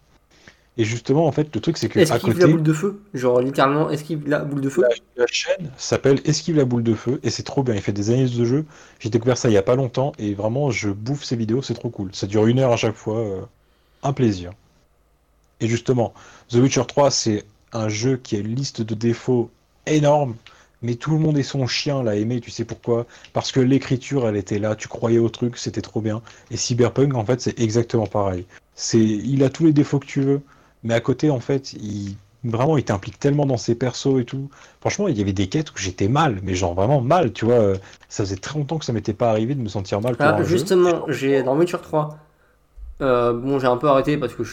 Et 0.75 0.85
justement, 0.85 1.27
en 1.27 1.31
fait, 1.31 1.53
le 1.53 1.61
truc, 1.61 1.77
c'est 1.77 1.87
que 1.87 1.99
à 1.99 2.01
Esquive 2.01 2.33
côté, 2.33 2.39
la 2.39 2.47
boule 2.47 2.63
de 2.63 2.73
feu? 2.73 2.99
Genre 3.13 3.41
littéralement 3.41 3.91
esquive 3.91 4.27
la 4.27 4.39
boule 4.39 4.61
de 4.61 4.69
feu? 4.69 4.83
la 5.15 5.27
chaîne 5.27 5.69
s'appelle 5.77 6.19
Esquive 6.25 6.55
la 6.55 6.65
boule 6.65 6.81
de 6.81 6.95
feu 6.95 7.19
et 7.21 7.29
c'est 7.29 7.43
trop 7.43 7.61
bien. 7.61 7.75
Il 7.75 7.81
fait 7.81 7.91
des 7.91 8.09
analyses 8.09 8.35
de 8.35 8.43
jeu. 8.43 8.65
J'ai 8.99 9.09
découvert 9.09 9.37
ça 9.37 9.49
il 9.49 9.53
y 9.53 9.57
a 9.57 9.61
pas 9.61 9.75
longtemps 9.75 10.13
et 10.17 10.33
vraiment, 10.33 10.71
je 10.71 10.89
bouffe 10.89 11.23
ces 11.23 11.35
vidéos, 11.35 11.61
c'est 11.61 11.75
trop 11.75 11.91
cool. 11.91 12.09
Ça 12.13 12.25
dure 12.25 12.47
une 12.47 12.57
heure 12.57 12.71
à 12.71 12.77
chaque 12.77 12.95
fois, 12.95 13.19
euh, 13.19 13.41
un 14.01 14.13
plaisir. 14.13 14.51
Et 15.59 15.67
justement, 15.67 16.13
The 16.49 16.55
Witcher 16.55 16.85
3, 16.87 17.11
c'est 17.11 17.43
un 17.71 17.87
jeu 17.87 18.17
qui 18.17 18.35
a 18.35 18.39
une 18.39 18.55
liste 18.55 18.81
de 18.81 18.95
défauts 18.95 19.51
énorme, 19.85 20.35
mais 20.84 20.95
tout 20.95 21.11
le 21.11 21.19
monde 21.19 21.38
et 21.38 21.43
son 21.43 21.65
chien 21.67 22.03
l'a 22.03 22.15
aimé. 22.15 22.39
Tu 22.41 22.51
sais 22.51 22.65
pourquoi? 22.65 23.07
Parce 23.34 23.51
que 23.51 23.59
l'écriture, 23.59 24.27
elle 24.27 24.36
était 24.38 24.59
là. 24.59 24.75
Tu 24.75 24.88
croyais 24.88 25.19
au 25.19 25.29
truc, 25.29 25.57
c'était 25.57 25.81
trop 25.81 26.01
bien. 26.01 26.21
Et 26.51 26.57
Cyberpunk, 26.57 27.15
en 27.15 27.25
fait, 27.25 27.41
c'est 27.41 27.59
exactement 27.59 28.07
pareil. 28.07 28.45
C'est, 28.75 28.99
il 28.99 29.43
a 29.43 29.49
tous 29.49 29.65
les 29.65 29.73
défauts 29.73 29.99
que 29.99 30.05
tu 30.05 30.21
veux, 30.21 30.41
mais 30.84 30.93
à 30.93 31.01
côté, 31.01 31.29
en 31.29 31.39
fait, 31.39 31.73
il 31.73 32.17
vraiment, 32.43 32.77
il 32.77 32.84
t'implique 32.84 33.19
tellement 33.19 33.45
dans 33.45 33.57
ses 33.57 33.75
persos 33.75 34.19
et 34.19 34.25
tout. 34.25 34.49
Franchement, 34.81 35.07
il 35.07 35.17
y 35.17 35.21
avait 35.21 35.34
des 35.34 35.47
quêtes 35.47 35.71
où 35.71 35.77
j'étais 35.77 36.09
mal, 36.09 36.39
mais 36.43 36.55
genre 36.55 36.73
vraiment 36.73 37.01
mal, 37.01 37.31
tu 37.34 37.45
vois. 37.45 37.73
Ça 38.09 38.23
faisait 38.25 38.36
très 38.38 38.59
longtemps 38.59 38.77
que 38.79 38.86
ça 38.86 38.93
m'était 38.93 39.13
pas 39.13 39.29
arrivé 39.29 39.55
de 39.55 39.61
me 39.61 39.69
sentir 39.69 40.01
mal 40.01 40.17
pour 40.17 40.36
Ah, 40.36 40.41
un 40.41 40.43
justement, 40.43 41.05
j'ai 41.09 41.43
dans 41.43 41.57
Witcher 41.57 41.77
3. 41.81 42.17
euh, 43.01 43.34
bon, 43.34 43.59
j'ai 43.59 43.67
un 43.67 43.77
peu 43.77 43.88
arrêté 43.89 44.17
parce 44.17 44.36
que 44.36 44.43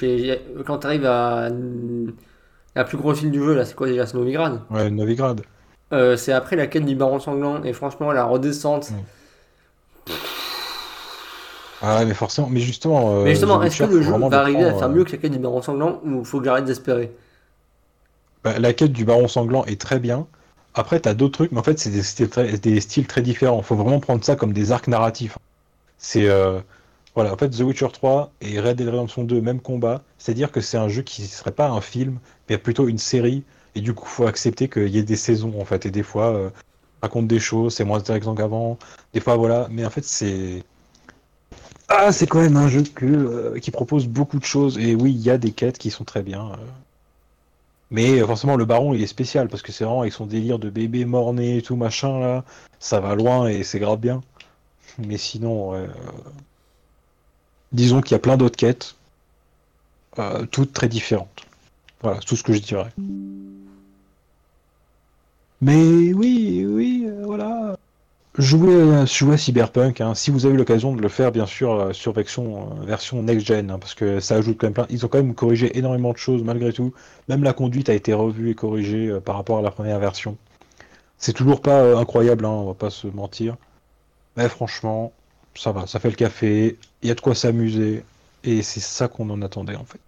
quand 0.64 0.78
tu 0.80 0.86
arrives 0.86 1.06
à 1.06 1.50
la 2.74 2.82
plus 2.84 2.96
grosse 2.98 3.20
ville 3.20 3.30
du 3.30 3.38
jeu, 3.38 3.54
là, 3.54 3.64
c'est 3.64 3.76
quoi 3.76 3.86
déjà? 3.86 4.06
C'est 4.06 4.16
Novigrad. 4.16 4.62
Ouais, 4.70 4.90
Novigrad. 4.90 5.42
Euh, 5.92 6.16
c'est 6.16 6.32
après 6.32 6.56
la 6.56 6.66
quête 6.66 6.84
du 6.84 6.96
baron 6.96 7.20
sanglant 7.20 7.62
et 7.62 7.72
franchement 7.72 8.10
la 8.12 8.24
redescente. 8.24 8.98
Ah 11.80 12.04
mais 12.04 12.14
forcément, 12.14 12.48
mais 12.50 12.60
justement. 12.60 13.14
euh, 13.14 13.24
Mais 13.24 13.30
justement, 13.30 13.62
est-ce 13.62 13.76
que 13.78 13.84
le 13.84 14.02
jeu 14.02 14.26
va 14.28 14.40
arriver 14.40 14.64
à 14.64 14.74
faire 14.74 14.88
euh, 14.88 14.90
mieux 14.90 15.04
que 15.04 15.12
la 15.12 15.18
quête 15.18 15.32
du 15.32 15.38
baron 15.38 15.62
sanglant 15.62 16.00
ou 16.04 16.24
faut 16.24 16.38
que 16.38 16.44
j'arrête 16.44 16.64
d'espérer? 16.66 17.12
bah, 18.44 18.58
la 18.58 18.72
quête 18.72 18.92
du 18.92 19.04
baron 19.04 19.28
sanglant 19.28 19.64
est 19.66 19.80
très 19.80 19.98
bien. 20.00 20.28
Après, 20.74 21.00
t'as 21.00 21.14
d'autres 21.14 21.32
trucs, 21.34 21.52
mais 21.52 21.58
en 21.58 21.62
fait, 21.62 21.78
c'est 21.78 21.90
des 21.90 22.02
styles 22.02 22.28
très, 22.30 22.58
des 22.58 22.80
styles 22.80 23.06
très 23.06 23.22
différents. 23.22 23.62
Faut 23.62 23.76
vraiment 23.76 24.00
prendre 24.00 24.24
ça 24.24 24.36
comme 24.36 24.52
des 24.52 24.72
arcs 24.72 24.88
narratifs. 24.88 25.38
C'est. 25.98 26.28
euh, 26.28 26.60
Voilà, 27.16 27.34
en 27.34 27.38
fait, 27.38 27.50
The 27.50 27.60
Witcher 27.62 27.88
3 27.92 28.32
et 28.42 28.60
Red 28.60 28.78
Dead 28.78 28.88
Redemption 28.88 29.24
2, 29.24 29.40
même 29.42 29.60
combat. 29.62 30.04
C'est-à-dire 30.18 30.52
que 30.52 30.60
c'est 30.62 30.78
un 30.78 30.88
jeu 30.88 31.02
qui 31.02 31.26
serait 31.28 31.52
pas 31.52 31.68
un 31.70 31.80
film, 31.82 32.20
mais 32.50 32.58
plutôt 32.58 32.88
une 32.88 32.98
série. 32.98 33.44
Et 33.74 33.80
du 33.80 33.94
coup, 33.94 34.06
faut 34.06 34.26
accepter 34.26 34.68
qu'il 34.68 34.88
y 34.88 34.98
ait 34.98 35.02
des 35.02 35.16
saisons, 35.16 35.60
en 35.60 35.64
fait. 35.64 35.86
Et 35.86 35.90
des 35.90 36.02
fois, 36.02 36.34
euh, 36.34 36.50
raconte 37.02 37.26
des 37.28 37.38
choses, 37.40 37.74
c'est 37.74 37.84
moins 37.84 37.98
intéressant 37.98 38.34
qu'avant. 38.34 38.78
Des 39.12 39.20
fois, 39.20 39.36
voilà. 39.36 39.68
Mais 39.70 39.84
en 39.84 39.90
fait, 39.90 40.04
c'est. 40.04 40.64
Ah, 41.88 42.12
c'est 42.12 42.26
quand 42.26 42.40
même 42.40 42.56
un 42.56 42.68
jeu 42.68 42.84
euh, 43.02 43.58
qui 43.58 43.70
propose 43.70 44.06
beaucoup 44.06 44.38
de 44.38 44.44
choses. 44.44 44.78
Et 44.78 44.94
oui, 44.94 45.12
il 45.12 45.20
y 45.20 45.30
a 45.30 45.38
des 45.38 45.52
quêtes 45.52 45.78
qui 45.78 45.90
sont 45.90 46.04
très 46.04 46.22
bien. 46.22 46.52
euh. 46.52 46.56
Mais 47.90 48.20
forcément, 48.20 48.56
le 48.56 48.64
baron, 48.64 48.94
il 48.94 49.02
est 49.02 49.08
spécial 49.08 49.48
parce 49.48 49.62
que 49.62 49.72
c'est 49.72 49.84
vraiment 49.84 50.02
avec 50.02 50.12
son 50.12 50.26
délire 50.26 50.60
de 50.60 50.70
bébé 50.70 51.04
mort-né 51.04 51.56
et 51.58 51.62
tout 51.62 51.74
machin 51.74 52.20
là. 52.20 52.44
Ça 52.78 53.00
va 53.00 53.16
loin 53.16 53.48
et 53.48 53.64
c'est 53.64 53.80
grave 53.80 53.98
bien. 53.98 54.22
Mais 54.98 55.16
sinon, 55.16 55.88
disons 57.72 58.00
qu'il 58.00 58.12
y 58.12 58.14
a 58.14 58.20
plein 58.20 58.36
d'autres 58.36 58.56
quêtes, 58.56 58.94
toutes 60.52 60.72
très 60.72 60.88
différentes. 60.88 61.46
Voilà, 62.02 62.20
tout 62.20 62.36
ce 62.36 62.42
que 62.42 62.52
je 62.52 62.60
dirais. 62.60 62.92
Mais 65.60 66.12
oui, 66.14 66.64
oui, 66.66 67.04
euh, 67.06 67.22
voilà. 67.24 67.76
Jouez, 68.38 68.94
à- 68.94 69.06
jouez 69.06 69.34
à 69.34 69.38
Cyberpunk, 69.38 70.00
hein. 70.00 70.14
Si 70.14 70.30
vous 70.30 70.46
avez 70.46 70.56
l'occasion 70.56 70.94
de 70.94 71.02
le 71.02 71.08
faire, 71.08 71.32
bien 71.32 71.46
sûr, 71.46 71.72
euh, 71.72 71.92
sur 71.92 72.12
version, 72.14 72.70
euh, 72.88 73.22
next-gen, 73.22 73.70
hein, 73.70 73.78
parce 73.78 73.94
que 73.94 74.20
ça 74.20 74.36
ajoute 74.36 74.58
quand 74.58 74.68
même 74.68 74.74
plein. 74.74 74.86
Ils 74.90 75.04
ont 75.06 75.08
quand 75.08 75.18
même 75.18 75.34
corrigé 75.34 75.76
énormément 75.78 76.12
de 76.12 76.18
choses 76.18 76.42
malgré 76.44 76.72
tout. 76.72 76.94
Même 77.28 77.44
la 77.44 77.52
conduite 77.54 77.88
a 77.90 77.94
été 77.94 78.14
revue 78.14 78.50
et 78.50 78.54
corrigée 78.54 79.08
euh, 79.08 79.20
par 79.20 79.36
rapport 79.36 79.58
à 79.58 79.62
la 79.62 79.70
première 79.72 79.98
version. 80.00 80.36
C'est 81.18 81.34
toujours 81.34 81.62
pas 81.62 81.80
euh, 81.82 81.98
incroyable, 81.98 82.44
hein, 82.46 82.50
on 82.50 82.66
va 82.68 82.74
pas 82.74 82.90
se 82.90 83.06
mentir. 83.08 83.56
Mais 84.36 84.48
franchement, 84.48 85.12
ça 85.56 85.72
va, 85.72 85.86
ça 85.86 86.00
fait 86.00 86.10
le 86.10 86.16
café, 86.16 86.78
il 87.02 87.08
y 87.08 87.12
a 87.12 87.14
de 87.16 87.20
quoi 87.22 87.34
s'amuser, 87.36 88.04
et 88.44 88.62
c'est 88.62 88.80
ça 88.80 89.08
qu'on 89.08 89.30
en 89.30 89.42
attendait 89.42 89.76
en 89.76 89.84
fait. 89.84 90.00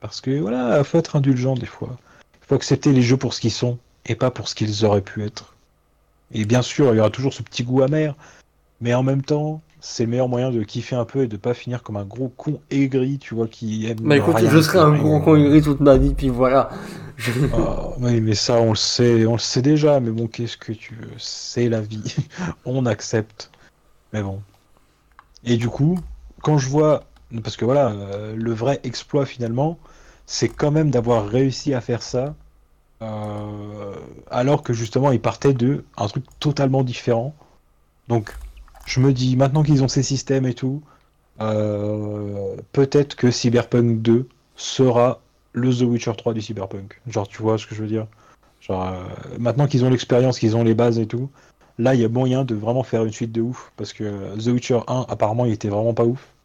Parce 0.00 0.22
que 0.22 0.30
voilà, 0.40 0.82
faut 0.84 0.96
être 0.98 1.16
indulgent 1.16 1.54
des 1.54 1.66
fois. 1.66 1.98
Faut 2.46 2.54
accepter 2.54 2.92
les 2.92 3.02
jeux 3.02 3.16
pour 3.16 3.34
ce 3.34 3.40
qu'ils 3.40 3.52
sont, 3.52 3.78
et 4.06 4.14
pas 4.14 4.30
pour 4.30 4.48
ce 4.48 4.54
qu'ils 4.54 4.84
auraient 4.84 5.00
pu 5.00 5.24
être. 5.24 5.54
Et 6.32 6.44
bien 6.44 6.62
sûr, 6.62 6.92
il 6.92 6.96
y 6.96 7.00
aura 7.00 7.10
toujours 7.10 7.32
ce 7.32 7.42
petit 7.42 7.64
goût 7.64 7.82
amer, 7.82 8.14
mais 8.80 8.94
en 8.94 9.02
même 9.02 9.22
temps, 9.22 9.62
c'est 9.80 10.04
le 10.04 10.10
meilleur 10.10 10.28
moyen 10.28 10.50
de 10.50 10.62
kiffer 10.62 10.96
un 10.96 11.04
peu 11.04 11.22
et 11.22 11.28
de 11.28 11.36
pas 11.36 11.54
finir 11.54 11.82
comme 11.82 11.96
un 11.96 12.04
gros 12.04 12.28
con 12.28 12.60
aigri, 12.70 13.18
tu 13.18 13.34
vois, 13.34 13.46
qui 13.46 13.86
aime 13.86 13.98
Bah 14.00 14.16
écoute, 14.16 14.34
rien, 14.34 14.50
je 14.50 14.60
serai 14.60 14.78
un 14.78 14.96
gros 14.96 15.20
con 15.20 15.36
aigri 15.36 15.62
toute 15.62 15.80
ma 15.80 15.96
vie, 15.96 16.14
puis 16.14 16.28
voilà. 16.28 16.70
Ah, 17.54 17.90
oui, 17.98 18.20
mais 18.20 18.34
ça, 18.34 18.54
on 18.54 18.70
le 18.70 18.76
sait, 18.76 19.24
on 19.26 19.34
le 19.34 19.38
sait 19.38 19.62
déjà, 19.62 20.00
mais 20.00 20.10
bon, 20.10 20.26
qu'est-ce 20.26 20.56
que 20.56 20.72
tu 20.72 20.94
veux? 20.94 21.08
C'est 21.18 21.68
la 21.68 21.80
vie. 21.80 22.14
On 22.66 22.84
accepte. 22.84 23.50
Mais 24.12 24.22
bon. 24.22 24.42
Et 25.44 25.56
du 25.56 25.68
coup, 25.68 25.98
quand 26.42 26.58
je 26.58 26.68
vois, 26.68 27.04
parce 27.42 27.56
que 27.56 27.64
voilà, 27.64 27.90
euh, 27.90 28.34
le 28.36 28.52
vrai 28.52 28.80
exploit 28.84 29.24
finalement, 29.24 29.78
c'est 30.26 30.48
quand 30.48 30.70
même 30.70 30.90
d'avoir 30.90 31.28
réussi 31.28 31.74
à 31.74 31.80
faire 31.80 32.02
ça, 32.02 32.34
euh, 33.02 33.94
alors 34.30 34.62
que 34.62 34.72
justement, 34.72 35.12
ils 35.12 35.20
partaient 35.20 35.54
de 35.54 35.84
un 35.96 36.08
truc 36.08 36.24
totalement 36.40 36.82
différent. 36.82 37.34
Donc, 38.08 38.36
je 38.86 39.00
me 39.00 39.12
dis, 39.12 39.36
maintenant 39.36 39.62
qu'ils 39.62 39.82
ont 39.82 39.88
ces 39.88 40.02
systèmes 40.02 40.46
et 40.46 40.54
tout, 40.54 40.82
euh, 41.40 42.56
peut-être 42.72 43.16
que 43.16 43.30
Cyberpunk 43.30 44.02
2 44.02 44.28
sera 44.56 45.20
le 45.52 45.74
The 45.74 45.82
Witcher 45.82 46.12
3 46.16 46.34
du 46.34 46.42
Cyberpunk. 46.42 47.00
Genre, 47.06 47.28
tu 47.28 47.42
vois 47.42 47.58
ce 47.58 47.66
que 47.66 47.74
je 47.74 47.82
veux 47.82 47.88
dire? 47.88 48.06
Genre, 48.60 48.82
euh, 48.88 49.04
maintenant 49.38 49.66
qu'ils 49.66 49.84
ont 49.84 49.90
l'expérience, 49.90 50.38
qu'ils 50.38 50.56
ont 50.56 50.64
les 50.64 50.74
bases 50.74 50.98
et 50.98 51.06
tout, 51.06 51.30
là, 51.78 51.94
il 51.94 52.00
y 52.00 52.04
a 52.04 52.08
moyen 52.08 52.44
de 52.44 52.54
vraiment 52.54 52.82
faire 52.82 53.04
une 53.04 53.12
suite 53.12 53.32
de 53.32 53.42
ouf. 53.42 53.72
Parce 53.76 53.92
que 53.92 54.36
The 54.38 54.48
Witcher 54.48 54.80
1, 54.88 55.06
apparemment, 55.08 55.44
il 55.44 55.52
était 55.52 55.68
vraiment 55.68 55.94
pas 55.94 56.04
ouf. 56.04 56.35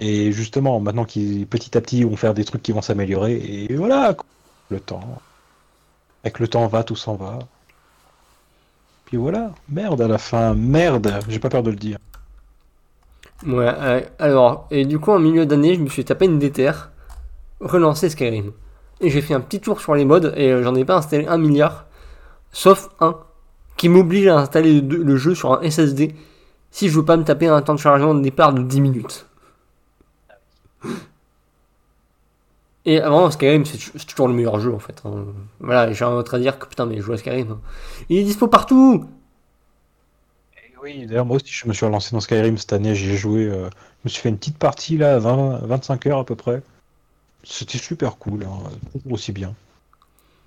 Et 0.00 0.32
justement, 0.32 0.80
maintenant 0.80 1.04
qu'ils, 1.04 1.46
petit 1.46 1.76
à 1.76 1.80
petit, 1.80 2.04
vont 2.04 2.16
faire 2.16 2.34
des 2.34 2.44
trucs 2.44 2.62
qui 2.62 2.72
vont 2.72 2.82
s'améliorer, 2.82 3.34
et 3.34 3.74
voilà, 3.74 4.14
le 4.70 4.80
temps. 4.80 5.20
Avec 6.22 6.38
le 6.38 6.48
temps 6.48 6.66
va, 6.68 6.84
tout 6.84 6.96
s'en 6.96 7.16
va. 7.16 7.38
Puis 9.06 9.16
voilà, 9.16 9.52
merde 9.68 10.00
à 10.00 10.08
la 10.08 10.18
fin, 10.18 10.54
merde, 10.54 11.20
j'ai 11.28 11.38
pas 11.38 11.48
peur 11.48 11.62
de 11.62 11.70
le 11.70 11.76
dire. 11.76 11.98
Ouais, 13.46 14.06
alors, 14.18 14.66
et 14.70 14.84
du 14.84 14.98
coup, 14.98 15.12
en 15.12 15.18
milieu 15.18 15.46
d'année, 15.46 15.74
je 15.74 15.80
me 15.80 15.88
suis 15.88 16.04
tapé 16.04 16.26
une 16.26 16.38
déterre, 16.38 16.90
relancé 17.60 18.10
Skyrim. 18.10 18.52
et 19.00 19.10
j'ai 19.10 19.22
fait 19.22 19.34
un 19.34 19.40
petit 19.40 19.60
tour 19.60 19.80
sur 19.80 19.94
les 19.94 20.04
modes 20.04 20.34
et 20.36 20.50
euh, 20.50 20.62
j'en 20.62 20.74
ai 20.74 20.84
pas 20.84 20.96
installé 20.96 21.26
un 21.26 21.38
milliard, 21.38 21.86
sauf 22.52 22.90
un 23.00 23.16
qui 23.76 23.88
m'oblige 23.88 24.26
à 24.26 24.38
installer 24.38 24.80
le, 24.80 24.96
le 24.98 25.16
jeu 25.16 25.34
sur 25.34 25.52
un 25.52 25.70
SSD 25.70 26.14
si 26.70 26.88
je 26.88 26.98
veux 26.98 27.04
pas 27.04 27.16
me 27.16 27.24
taper 27.24 27.46
un 27.46 27.62
temps 27.62 27.74
de 27.74 27.78
chargement 27.78 28.14
de 28.14 28.20
départ 28.20 28.52
de 28.52 28.62
10 28.62 28.80
minutes. 28.80 29.27
Et 32.84 33.00
avant, 33.00 33.30
Skyrim, 33.30 33.64
c'est 33.66 34.06
toujours 34.06 34.28
le 34.28 34.34
meilleur 34.34 34.60
jeu 34.60 34.72
en 34.72 34.78
fait. 34.78 35.02
hein. 35.04 35.26
Voilà, 35.60 35.92
j'ai 35.92 36.04
un 36.04 36.12
autre 36.12 36.34
à 36.34 36.38
dire 36.38 36.58
que 36.58 36.66
putain, 36.66 36.86
mais 36.86 37.00
jouer 37.00 37.14
à 37.14 37.18
Skyrim. 37.18 37.50
hein. 37.52 37.60
Il 38.08 38.18
est 38.18 38.24
dispo 38.24 38.48
partout 38.48 39.04
Oui, 40.82 41.06
d'ailleurs, 41.06 41.26
moi 41.26 41.36
aussi, 41.36 41.46
je 41.52 41.66
me 41.66 41.72
suis 41.72 41.84
relancé 41.86 42.10
dans 42.12 42.20
Skyrim 42.20 42.56
cette 42.56 42.72
année. 42.72 42.94
J'y 42.94 43.10
ai 43.10 43.16
joué. 43.16 43.44
euh, 43.46 43.68
je 43.70 44.04
me 44.04 44.08
suis 44.10 44.22
fait 44.22 44.28
une 44.28 44.38
petite 44.38 44.58
partie 44.58 44.96
là, 44.96 45.18
20, 45.18 45.58
25 45.66 46.06
heures 46.06 46.18
à 46.18 46.24
peu 46.24 46.36
près. 46.36 46.62
C'était 47.44 47.78
super 47.78 48.18
cool, 48.18 48.44
hein, 48.44 48.70
aussi 49.10 49.32
bien. 49.32 49.56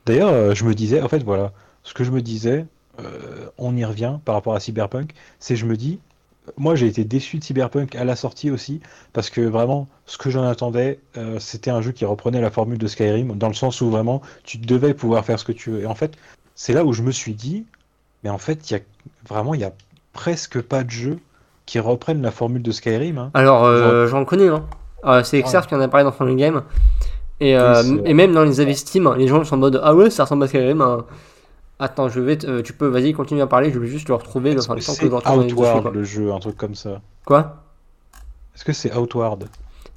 D'ailleurs, 0.05 0.29
euh, 0.29 0.55
je 0.55 0.65
me 0.65 0.75
disais, 0.75 1.01
en 1.01 1.09
fait, 1.09 1.23
voilà, 1.23 1.53
ce 1.84 1.93
que 1.93 2.03
je 2.03 2.11
me 2.11 2.21
disais, 2.21 2.67
euh, 2.99 3.49
on 3.57 3.75
y 3.77 3.86
revient 3.86 4.19
par 4.25 4.36
rapport 4.36 4.55
à 4.55 4.59
Cyberpunk, 4.59 5.13
c'est 5.39 5.55
je 5.55 5.65
me 5.65 5.77
dis, 5.77 6.01
moi 6.58 6.76
j'ai 6.76 6.88
été 6.88 7.04
déçu 7.04 7.38
de 7.38 7.43
Cyberpunk 7.43 7.95
à 7.95 8.04
la 8.04 8.16
sortie 8.16 8.52
aussi, 8.52 8.82
parce 9.14 9.30
que 9.30 9.41
vraiment, 9.41 9.88
ce 10.06 10.18
que 10.18 10.30
j'en 10.30 10.43
attendais, 10.43 10.99
euh, 11.18 11.38
c'était 11.39 11.72
un 11.72 11.82
jeu 11.82 11.91
qui 11.91 12.06
reprenait 12.06 12.41
la 12.41 12.49
formule 12.52 12.78
de 12.78 12.88
Skyrim, 12.88 13.38
dans 13.38 13.47
le 13.47 13.54
sens 13.54 13.82
où 13.82 13.89
vraiment, 13.89 14.22
tu 14.43 14.58
devais 14.58 14.93
pouvoir 14.93 15.26
faire 15.26 15.39
ce 15.39 15.45
que 15.45 15.52
tu 15.52 15.70
veux. 15.72 15.82
Et 15.82 15.86
en 15.86 15.95
fait, 15.95 16.14
c'est 16.56 16.74
là 16.74 16.84
où 16.86 16.93
je 16.93 17.02
me 17.02 17.12
suis 17.12 17.34
dit, 17.34 17.66
mais 18.24 18.30
en 18.30 18.38
fait, 18.38 18.70
il 18.70 18.74
y 18.74 18.78
a 18.78 18.80
vraiment, 19.28 19.54
il 19.54 19.62
y 19.62 19.66
a 19.66 19.72
presque 20.14 20.62
pas 20.62 20.84
de 20.84 20.89
jeux 20.91 21.20
qui 21.66 21.80
reprennent 21.80 22.22
la 22.22 22.32
formule 22.32 22.62
de 22.62 22.72
Skyrim. 22.72 23.18
hein. 23.18 23.32
Alors, 23.34 23.64
euh, 23.66 24.08
j'en 24.08 24.26
connais, 24.26 24.47
hein. 24.49 24.66
Euh, 25.06 25.24
c'est 25.24 25.39
Exerf 25.39 25.66
qui 25.68 25.74
en 25.76 25.82
a 25.82 25.88
parlé 25.88 26.04
dans 26.04 26.12
son 26.16 26.32
game. 26.36 26.64
Et, 27.39 27.58
euh, 27.58 27.82
Oui, 27.84 28.02
et 28.06 28.14
même 28.14 28.34
dans 28.34 28.43
les 28.43 28.60
avis 28.60 28.76
Steam, 28.76 29.12
les 29.18 29.28
gens 29.28 29.43
sont 29.43 29.56
en 29.56 29.60
mode 29.60 29.82
Ah 29.84 29.95
ouais, 29.95 30.12
ça 30.12 30.24
ressemble 30.24 30.43
à 30.43 30.47
Skyrim. 30.47 31.04
Hein. 31.82 31.86
Attends, 31.86 32.09
je 32.09 32.19
vais. 32.19 32.38
te- 32.38 32.47
euh, 32.47 32.61
tu 32.61 32.73
peux, 32.73 32.88
vas-y, 32.88 33.13
continue 33.13 33.41
à 33.41 33.47
parler. 33.47 33.71
Je 33.71 33.79
vais 33.79 33.88
juste 33.88 34.07
le 34.09 34.15
retrouver 34.15 34.51
le 34.53 34.57
Est-ce 34.59 34.67
temps 34.67 34.75
que 34.75 34.79
je 34.82 34.86
dessus, 34.86 35.05
Outward 35.05 35.93
le 35.93 36.03
jeu, 36.03 36.32
un 36.32 36.39
truc 36.39 36.57
comme 36.57 36.75
ça? 36.75 37.01
Quoi? 37.25 37.63
Est-ce 38.55 38.65
que 38.65 38.73
c'est 38.73 38.95
Outward? 38.95 39.47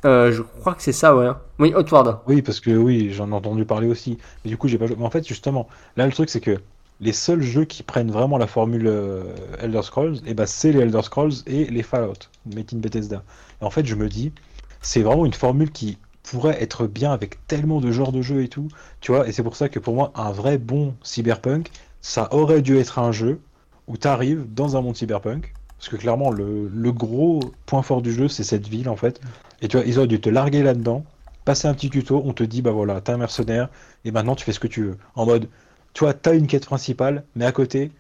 Euh, 0.05 0.33
Je 0.33 0.43
crois 0.43 0.75
que 0.75 0.83
c'est 0.83 0.93
ça, 0.93 1.17
ouais. 1.17 1.29
Oui, 1.59 1.75
Outward. 1.75 2.19
Oui, 2.27 2.43
parce 2.43 2.61
que 2.61 2.71
oui, 2.71 3.11
j'en 3.13 3.31
ai 3.31 3.35
entendu 3.35 3.65
parler 3.65 3.89
aussi. 3.89 4.19
Mais 4.45 4.51
du 4.51 4.57
coup, 4.57 4.69
j'ai 4.69 4.79
pas 4.79 4.87
joué. 4.87 4.97
Mais 4.99 5.05
en 5.05 5.11
fait, 5.11 5.27
justement, 5.27 5.69
là, 5.97 6.07
le 6.07 6.13
truc, 6.13 6.29
c'est 6.31 6.41
que 6.41 6.59
les 7.01 7.13
seuls 7.13 7.43
jeux 7.43 7.65
qui 7.65 7.83
prennent 7.83 8.11
vraiment 8.11 8.39
la 8.39 8.47
formule 8.47 8.87
euh, 8.87 9.25
Elder 9.59 9.83
Scrolls, 9.83 10.19
et 10.27 10.35
ben, 10.35 10.47
c'est 10.47 10.73
les 10.73 10.81
Elder 10.81 11.03
Scrolls 11.03 11.33
et 11.47 11.65
les 11.65 11.83
Fallout, 11.83 12.15
made 12.55 12.67
in 12.73 12.79
Bethesda. 12.79 13.23
Et 13.61 13.65
en 13.65 13.71
fait, 13.71 13.85
je 13.85 13.95
me 13.95 14.09
dis, 14.09 14.33
c'est 14.81 15.03
vraiment 15.03 15.27
une 15.27 15.33
formule 15.33 15.73
qui 15.73 15.99
pourrait 16.25 16.63
être 16.63 16.87
bien 16.89 17.13
avec 17.13 17.47
tellement 17.47 17.81
de 17.81 17.93
genres 17.93 18.13
de 18.13 18.23
jeux 18.23 18.43
et 18.43 18.49
tout, 18.49 18.73
tu 19.01 19.13
vois. 19.13 19.29
Et 19.29 19.33
c'est 19.33 19.45
pour 19.45 19.57
ça 19.57 19.69
que 19.71 19.79
pour 19.79 19.95
moi, 19.95 20.13
un 20.17 20.33
vrai 20.33 20.59
bon 20.59 20.97
cyberpunk, 21.05 21.73
ça 22.03 22.29
aurait 22.35 22.63
dû 22.63 22.79
être 22.79 22.99
un 22.99 23.13
jeu 23.13 23.43
où 23.87 23.97
tu 23.99 24.09
arrives 24.09 24.47
dans 24.53 24.77
un 24.77 24.83
monde 24.83 24.97
cyberpunk. 24.97 25.57
Parce 25.79 25.89
que 25.91 25.97
clairement, 25.97 26.31
le, 26.31 26.69
le 26.69 26.93
gros 26.93 27.57
point 27.67 27.83
fort 27.83 28.03
du 28.03 28.13
jeu, 28.13 28.29
c'est 28.29 28.45
cette 28.45 28.69
ville, 28.69 28.89
en 28.89 28.97
fait. 28.97 29.21
Et 29.61 29.69
tu 29.69 29.77
vois, 29.77 29.87
ils 29.87 29.99
auraient 29.99 30.09
dû 30.09 30.21
te 30.21 30.31
larguer 30.31 30.63
là-dedans 30.63 31.07
passer 31.45 31.69
un 31.69 31.75
petit 31.75 31.91
tuto, 31.91 32.23
on 32.25 32.33
te 32.33 32.43
dit 32.43 32.63
bah 32.63 32.71
voilà, 32.73 33.01
t'es 33.03 33.13
un 33.13 33.19
mercenaire 33.19 33.69
et 34.05 34.11
maintenant 34.13 34.35
tu 34.35 34.45
fais 34.45 34.53
ce 34.53 34.61
que 34.61 34.67
tu 34.69 34.83
veux. 34.85 34.99
En 35.15 35.27
mode, 35.27 35.51
tu 35.93 36.05
vois, 36.05 36.15
t'as 36.15 36.35
une 36.35 36.47
quête 36.47 36.65
principale, 36.67 37.27
mais 37.35 37.45
à 37.45 37.53
côté, 37.53 37.95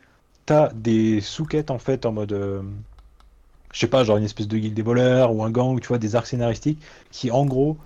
t'as 0.46 0.72
des 0.74 1.20
sous-quêtes 1.20 1.70
en 1.70 1.78
fait 1.78 2.06
en 2.06 2.12
mode, 2.12 2.32
euh, 2.32 2.62
je 3.72 3.80
sais 3.80 3.88
pas, 3.88 4.04
genre 4.04 4.16
une 4.18 4.24
espèce 4.24 4.48
de 4.48 4.56
guilde 4.58 4.74
des 4.74 4.82
voleurs 4.82 5.34
ou 5.34 5.42
un 5.44 5.50
gang, 5.50 5.80
tu 5.80 5.88
vois, 5.88 5.98
des 5.98 6.14
arcs 6.16 6.26
scénaristiques 6.26 6.82
qui 7.10 7.30
en 7.30 7.44
gros 7.46 7.78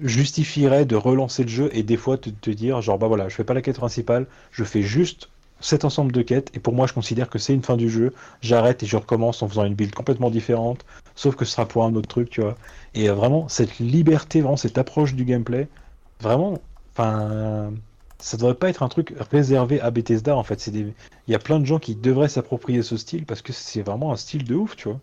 justifieraient 0.00 0.84
de 0.84 0.96
relancer 0.96 1.42
le 1.42 1.48
jeu 1.48 1.70
et 1.72 1.82
des 1.82 1.96
fois 1.96 2.18
te, 2.18 2.30
te 2.30 2.50
dire 2.50 2.80
genre 2.82 2.98
bah 2.98 3.08
voilà, 3.08 3.28
je 3.28 3.34
fais 3.34 3.44
pas 3.44 3.54
la 3.54 3.62
quête 3.62 3.76
principale, 3.76 4.26
je 4.50 4.64
fais 4.64 4.82
juste 4.82 5.28
cet 5.60 5.84
ensemble 5.84 6.12
de 6.12 6.22
quêtes 6.22 6.50
et 6.54 6.60
pour 6.60 6.74
moi 6.74 6.86
je 6.86 6.92
considère 6.92 7.28
que 7.28 7.38
c'est 7.38 7.54
une 7.54 7.62
fin 7.62 7.76
du 7.76 7.90
jeu, 7.90 8.14
j'arrête 8.42 8.82
et 8.82 8.86
je 8.86 8.96
recommence 8.96 9.42
en 9.42 9.48
faisant 9.48 9.64
une 9.64 9.74
build 9.74 9.94
complètement 9.94 10.30
différente, 10.30 10.84
sauf 11.14 11.34
que 11.36 11.44
ce 11.44 11.52
sera 11.52 11.66
pour 11.66 11.84
un 11.84 11.94
autre 11.94 12.08
truc, 12.08 12.30
tu 12.30 12.40
vois. 12.40 12.56
Et 12.94 13.08
vraiment, 13.08 13.48
cette 13.48 13.78
liberté, 13.78 14.40
vraiment 14.40 14.56
cette 14.56 14.78
approche 14.78 15.14
du 15.14 15.24
gameplay, 15.24 15.68
vraiment, 16.20 16.58
enfin, 16.92 17.72
ça 18.18 18.36
devrait 18.36 18.54
pas 18.54 18.68
être 18.70 18.82
un 18.82 18.88
truc 18.88 19.14
réservé 19.30 19.80
à 19.80 19.90
Bethesda 19.90 20.36
en 20.36 20.44
fait. 20.44 20.60
C'est. 20.60 20.72
Il 20.74 20.94
y 21.28 21.34
a 21.34 21.38
plein 21.38 21.60
de 21.60 21.66
gens 21.66 21.78
qui 21.78 21.94
devraient 21.96 22.28
s'approprier 22.28 22.82
ce 22.82 22.96
style 22.96 23.26
parce 23.26 23.42
que 23.42 23.52
c'est 23.52 23.82
vraiment 23.82 24.12
un 24.12 24.16
style 24.16 24.44
de 24.44 24.54
ouf, 24.54 24.76
tu 24.76 24.88
vois. 24.88 25.00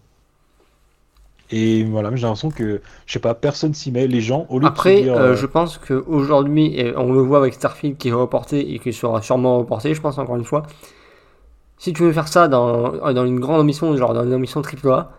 Et 1.50 1.84
voilà, 1.84 2.12
mais 2.12 2.18
j'ai 2.18 2.24
l'impression 2.24 2.52
que, 2.52 2.82
je 3.06 3.14
sais 3.14 3.20
pas, 3.20 3.36
personne 3.36 3.74
s'y 3.74 3.92
met. 3.92 4.08
Les 4.08 4.22
gens, 4.22 4.46
au 4.50 4.60
lieu 4.60 4.70
de 4.72 4.78
Après, 4.78 4.80
se 4.80 4.90
dire, 4.90 5.16
euh, 5.18 5.34
euh, 5.34 5.36
je 5.36 5.46
pense 5.46 5.78
qu'aujourd'hui, 5.78 6.78
et 6.78 6.96
on 6.98 7.14
le 7.14 7.22
voit 7.22 7.38
avec 7.38 7.54
Starfield 7.54 7.98
qui 7.98 8.10
est 8.10 8.14
reporté 8.14 8.74
et 8.74 8.80
qui 8.80 8.92
sera 8.94 9.22
sûrement 9.22 9.60
reporté, 9.60 9.94
je 9.94 10.02
pense 10.02 10.18
encore 10.18 10.36
une 10.38 10.44
fois. 10.46 10.64
Si 11.78 11.94
tu 11.94 12.04
veux 12.04 12.12
faire 12.12 12.28
ça 12.28 12.48
dans, 12.50 12.92
dans 13.14 13.26
une 13.26 13.40
grande 13.40 13.62
ambition, 13.62 13.96
genre 13.96 14.14
dans 14.14 14.24
une 14.26 14.34
ambition 14.34 14.62
AAA, 14.62 15.12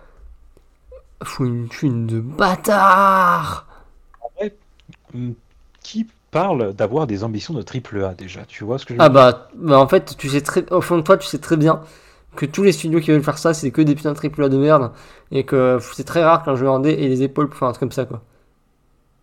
faut 1.25 1.45
une 1.45 1.69
thune 1.69 2.07
de 2.07 2.21
bâtard 2.21 3.67
hum, 5.15 5.35
qui 5.83 6.07
parle 6.31 6.73
d'avoir 6.75 7.07
des 7.07 7.25
ambitions 7.25 7.55
de 7.55 7.63
triple 7.63 8.05
A 8.05 8.15
déjà, 8.15 8.45
tu 8.47 8.65
vois 8.65 8.79
ce 8.79 8.87
que 8.87 8.95
je 8.95 9.01
veux 9.01 9.05
Ah 9.05 9.09
dire? 9.09 9.11
bah, 9.11 9.49
bah, 9.55 9.79
en 9.79 9.89
fait, 9.89 10.17
tu 10.17 10.29
sais 10.31 10.41
très, 10.41 10.71
au 10.73 10.81
fond 10.81 10.97
de 10.99 11.03
toi, 11.03 11.17
tu 11.19 11.27
sais 11.27 11.39
très 11.39 11.57
bien 11.57 11.83
que 12.37 12.47
tous 12.47 12.63
les 12.63 12.73
studios 12.73 13.01
qui 13.01 13.11
veulent 13.13 13.23
faire 13.25 13.39
ça, 13.39 13.55
c'est 13.55 13.71
que 13.73 13.83
des 13.83 13.95
putains 13.97 14.13
de 14.13 14.19
AAA 14.19 14.49
de 14.51 14.59
merde 14.59 14.93
et 15.33 15.45
que 15.47 15.79
c'est 15.95 16.05
très 16.05 16.25
rare 16.25 16.45
qu'un 16.45 16.57
jeu 16.57 16.69
indé 16.69 16.91
ait 16.93 17.09
les 17.09 17.23
épaules 17.23 17.49
pour 17.49 17.59
faire 17.59 17.69
un 17.69 17.73
truc 17.73 17.81
comme 17.81 17.93
ça 17.93 18.07
quoi. 18.07 18.23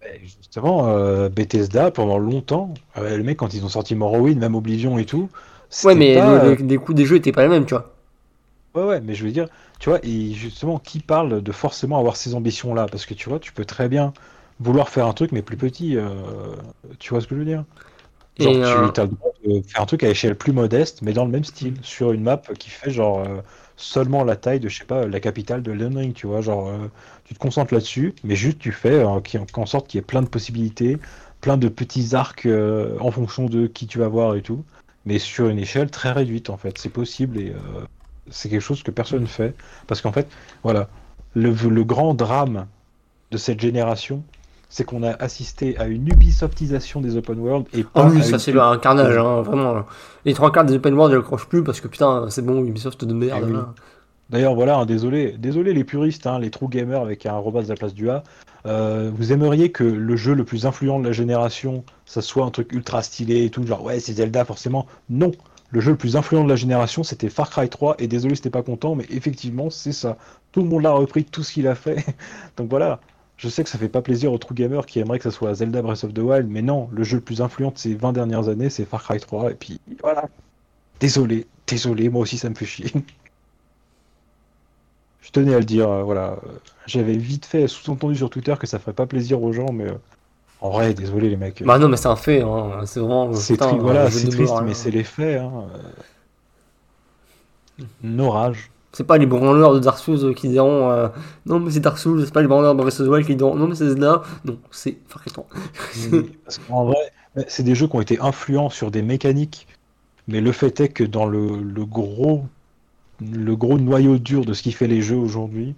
Et 0.01 0.19
Justement, 0.27 0.87
euh, 0.89 1.29
Bethesda, 1.29 1.91
pendant 1.91 2.17
longtemps, 2.17 2.73
euh, 2.97 3.17
le 3.17 3.23
mec, 3.23 3.37
quand 3.37 3.53
ils 3.53 3.63
ont 3.65 3.69
sorti 3.69 3.95
Morrowind, 3.95 4.37
même 4.39 4.55
Oblivion 4.55 4.97
et 4.97 5.05
tout, 5.05 5.29
Ouais, 5.83 5.93
mais 5.93 6.19
pas, 6.19 6.21
le- 6.21 6.39
euh, 6.39 6.55
les, 6.55 6.55
les 6.55 6.77
coûts 6.77 6.95
des 6.95 7.05
jeux 7.05 7.17
étaient 7.17 7.31
pas 7.31 7.43
les 7.43 7.47
mêmes, 7.49 7.65
tu 7.67 7.75
vois. 7.75 7.93
Ouais, 8.75 8.83
ouais, 8.83 9.01
mais 9.01 9.13
je 9.13 9.23
veux 9.23 9.31
dire, 9.31 9.47
tu 9.79 9.89
vois, 9.89 9.99
et 10.03 10.33
justement, 10.33 10.79
qui 10.79 10.99
parle 10.99 11.41
de 11.43 11.51
forcément 11.51 11.99
avoir 11.99 12.15
ces 12.15 12.33
ambitions-là? 12.33 12.87
Parce 12.87 13.05
que 13.05 13.13
tu 13.13 13.29
vois, 13.29 13.39
tu 13.39 13.53
peux 13.53 13.65
très 13.65 13.87
bien 13.87 14.13
vouloir 14.59 14.89
faire 14.89 15.05
un 15.07 15.13
truc, 15.13 15.31
mais 15.31 15.43
plus 15.43 15.57
petit, 15.57 15.95
euh, 15.95 16.09
tu 16.99 17.11
vois 17.11 17.21
ce 17.21 17.27
que 17.27 17.35
je 17.35 17.39
veux 17.39 17.45
dire? 17.45 17.65
Genre, 18.39 18.53
Et, 18.53 18.55
tu 18.55 18.63
euh, 18.63 18.87
as 18.87 19.03
le 19.03 19.09
droit 19.09 19.31
de 19.45 19.61
faire 19.61 19.81
un 19.81 19.85
truc 19.85 20.03
à 20.03 20.09
échelle 20.09 20.35
plus 20.35 20.53
modeste, 20.53 21.01
mais 21.01 21.13
dans 21.13 21.25
le 21.25 21.31
même 21.31 21.43
style, 21.43 21.75
sur 21.83 22.11
une 22.11 22.23
map 22.23 22.41
qui 22.57 22.69
fait 22.69 22.91
genre 22.91 23.19
euh, 23.19 23.41
seulement 23.77 24.23
la 24.23 24.35
taille 24.35 24.59
de, 24.59 24.69
je 24.69 24.79
sais 24.79 24.85
pas, 24.85 25.05
la 25.05 25.19
capitale 25.19 25.61
de 25.61 25.71
Ring, 25.71 26.13
tu 26.13 26.27
vois, 26.27 26.41
genre, 26.41 26.67
euh, 26.67 26.89
tu 27.25 27.33
te 27.33 27.39
concentres 27.39 27.73
là-dessus, 27.73 28.15
mais 28.23 28.35
juste 28.35 28.59
tu 28.59 28.71
fais 28.71 29.03
en 29.03 29.65
sorte 29.65 29.87
qu'il 29.87 29.99
y 29.99 30.01
ait 30.01 30.05
plein 30.05 30.21
de 30.21 30.29
possibilités, 30.29 30.97
plein 31.41 31.57
de 31.57 31.67
petits 31.67 32.15
arcs 32.15 32.47
en 32.99 33.11
fonction 33.11 33.45
de 33.45 33.67
qui 33.67 33.87
tu 33.87 33.99
vas 33.99 34.07
voir 34.07 34.35
et 34.35 34.41
tout, 34.41 34.63
mais 35.05 35.19
sur 35.19 35.47
une 35.49 35.59
échelle 35.59 35.89
très 35.91 36.11
réduite 36.11 36.49
en 36.49 36.57
fait, 36.57 36.77
c'est 36.77 36.89
possible 36.89 37.37
et 37.39 37.53
c'est 38.29 38.49
quelque 38.49 38.61
chose 38.61 38.83
que 38.83 38.91
personne 38.91 39.27
fait, 39.27 39.55
parce 39.87 40.01
qu'en 40.01 40.11
fait, 40.11 40.27
voilà, 40.63 40.89
le, 41.33 41.51
le 41.51 41.83
grand 41.83 42.13
drame 42.13 42.67
de 43.31 43.37
cette 43.37 43.59
génération, 43.59 44.23
c'est 44.73 44.85
qu'on 44.85 45.03
a 45.03 45.11
assisté 45.11 45.77
à 45.77 45.85
une 45.85 46.07
Ubisoftisation 46.07 46.99
des 46.99 47.15
open 47.15 47.37
world 47.37 47.67
et 47.75 47.85
Ah 47.93 48.01
pas 48.01 48.09
oui, 48.09 48.23
ça 48.23 48.31
une 48.31 48.39
c'est 48.39 48.57
un 48.57 48.77
carnage, 48.79 49.15
hein, 49.15 49.43
vraiment. 49.43 49.85
Les 50.25 50.33
trois 50.33 50.51
quarts 50.51 50.65
des 50.65 50.73
open 50.73 50.95
world, 50.95 51.11
je 51.11 51.17
le 51.17 51.21
croche 51.21 51.45
plus 51.45 51.63
parce 51.63 51.79
que 51.79 51.87
putain, 51.87 52.25
c'est 52.31 52.43
bon, 52.43 52.65
Ubisoft 52.65 53.05
de 53.05 53.13
merde. 53.13 53.45
Eh 53.47 53.51
oui. 53.51 53.59
D'ailleurs, 54.31 54.55
voilà, 54.55 54.77
hein, 54.77 54.87
désolé, 54.87 55.35
désolé 55.37 55.73
les 55.73 55.83
puristes, 55.83 56.25
hein, 56.25 56.39
les 56.39 56.49
true 56.49 56.69
gamers 56.69 57.01
avec 57.01 57.27
un 57.27 57.37
robot 57.37 57.59
à 57.59 57.61
la 57.61 57.75
place 57.75 57.93
du 57.93 58.09
A. 58.09 58.23
Euh, 58.65 59.11
vous 59.13 59.31
aimeriez 59.31 59.71
que 59.71 59.83
le 59.83 60.15
jeu 60.15 60.33
le 60.33 60.43
plus 60.43 60.65
influent 60.65 60.99
de 60.99 61.05
la 61.05 61.11
génération, 61.11 61.83
ça 62.05 62.23
soit 62.23 62.43
un 62.43 62.49
truc 62.49 62.71
ultra 62.71 63.03
stylé 63.03 63.45
et 63.45 63.51
tout, 63.51 63.63
genre 63.67 63.83
ouais, 63.83 63.99
c'est 63.99 64.13
Zelda 64.13 64.43
forcément. 64.43 64.87
Non, 65.07 65.33
le 65.69 65.81
jeu 65.81 65.91
le 65.91 65.97
plus 65.97 66.15
influent 66.15 66.43
de 66.43 66.49
la 66.49 66.55
génération, 66.55 67.03
c'était 67.03 67.29
Far 67.29 67.51
Cry 67.51 67.69
3, 67.69 67.97
et 67.99 68.07
désolé 68.07 68.35
t'es 68.35 68.49
pas 68.49 68.63
content, 68.63 68.95
mais 68.95 69.05
effectivement, 69.11 69.69
c'est 69.69 69.91
ça. 69.91 70.17
Tout 70.51 70.63
le 70.63 70.67
monde 70.67 70.81
l'a 70.81 70.93
repris, 70.93 71.25
tout 71.25 71.43
ce 71.43 71.53
qu'il 71.53 71.67
a 71.67 71.75
fait. 71.75 72.03
Donc 72.57 72.71
voilà, 72.71 73.01
je 73.43 73.49
sais 73.49 73.61
que 73.65 73.69
ça 73.69 73.77
fait 73.77 73.89
pas 73.89 74.01
plaisir 74.01 74.31
aux 74.31 74.37
true 74.37 74.55
gamers 74.55 74.85
qui 74.85 74.99
aimeraient 74.99 75.17
que 75.17 75.25
ça 75.25 75.31
soit 75.31 75.53
Zelda 75.53 75.81
Breath 75.81 76.05
of 76.05 76.13
the 76.13 76.19
Wild, 76.19 76.47
mais 76.49 76.61
non, 76.61 76.87
le 76.93 77.03
jeu 77.03 77.17
le 77.17 77.21
plus 77.21 77.41
influent 77.41 77.71
de 77.71 77.77
ces 77.77 77.93
20 77.93 78.13
dernières 78.13 78.47
années, 78.47 78.69
c'est 78.69 78.85
Far 78.85 79.03
Cry 79.03 79.19
3, 79.19 79.51
et 79.51 79.55
puis 79.55 79.81
voilà. 80.01 80.29
Désolé, 81.01 81.45
désolé, 81.67 82.07
moi 82.07 82.21
aussi 82.21 82.37
ça 82.37 82.49
me 82.49 82.55
fait 82.55 82.65
chier. 82.65 82.89
Je 85.21 85.29
tenais 85.31 85.53
à 85.53 85.59
le 85.59 85.65
dire, 85.65 85.89
euh, 85.89 86.03
voilà. 86.03 86.37
euh, 86.45 86.57
J'avais 86.85 87.17
vite 87.17 87.45
fait 87.45 87.67
sous-entendu 87.67 88.15
sur 88.15 88.29
Twitter 88.29 88.55
que 88.57 88.65
ça 88.67 88.79
ferait 88.79 88.93
pas 88.93 89.07
plaisir 89.07 89.41
aux 89.43 89.51
gens, 89.51 89.71
mais 89.73 89.89
euh, 89.89 89.97
en 90.61 90.69
vrai, 90.69 90.93
désolé 90.93 91.29
les 91.29 91.35
mecs. 91.37 91.63
Bah 91.63 91.79
non, 91.79 91.89
mais 91.89 91.97
c'est 91.97 92.07
un 92.07 92.15
fait, 92.15 92.41
hein. 92.41 92.85
c'est 92.85 93.01
vraiment. 93.01 93.33
c'est 93.33 93.57
tri- 93.57 93.75
un 93.75 93.77
voilà, 93.77 94.05
triste, 94.09 94.39
mort, 94.39 94.61
mais 94.63 94.71
hein. 94.71 94.73
c'est 94.73 94.91
les 94.91 95.03
faits. 95.03 95.41
Hein. 95.41 95.67
euh. 97.83 98.29
Rages. 98.29 98.69
C'est 98.95 99.05
pas 99.05 99.17
les 99.17 99.25
branleurs 99.25 99.73
de 99.73 99.79
Dark 99.79 99.97
Souls 99.99 100.35
qui 100.35 100.49
diront 100.49 100.91
euh, 100.91 101.07
non, 101.47 101.59
mais 101.59 101.71
c'est 101.71 101.79
Dark 101.79 101.97
Souls, 101.97 102.23
c'est 102.25 102.33
pas 102.33 102.41
les 102.41 102.47
branleurs 102.47 102.75
de 102.75 102.81
Breath 102.81 102.99
of 102.99 103.07
the 103.07 103.09
Wild 103.09 103.25
qui 103.27 103.35
diront 103.35 103.55
non, 103.55 103.67
mais 103.67 103.75
c'est 103.75 103.87
Zelda. 103.89 104.21
Non, 104.45 104.57
c'est 104.71 104.97
Far 105.07 105.21
Cry 105.21 105.31
3. 105.31 105.47
Parce 106.45 106.57
qu'en 106.59 106.85
vrai, 106.85 107.11
c'est 107.47 107.63
des 107.63 107.75
jeux 107.75 107.87
qui 107.87 107.95
ont 107.95 108.01
été 108.01 108.19
influents 108.19 108.69
sur 108.69 108.91
des 108.91 109.01
mécaniques, 109.01 109.67
mais 110.27 110.41
le 110.41 110.51
fait 110.51 110.79
est 110.81 110.89
que 110.89 111.03
dans 111.03 111.25
le, 111.25 111.85
gros, 111.85 112.45
le 113.21 113.55
gros 113.55 113.77
noyau 113.79 114.17
dur 114.19 114.45
de 114.45 114.53
ce 114.53 114.63
qui 114.63 114.71
fait 114.71 114.87
les 114.87 115.01
jeux 115.01 115.17
aujourd'hui, 115.17 115.75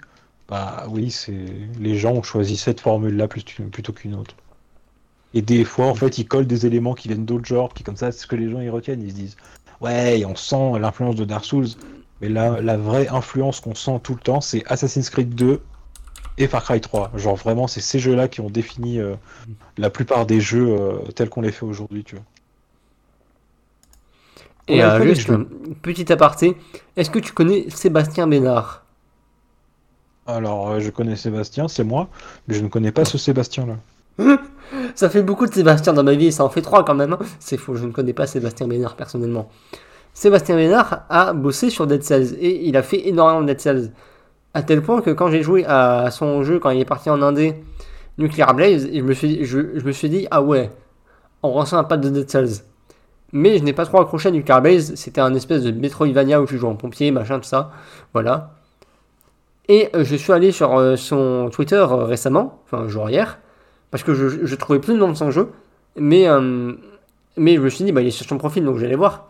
bah 0.49 0.85
oui, 0.89 1.11
c'est 1.11 1.45
les 1.79 1.97
gens 1.97 2.13
ont 2.13 2.23
choisi 2.23 2.57
cette 2.57 2.81
formule-là 2.81 3.27
plus- 3.27 3.43
plutôt 3.71 3.93
qu'une 3.93 4.15
autre. 4.15 4.35
Et 5.33 5.41
des 5.41 5.65
fois, 5.65 5.87
en 5.87 5.95
fait, 5.95 6.17
ils 6.17 6.27
collent 6.27 6.47
des 6.47 6.65
éléments 6.65 6.93
qui 6.93 7.09
viennent 7.09 7.25
d'autres 7.25 7.45
genres, 7.45 7.69
puis 7.73 7.83
comme 7.83 7.97
ça, 7.97 8.11
c'est 8.11 8.19
ce 8.21 8.27
que 8.27 8.35
les 8.35 8.49
gens 8.49 8.61
ils 8.61 8.69
retiennent. 8.69 9.01
Ils 9.03 9.11
se 9.11 9.15
disent, 9.15 9.37
ouais, 9.81 10.23
on 10.25 10.35
sent 10.35 10.79
l'influence 10.79 11.15
de 11.15 11.25
Dark 11.25 11.45
Souls. 11.45 11.67
Mais 12.25 12.31
là, 12.31 12.59
la 12.59 12.75
vraie 12.75 13.07
influence 13.07 13.59
qu'on 13.59 13.75
sent 13.75 13.99
tout 14.01 14.15
le 14.15 14.19
temps, 14.19 14.41
c'est 14.41 14.63
Assassin's 14.65 15.11
Creed 15.11 15.35
2 15.35 15.61
et 16.39 16.47
Far 16.47 16.63
Cry 16.63 16.81
3. 16.81 17.11
Genre 17.13 17.35
vraiment, 17.35 17.67
c'est 17.67 17.81
ces 17.81 17.99
jeux-là 17.99 18.27
qui 18.27 18.41
ont 18.41 18.49
défini 18.49 18.99
euh, 18.99 19.13
la 19.77 19.91
plupart 19.91 20.25
des 20.25 20.41
jeux 20.41 20.69
euh, 20.69 20.97
tels 21.13 21.29
qu'on 21.29 21.41
les 21.41 21.51
fait 21.51 21.65
aujourd'hui, 21.65 22.03
tu 22.03 22.15
vois. 22.15 22.25
Et 24.67 24.83
euh, 24.83 25.03
juste, 25.03 25.29
petit 25.83 26.11
aparté, 26.11 26.57
est-ce 26.95 27.11
que 27.11 27.19
tu 27.19 27.31
connais 27.31 27.69
Sébastien 27.69 28.25
Bénard? 28.25 28.83
Alors, 30.25 30.69
euh, 30.71 30.79
je 30.79 30.89
connais 30.89 31.15
Sébastien, 31.15 31.67
c'est 31.67 31.83
moi, 31.83 32.09
mais 32.47 32.55
je 32.55 32.61
ne 32.61 32.69
connais 32.69 32.91
pas 32.91 33.05
ce 33.05 33.19
Sébastien-là. 33.19 33.77
Ça 34.95 35.11
fait 35.11 35.21
beaucoup 35.21 35.45
de 35.45 35.53
Sébastien 35.53 35.93
dans 35.93 36.03
ma 36.03 36.15
vie, 36.15 36.31
ça 36.31 36.43
en 36.43 36.49
fait 36.49 36.63
trois 36.63 36.83
quand 36.83 36.95
même. 36.95 37.13
hein. 37.13 37.19
C'est 37.39 37.57
faux, 37.57 37.75
je 37.75 37.85
ne 37.85 37.91
connais 37.91 38.13
pas 38.13 38.25
Sébastien 38.25 38.67
Bénard 38.67 38.95
personnellement. 38.95 39.47
Sébastien 40.15 40.55
Bénard 40.55 41.03
a 41.09 41.33
bossé 41.33 41.69
sur 41.69 41.87
Dead 41.87 42.01
Cells 42.01 42.35
et 42.39 42.65
il 42.67 42.77
a 42.77 42.83
fait 42.83 43.09
énormément 43.09 43.41
de 43.41 43.47
Dead 43.47 43.59
Cells. 43.59 43.91
À 44.53 44.63
tel 44.63 44.81
point 44.81 45.01
que 45.01 45.09
quand 45.09 45.29
j'ai 45.29 45.43
joué 45.43 45.65
à 45.65 46.09
son 46.09 46.41
jeu, 46.41 46.57
quand 46.57 46.69
il 46.69 46.79
est 46.79 46.85
parti 46.85 47.09
en 47.09 47.21
Indé, 47.21 47.55
Nuclear 48.17 48.53
Blaze, 48.53 48.89
je, 48.93 49.01
me 49.01 49.91
suis, 49.91 50.09
dit, 50.09 50.25
ah 50.31 50.41
ouais, 50.41 50.71
on 51.43 51.51
ressent 51.51 51.77
un 51.77 51.83
pas 51.83 51.97
de 51.97 52.07
Dead 52.07 52.31
Cells. 52.31 52.63
Mais 53.33 53.57
je 53.57 53.63
n'ai 53.65 53.73
pas 53.73 53.85
trop 53.85 53.99
accroché 53.99 54.29
à 54.29 54.31
Nuclear 54.31 54.61
Blaze, 54.61 54.95
c'était 54.95 55.19
un 55.19 55.33
espèce 55.35 55.63
de 55.63 55.71
Metroidvania 55.71 56.41
où 56.41 56.45
tu 56.45 56.57
joues 56.57 56.69
en 56.69 56.75
pompier, 56.75 57.11
machin, 57.11 57.39
tout 57.39 57.49
ça. 57.49 57.71
Voilà. 58.13 58.53
Et 59.67 59.89
euh, 59.95 60.05
je 60.05 60.15
suis 60.15 60.31
allé 60.31 60.53
sur 60.53 60.77
euh, 60.77 60.95
son 60.95 61.49
Twitter 61.51 61.75
euh, 61.75 62.05
récemment, 62.05 62.61
enfin 62.63 62.87
genre 62.87 63.09
hier, 63.09 63.39
parce 63.91 64.03
que 64.03 64.13
je, 64.13 64.45
je 64.45 64.55
trouvais 64.55 64.79
plus 64.79 64.93
le 64.93 64.99
nom 64.99 65.09
de 65.09 65.15
son 65.15 65.29
jeu, 65.29 65.49
mais, 65.97 66.25
mais 67.35 67.55
je 67.55 67.61
me 67.61 67.69
suis 67.69 67.83
dit, 67.83 67.91
bah, 67.91 68.01
il 68.01 68.07
est 68.07 68.11
sur 68.11 68.25
son 68.25 68.37
profil, 68.37 68.63
donc 68.63 68.77
j'allais 68.77 68.95
voir. 68.95 69.29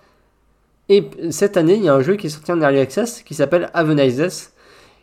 Et 0.89 1.09
cette 1.31 1.57
année, 1.57 1.75
il 1.75 1.83
y 1.83 1.89
a 1.89 1.93
un 1.95 2.01
jeu 2.01 2.15
qui 2.15 2.27
est 2.27 2.29
sorti 2.29 2.51
en 2.51 2.61
Early 2.61 2.79
Access 2.79 3.23
qui 3.23 3.33
s'appelle 3.33 3.69
Have 3.73 3.89
a 3.89 3.95
Nice 3.95 4.17
Death, 4.17 4.53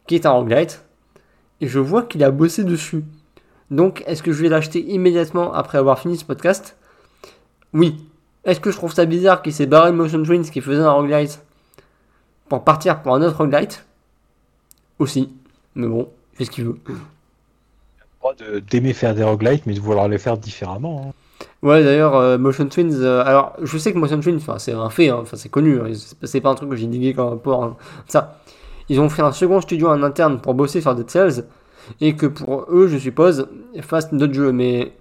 qui 0.07 0.15
est 0.15 0.27
un 0.27 0.31
roguelite, 0.31 0.85
et 1.61 1.67
je 1.67 1.79
vois 1.79 2.03
qu'il 2.05 2.23
a 2.23 2.31
bossé 2.31 2.65
dessus. 2.65 3.05
Donc, 3.71 4.05
est-ce 4.07 4.23
que 4.23 4.33
je 4.33 4.43
vais 4.43 4.49
l'acheter 4.49 4.81
immédiatement 4.81 5.53
après 5.53 5.79
avoir 5.79 5.99
fini 5.99 6.17
ce 6.17 6.25
podcast? 6.25 6.77
Oui. 7.73 8.07
Est-ce 8.45 8.61
que 8.61 8.71
je 8.71 8.77
trouve 8.77 8.93
ça 8.93 9.07
bizarre 9.07 9.43
qu'il 9.43 9.53
s'est 9.53 9.67
barré 9.67 9.93
de 9.93 9.97
Motion 9.97 10.23
Twins 10.23 10.43
qui 10.43 10.61
faisait 10.61 10.83
un 10.83 10.91
roguelite? 10.91 11.41
Pour 12.49 12.65
partir 12.65 13.03
pour 13.03 13.15
un 13.15 13.23
autre 13.23 13.39
roguelite? 13.39 13.85
Aussi. 14.99 15.33
Mais 15.75 15.87
bon, 15.87 16.11
il 16.33 16.37
fait 16.37 16.45
ce 16.45 16.51
qu'il 16.51 16.65
veut. 16.65 16.79
Pas 18.21 18.35
d'aimer 18.71 18.93
faire 18.93 19.15
des 19.15 19.25
roguelites, 19.25 19.67
mais 19.67 19.75
de 19.75 19.81
vouloir 19.81 20.07
les 20.07 20.19
faire 20.19 20.37
différemment. 20.37 21.07
hein. 21.09 21.13
Ouais, 21.63 21.85
d'ailleurs, 21.85 22.17
euh, 22.17 22.39
Motion 22.39 22.67
Twins. 22.67 22.93
euh, 23.03 23.23
alors, 23.25 23.53
je 23.63 23.79
sais 23.79 23.93
que 23.93 23.99
Motion 23.99 24.19
Twins, 24.21 24.41
c'est 24.59 24.73
un 24.73 24.91
fait, 24.91 25.11
hein, 25.11 25.23
c'est 25.33 25.49
connu. 25.49 25.81
hein, 25.81 25.93
c'est 26.25 26.41
pas- 26.41 26.51
un 26.51 26.55
truc 26.57 26.71
que 26.71 26.77
j'ai 26.77 26.87
digué 26.89 27.15
comme 27.15 27.39
porc. 27.39 27.63
hein, 27.63 27.77
ça. 28.09 28.39
Ils 28.89 28.99
ont 29.01 29.09
fait 29.09 29.23
un 29.23 29.31
second 29.33 29.61
studio 29.61 29.89
en 29.89 30.03
interne 30.03 30.41
pour 30.41 30.55
bosser 30.55 30.81
sur 30.81 30.95
Dead 30.95 31.09
Cells. 31.09 31.45
Et 32.01 32.17
que 32.17 32.27
pour 32.27 32.67
eux, 32.71 32.87
je 32.89 32.97
suppose, 32.99 33.47
fassent 33.83 34.13
d'autres 34.13 34.35
jeux. 34.35 34.53
Mais. 34.53 34.93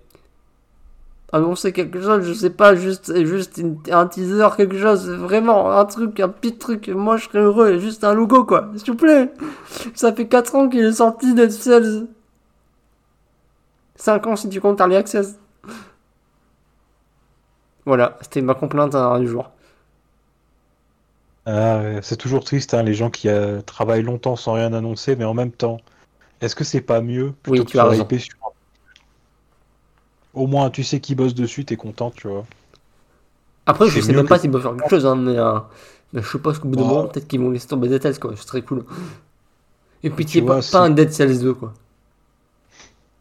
Annoncer 1.34 1.72
quelque 1.72 2.02
chose, 2.02 2.24
je 2.26 2.34
sais 2.34 2.50
pas, 2.50 2.76
juste, 2.76 3.24
juste 3.26 3.62
un 3.90 4.06
teaser, 4.06 4.50
quelque 4.58 4.78
chose, 4.78 5.10
vraiment, 5.10 5.72
un 5.72 5.86
truc, 5.86 6.20
un 6.20 6.28
petit 6.28 6.58
truc. 6.58 6.90
Moi, 6.90 7.16
je 7.18 7.24
serais 7.26 7.40
heureux, 7.40 7.78
juste 7.80 8.04
un 8.04 8.14
logo, 8.14 8.44
quoi. 8.44 8.68
S'il 8.76 8.92
vous 8.92 8.98
plaît. 8.98 9.32
Ça 9.96 10.12
fait 10.14 10.28
4 10.28 10.54
ans 10.56 10.68
qu'il 10.68 10.82
est 10.82 10.92
sorti 10.92 11.34
Dead 11.34 11.50
Cells. 11.50 12.08
5 13.96 14.28
ans 14.28 14.36
si 14.36 14.50
tu 14.50 14.60
comptes 14.60 14.80
Early 14.82 14.96
Access. 14.98 15.40
Voilà, 17.86 18.18
c'était 18.22 18.42
ma 18.42 18.54
complainte 18.54 18.94
hein, 18.96 19.20
du 19.20 19.28
jour. 19.28 19.50
Ah, 21.46 21.82
c'est 22.04 22.18
toujours 22.18 22.44
triste, 22.44 22.74
hein, 22.76 22.84
les 22.84 22.94
gens 22.94 23.10
qui 23.10 23.28
euh, 23.28 23.62
travaillent 23.62 24.04
longtemps 24.04 24.36
sans 24.36 24.54
rien 24.54 24.72
annoncer, 24.74 25.16
mais 25.16 25.26
en 25.26 25.34
même 25.34 25.52
temps, 25.52 25.78
est-ce 26.40 26.56
que 26.56 26.64
c'est 26.64 26.82
pas 26.82 27.02
mieux 27.02 27.34
plutôt 27.42 27.60
Oui, 27.60 27.66
que 27.66 27.72
tu 27.72 27.80
as 27.80 27.86
raison. 27.86 28.08
sur 28.20 28.36
Au 30.34 30.48
moins, 30.48 30.70
tu 30.70 30.84
sais 30.84 31.00
qui 31.00 31.16
bosse 31.16 31.34
dessus, 31.34 31.66
t'es 31.66 31.76
content, 31.76 32.12
tu 32.12 32.28
vois. 32.28 32.46
Après, 33.66 33.88
je 33.90 34.00
sais 34.00 34.14
même 34.14 34.24
que- 34.24 34.30
pas 34.30 34.40
s'ils 34.40 34.52
peuvent 34.52 34.62
faire 34.62 34.76
quelque 34.76 34.90
chose, 34.90 35.06
hein, 35.06 35.16
mais, 35.16 35.38
euh, 35.38 35.60
mais 36.14 36.22
je 36.22 36.28
suppose 36.30 36.60
qu'au 36.60 36.68
bout 36.68 36.76
d'un 36.76 36.84
Bah. 36.84 36.88
moment, 36.90 37.08
peut-être 37.08 37.28
qu'ils 37.28 37.40
vont 37.42 37.50
laisser 37.50 37.68
tomber 37.68 37.90
Dead 37.90 38.02
Cells, 38.02 38.20
quoi. 38.20 38.36
Ce 38.36 38.44
serait 38.48 38.62
cool. 38.62 38.86
Et 40.04 40.10
puis, 40.10 40.26
Tu 40.26 40.44
pas, 40.44 40.60
pas 40.72 40.80
un 40.82 40.90
Dead 40.92 41.12
Cells 41.12 41.40
2, 41.40 41.54
quoi. 41.56 41.74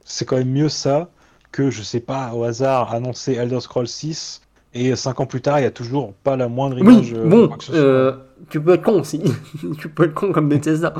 C'est 0.04 0.24
quand 0.26 0.36
même 0.36 0.50
mieux 0.50 0.68
ça 0.68 1.08
que, 1.52 1.70
je 1.70 1.82
sais 1.82 2.00
pas, 2.00 2.32
au 2.34 2.44
hasard, 2.44 2.92
annoncer 2.92 3.32
Elder 3.34 3.60
Scrolls 3.60 3.88
6 3.88 4.40
et 4.72 4.94
5 4.94 5.20
ans 5.20 5.26
plus 5.26 5.40
tard, 5.40 5.58
il 5.58 5.62
y 5.62 5.66
a 5.66 5.70
toujours 5.70 6.14
pas 6.14 6.36
la 6.36 6.48
moindre 6.48 6.76
Oui, 6.76 6.82
image 6.82 7.12
euh, 7.12 7.24
de 7.24 7.28
bon, 7.28 7.56
euh, 7.70 8.16
tu 8.48 8.60
peux 8.60 8.74
être 8.74 8.82
con 8.82 9.00
aussi. 9.00 9.22
tu 9.78 9.88
peux 9.88 10.04
être 10.04 10.14
con 10.14 10.32
comme 10.32 10.48
Bethesda. 10.48 10.94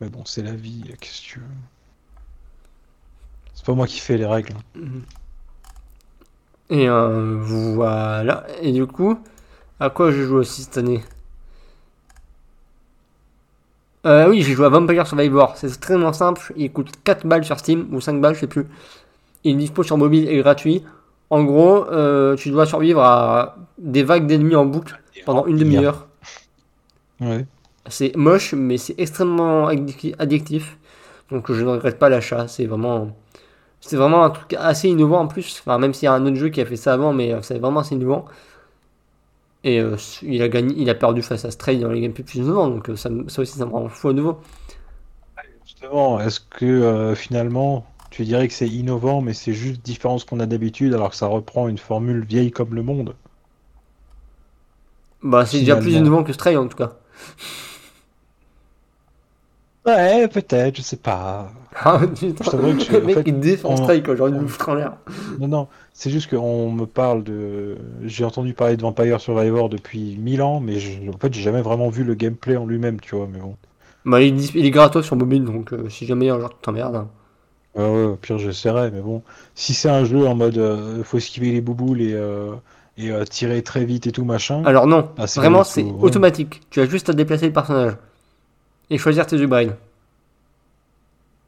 Mais 0.00 0.08
bon, 0.08 0.24
c'est 0.24 0.42
la 0.42 0.52
vie, 0.52 0.82
qu'est-ce 1.00 1.20
que 1.20 1.26
tu 1.26 1.38
veux. 1.38 1.44
C'est 3.54 3.64
pas 3.66 3.74
moi 3.74 3.86
qui 3.86 4.00
fais 4.00 4.16
les 4.16 4.26
règles. 4.26 4.54
Et 6.70 6.88
euh, 6.88 7.36
voilà. 7.38 8.46
Et 8.62 8.72
du 8.72 8.86
coup, 8.86 9.18
à 9.78 9.90
quoi 9.90 10.10
j'ai 10.10 10.24
joué 10.24 10.38
aussi 10.38 10.62
cette 10.62 10.78
année? 10.78 11.02
Euh, 14.06 14.28
Oui, 14.30 14.42
j'ai 14.42 14.54
joué 14.54 14.66
à 14.66 14.70
Vampire 14.70 15.06
Survivor. 15.06 15.56
C'est 15.56 15.66
extrêmement 15.66 16.12
simple. 16.12 16.52
Il 16.56 16.72
coûte 16.72 16.90
4 17.04 17.26
balles 17.26 17.44
sur 17.44 17.58
Steam, 17.58 17.88
ou 17.92 18.00
5 18.00 18.20
balles, 18.20 18.34
je 18.34 18.40
sais 18.40 18.46
plus. 18.46 18.66
Il 19.44 19.52
est 19.52 19.58
dispo 19.58 19.82
sur 19.82 19.98
mobile 19.98 20.28
et 20.28 20.38
gratuit. 20.38 20.82
En 21.30 21.44
gros, 21.44 21.86
euh, 21.90 22.36
tu 22.36 22.50
dois 22.50 22.66
survivre 22.66 23.02
à 23.02 23.56
des 23.78 24.02
vagues 24.02 24.26
d'ennemis 24.26 24.56
en 24.56 24.66
boucle 24.66 25.00
pendant 25.24 25.46
une 25.46 25.56
demi-heure. 25.58 26.08
Ouais. 27.20 27.46
C'est 27.88 28.14
moche, 28.16 28.54
mais 28.54 28.78
c'est 28.78 28.94
extrêmement 28.98 29.68
addic- 29.70 30.14
addictif. 30.18 30.78
Donc 31.30 31.50
je 31.52 31.62
ne 31.62 31.70
regrette 31.70 31.98
pas 31.98 32.08
l'achat. 32.08 32.48
C'est 32.48 32.66
vraiment, 32.66 33.16
c'est 33.80 33.96
vraiment 33.96 34.24
un 34.24 34.30
truc 34.30 34.54
assez 34.58 34.88
innovant 34.88 35.20
en 35.20 35.28
plus. 35.28 35.60
Enfin, 35.60 35.78
même 35.78 35.94
s'il 35.94 36.06
y 36.06 36.08
a 36.08 36.14
un 36.14 36.26
autre 36.26 36.36
jeu 36.36 36.48
qui 36.50 36.60
a 36.60 36.66
fait 36.66 36.76
ça 36.76 36.94
avant, 36.94 37.12
mais 37.12 37.32
euh, 37.32 37.42
c'est 37.42 37.58
vraiment 37.58 37.80
assez 37.80 37.94
innovant. 37.94 38.26
Et 39.62 39.80
euh, 39.80 39.96
il 40.22 40.42
a 40.42 40.48
gagné, 40.48 40.74
il 40.76 40.88
a 40.90 40.94
perdu 40.94 41.22
face 41.22 41.44
à 41.44 41.50
Stray 41.50 41.78
dans 41.78 41.90
les 41.90 42.00
gameplays 42.00 42.24
plus 42.24 42.38
innovants. 42.38 42.68
Donc 42.68 42.90
ça, 42.96 43.10
aussi, 43.38 43.58
ça 43.58 43.66
me 43.66 43.72
rend 43.72 43.88
fou 43.88 44.08
à 44.08 44.12
nouveau. 44.12 44.40
Justement, 45.64 46.20
est-ce 46.20 46.40
que 46.40 46.64
euh, 46.66 47.14
finalement, 47.14 47.86
tu 48.10 48.24
dirais 48.24 48.48
que 48.48 48.54
c'est 48.54 48.68
innovant, 48.68 49.20
mais 49.22 49.34
c'est 49.34 49.54
juste 49.54 49.82
différent 49.84 50.16
de 50.16 50.20
ce 50.20 50.26
qu'on 50.26 50.40
a 50.40 50.46
d'habitude, 50.46 50.94
alors 50.94 51.10
que 51.10 51.16
ça 51.16 51.26
reprend 51.28 51.68
une 51.68 51.78
formule 51.78 52.24
vieille 52.24 52.50
comme 52.52 52.74
le 52.74 52.82
monde? 52.82 53.16
Bah, 55.22 55.46
c'est 55.46 55.58
déjà 55.60 55.76
plus 55.76 55.94
innovant 55.94 56.24
que 56.24 56.32
Stray 56.32 56.56
en 56.56 56.66
tout 56.68 56.76
cas. 56.76 56.92
Ouais, 59.86 60.28
peut-être, 60.28 60.76
je 60.76 60.82
sais 60.82 60.96
pas. 60.96 61.52
Ah, 61.82 61.98
putain. 62.00 62.44
Je 62.44 62.50
que 62.50 62.92
je- 62.92 62.92
le 62.92 63.00
mec 63.02 63.16
fait, 63.16 63.26
il 63.26 63.38
défend 63.40 63.70
on- 63.70 63.76
Stray 63.76 64.02
quand 64.02 64.14
j'ai 64.16 64.22
envie 64.22 64.32
de 64.32 64.38
me 64.38 64.46
foutre 64.48 64.68
en 64.70 64.74
l'air. 64.74 64.96
Non, 65.38 65.48
non, 65.48 65.68
c'est 65.92 66.10
juste 66.10 66.30
qu'on 66.30 66.70
me 66.72 66.86
parle 66.86 67.24
de. 67.24 67.78
J'ai 68.02 68.24
entendu 68.24 68.54
parler 68.54 68.76
de 68.76 68.82
Vampire 68.82 69.20
Survivor 69.20 69.68
depuis 69.68 70.16
1000 70.18 70.42
ans, 70.42 70.60
mais 70.60 70.78
je- 70.78 71.08
en 71.10 71.18
fait, 71.18 71.32
j'ai 71.34 71.42
jamais 71.42 71.62
vraiment 71.62 71.88
vu 71.88 72.04
le 72.04 72.14
gameplay 72.14 72.56
en 72.56 72.66
lui-même, 72.66 73.00
tu 73.00 73.16
vois. 73.16 73.26
Mais 73.26 73.38
bon. 73.40 73.56
Bah, 74.04 74.20
il, 74.22 74.28
est 74.28 74.30
dis- 74.32 74.52
il 74.54 74.64
est 74.66 74.70
gratos 74.70 75.04
sur 75.06 75.16
mobile, 75.16 75.44
donc 75.44 75.72
euh, 75.72 75.88
si 75.88 76.06
jamais 76.06 76.28
un 76.30 76.38
tu 76.48 76.54
t'emmerdes. 76.62 76.96
hein. 76.96 77.08
Ouais, 77.76 77.82
ouais, 77.84 78.04
au 78.04 78.16
pire, 78.16 78.38
j'essaierai, 78.38 78.90
mais 78.90 79.00
bon. 79.00 79.22
Si 79.54 79.74
c'est 79.74 79.88
un 79.90 80.04
jeu 80.04 80.26
en 80.26 80.34
mode 80.34 80.58
euh, 80.58 81.04
faut 81.04 81.18
esquiver 81.18 81.52
les 81.52 81.60
bouboules 81.60 82.00
et, 82.02 82.12
euh, 82.14 82.54
et 82.96 83.10
euh, 83.10 83.24
tirer 83.24 83.62
très 83.62 83.84
vite 83.84 84.06
et 84.06 84.12
tout 84.12 84.24
machin. 84.24 84.64
Alors 84.64 84.86
non, 84.86 85.10
Ah, 85.18 85.26
vraiment 85.36 85.64
c'est 85.64 85.82
ouais. 85.84 85.92
automatique. 86.00 86.60
Tu 86.70 86.80
as 86.80 86.86
juste 86.86 87.08
à 87.08 87.12
déplacer 87.12 87.46
le 87.46 87.52
personnage 87.52 87.96
et 88.90 88.98
choisir 88.98 89.26
tes 89.26 89.36
upgrades. 89.40 89.76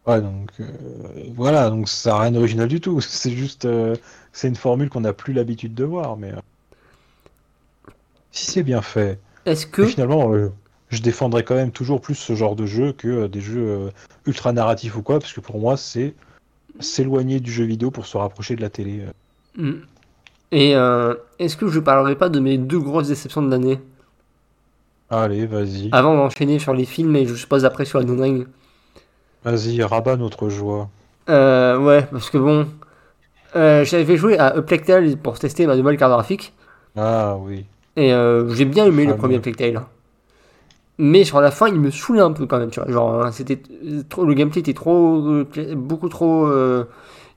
Ouais, 0.07 0.21
donc 0.21 0.51
euh, 0.61 0.65
voilà, 1.35 1.71
donc 1.71 1.89
ça 1.89 2.11
n'a 2.11 2.19
rien 2.21 2.31
d'original 2.33 2.69
du 2.69 2.81
tout. 2.81 3.01
C'est 3.01 3.31
juste, 3.33 3.65
euh, 3.67 3.95
c'est 4.33 4.49
une 4.49 4.57
formule 4.57 4.89
qu'on 4.91 5.01
n'a 5.01 5.13
plus 5.13 5.33
l'habitude 5.33 5.75
de 5.75 5.85
voir, 5.85 6.17
mais 6.17 6.33
euh, 6.33 6.37
si 8.31 8.51
c'est 8.51 8.63
bien 8.63 8.83
fait. 8.83 9.19
Est-ce 9.45 9.67
que 9.67 9.83
Et 9.83 9.87
finalement, 9.87 10.33
euh, 10.33 10.53
je 10.93 11.01
défendrais 11.03 11.43
quand 11.43 11.55
même 11.55 11.73
toujours 11.73 12.01
plus 12.01 12.15
ce 12.15 12.35
genre 12.35 12.55
de 12.55 12.67
jeu 12.67 12.93
que 12.93 13.09
euh, 13.09 13.29
des 13.29 13.41
jeux 13.41 13.67
euh, 13.67 13.91
ultra 14.27 14.53
narratifs 14.53 14.95
ou 14.97 15.03
quoi, 15.03 15.19
parce 15.19 15.33
que 15.33 15.41
pour 15.41 15.59
moi, 15.59 15.77
c'est 15.77 16.15
s'éloigner 16.81 17.41
du 17.41 17.51
jeu 17.51 17.65
vidéo 17.65 17.91
pour 17.91 18.07
se 18.07 18.17
rapprocher 18.17 18.57
de 18.57 18.61
la 18.61 18.69
télé. 18.71 19.01
euh. 19.01 19.11
Mm. 19.63 19.83
et 20.53 20.77
euh, 20.77 21.15
est-ce 21.39 21.57
que 21.57 21.69
je 21.69 21.81
parlerai 21.81 22.17
pas 22.17 22.29
de 22.29 22.41
mes 22.41 22.57
deux 22.59 22.79
grosses 22.79 23.09
déceptions 23.09 23.43
de 23.43 23.51
l'année? 23.51 23.81
Allez, 25.11 25.47
vas-y, 25.47 25.89
avant 25.93 26.15
d'enchaîner 26.15 26.59
sur 26.59 26.73
les 26.75 26.85
films 26.87 27.17
et 27.17 27.27
je 27.27 27.35
suppose 27.35 27.65
après 27.65 27.85
sur 27.85 28.01
Elden 28.01 28.21
Ring. 28.21 28.47
vas-y, 29.45 29.83
rabat 29.83 30.17
notre 30.17 30.49
joie. 30.49 30.89
Euh, 31.29 31.79
ouais, 31.79 32.07
parce 32.11 32.31
que 32.31 32.39
bon, 32.39 32.67
euh, 33.57 33.85
j'avais 33.85 34.17
joué 34.17 34.39
à 34.39 34.61
Tale 34.63 35.17
pour 35.17 35.39
tester 35.39 35.67
ma 35.67 35.77
nouvelle 35.77 35.97
carte 35.97 36.13
graphique 36.13 36.53
Ah 36.97 37.37
oui. 37.39 37.65
et 37.97 38.11
j'ai 38.55 38.65
bien 38.65 38.87
aimé 38.87 39.07
le 39.07 39.17
premier 39.17 39.37
ouais. 39.37 39.75
Mais 41.05 41.25
sur 41.25 41.41
la 41.41 41.51
fin, 41.51 41.67
il 41.67 41.81
me 41.81 41.91
saoulait 41.91 42.21
un 42.21 42.31
peu 42.31 42.47
quand 42.47 42.61
même, 42.61 42.71
tu 42.71 42.79
vois. 42.79 42.89
Genre, 42.89 43.25
hein, 43.25 43.33
c'était 43.33 43.61
trop, 44.09 44.25
le 44.25 44.35
gameplay 44.35 44.61
était 44.61 44.73
trop, 44.73 45.17
euh, 45.27 45.45
beaucoup 45.75 46.09
trop 46.09 46.47
euh, 46.47 46.85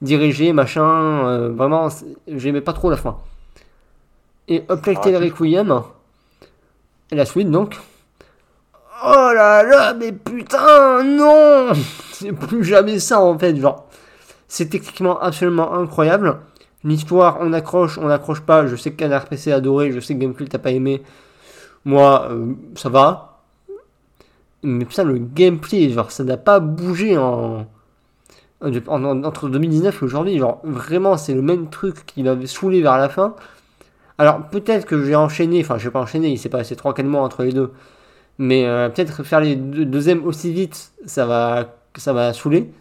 dirigé, 0.03 0.53
machin. 0.53 0.83
euh, 1.27 1.49
vraiment, 1.49 1.87
j'aimais 2.27 2.61
pas 2.61 2.73
trop 2.73 2.91
la 2.91 2.97
fin. 2.97 3.17
Et 4.47 4.63
Upleck 4.69 4.99
Ah, 5.03 5.17
Requiem, 5.17 5.81
et 7.11 7.15
la 7.15 7.25
suite 7.25 7.49
donc. 7.49 7.75
Oh 9.03 9.31
là 9.33 9.63
là, 9.63 9.95
mais 9.95 10.11
putain, 10.11 11.03
non 11.03 11.69
C'est 12.11 12.33
plus 12.33 12.63
jamais 12.63 12.99
ça 12.99 13.19
en 13.19 13.35
fait, 13.39 13.55
genre. 13.55 13.87
C'est 14.47 14.69
techniquement 14.69 15.19
absolument 15.19 15.73
incroyable. 15.73 16.37
L'histoire, 16.83 17.37
on 17.41 17.51
accroche, 17.51 17.97
on 17.97 18.11
accroche 18.11 18.41
pas. 18.41 18.67
Je 18.67 18.75
sais 18.75 18.91
que 18.91 18.97
Canard 18.97 19.25
PC 19.25 19.51
a 19.51 19.55
adoré, 19.55 19.91
je 19.91 19.99
sais 19.99 20.13
que 20.13 20.19
Gamecult 20.19 20.49
t'as 20.49 20.59
pas 20.59 20.69
aimé. 20.69 21.01
Moi, 21.83 22.27
euh, 22.29 22.53
ça 22.75 22.89
va. 22.89 23.34
Mais 24.65 24.85
putain, 24.85 25.03
le 25.05 25.17
gameplay, 25.19 25.89
genre, 25.91 26.11
ça 26.11 26.23
n'a 26.25 26.37
pas 26.37 26.59
bougé 26.59 27.17
en, 27.17 27.67
en- 28.61 28.71
en- 28.87 29.23
entre 29.23 29.49
2019 29.49 30.01
et 30.01 30.05
aujourd'hui. 30.05 30.37
Genre, 30.39 30.61
vraiment, 30.63 31.17
c'est 31.17 31.33
le 31.33 31.41
même 31.41 31.69
truc 31.69 32.05
qui 32.05 32.23
m'avait 32.23 32.47
saoulé 32.47 32.81
vers 32.81 32.97
la 32.97 33.09
fin. 33.09 33.35
Alors, 34.17 34.41
peut-être 34.49 34.85
que 34.87 35.03
j'ai 35.05 35.15
enchaîné, 35.15 35.61
enfin, 35.61 35.77
j'ai 35.77 35.91
pas 35.91 36.01
enchaîné, 36.01 36.29
il 36.29 36.39
s'est 36.39 36.49
passé 36.49 36.75
3-4 36.75 37.07
mois 37.07 37.21
entre 37.23 37.43
les 37.43 37.53
deux. 37.53 37.71
Mais 38.39 38.65
euh, 38.67 38.89
peut-être 38.89 39.23
faire 39.23 39.41
les 39.41 39.55
deux, 39.57 39.85
deuxièmes 39.85 40.25
aussi 40.25 40.53
vite, 40.53 40.93
ça 41.05 41.25
va, 41.27 41.75
ça 41.97 42.13
va 42.13 42.33
saouler. 42.33 42.71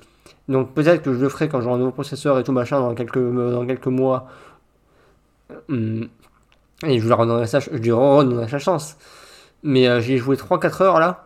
Donc, 0.49 0.75
peut-être 0.75 1.03
que 1.03 1.15
je 1.15 1.21
le 1.21 1.29
ferai 1.31 1.49
quand 1.49 1.61
j'aurai 1.63 1.77
un 1.77 1.79
nouveau 1.79 1.93
processeur 1.93 2.39
et 2.39 2.45
tout 2.45 2.53
machin 2.53 2.81
dans 2.81 2.95
quelques, 2.95 3.19
dans 3.19 3.67
quelques 3.67 3.87
mois. 3.89 4.29
Hum, 5.69 6.09
Et 6.87 7.01
je 7.01 7.09
leur 7.09 7.19
redonnerai 7.19 7.47
ça, 7.47 7.61
je 7.61 7.71
lui 7.71 7.93
redonnerai 7.93 8.49
sa 8.49 8.59
chance. 8.59 8.97
Mais 9.63 9.89
euh, 9.89 10.01
j'ai 10.01 10.19
joué 10.19 10.37
3-4 10.37 10.83
heures 10.83 11.01
là. 11.01 11.24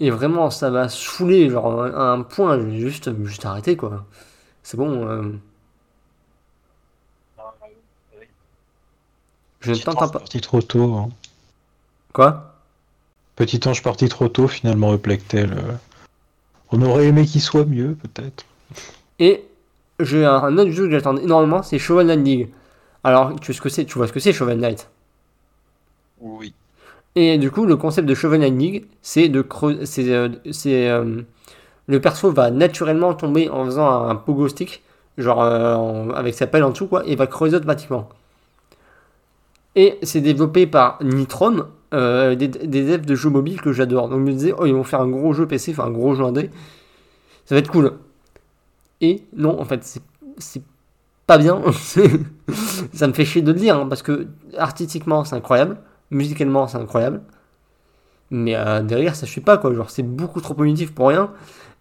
Et 0.00 0.10
vraiment, 0.10 0.50
ça 0.50 0.70
m'a 0.70 0.88
saoulé, 0.88 1.50
genre 1.50 1.82
à 1.84 2.12
un 2.12 2.22
point, 2.22 2.58
j'ai 2.60 2.78
juste, 2.80 3.14
juste 3.24 3.44
arrêté 3.46 3.76
quoi. 3.76 4.06
C'est 4.62 4.76
bon. 4.76 5.06
euh, 5.08 5.32
Je 9.60 9.72
ne 9.72 9.76
Petit 9.76 9.84
t'entends 9.84 10.06
ange 10.06 10.12
pas. 10.12 10.18
parti 10.18 10.40
trop 10.40 10.60
tôt. 10.62 10.94
hein. 10.94 11.10
Quoi? 12.12 12.54
Petit 13.36 13.66
ange 13.66 13.82
parti 13.82 14.06
trop 14.10 14.28
tôt, 14.28 14.48
finalement, 14.48 14.88
Replectel. 14.88 15.54
euh, 15.54 15.72
On 16.70 16.82
aurait 16.82 17.06
aimé 17.08 17.26
qu'il 17.26 17.42
soit 17.42 17.64
mieux, 17.66 17.94
peut-être. 17.96 18.46
Et 19.20 19.44
j'ai 20.00 20.24
un, 20.24 20.34
un 20.36 20.58
autre 20.58 20.70
jeu 20.72 20.84
que 20.86 20.90
j'attends 20.92 21.16
énormément, 21.16 21.62
c'est 21.62 21.78
Shovel 21.78 22.06
Knight 22.06 22.24
League. 22.24 22.48
Alors, 23.04 23.38
tu, 23.40 23.52
vois 23.52 23.56
ce 23.56 23.60
que 23.62 23.68
c'est, 23.68 23.84
tu 23.86 23.94
vois 23.98 24.08
ce 24.08 24.12
que 24.12 24.20
c'est 24.20 24.32
Shovel 24.32 24.58
Knight? 24.58 24.88
Oui. 26.20 26.54
Et 27.20 27.36
du 27.36 27.50
coup, 27.50 27.66
le 27.66 27.74
concept 27.74 28.08
de 28.08 28.14
Shovel 28.14 28.40
Knight 28.40 28.86
c'est 29.02 29.28
de 29.28 29.42
creuser. 29.42 30.14
Euh, 30.14 30.28
euh, 30.66 31.22
le 31.88 32.00
perso 32.00 32.30
va 32.30 32.52
naturellement 32.52 33.12
tomber 33.12 33.48
en 33.48 33.64
faisant 33.64 34.04
un 34.04 34.14
pogo 34.14 34.46
stick, 34.46 34.84
genre 35.16 35.42
euh, 35.42 36.10
avec 36.14 36.34
sa 36.34 36.46
pelle 36.46 36.62
en 36.62 36.70
dessous, 36.70 36.86
quoi, 36.86 37.04
et 37.08 37.16
va 37.16 37.26
creuser 37.26 37.56
automatiquement. 37.56 38.08
Et 39.74 39.98
c'est 40.04 40.20
développé 40.20 40.68
par 40.68 40.98
Nitron, 41.02 41.66
des, 41.90 42.36
devs 42.36 43.04
de 43.04 43.14
jeux 43.16 43.30
mobiles 43.30 43.60
que 43.60 43.72
j'adore. 43.72 44.08
Donc 44.08 44.20
je 44.20 44.24
me 44.24 44.32
disais, 44.32 44.54
oh, 44.56 44.66
ils 44.66 44.74
vont 44.74 44.84
faire 44.84 45.00
un 45.00 45.08
gros 45.08 45.32
jeu 45.32 45.48
PC, 45.48 45.72
enfin 45.72 45.86
un 45.86 45.90
gros 45.90 46.14
jeu 46.14 46.22
indé. 46.22 46.50
Ça 47.46 47.56
va 47.56 47.58
être 47.58 47.70
cool. 47.72 47.94
Et 49.00 49.24
non, 49.36 49.60
en 49.60 49.64
fait, 49.64 49.82
c'est, 49.82 50.02
c'est 50.36 50.62
pas 51.26 51.38
bien. 51.38 51.62
ça 52.92 53.08
me 53.08 53.12
fait 53.12 53.24
chier 53.24 53.42
de 53.42 53.50
le 53.50 53.58
dire, 53.58 53.76
hein, 53.76 53.86
parce 53.88 54.02
que 54.02 54.28
artistiquement, 54.56 55.24
c'est 55.24 55.34
incroyable. 55.34 55.78
Musicalement, 56.10 56.66
c'est 56.68 56.78
incroyable. 56.78 57.22
Mais 58.30 58.54
euh, 58.56 58.82
derrière, 58.82 59.16
ça 59.16 59.26
suit 59.26 59.40
pas, 59.40 59.58
quoi. 59.58 59.74
Genre, 59.74 59.90
c'est 59.90 60.02
beaucoup 60.02 60.40
trop 60.40 60.54
primitif 60.54 60.94
pour 60.94 61.08
rien. 61.08 61.32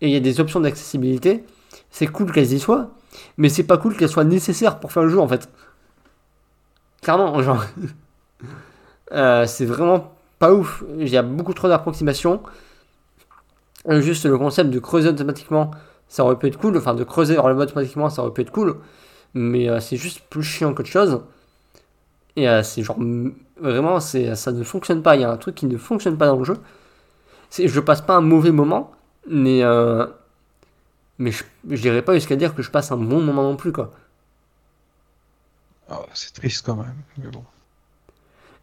Et 0.01 0.07
il 0.07 0.13
y 0.13 0.15
a 0.15 0.19
des 0.19 0.39
options 0.39 0.59
d'accessibilité. 0.59 1.43
C'est 1.91 2.07
cool 2.07 2.31
qu'elles 2.31 2.53
y 2.53 2.59
soient. 2.59 2.91
Mais 3.37 3.49
c'est 3.49 3.63
pas 3.63 3.77
cool 3.77 3.95
qu'elles 3.95 4.09
soient 4.09 4.23
nécessaires 4.23 4.79
pour 4.79 4.91
faire 4.91 5.03
le 5.03 5.09
jeu, 5.09 5.19
en 5.19 5.27
fait. 5.27 5.49
Clairement, 7.01 7.41
genre. 7.43 7.63
Euh, 9.11 9.45
c'est 9.45 9.65
vraiment 9.65 10.13
pas 10.39 10.53
ouf. 10.53 10.83
Il 10.97 11.09
y 11.09 11.17
a 11.17 11.23
beaucoup 11.23 11.53
trop 11.53 11.67
d'approximations. 11.67 12.41
Juste 13.89 14.25
le 14.25 14.37
concept 14.37 14.69
de 14.69 14.79
creuser 14.79 15.09
automatiquement, 15.09 15.71
ça 16.09 16.25
aurait 16.25 16.37
pu 16.37 16.47
être 16.47 16.57
cool. 16.57 16.75
Enfin, 16.77 16.93
de 16.93 17.03
creuser 17.05 17.37
hors 17.37 17.47
mode 17.53 17.69
automatiquement, 17.69 18.09
ça 18.09 18.21
aurait 18.21 18.33
pu 18.33 18.41
être 18.41 18.51
cool. 18.51 18.77
Mais 19.33 19.69
euh, 19.69 19.79
c'est 19.79 19.97
juste 19.97 20.21
plus 20.29 20.43
chiant 20.43 20.73
qu'autre 20.73 20.89
chose. 20.89 21.21
Et 22.35 22.47
c'est 22.63 22.83
genre. 22.83 22.97
Vraiment, 23.59 23.99
c'est, 23.99 24.35
ça 24.35 24.51
ne 24.51 24.63
fonctionne 24.63 25.01
pas. 25.01 25.15
Il 25.15 25.21
y 25.21 25.25
a 25.25 25.31
un 25.31 25.37
truc 25.37 25.55
qui 25.55 25.65
ne 25.65 25.77
fonctionne 25.77 26.17
pas 26.17 26.27
dans 26.27 26.37
le 26.37 26.43
jeu. 26.43 26.57
C'est, 27.49 27.67
je 27.67 27.79
passe 27.79 28.01
pas 28.01 28.15
un 28.17 28.21
mauvais 28.21 28.51
moment, 28.51 28.91
mais. 29.29 29.63
euh, 29.63 30.07
mais 31.19 31.31
je, 31.31 31.43
dirais 31.75 32.01
pas 32.01 32.13
jusqu'à 32.15 32.35
dire 32.35 32.55
que 32.55 32.61
je 32.61 32.71
passe 32.71 32.91
un 32.91 32.97
bon 32.97 33.21
moment 33.21 33.43
non 33.43 33.55
plus, 33.55 33.71
quoi. 33.71 33.93
Ah, 35.89 36.05
c'est 36.13 36.33
triste 36.33 36.65
quand 36.65 36.75
même. 36.77 36.95
Mais 37.17 37.27
bon. 37.29 37.43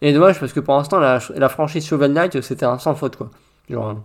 Et 0.03 0.13
dommage 0.13 0.39
parce 0.41 0.53
que 0.53 0.61
pour 0.61 0.75
l'instant, 0.77 0.99
la, 0.99 1.19
la 1.35 1.49
franchise 1.49 1.87
Shovel 1.87 2.13
Knight, 2.13 2.41
c'était 2.41 2.67
un 2.67 2.79
sans 2.79 2.95
faute, 2.95 3.17
quoi. 3.17 3.31
Genre, 3.71 3.97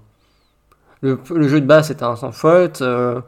le, 1.02 1.20
le 1.36 1.48
jeu 1.48 1.62
de 1.62 1.66
base, 1.66 1.88
c'était 1.88 2.04
un 2.04 2.16
sans 2.16 2.32
faute. 2.32 2.82
euh, 2.82 3.22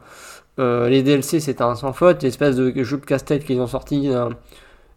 euh, 0.59 0.89
les 0.89 1.03
DLC, 1.03 1.39
c'était 1.39 1.63
un 1.63 1.75
sans 1.75 1.93
faute. 1.93 2.23
L'espèce 2.23 2.55
de 2.55 2.83
jeu 2.83 2.97
de 2.97 3.05
casse-tête 3.05 3.45
qu'ils 3.45 3.59
ont 3.61 3.67
sorti, 3.67 4.09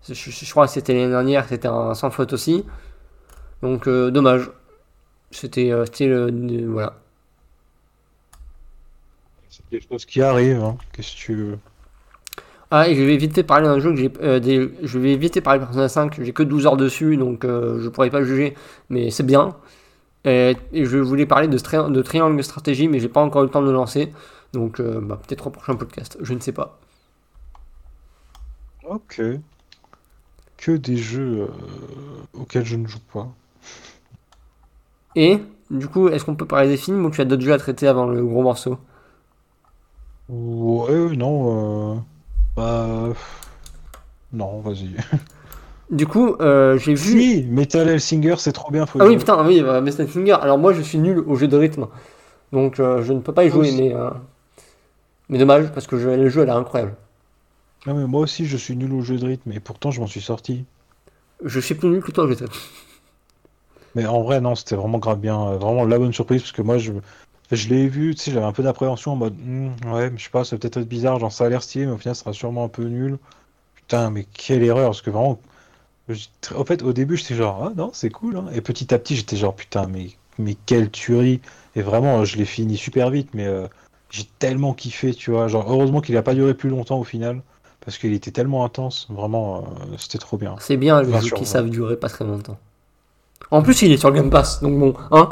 je, 0.09 0.15
je- 0.15 0.31
je 0.45 0.51
crois 0.51 0.67
que 0.67 0.73
c'était 0.73 0.95
l'année 0.95 1.09
dernière, 1.11 1.49
c'était 1.49 1.69
un 1.69 1.95
sans 1.95 2.11
faute 2.11 2.33
aussi. 2.33 2.65
Donc, 3.63 3.89
euh, 3.89 4.11
dommage. 4.11 4.51
C'était 5.33 5.71
euh, 5.73 5.87
le- 6.01 6.67
voilà. 6.71 6.95
C'est 9.49 9.67
des 9.71 9.81
choses 9.81 10.05
qui 10.05 10.21
arrivent. 10.21 10.63
Hein. 10.63 10.77
Qu'est-ce 10.93 11.13
que 11.13 11.17
tu 11.19 11.35
veux? 11.35 11.59
Ah, 12.71 12.89
et 12.89 12.95
je 12.97 13.03
vais 13.03 13.15
éviter 13.15 13.43
de 13.43 13.47
parler 13.47 13.67
d'un 13.67 13.79
jeu 13.79 13.91
que 13.91 13.97
j'ai. 13.97 14.13
euh, 14.21 14.41
des- 14.41 14.71
je 14.83 14.99
vais 14.99 15.13
éviter 15.13 15.41
de 15.41 15.45
parler 15.45 15.61
de 15.61 15.65
Persona 15.65 15.89
5, 15.89 16.21
j'ai 16.23 16.33
que 16.33 16.43
12 16.43 16.67
heures 16.67 16.77
dessus, 16.77 17.17
donc 17.17 17.45
euh, 17.45 17.81
je 17.81 17.89
pourrais 17.89 18.11
pas 18.11 18.25
juger, 18.25 18.55
mais 18.91 19.11
c'est 19.11 19.23
bien. 19.23 19.57
Et, 20.25 20.57
et 20.73 20.87
je 20.87 20.99
voulais 20.99 21.27
parler 21.27 21.49
de, 21.49 21.59
stri- 21.59 21.93
de 21.93 22.03
Triangle 22.03 22.43
Stratégie, 22.45 22.89
mais 22.89 23.01
j'ai 23.01 23.09
pas 23.09 23.23
encore 23.23 23.43
eu 23.43 23.47
le 23.47 23.53
temps 23.53 23.63
de 23.63 23.69
le 23.69 23.73
lancer, 23.75 24.13
donc 24.55 24.81
euh, 24.81 25.01
bah, 25.03 25.21
peut-être 25.27 25.49
au 25.49 25.51
prochain 25.51 25.77
podcast, 25.77 26.19
je 26.23 26.35
ne 26.35 26.41
sais 26.41 26.53
pas. 26.53 26.81
Ok. 28.83 29.19
Que 30.65 30.73
des 30.73 30.97
jeux 30.97 31.43
euh, 31.43 32.41
auxquels 32.41 32.65
je 32.65 32.77
ne 32.77 32.87
joue 32.87 32.99
pas. 33.13 33.29
Et, 35.17 35.41
du 35.71 35.89
coup, 35.89 36.09
est-ce 36.09 36.25
qu'on 36.25 36.35
peut 36.37 36.47
parler 36.47 36.69
des 36.69 36.77
films 36.77 37.05
ou 37.05 37.11
tu 37.11 37.21
as 37.21 37.25
d'autres 37.25 37.43
jeux 37.43 37.53
à 37.53 37.59
traiter 37.59 37.87
avant 37.87 38.07
le 38.07 38.25
gros 38.25 38.43
morceau? 38.43 38.79
Ouais, 40.29 41.17
non. 41.17 41.97
euh, 41.97 42.01
Bah. 42.57 43.13
Non, 44.33 44.61
vas-y. 44.61 44.97
Du 45.91 46.07
coup, 46.07 46.35
euh, 46.41 46.79
j'ai 46.79 46.95
vu. 46.95 47.21
Si, 47.21 47.45
Metal 47.45 47.89
Hellsinger, 47.89 48.37
c'est 48.39 48.53
trop 48.53 48.73
bien. 48.73 48.87
Faut 48.87 48.99
Ah 49.01 49.07
oui, 49.07 49.17
putain, 49.19 49.47
oui, 49.47 49.61
Mr. 49.63 50.07
Finger. 50.07 50.33
Alors 50.41 50.59
moi, 50.59 50.73
je 50.73 50.81
suis 50.81 50.99
nul 50.99 51.19
au 51.19 51.37
jeu 51.37 51.47
de 51.47 51.57
rythme, 51.57 51.87
donc 52.53 52.81
euh, 52.81 53.03
je 53.03 53.13
ne 53.13 53.21
peux 53.21 53.35
pas 53.35 53.45
y 53.45 53.51
Moi 53.51 53.65
jouer, 53.65 53.73
mais. 53.73 53.95
euh, 53.95 54.11
Mais 55.29 55.39
dommage, 55.39 55.71
parce 55.73 55.87
que 55.87 55.99
je- 55.99 56.09
le 56.09 56.29
jeu, 56.31 56.43
elle 56.43 56.49
est 56.49 56.53
incroyable. 56.53 56.95
Non, 57.87 57.95
mais 57.95 58.07
moi 58.07 58.21
aussi, 58.21 58.45
je 58.45 58.59
suis 58.59 58.77
nul 58.77 58.93
au 58.93 59.01
jeu 59.01 59.17
de 59.17 59.25
rythme, 59.25 59.53
et 59.53 59.59
pourtant, 59.59 59.91
je 59.91 60.03
m'en 60.03 60.07
suis 60.07 60.21
sorti. 60.21 60.67
Je 61.45 61.61
suis 61.61 61.75
plus 61.77 61.89
nul 61.91 62.03
que 62.03 62.11
toi 62.11 62.27
rythme. 62.27 62.49
Mais 63.95 64.07
en 64.07 64.23
vrai, 64.23 64.41
non, 64.41 64.55
c'était 64.55 64.77
vraiment 64.77 64.99
grave 64.99 65.21
bien. 65.21 65.41
euh, 65.53 65.59
Vraiment 65.59 65.85
la 65.85 65.99
bonne 65.99 66.13
surprise, 66.13 66.43
parce 66.43 66.53
que 66.53 66.63
moi, 66.63 66.79
je, 66.79 66.93
je 67.53 67.69
l'ai 67.69 67.89
vu, 67.89 68.15
tu 68.15 68.23
sais, 68.23 68.31
j'avais 68.33 68.47
un 68.47 68.53
peu 68.53 68.63
d'appréhension 68.63 69.13
en 69.13 69.17
mode, 69.17 69.35
Hmm, 69.39 69.69
ouais, 69.93 70.11
mais 70.11 70.19
je 70.19 70.25
sais 70.25 70.31
pas, 70.31 70.45
ça 70.45 70.57
va 70.57 70.61
peut-être 70.61 70.79
être 70.79 70.89
bizarre, 70.89 71.19
genre 71.21 71.33
ça 71.33 71.45
a 71.47 71.49
l'air 71.49 71.63
stylé, 71.63 71.87
mais 71.87 71.93
au 71.93 71.99
final, 71.99 72.15
ça 72.17 72.21
sera 72.23 72.33
sûrement 72.33 72.65
un 72.65 72.69
peu 72.69 72.85
nul. 72.85 73.19
Putain, 73.75 74.11
mais 74.11 74.25
quelle 74.27 74.63
erreur, 74.65 74.89
parce 74.91 75.03
que 75.03 75.11
vraiment, 75.11 75.41
je- 76.09 76.29
en 76.57 76.65
fait, 76.65 76.83
au 76.83 76.93
début, 76.95 77.17
j'étais 77.19 77.37
genre, 77.37 77.65
ah 77.71 77.75
non, 77.77 77.93
c'est 77.95 78.11
cool, 78.11 78.37
hein. 78.39 78.47
Et 78.55 78.61
petit 78.63 78.95
à 78.95 78.99
petit, 78.99 79.17
j'étais 79.17 79.37
genre, 79.39 79.57
putain, 79.57 79.87
mais, 79.89 80.11
mais 80.39 80.57
quelle 80.67 80.91
tuerie. 80.91 81.41
Et 81.77 81.83
vraiment, 81.83 82.25
je 82.25 82.37
l'ai 82.39 82.47
fini 82.47 82.77
super 82.79 83.11
vite, 83.11 83.35
mais 83.35 83.47
euh, 83.47 83.69
j'ai 84.11 84.25
tellement 84.39 84.75
kiffé, 84.75 85.15
tu 85.15 85.31
vois. 85.33 85.49
Genre, 85.49 85.71
heureusement 85.73 86.01
qu'il 86.03 86.17
a 86.17 86.23
pas 86.23 86.35
duré 86.35 86.55
plus 86.55 86.71
longtemps 86.71 86.99
au 87.01 87.05
final, 87.05 87.43
parce 87.85 87.99
qu'il 87.99 88.13
était 88.13 88.31
tellement 88.31 88.65
intense, 88.65 89.07
vraiment, 89.11 89.59
euh, 89.59 89.97
c'était 89.99 90.19
trop 90.19 90.37
bien. 90.39 90.57
C'est 90.59 90.77
bien 90.77 91.03
les 91.03 91.21
jeux 91.21 91.37
qui 91.37 91.47
savent 91.47 91.69
durer 91.69 91.97
pas 91.97 92.09
très 92.09 92.25
longtemps. 92.25 92.59
En 93.51 93.63
plus, 93.63 93.83
il 93.83 93.93
est 93.93 93.97
sur 93.97 94.11
Game 94.13 94.31
Pass, 94.31 94.63
donc 94.63 94.79
bon, 94.79 94.95
hein. 95.11 95.29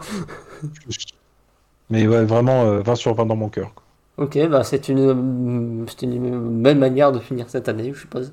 Mais 1.91 2.07
ouais, 2.07 2.25
vraiment, 2.25 2.65
euh, 2.65 2.81
20 2.81 2.95
sur 2.95 3.15
20 3.15 3.27
dans 3.27 3.37
mon 3.37 3.49
cœur. 3.49 3.73
Ok, 4.19 4.39
bah 4.49 4.63
c'est 4.63 4.89
une, 4.89 5.87
c'est 5.89 6.03
une 6.03 6.63
belle 6.63 6.79
manière 6.79 7.13
de 7.13 7.19
finir 7.19 7.49
cette 7.49 7.69
année, 7.69 7.93
je 7.95 8.01
suppose. 8.01 8.33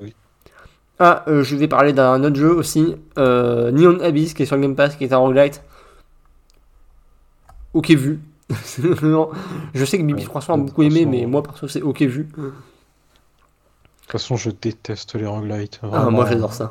Oui. 0.00 0.14
Ah, 0.98 1.24
euh, 1.26 1.42
je 1.42 1.56
vais 1.56 1.66
parler 1.66 1.92
d'un 1.92 2.22
autre 2.22 2.36
jeu 2.36 2.54
aussi, 2.54 2.94
euh, 3.18 3.72
Neon 3.72 3.98
Abyss, 4.00 4.34
qui 4.34 4.44
est 4.44 4.46
sur 4.46 4.58
Game 4.58 4.76
Pass, 4.76 4.94
qui 4.96 5.04
est 5.04 5.12
un 5.12 5.18
roguelite. 5.18 5.62
Ok 7.74 7.90
vu. 7.90 8.20
Non, 9.02 9.30
je 9.74 9.84
sais 9.84 9.98
que 9.98 10.02
Bibi 10.02 10.22
Ouais, 10.22 10.28
300 10.28 10.54
a 10.54 10.56
beaucoup 10.58 10.82
aimé, 10.82 11.06
mais 11.06 11.24
euh, 11.24 11.28
moi 11.28 11.42
perso 11.42 11.68
c'est 11.68 11.82
ok 11.82 12.02
vu. 12.02 12.28
De 14.12 14.18
toute 14.18 14.20
façon, 14.20 14.36
je 14.36 14.50
déteste 14.50 15.14
les 15.14 15.24
roguelites. 15.24 15.80
Ah, 15.90 16.10
moi 16.10 16.26
j'adore 16.28 16.52
ça. 16.52 16.70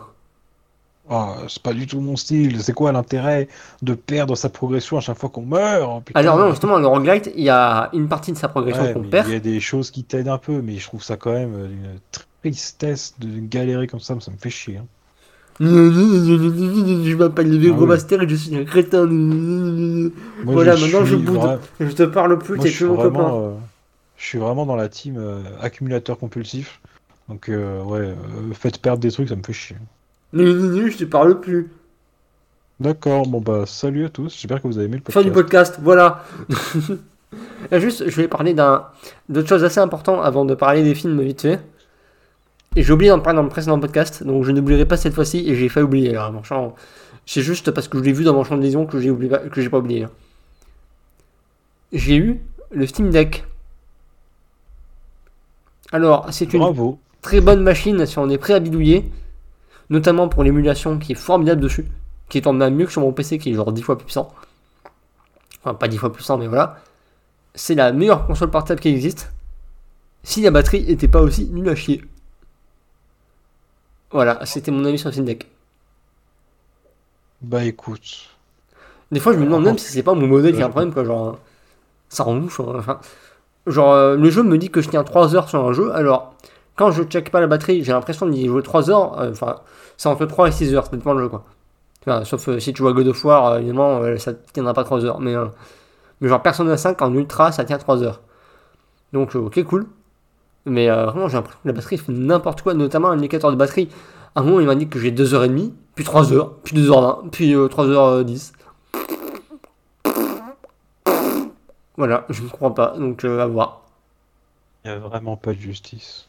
Ah, 1.10 1.38
c'est 1.48 1.64
pas 1.64 1.74
du 1.74 1.88
tout 1.88 2.00
mon 2.00 2.16
style. 2.16 2.62
C'est 2.62 2.74
quoi 2.74 2.92
l'intérêt 2.92 3.48
de 3.82 3.96
perdre 3.96 4.36
sa 4.36 4.48
progression 4.50 4.98
à 4.98 5.02
chaque 5.02 5.18
fois 5.18 5.30
qu'on 5.30 5.42
meurt 5.42 5.84
Oh, 5.84 6.02
putain. 6.02 6.20
Alors 6.20 6.38
non, 6.38 6.52
justement, 6.52 6.78
le 6.78 6.86
roguelite, 6.86 7.32
il 7.36 7.44
y 7.44 7.50
a 7.50 7.90
une 7.94 8.08
partie 8.08 8.32
de 8.32 8.38
sa 8.38 8.48
progression 8.48 8.84
Ouais, 8.84 8.94
qu'on 8.94 9.02
perd. 9.02 9.28
Il 9.28 9.34
y 9.34 9.36
a 9.36 9.40
des 9.40 9.60
choses 9.60 9.90
qui 9.90 10.04
t'aident 10.04 10.28
un 10.28 10.38
peu, 10.38 10.62
mais 10.62 10.76
je 10.78 10.86
trouve 10.86 11.02
ça 11.02 11.18
quand 11.18 11.32
même 11.34 11.56
une 11.66 12.00
tristesse 12.44 13.16
de 13.18 13.40
galérer 13.40 13.88
comme 13.88 14.00
ça, 14.00 14.16
ça 14.20 14.30
me 14.30 14.38
fait 14.38 14.52
chier. 14.52 14.78
hein. 14.78 14.86
Je 15.60 17.16
m'appelle 17.16 17.50
le 17.50 17.58
vieux 17.58 17.72
Ah 17.74 17.76
gros 17.76 17.88
master 17.88 18.22
et 18.22 18.30
je 18.30 18.36
suis 18.36 18.56
un 18.56 18.66
crétin. 18.66 19.08
Moi, 19.08 20.12
Voilà, 20.44 20.76
maintenant 20.78 21.06
je 21.06 21.16
boude. 21.16 21.38
vra- 21.38 21.60
Je 21.80 21.92
te 21.92 22.04
parle 22.04 22.38
plus, 22.38 22.60
t'es 22.60 22.70
plus 22.70 22.86
mon 22.86 22.98
copain. 22.98 23.34
euh, 23.36 23.54
je 24.18 24.26
suis 24.28 24.38
vraiment 24.38 24.68
dans 24.68 24.76
la 24.76 24.90
team 24.90 25.16
euh, 25.18 25.42
accumulateur 25.60 26.20
compulsif. 26.20 26.80
Donc 27.32 27.48
euh, 27.48 27.82
ouais, 27.84 28.00
euh, 28.00 28.54
faites 28.54 28.80
perdre 28.80 29.00
des 29.00 29.10
trucs, 29.10 29.30
ça 29.30 29.38
me 29.38 29.42
fait 29.42 29.54
chier. 29.54 29.78
Je 30.34 30.98
te 30.98 31.06
parle 31.06 31.40
plus. 31.40 31.72
D'accord, 32.82 33.26
bon 33.26 33.40
bah 33.40 33.64
salut 33.66 34.06
à 34.06 34.10
tous, 34.10 34.34
j'espère 34.38 34.62
que 34.62 34.68
vous 34.68 34.78
avez 34.78 34.88
aimé 34.88 34.98
le 34.98 35.14
Fin 35.14 35.22
du 35.22 35.32
podcast. 35.32 35.76
podcast, 35.76 35.80
voilà. 35.82 36.26
Juste, 37.80 38.10
je 38.10 38.16
vais 38.18 38.28
parler 38.28 38.54
d'un 38.54 38.86
d'autres 39.30 39.48
choses 39.48 39.64
assez 39.64 39.80
importantes 39.80 40.20
avant 40.26 40.44
de 40.44 40.56
parler 40.56 40.84
des 40.84 40.94
films 40.94 41.22
vite 41.22 41.44
fait. 41.44 41.62
Et 42.76 42.84
j'ai 42.84 42.92
oublié 42.92 43.12
d'en 43.12 43.22
parler 43.22 43.38
dans 43.38 43.44
le 43.44 43.50
précédent 43.50 43.80
podcast, 43.80 44.26
donc 44.26 44.44
je 44.44 44.52
n'oublierai 44.52 44.86
pas 44.86 44.98
cette 44.98 45.14
fois-ci 45.14 45.50
et 45.50 45.56
j'ai 45.56 45.70
failli 45.70 45.86
oublier. 45.86 46.18
Alors, 46.18 46.76
c'est 47.26 47.44
juste 47.44 47.72
parce 47.72 47.88
que 47.88 47.98
je 47.98 48.04
l'ai 48.04 48.12
vu 48.12 48.26
dans 48.26 48.34
mon 48.34 48.44
champ 48.44 48.58
de 48.58 48.62
vision 48.62 48.86
que 48.86 49.00
j'ai 49.00 49.10
oublié, 49.10 49.38
que 49.54 49.62
j'ai 49.62 49.70
pas 49.70 49.78
oublié. 49.78 50.06
J'ai 51.94 52.18
eu 52.18 52.42
le 52.72 52.86
Steam 52.88 53.10
Deck. 53.10 53.46
Alors, 55.94 56.28
c'est 56.32 56.52
une 56.52 56.60
Bravo. 56.60 57.00
Très 57.22 57.42
bonne 57.42 57.62
machine 57.62 58.06
si 58.06 58.18
on 58.20 58.30
est 58.30 58.38
prêt 58.38 58.54
à 58.54 58.60
bidouiller, 58.60 59.12
notamment 59.90 60.28
pour 60.28 60.44
l'émulation 60.44 60.98
qui 61.00 61.14
est 61.14 61.16
formidable 61.16 61.62
dessus, 61.62 61.86
qui 62.30 62.42
tourne 62.42 62.58
même 62.58 62.76
mieux 62.76 62.86
que 62.86 62.92
sur 62.92 63.02
mon 63.02 63.12
PC 63.12 63.38
qui 63.38 63.52
est 63.52 63.54
genre 63.54 63.72
10 63.72 63.82
fois 63.82 63.98
plus 63.98 64.06
puissant. 64.06 64.34
Enfin, 65.64 65.76
pas 65.76 65.88
10 65.88 65.98
fois 65.98 66.10
plus 66.12 66.18
puissant, 66.18 66.38
mais 66.38 66.48
voilà. 66.48 66.80
C'est 67.54 67.76
la 67.76 67.92
meilleure 67.92 68.26
console 68.26 68.50
portable 68.50 68.80
qui 68.80 68.90
existe. 68.90 69.32
Si 70.24 70.42
la 70.42 70.52
batterie 70.52 70.86
était 70.88 71.08
pas 71.08 71.22
aussi 71.22 71.46
nulle 71.46 71.70
à 71.70 71.76
chier. 71.76 72.04
Voilà, 74.12 74.46
c'était 74.46 74.72
mon 74.72 74.84
avis 74.86 74.98
sur 74.98 75.10
le 75.10 75.14
Steam 75.14 75.26
Deck. 75.26 75.48
Bah 77.42 77.64
écoute. 77.64 78.30
Des 79.12 79.20
fois, 79.20 79.34
je 79.34 79.40
me 79.40 79.46
demande 79.46 79.64
même 79.64 79.78
si 79.78 79.92
c'est 79.92 80.04
pas 80.04 80.14
mon 80.14 80.28
modèle 80.28 80.56
qui 80.56 80.62
a 80.62 80.66
un 80.68 80.70
problème, 80.70 80.94
quoi. 80.94 81.04
Genre, 81.04 81.40
ça 82.10 82.24
rend 82.24 82.38
ouf. 82.38 82.60
hein. 82.60 82.74
Enfin, 82.76 83.00
genre, 83.68 83.92
euh, 83.94 84.16
le 84.16 84.30
jeu 84.30 84.44
me 84.44 84.58
dit 84.58 84.70
que 84.70 84.82
je 84.82 84.90
tiens 84.90 85.04
3 85.04 85.36
heures 85.36 85.50
sur 85.50 85.66
un 85.66 85.74
jeu. 85.74 85.92
Alors, 85.94 86.34
je 86.90 87.04
check 87.04 87.30
pas 87.30 87.40
la 87.42 87.46
batterie, 87.48 87.84
j'ai 87.84 87.92
l'impression 87.92 88.26
d'y 88.26 88.48
jouer 88.48 88.64
3 88.64 88.90
heures. 88.90 89.20
euh, 89.20 89.32
Enfin, 89.32 89.58
c'est 89.98 90.10
entre 90.10 90.26
3 90.26 90.48
et 90.48 90.52
6 90.52 90.74
heures, 90.74 90.86
ça 90.86 90.92
dépend 90.98 91.14
le 91.14 91.24
jeu, 91.24 91.30
quoi. 91.30 91.44
Sauf 92.26 92.48
euh, 92.50 92.60
si 92.60 92.74
tu 92.74 92.80
joues 92.80 92.88
à 92.88 92.94
God 92.94 93.08
of 93.08 93.24
War, 93.24 93.46
euh, 93.46 93.60
évidemment, 93.60 94.02
ça 94.18 94.34
tiendra 94.34 94.74
pas 94.74 94.84
3 94.84 95.06
heures. 95.06 95.20
Mais, 95.20 95.36
mais 96.22 96.28
genre, 96.30 96.42
Persona 96.42 96.76
5 96.78 97.00
en 97.04 97.14
ultra, 97.14 97.52
ça 97.52 97.64
tient 97.66 97.78
3 97.78 98.02
heures. 98.02 98.22
Donc, 99.14 99.36
ok, 99.36 99.64
cool. 99.66 99.86
Mais 100.66 100.90
vraiment, 100.90 101.28
j'ai 101.28 101.36
l'impression 101.38 101.60
que 101.64 101.68
la 101.68 101.74
batterie 101.74 101.98
fait 101.98 102.12
n'importe 102.12 102.62
quoi, 102.64 102.74
notamment 102.74 103.10
un 103.10 103.18
indicateur 103.18 103.52
de 103.52 103.56
batterie. 103.58 103.90
À 104.36 104.40
un 104.40 104.44
moment, 104.44 104.60
il 104.62 104.66
m'indique 104.68 104.90
que 104.90 105.00
j'ai 105.00 105.12
2h30, 105.12 105.72
puis 105.96 106.06
3h, 106.06 106.50
puis 106.64 106.76
2h20, 106.78 107.30
puis 107.32 107.54
euh, 107.54 107.68
3h10. 107.68 108.54
Voilà, 111.98 112.26
je 112.30 112.42
ne 112.44 112.48
crois 112.50 112.74
pas, 112.74 112.96
donc 112.98 113.24
à 113.26 113.46
voir. 113.46 113.82
Il 114.86 114.92
n'y 114.92 114.98
a 114.98 115.00
vraiment 115.00 115.36
pas 115.38 115.54
de 115.54 115.60
justice. 115.60 116.28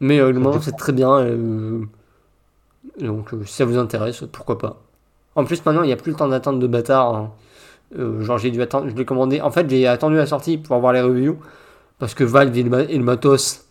Mais 0.00 0.18
euh, 0.20 0.30
le 0.32 0.60
c'est 0.60 0.76
très 0.76 0.92
bien. 0.92 1.10
euh, 1.20 1.84
donc, 3.00 3.34
euh, 3.34 3.44
si 3.44 3.54
ça 3.54 3.64
vous 3.64 3.76
intéresse, 3.78 4.24
pourquoi 4.32 4.58
pas. 4.58 4.76
En 5.34 5.44
plus, 5.44 5.64
maintenant, 5.64 5.82
il 5.82 5.86
n'y 5.86 5.92
a 5.92 5.96
plus 5.96 6.12
le 6.12 6.16
temps 6.16 6.28
d'attente 6.28 6.58
de 6.60 6.66
bâtard. 6.66 7.14
hein. 7.14 7.32
Euh, 7.98 8.20
genre, 8.22 8.38
j'ai 8.38 8.50
dû 8.50 8.60
attendre, 8.62 8.88
je 8.88 8.94
l'ai 8.94 9.04
commandé. 9.04 9.40
En 9.40 9.50
fait, 9.50 9.68
j'ai 9.70 9.86
attendu 9.86 10.16
la 10.16 10.26
sortie 10.26 10.58
pour 10.58 10.76
avoir 10.76 10.92
les 10.92 11.00
reviews. 11.00 11.38
Parce 11.98 12.14
que 12.14 12.24
Valve 12.24 12.56
et 12.56 12.62
le, 12.62 12.70
ma- 12.70 12.82
et 12.82 12.98
le 12.98 13.04
matos, 13.04 13.66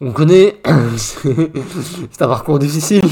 on 0.00 0.12
connaît. 0.12 0.60
c'est 0.96 1.52
c'est 2.10 2.22
un 2.22 2.28
parcours 2.28 2.58
difficile. 2.58 3.02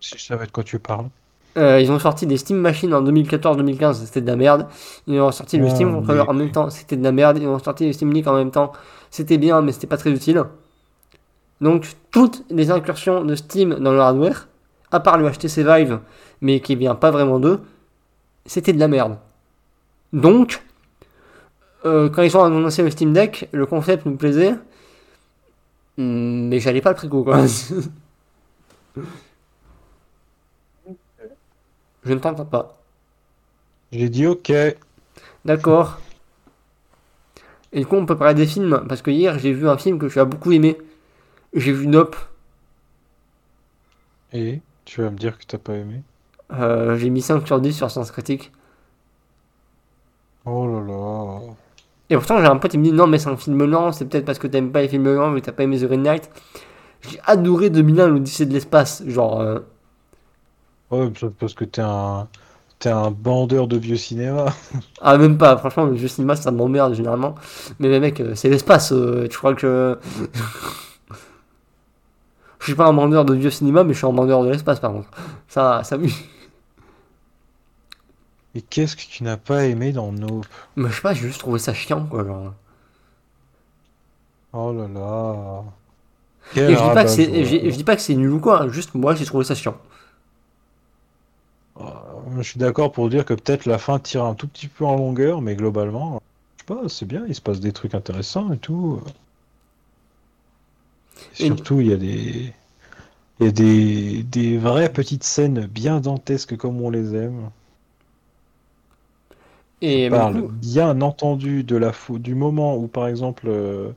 Si 0.00 0.16
je 0.18 0.24
savais 0.24 0.46
de 0.46 0.50
quoi 0.52 0.64
tu 0.64 0.78
parles. 0.78 1.08
Euh, 1.58 1.80
ils 1.80 1.90
ont 1.90 1.98
sorti 1.98 2.24
des 2.26 2.36
Steam 2.36 2.58
Machines 2.58 2.94
en 2.94 3.02
2014-2015, 3.02 3.94
c'était 4.04 4.20
de 4.20 4.26
la 4.26 4.36
merde. 4.36 4.66
Ils 5.06 5.20
ont 5.20 5.32
sorti 5.32 5.58
le 5.58 5.66
Ah, 5.66 5.70
Steam 5.70 5.92
Controller 5.92 6.22
mais- 6.22 6.28
en 6.30 6.34
même 6.34 6.52
temps, 6.52 6.70
c'était 6.70 6.96
de 6.96 7.02
la 7.02 7.12
merde. 7.12 7.38
Ils 7.38 7.46
ont 7.48 7.58
sorti 7.58 7.86
le 7.86 7.92
Steam 7.92 8.12
Link 8.12 8.26
en 8.26 8.34
même 8.34 8.50
temps, 8.50 8.72
c'était 9.10 9.38
bien, 9.38 9.60
mais 9.60 9.72
c'était 9.72 9.86
pas 9.88 9.96
très 9.96 10.10
utile. 10.10 10.44
Donc, 11.60 11.88
toutes 12.12 12.44
les 12.50 12.70
incursions 12.70 13.24
de 13.24 13.34
Steam 13.34 13.74
dans 13.80 13.92
le 13.92 13.98
hardware, 14.00 14.46
à 14.92 15.00
part 15.00 15.18
le 15.18 15.28
HTC 15.28 15.64
Vive, 15.64 15.98
mais 16.40 16.60
qui 16.60 16.76
vient 16.76 16.94
pas 16.94 17.10
vraiment 17.10 17.40
d'eux, 17.40 17.60
c'était 18.46 18.72
de 18.72 18.78
la 18.78 18.86
merde. 18.88 19.16
Donc, 20.12 20.62
euh, 21.84 22.08
quand 22.08 22.22
ils 22.22 22.36
ont 22.36 22.44
annoncé 22.44 22.82
le 22.82 22.90
Steam 22.90 23.12
Deck, 23.12 23.48
le 23.52 23.66
concept 23.66 24.06
me 24.06 24.14
plaisait, 24.16 24.54
mais 25.96 26.60
j'allais 26.60 26.80
pas 26.80 26.90
le 26.90 26.96
trico 26.96 27.24
quoi. 27.24 27.40
Je 32.08 32.14
ne 32.14 32.20
t'entends 32.20 32.46
pas. 32.46 32.74
J'ai 33.92 34.08
dit 34.08 34.26
ok. 34.26 34.50
D'accord. 35.44 35.98
Et 37.74 37.80
du 37.80 37.86
coup, 37.86 37.96
on 37.96 38.06
peut 38.06 38.16
parler 38.16 38.32
des 38.32 38.46
films, 38.46 38.86
parce 38.88 39.02
que 39.02 39.10
hier, 39.10 39.38
j'ai 39.38 39.52
vu 39.52 39.68
un 39.68 39.76
film 39.76 39.98
que 39.98 40.06
tu 40.06 40.18
as 40.18 40.24
beaucoup 40.24 40.50
aimé. 40.52 40.78
J'ai 41.52 41.70
vu 41.70 41.86
Nope. 41.86 42.16
Et 44.32 44.62
tu 44.86 45.02
vas 45.02 45.10
me 45.10 45.18
dire 45.18 45.36
que 45.36 45.44
t'as 45.46 45.58
pas 45.58 45.74
aimé. 45.74 46.00
Euh, 46.54 46.96
j'ai 46.96 47.10
mis 47.10 47.20
5 47.20 47.46
sur 47.46 47.60
10 47.60 47.74
sur 47.74 47.90
Sens 47.90 48.10
Critique. 48.10 48.52
Oh 50.46 50.66
là 50.66 50.80
là. 50.80 51.40
Et 52.08 52.16
pourtant, 52.16 52.40
j'ai 52.40 52.46
un 52.46 52.56
pote 52.56 52.70
qui 52.70 52.78
me 52.78 52.84
dit 52.84 52.92
non, 52.92 53.06
mais 53.06 53.18
c'est 53.18 53.28
un 53.28 53.36
film 53.36 53.62
lent, 53.66 53.92
c'est 53.92 54.06
peut-être 54.06 54.24
parce 54.24 54.38
que 54.38 54.46
t'aimes 54.46 54.72
pas 54.72 54.80
les 54.80 54.88
films 54.88 55.14
lents, 55.14 55.30
mais 55.30 55.42
t'as 55.42 55.52
pas 55.52 55.64
aimé 55.64 55.78
The 55.78 55.84
Green 55.84 56.04
Knight. 56.04 56.30
J'ai 57.02 57.20
adoré 57.26 57.68
2001, 57.68 58.08
l'Odyssée 58.08 58.46
de 58.46 58.54
l'espace. 58.54 59.02
Genre, 59.06 59.40
euh, 59.40 59.58
Ouais, 60.90 61.10
parce 61.38 61.54
que 61.54 61.64
t'es 61.64 61.82
un. 61.82 62.28
T'es 62.78 62.90
un 62.90 63.10
bandeur 63.10 63.66
de 63.66 63.76
vieux 63.76 63.96
cinéma. 63.96 64.54
ah, 65.00 65.18
même 65.18 65.36
pas, 65.36 65.56
franchement, 65.56 65.86
le 65.86 65.96
jeu 65.96 66.06
cinéma, 66.06 66.36
ça 66.36 66.52
m'emmerde 66.52 66.94
généralement. 66.94 67.34
Mais, 67.80 67.88
mais 67.88 67.98
mec, 67.98 68.20
euh, 68.20 68.36
c'est 68.36 68.48
l'espace, 68.48 68.92
euh, 68.92 69.26
tu 69.28 69.36
crois 69.36 69.54
que. 69.54 69.98
Je 72.60 72.64
suis 72.64 72.74
pas 72.74 72.86
un 72.86 72.92
vendeur 72.92 73.24
de 73.24 73.34
vieux 73.34 73.50
cinéma, 73.50 73.82
mais 73.82 73.94
je 73.94 73.98
suis 73.98 74.06
un 74.06 74.12
vendeur 74.12 74.42
de 74.42 74.50
l'espace 74.50 74.78
par 74.80 74.92
contre. 74.92 75.08
Ça, 75.46 75.82
ça. 75.84 75.96
Et 78.54 78.62
qu'est-ce 78.62 78.96
que 78.96 79.02
tu 79.02 79.22
n'as 79.22 79.36
pas 79.36 79.64
aimé 79.64 79.92
dans 79.92 80.12
Nope? 80.12 80.44
Mais 80.76 80.88
je 80.90 80.94
sais 80.94 81.00
pas, 81.00 81.14
j'ai 81.14 81.28
juste 81.28 81.38
trouvé 81.38 81.58
ça 81.60 81.72
chiant, 81.72 82.04
quoi. 82.04 82.24
Genre. 82.24 82.52
Oh 84.52 84.72
là 84.72 84.88
là. 84.88 85.64
Et 86.56 86.74
je 86.74 86.82
dis 86.82 86.94
pas 86.94 87.04
que 87.04 87.10
c'est, 87.10 87.44
je 87.44 87.76
dis 87.76 87.84
pas 87.84 87.96
que 87.96 88.02
c'est 88.02 88.14
nul 88.14 88.32
ou 88.32 88.40
quoi, 88.40 88.68
juste 88.68 88.94
moi 88.94 89.14
j'ai 89.14 89.26
trouvé 89.26 89.44
ça 89.44 89.54
chiant. 89.54 89.76
Euh, 91.80 91.84
Je 92.36 92.42
suis 92.42 92.58
d'accord 92.60 92.92
pour 92.92 93.08
dire 93.08 93.24
que 93.24 93.34
peut-être 93.34 93.66
la 93.66 93.78
fin 93.78 93.98
tire 93.98 94.24
un 94.24 94.34
tout 94.34 94.46
petit 94.48 94.68
peu 94.68 94.84
en 94.84 94.96
longueur, 94.96 95.40
mais 95.40 95.56
globalement, 95.56 96.20
je 96.58 96.74
sais 96.74 96.80
pas, 96.82 96.88
c'est 96.88 97.06
bien, 97.06 97.24
il 97.26 97.34
se 97.34 97.40
passe 97.40 97.60
des 97.60 97.72
trucs 97.72 97.94
intéressants 97.94 98.52
et 98.52 98.58
tout. 98.58 99.00
Et 101.38 101.46
surtout, 101.46 101.80
il 101.80 101.86
y 101.88 101.92
a 101.92 101.96
des, 101.96 102.52
il 103.40 103.46
y 103.46 103.48
a 103.48 103.52
des, 103.52 104.22
des 104.24 104.58
vraies 104.58 104.92
petites 104.92 105.24
scènes 105.24 105.66
bien 105.66 106.00
dantesques 106.00 106.56
comme 106.56 106.80
on 106.82 106.90
les 106.90 107.14
aime. 107.14 107.50
Et 109.80 110.06
On 110.06 110.10
parle 110.10 110.42
coup, 110.42 110.48
bien 110.48 111.00
entendu 111.00 111.62
de 111.64 111.76
la 111.76 111.92
fou- 111.92 112.18
du 112.18 112.34
moment 112.34 112.76
où, 112.76 112.88
par 112.88 113.06
exemple, 113.08 113.46
euh, 113.48 113.92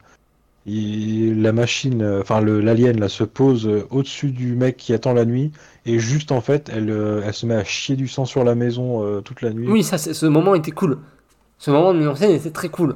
il- 0.66 1.42
la 1.42 1.54
machine, 1.54 2.02
euh, 2.04 2.22
enfin 2.22 2.42
l'alien 2.42 3.00
là 3.00 3.10
se 3.10 3.24
pose 3.24 3.68
au-dessus 3.92 4.32
du 4.32 4.56
mec 4.56 4.78
qui 4.78 4.94
attend 4.94 5.14
la 5.14 5.26
nuit 5.26 5.52
et 5.86 6.00
juste 6.00 6.32
en 6.32 6.42
fait, 6.42 6.70
elle, 6.74 6.90
euh, 6.90 7.22
elle 7.26 7.34
se 7.34 7.46
met 7.46 7.56
à 7.56 7.64
chier 7.64 7.96
du 7.96 8.08
sang 8.08 8.26
sur 8.26 8.44
la 8.44 8.56
maison 8.56 9.04
euh, 9.06 9.22
toute 9.22 9.42
la 9.42 9.52
nuit. 9.52 9.68
oui, 9.68 9.84
ça, 9.84 9.98
ce 9.98 10.26
moment 10.26 10.56
était 10.56 10.72
cool. 10.72 11.00
Ce 11.60 11.72
moment 11.72 11.94
de 11.94 12.00
mise 12.00 12.08
en 12.08 12.16
scène 12.16 12.32
était 12.32 12.52
très 12.52 12.70
cool. 12.70 12.96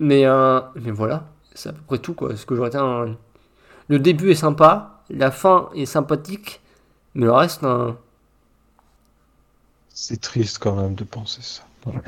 Mais, 0.00 0.26
euh, 0.26 0.60
mais 0.76 0.90
voilà, 0.92 1.28
c'est 1.54 1.70
à 1.70 1.72
peu 1.72 1.82
près 1.86 1.98
tout 1.98 2.14
quoi. 2.14 2.36
Ce 2.36 2.46
que 2.46 2.56
j'aurais 2.56 2.76
un- 2.76 3.16
Le 3.88 3.98
début 4.00 4.30
est 4.32 4.34
sympa, 4.36 5.02
la 5.10 5.30
fin 5.32 5.70
est 5.76 5.86
sympathique, 5.86 6.62
mais 7.14 7.26
le 7.26 7.32
reste, 7.32 7.64
un- 7.64 7.96
C'est 9.94 10.20
triste 10.20 10.58
quand 10.58 10.74
même 10.74 10.94
de 10.96 11.04
penser 11.04 11.40
ça. 11.42 11.62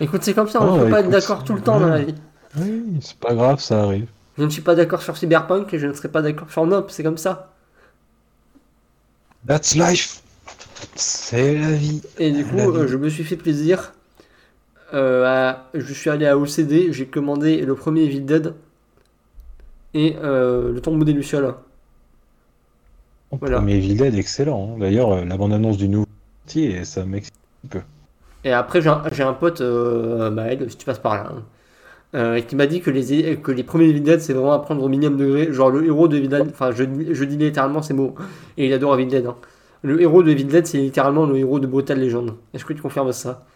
écoute, 0.00 0.22
c'est 0.22 0.34
comme 0.34 0.48
ça, 0.48 0.62
on 0.62 0.74
Oh, 0.74 0.76
ne 0.78 0.84
peut 0.84 0.90
pas 0.90 1.00
être 1.00 1.10
d'accord 1.10 1.44
tout 1.44 1.54
le 1.54 1.62
temps 1.62 1.80
dans 1.80 1.88
la 1.88 2.02
vie. 2.02 2.14
Oui, 2.58 2.98
c'est 3.00 3.18
pas 3.18 3.34
grave, 3.34 3.60
ça 3.60 3.82
arrive. 3.84 4.08
Je 4.38 4.44
ne 4.44 4.50
suis 4.50 4.62
pas 4.62 4.74
d'accord 4.74 5.02
sur 5.02 5.16
Cyberpunk 5.16 5.72
et 5.74 5.78
je 5.78 5.86
ne 5.86 5.92
serai 5.92 6.08
pas 6.08 6.22
d'accord 6.22 6.50
sur 6.50 6.66
Nope, 6.66 6.90
c'est 6.90 7.02
comme 7.02 7.16
ça. 7.18 7.55
That's 9.46 9.74
life. 9.74 10.22
C'est 10.94 11.54
la 11.58 11.72
vie. 11.72 12.02
Et 12.18 12.30
du 12.32 12.44
coup, 12.44 12.58
euh, 12.58 12.86
je 12.86 12.96
me 12.96 13.08
suis 13.08 13.24
fait 13.24 13.36
plaisir. 13.36 13.92
Euh, 14.94 15.24
à- 15.26 15.68
Je 15.74 15.92
suis 15.92 16.10
allé 16.10 16.26
à 16.26 16.38
OCD, 16.38 16.92
j'ai 16.92 17.06
commandé 17.06 17.60
le 17.64 17.74
premier 17.74 18.02
Evil 18.02 18.20
Dead 18.20 18.54
et 19.94 20.16
euh, 20.22 20.72
le 20.72 20.80
tombeau 20.80 21.04
des 21.04 21.12
Lucioles. 21.12 21.54
Voilà. 23.32 23.60
Mais 23.60 23.76
Evil 23.78 23.96
Dead, 23.96 24.14
excellent. 24.14 24.74
hein. 24.74 24.78
D'ailleurs, 24.78 25.24
la 25.24 25.36
bande-annonce 25.36 25.76
du 25.76 25.88
nouveau 25.88 26.06
et 26.54 26.84
ça 26.84 27.04
m'excite 27.04 27.34
un 27.66 27.68
peu. 27.68 27.80
Et 28.44 28.52
après, 28.52 28.80
j'ai 28.80 29.22
un, 29.22 29.32
pote, 29.32 29.60
euh, 29.60 30.30
Maël, 30.30 30.70
si 30.70 30.76
tu 30.76 30.86
passes 30.86 31.00
par 31.00 31.16
là, 31.16 31.32
hein, 31.34 31.42
euh, 32.14 32.40
qui 32.40 32.56
m'a 32.56 32.66
dit 32.66 32.80
que 32.80 32.90
les, 32.90 33.36
que 33.38 33.50
les 33.52 33.62
premiers 33.64 33.86
Evil 33.88 34.00
Dead, 34.00 34.20
c'est 34.20 34.32
vraiment 34.32 34.52
à 34.52 34.58
prendre 34.60 34.82
au 34.82 34.88
minimum 34.88 35.16
degré. 35.18 35.52
Genre, 35.52 35.70
le 35.70 35.84
héros 35.86 36.08
de 36.08 36.16
Evil 36.16 36.28
Dead, 36.28 36.48
enfin, 36.50 36.70
je, 36.72 36.84
je 37.12 37.24
dis 37.24 37.36
littéralement 37.36 37.82
ces 37.82 37.94
mots, 37.94 38.14
et 38.56 38.66
il 38.66 38.72
adore 38.72 38.94
Evil 38.94 39.06
Dead. 39.08 39.26
hein. 39.26 39.36
Le 39.82 40.00
héros 40.00 40.22
de 40.22 40.30
Evil 40.30 40.44
Dead, 40.46 40.66
c'est 40.66 40.78
littéralement 40.78 41.26
le 41.26 41.36
héros 41.38 41.60
de 41.60 41.66
Brutal 41.66 42.00
Legend. 42.00 42.34
Est-ce 42.54 42.64
que 42.64 42.72
tu 42.72 42.82
confirmes 42.82 43.12
ça? 43.12 43.46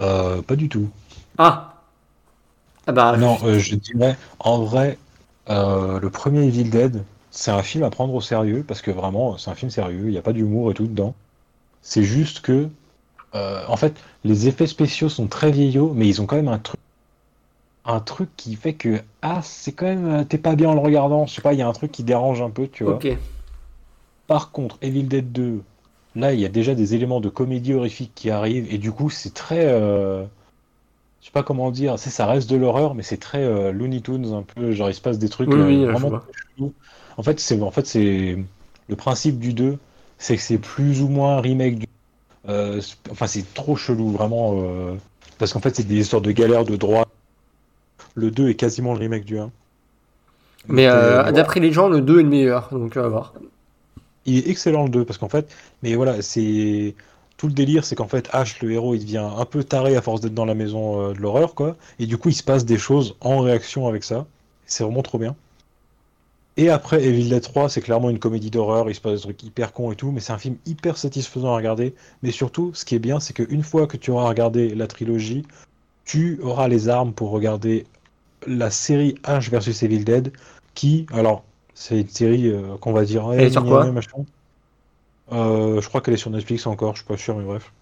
Euh, 0.00 0.42
pas 0.42 0.56
du 0.56 0.68
tout. 0.68 0.90
Ah 1.38 1.82
Ah 2.86 2.92
bah, 2.92 3.16
Non, 3.16 3.38
euh, 3.44 3.58
je 3.58 3.74
dirais, 3.76 4.16
en 4.38 4.62
vrai, 4.64 4.98
euh, 5.48 5.98
le 6.00 6.10
premier 6.10 6.46
Evil 6.46 6.70
Dead, 6.70 7.04
c'est 7.30 7.50
un 7.50 7.62
film 7.62 7.84
à 7.84 7.90
prendre 7.90 8.14
au 8.14 8.20
sérieux, 8.20 8.64
parce 8.66 8.82
que 8.82 8.90
vraiment, 8.90 9.36
c'est 9.38 9.50
un 9.50 9.54
film 9.54 9.70
sérieux, 9.70 10.04
il 10.06 10.10
n'y 10.10 10.18
a 10.18 10.22
pas 10.22 10.32
d'humour 10.32 10.70
et 10.70 10.74
tout 10.74 10.86
dedans. 10.86 11.14
C'est 11.82 12.04
juste 12.04 12.40
que, 12.42 12.68
euh, 13.34 13.64
en 13.68 13.76
fait, 13.76 14.00
les 14.24 14.48
effets 14.48 14.66
spéciaux 14.68 15.08
sont 15.10 15.28
très 15.28 15.52
vieillots, 15.52 15.92
mais 15.94 16.08
ils 16.08 16.22
ont 16.22 16.26
quand 16.26 16.36
même 16.36 16.48
un 16.48 16.58
truc, 16.60 16.80
un 17.84 18.00
truc 18.00 18.34
qui 18.36 18.56
fait 18.56 18.74
que, 18.76 19.02
ah, 19.22 19.42
c'est 19.42 19.72
quand 19.72 19.86
même, 19.86 20.06
euh, 20.06 20.24
t'es 20.24 20.38
pas 20.38 20.56
bien 20.56 20.70
en 20.70 20.74
le 20.74 20.80
regardant, 20.80 21.26
je 21.26 21.34
sais 21.34 21.42
pas, 21.42 21.52
il 21.54 21.58
y 21.58 21.62
a 21.62 21.68
un 21.68 21.72
truc 21.72 21.92
qui 21.92 22.04
dérange 22.04 22.42
un 22.42 22.50
peu, 22.50 22.68
tu 22.68 22.84
vois. 22.84 23.06
Par 24.26 24.52
contre, 24.52 24.78
Evil 24.82 25.04
Dead 25.04 25.32
2, 25.32 25.62
là, 26.14 26.32
il 26.32 26.40
y 26.40 26.44
a 26.46 26.48
déjà 26.48 26.74
des 26.74 26.94
éléments 26.94 27.20
de 27.20 27.28
comédie 27.28 27.74
horrifique 27.74 28.12
qui 28.14 28.30
arrivent, 28.30 28.72
et 28.72 28.78
du 28.78 28.92
coup, 28.92 29.10
c'est 29.10 29.34
très. 29.34 29.66
euh, 29.66 30.24
Je 31.20 31.26
sais 31.26 31.32
pas 31.32 31.42
comment 31.44 31.70
dire, 31.70 31.98
c'est 31.98 32.10
ça 32.10 32.26
reste 32.26 32.50
de 32.50 32.56
l'horreur, 32.56 32.94
mais 32.94 33.02
c'est 33.04 33.18
très 33.18 33.44
euh, 33.44 33.72
Looney 33.72 34.02
Tunes, 34.02 34.32
un 34.34 34.42
peu, 34.44 34.72
genre 34.72 34.90
il 34.90 34.94
se 34.94 35.00
passe 35.02 35.18
des 35.18 35.28
trucs 35.30 35.56
Oui, 35.56 35.64
vraiment. 35.90 36.14
En 37.16 37.22
fait, 37.22 37.40
c'est 37.40 37.60
en 37.62 37.70
fait, 37.70 37.86
c'est 37.86 38.38
le 38.88 38.96
principe 38.96 39.38
du 39.38 39.52
2, 39.54 39.78
c'est 40.18 40.36
que 40.36 40.42
c'est 40.42 40.58
plus 40.58 41.02
ou 41.02 41.08
moins 41.08 41.38
un 41.38 41.40
remake 41.40 41.78
du. 41.78 41.86
euh, 42.48 42.80
enfin, 43.10 43.26
c'est 43.28 43.54
trop 43.54 43.76
chelou, 43.76 44.10
vraiment. 44.12 44.96
Parce 45.38 45.52
qu'en 45.52 45.60
fait, 45.60 45.76
c'est 45.76 45.84
des 45.84 45.98
histoires 46.00 46.22
de 46.22 46.32
galère 46.32 46.64
de 46.64 46.76
droit. 46.76 47.06
Le 48.14 48.30
2 48.30 48.48
est 48.50 48.54
quasiment 48.54 48.92
le 48.92 48.98
remake 49.00 49.24
du 49.24 49.38
1. 49.38 49.50
Mais 50.68 50.86
euh, 50.86 51.24
Euh, 51.26 51.32
d'après 51.32 51.60
les 51.60 51.72
gens, 51.72 51.88
le 51.88 52.00
2 52.00 52.20
est 52.20 52.22
le 52.22 52.28
meilleur, 52.28 52.68
donc 52.72 52.92
on 52.96 53.00
va 53.00 53.08
voir. 53.08 53.34
Il 54.26 54.38
est 54.38 54.48
excellent 54.48 54.84
le 54.84 54.90
2 54.90 55.04
parce 55.04 55.18
qu'en 55.18 55.28
fait, 55.28 55.50
mais 55.82 55.94
voilà, 55.94 56.20
c'est 56.22 56.94
tout 57.36 57.46
le 57.46 57.54
délire, 57.54 57.84
c'est 57.84 57.96
qu'en 57.96 58.08
fait 58.08 58.28
Ash, 58.32 58.60
le 58.60 58.70
héros, 58.72 58.94
il 58.94 59.00
devient 59.00 59.28
un 59.36 59.44
peu 59.46 59.64
taré 59.64 59.96
à 59.96 60.02
force 60.02 60.20
d'être 60.20 60.34
dans 60.34 60.44
la 60.44 60.54
maison 60.54 61.10
euh, 61.10 61.12
de 61.14 61.20
l'horreur, 61.20 61.54
quoi. 61.54 61.76
Et 61.98 62.06
du 62.06 62.18
coup, 62.18 62.28
il 62.28 62.34
se 62.34 62.42
passe 62.42 62.64
des 62.66 62.78
choses 62.78 63.16
en 63.20 63.40
réaction 63.40 63.88
avec 63.88 64.04
ça. 64.04 64.26
C'est 64.66 64.84
vraiment 64.84 65.02
trop 65.02 65.18
bien. 65.18 65.36
Et 66.56 66.68
après, 66.68 67.02
Evil 67.02 67.28
Dead 67.30 67.42
3, 67.42 67.68
c'est 67.70 67.80
clairement 67.80 68.10
une 68.10 68.18
comédie 68.18 68.50
d'horreur, 68.50 68.90
il 68.90 68.94
se 68.94 69.00
passe 69.00 69.14
des 69.14 69.20
trucs 69.22 69.42
hyper 69.42 69.72
cons 69.72 69.92
et 69.92 69.96
tout, 69.96 70.10
mais 70.10 70.20
c'est 70.20 70.32
un 70.32 70.38
film 70.38 70.56
hyper 70.66 70.96
satisfaisant 70.98 71.52
à 71.52 71.56
regarder. 71.56 71.94
Mais 72.22 72.30
surtout, 72.32 72.72
ce 72.74 72.84
qui 72.84 72.94
est 72.94 72.98
bien, 72.98 73.20
c'est 73.20 73.32
qu'une 73.32 73.62
fois 73.62 73.86
que 73.86 73.96
tu 73.96 74.10
auras 74.10 74.28
regardé 74.28 74.74
la 74.74 74.86
trilogie, 74.86 75.46
tu 76.04 76.38
auras 76.42 76.68
les 76.68 76.88
armes 76.88 77.12
pour 77.14 77.30
regarder 77.30 77.86
la 78.46 78.70
série 78.70 79.14
Ash 79.24 79.50
versus 79.50 79.82
Evil 79.82 80.04
Dead, 80.04 80.32
qui, 80.74 81.06
alors, 81.12 81.44
c'est 81.74 82.00
une 82.00 82.08
série 82.08 82.48
euh, 82.48 82.76
qu'on 82.80 82.92
va 82.92 83.04
dire. 83.04 83.32
Elle 83.32 83.40
est 83.40 83.50
sur 83.50 83.64
quoi. 83.64 83.92
Euh, 85.32 85.80
je 85.80 85.88
crois 85.88 86.00
qu'elle 86.00 86.14
est 86.14 86.18
sur 86.18 86.30
Netflix 86.30 86.66
encore, 86.66 86.94
je 86.94 87.00
suis 87.00 87.08
pas 87.08 87.16
sûr, 87.16 87.36
mais 87.36 87.44
bref. 87.44 87.72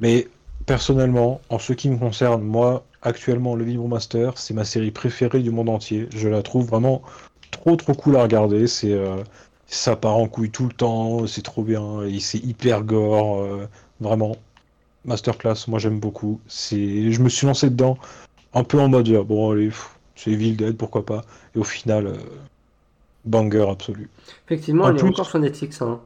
Mais 0.00 0.28
personnellement, 0.64 1.40
en 1.50 1.58
ce 1.58 1.72
qui 1.72 1.90
me 1.90 1.98
concerne, 1.98 2.42
moi, 2.42 2.84
actuellement, 3.02 3.54
le 3.54 3.64
Vibro 3.64 3.88
Master, 3.88 4.38
c'est 4.38 4.54
ma 4.54 4.64
série 4.64 4.90
préférée 4.90 5.40
du 5.40 5.50
monde 5.50 5.68
entier. 5.68 6.08
Je 6.14 6.28
la 6.28 6.42
trouve 6.42 6.66
vraiment 6.66 7.02
trop 7.50 7.76
trop 7.76 7.94
cool 7.94 8.16
à 8.16 8.22
regarder. 8.22 8.66
C'est 8.66 8.92
euh, 8.92 9.22
ça 9.66 9.96
part 9.96 10.16
en 10.16 10.28
couille 10.28 10.50
tout 10.50 10.66
le 10.66 10.72
temps, 10.72 11.26
c'est 11.26 11.42
trop 11.42 11.62
bien, 11.62 12.02
et 12.04 12.20
c'est 12.20 12.38
hyper 12.38 12.82
gore, 12.82 13.44
vraiment. 14.00 14.36
Masterclass, 15.04 15.68
moi 15.68 15.78
j'aime 15.78 16.00
beaucoup. 16.00 16.40
C'est, 16.48 17.12
je 17.12 17.22
me 17.22 17.28
suis 17.28 17.46
lancé 17.46 17.70
dedans 17.70 17.96
un 18.54 18.64
peu 18.64 18.80
en 18.80 18.88
mode 18.88 19.08
euh, 19.08 19.22
bon 19.22 19.50
allez, 19.52 19.70
c'est 20.16 20.30
Evil 20.32 20.56
Dead, 20.56 20.76
pourquoi 20.76 21.04
pas. 21.06 21.22
Et 21.54 21.58
au 21.58 21.64
final, 21.64 22.06
euh, 22.06 22.16
banger 23.24 23.68
absolu. 23.68 24.08
Effectivement, 24.46 24.84
En 24.84 24.88
elle 24.88 24.96
est 24.96 25.02
encore 25.02 25.26
sur 25.26 25.38
Netflix. 25.38 25.82
Hein. 25.82 26.00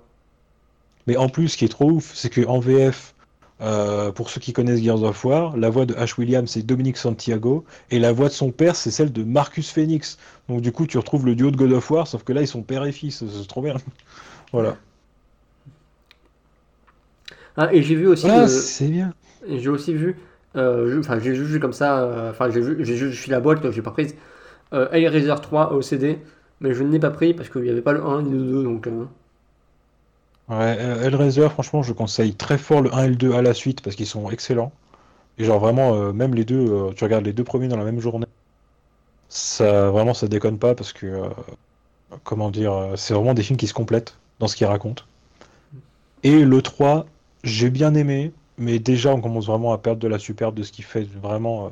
Mais 1.07 1.17
en 1.17 1.29
plus, 1.29 1.49
ce 1.49 1.57
qui 1.57 1.65
est 1.65 1.69
trop 1.69 1.91
ouf, 1.91 2.13
c'est 2.15 2.31
que 2.31 2.47
en 2.47 2.59
VF, 2.61 3.15
euh, 3.61 4.13
pour 4.13 4.31
ceux 4.31 4.41
qui 4.41 4.53
connaissent 4.53 4.83
Gears 4.83 5.03
of 5.03 5.25
War, 5.25 5.57
la 5.57 5.69
voix 5.71 5.85
de 5.87 5.95
Ash 5.95 6.17
Williams 6.19 6.51
c'est 6.51 6.63
Dominic 6.63 6.97
Santiago 6.97 7.65
et 7.91 7.99
la 7.99 8.13
voix 8.13 8.29
de 8.29 8.33
son 8.33 8.51
père 8.53 8.75
c'est 8.77 8.91
celle 8.91 9.13
de 9.13 9.23
Marcus 9.25 9.71
Phoenix. 9.71 10.19
Donc 10.49 10.63
du 10.63 10.73
coup, 10.73 10.87
tu 10.87 10.97
retrouves 10.99 11.27
le 11.27 11.35
duo 11.35 11.51
de 11.51 11.57
God 11.57 11.73
of 11.73 11.91
War, 11.91 12.07
sauf 12.07 12.23
que 12.25 12.33
là 12.33 12.41
ils 12.43 12.49
sont 12.49 12.63
père 12.63 12.85
et 12.85 12.93
fils, 12.93 13.25
c'est 13.27 13.47
trop 13.49 13.63
bien. 13.63 13.75
Voilà. 14.53 14.79
Ah, 17.57 17.73
et 17.73 17.83
j'ai 17.83 17.95
vu 17.95 18.07
aussi, 18.07 18.27
le- 18.31 18.47
c'est 18.47 18.89
bien. 18.89 19.13
j'ai 19.49 19.69
aussi 19.69 19.95
vu, 19.95 20.17
enfin 20.55 21.19
j'ai 21.21 21.35
juste 21.35 21.51
vu 21.51 21.61
comme 21.61 21.73
ça, 21.73 22.03
euh, 22.03 22.31
enfin 22.31 22.51
j'ai 22.51 22.63
juste, 22.63 22.85
je 22.85 23.21
suis 23.21 23.31
la 23.31 23.41
boîte, 23.41 23.69
j'ai 23.71 23.83
pas 23.83 23.91
prise, 23.93 24.17
euh, 24.75 24.91
Hellraiser 24.93 25.35
3 25.43 25.73
au 25.73 25.83
CD, 25.83 26.19
mais 26.61 26.75
je 26.75 26.83
ne 26.85 26.91
l'ai 26.93 27.01
pas 27.01 27.11
pris 27.11 27.35
parce 27.35 27.51
qu'il 27.51 27.63
n'y 27.63 27.71
avait 27.71 27.83
pas 27.83 27.93
le 27.93 28.05
1 28.05 28.23
ni 28.23 28.33
le 28.33 28.45
2, 28.45 28.65
donc 28.65 28.87
euh, 28.89 29.07
Ouais, 30.49 30.77
euh, 30.79 31.03
Hellraiser, 31.03 31.49
franchement, 31.49 31.83
je 31.83 31.93
conseille 31.95 32.35
très 32.35 32.59
fort 32.59 32.83
le 32.83 32.93
1 32.95 33.05
et 33.05 33.09
le 33.09 33.17
2 33.17 33.33
à 33.35 33.41
la 33.43 33.55
suite 33.55 33.81
parce 33.83 33.97
qu'ils 33.97 34.07
sont 34.07 34.29
excellents. 34.31 34.73
Et 35.39 35.45
genre 35.45 35.61
vraiment, 35.61 35.95
euh, 35.95 36.13
même 36.13 36.35
les 36.35 36.45
deux, 36.47 36.67
euh, 36.71 36.93
tu 36.95 37.05
regardes 37.05 37.25
les 37.27 37.33
deux 37.35 37.45
premiers 37.45 37.69
dans 37.69 37.77
la 37.79 37.85
même 37.85 38.01
journée, 38.01 38.27
ça 39.29 39.91
vraiment 39.91 40.15
ça 40.15 40.29
déconne 40.29 40.59
pas 40.59 40.75
parce 40.75 40.93
que 40.93 41.07
euh, 41.07 41.29
comment 42.25 42.51
dire, 42.51 42.73
euh, 42.73 42.97
c'est 42.97 43.15
vraiment 43.15 43.35
des 43.35 43.43
films 43.43 43.59
qui 43.59 43.67
se 43.69 43.75
complètent 43.75 44.19
dans 44.41 44.49
ce 44.49 44.57
qu'ils 44.57 44.67
racontent. 44.67 45.05
Et 46.23 46.45
le 46.47 46.63
3, 46.63 47.05
j'ai 47.45 47.69
bien 47.71 47.95
aimé, 47.95 48.33
mais 48.61 48.81
déjà 48.81 49.15
on 49.15 49.23
commence 49.23 49.47
vraiment 49.49 49.73
à 49.75 49.79
perdre 49.79 50.01
de 50.03 50.09
la 50.09 50.21
superbe 50.21 50.57
de 50.57 50.65
ce 50.65 50.73
qui 50.73 50.83
fait 50.83 51.05
vraiment 51.05 51.69
euh, 51.69 51.71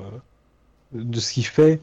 de 0.92 1.20
ce 1.20 1.32
qui 1.34 1.42
fait 1.44 1.82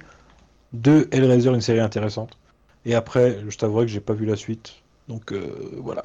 de 0.74 1.08
Hellraiser 1.12 1.50
une 1.52 1.62
série 1.62 1.80
intéressante. 1.82 2.40
Et 2.86 2.96
après, 2.96 3.44
je 3.50 3.58
t'avouerai 3.58 3.86
que 3.88 3.92
j'ai 3.92 4.02
pas 4.02 4.14
vu 4.16 4.26
la 4.28 4.36
suite. 4.38 4.84
Donc 5.10 5.34
euh, 5.34 5.78
voilà. 5.80 6.04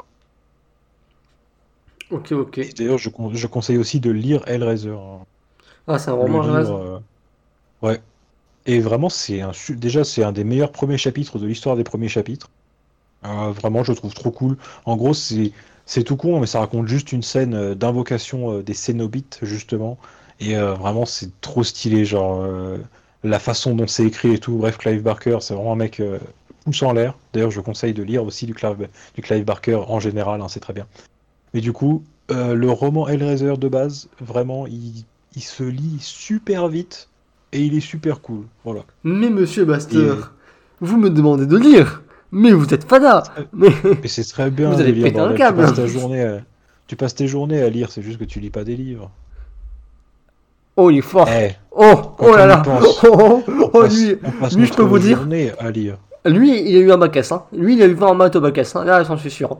ok 2.11 2.33
ok. 2.33 2.61
D'ailleurs, 2.77 2.99
je, 2.99 3.09
con- 3.11 3.33
je 3.35 3.47
conseille 3.47 3.79
aussi 3.79 4.01
de 4.01 4.11
lire 4.11 4.43
Hellraiser. 4.47 4.91
hein. 4.91 5.27
Ah 5.87 5.99
c'est 5.99 6.11
un 6.11 6.15
roman 6.15 6.43
euh, 6.45 6.99
Ouais. 7.83 8.03
Et 8.67 8.81
vraiment, 8.81 9.09
c'est 9.11 9.41
un 9.43 9.53
déjà 9.71 10.05
c'est 10.05 10.25
un 10.25 10.33
des 10.33 10.45
meilleurs 10.45 10.73
premiers 10.73 10.99
chapitres 10.99 11.39
de 11.39 11.47
l'histoire 11.47 11.77
des 11.77 11.85
premiers 11.85 12.09
chapitres. 12.09 12.51
Euh, 13.25 13.53
vraiment, 13.53 13.85
je 13.85 13.93
le 13.93 13.97
trouve 13.97 14.15
trop 14.15 14.33
cool. 14.33 14.59
En 14.87 14.97
gros, 14.97 15.15
c'est 15.15 15.53
c'est 15.91 16.05
tout 16.05 16.15
con, 16.15 16.39
mais 16.39 16.47
ça 16.47 16.61
raconte 16.61 16.87
juste 16.87 17.11
une 17.11 17.25
scène 17.25 17.53
euh, 17.53 17.75
d'invocation 17.75 18.53
euh, 18.53 18.63
des 18.63 18.75
Cénobites 18.75 19.41
justement. 19.43 19.99
Et 20.39 20.57
euh, 20.57 20.75
vraiment, 20.75 21.05
c'est 21.05 21.33
trop 21.41 21.65
stylé, 21.65 22.05
genre 22.05 22.43
euh, 22.43 22.79
la 23.25 23.41
façon 23.41 23.75
dont 23.75 23.89
c'est 23.89 24.05
écrit 24.05 24.35
et 24.35 24.39
tout. 24.39 24.53
Bref, 24.53 24.79
Clive 24.79 25.03
Barker, 25.03 25.39
c'est 25.41 25.53
vraiment 25.53 25.73
un 25.73 25.77
mec 25.77 25.99
euh, 25.99 26.21
pouce 26.65 26.81
en 26.85 26.93
l'air. 26.93 27.19
D'ailleurs, 27.33 27.51
je 27.51 27.61
conseille 27.61 27.93
de 27.93 28.05
lire 28.05 28.25
aussi 28.25 28.47
du 28.47 28.55
Clive, 28.55 28.89
du 29.17 29.21
Clive 29.21 29.45
Barker 29.45 29.81
en 29.89 29.99
général, 29.99 30.41
hein, 30.41 30.47
c'est 30.49 30.61
très 30.61 30.75
bien. 30.75 30.87
Mais 31.55 31.61
du 31.61 31.73
coup, 31.73 32.05
le 32.29 32.71
roman 32.71 33.09
Hellraiser 33.09 33.57
de 33.57 33.69
base, 33.69 34.09
vraiment, 34.21 34.69
il, 34.69 35.05
il 35.35 35.43
se 35.43 35.65
lit 35.65 35.99
super 35.99 36.69
vite 36.69 37.09
et 37.51 37.61
il 37.63 37.77
est 37.77 37.81
super 37.81 38.21
cool. 38.21 38.45
Voilà. 38.65 38.83
Mais 39.03 39.29
monsieur 39.29 39.67
Master, 39.67 40.33
vous 40.81 40.97
me 40.97 41.11
demandez 41.11 41.47
de 41.47 41.57
lire, 41.57 42.05
mais 42.33 42.53
vous 42.53 42.73
êtes 42.73 42.89
fada. 42.89 43.23
Mais 43.53 43.69
Et 44.03 44.09
c'est 44.09 44.25
très 44.25 44.51
bien 44.51 44.71
Vous 44.71 44.81
allez 44.81 44.93
lire, 44.93 45.05
péter 45.05 45.19
un 45.21 45.35
câble. 45.35 45.59
Tu 45.59 45.65
passes 45.67 45.77
ta 45.77 45.87
journée 45.87 46.23
à... 46.23 46.39
tu 46.87 46.97
passes 46.97 47.15
tes 47.15 47.27
journées 47.29 47.63
à 47.63 47.69
lire, 47.69 47.91
c'est 47.91 48.03
juste 48.03 48.19
que 48.19 48.25
tu 48.25 48.41
lis 48.41 48.51
pas 48.51 48.65
des 48.65 48.77
livres. 48.77 49.11
oh 50.77 50.91
il 50.91 50.99
est 50.99 51.03
fort. 51.03 51.29
Eh, 51.31 51.53
Oh 51.73 52.15
oh 52.19 52.35
là 52.37 52.47
là. 52.47 52.57
pense, 52.59 53.01
Oh, 53.05 53.09
oh, 53.13 53.43
on 53.49 53.53
oh, 53.63 53.69
passe, 53.69 53.95
lui, 53.95 54.17
lui, 54.57 54.67
je 54.67 54.73
peux 54.75 54.83
vous 54.83 54.99
dire- 54.99 55.19
journée 55.19 55.53
à 55.59 55.71
lire. 55.71 55.99
lui 56.27 56.61
il 56.69 56.77
a 56.77 56.81
eu 56.81 56.93
un 56.93 56.99
bac 56.99 57.17
hein. 57.17 57.43
Lui 57.53 57.75
il 57.77 57.83
a 57.83 57.87
eu 57.87 57.95
20 57.95 58.07
en 58.09 58.15
maths 58.15 58.37
au 58.37 58.41
bac 58.41 58.59
hein. 58.59 58.85
Là 58.85 59.03
j'en 59.05 59.17
suis 59.17 59.31
sûr. 59.31 59.57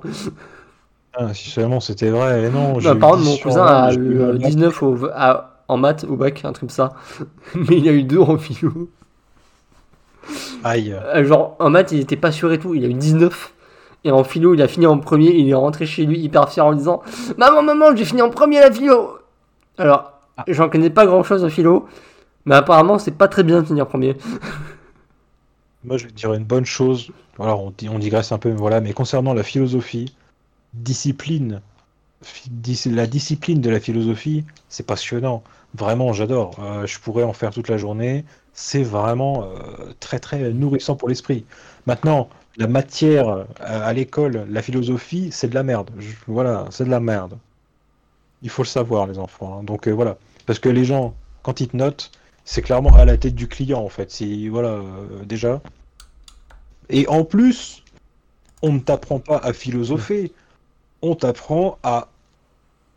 Ah, 1.15 1.35
si 1.35 1.51
seulement 1.51 1.81
c'était 1.81 2.11
vrai. 2.11 2.45
Eh 2.47 2.51
non, 2.51 2.79
eu 2.79 2.83
par 2.99 3.11
contre 3.13 3.23
10 3.23 3.29
mon 3.29 3.37
cousin 3.39 3.65
20, 3.65 3.67
a 3.67 3.93
eu 3.95 3.97
eu 3.99 4.21
euh, 4.21 4.29
un 4.31 4.33
bac. 4.35 4.43
19 4.43 4.83
au, 4.83 5.07
à- 5.13 5.47
en 5.69 5.77
maths 5.77 6.05
au 6.09 6.17
bac, 6.17 6.41
un 6.45 6.53
truc 6.53 6.61
comme 6.61 6.69
ça. 6.71 6.91
Mais 7.55 7.79
il 7.79 7.89
a 7.89 7.93
eu 7.93 8.03
2 8.05 8.19
en 8.19 8.37
philo. 8.39 8.89
Aïe. 10.65 10.93
Euh, 10.93 11.25
Genre, 11.25 11.57
en 11.59 11.71
maths, 11.71 11.93
il 11.93 12.01
était 12.01 12.17
pas 12.17 12.33
sûr 12.33 12.53
et 12.53 12.59
tout, 12.59 12.75
il 12.75 12.85
a 12.85 12.89
eu 12.89 12.95
19. 12.95 13.53
Et 14.05 14.11
en 14.11 14.25
philo, 14.25 14.55
il 14.55 14.63
a 14.63 14.69
fini 14.69 14.87
en 14.87 14.99
premier, 14.99 15.31
il 15.35 15.49
est 15.49 15.55
rentré 15.55 15.85
chez 15.87 16.07
lui 16.07 16.19
hyper 16.21 16.49
fier 16.51 16.65
en 16.65 16.73
disant 16.73 17.03
Maman, 17.37 17.63
maman, 17.63 17.95
j'ai 17.95 18.05
fini 18.07 18.23
en 18.23 18.31
premier 18.31 18.61
la 18.61 18.71
philo 18.73 19.19
Alors, 19.77 20.13
Ah. 20.39 20.45
j'en 20.49 20.69
connais 20.71 20.89
pas 20.91 21.05
grand 21.07 21.23
chose 21.23 21.45
en 21.45 21.51
philo, 21.51 21.87
mais 22.47 22.55
apparemment, 22.55 22.99
c'est 22.99 23.11
pas 23.11 23.29
très 23.29 23.43
bien 23.43 23.61
de 23.61 23.67
finir 23.67 23.87
premier. 23.87 24.17
Moi, 25.85 25.97
je 25.97 26.05
vais 26.05 26.11
te 26.11 26.17
dire 26.17 26.33
une 26.35 26.45
bonne 26.45 26.65
chose. 26.67 27.11
Alors, 27.39 27.63
on, 27.65 27.73
di- 27.77 27.89
on 27.89 27.99
digresse 27.99 28.33
un 28.33 28.39
peu, 28.39 28.51
mais 28.51 28.57
voilà. 28.57 28.81
Mais 28.81 28.93
concernant 28.93 29.33
la 29.35 29.43
philosophie, 29.43 30.15
discipline, 30.75 31.61
fi- 32.23 32.51
dis- 32.51 32.83
la 32.91 33.07
discipline 33.07 33.61
de 33.61 33.71
la 33.71 33.81
philosophie, 33.81 34.45
c'est 34.69 34.87
passionnant. 34.87 35.43
Vraiment, 35.75 36.13
j'adore. 36.13 36.57
Euh, 36.59 36.87
je 36.87 36.99
pourrais 36.99 37.23
en 37.23 37.33
faire 37.33 37.51
toute 37.53 37.69
la 37.69 37.79
journée. 37.79 38.25
C'est 38.53 38.83
vraiment 38.83 39.45
euh, 39.45 39.93
très 40.01 40.19
très 40.19 40.53
nourrissant 40.53 40.97
pour 40.97 41.09
l'esprit. 41.09 41.45
Maintenant, 41.87 42.29
la 42.57 42.67
matière 42.67 43.29
euh, 43.29 43.45
à 43.61 43.93
l'école, 43.93 44.47
la 44.51 44.63
philosophie, 44.63 45.31
c'est 45.33 45.49
de 45.49 45.55
la 45.55 45.63
merde. 45.63 45.91
Voilà, 46.27 46.67
c'est 46.71 46.85
de 46.85 46.91
la 46.91 47.01
merde. 47.01 47.39
Il 48.43 48.51
faut 48.51 48.63
le 48.63 48.69
savoir, 48.69 49.07
les 49.07 49.19
enfants. 49.19 49.59
hein. 49.59 49.63
Donc 49.63 49.87
voilà, 49.89 50.17
parce 50.47 50.59
que 50.59 50.69
les 50.69 50.85
gens, 50.85 51.15
quand 51.43 51.61
ils 51.61 51.69
te 51.69 51.77
notent, 51.77 52.11
c'est 52.45 52.63
clairement 52.63 52.95
à 52.97 53.05
la 53.05 53.17
tête 53.17 53.35
du 53.35 53.47
client 53.47 53.81
en 53.81 53.89
fait. 53.89 54.11
C'est 54.11 54.49
voilà 54.49 54.81
déjà. 55.25 55.61
Et 56.89 57.07
en 57.07 57.25
plus, 57.25 57.85
on 58.63 58.73
ne 58.73 58.81
t'apprend 58.81 59.21
pas 59.21 59.39
à 59.39 59.53
philosopher. 59.53 60.33
On 61.03 61.15
t'apprend 61.15 61.79
à 61.83 62.09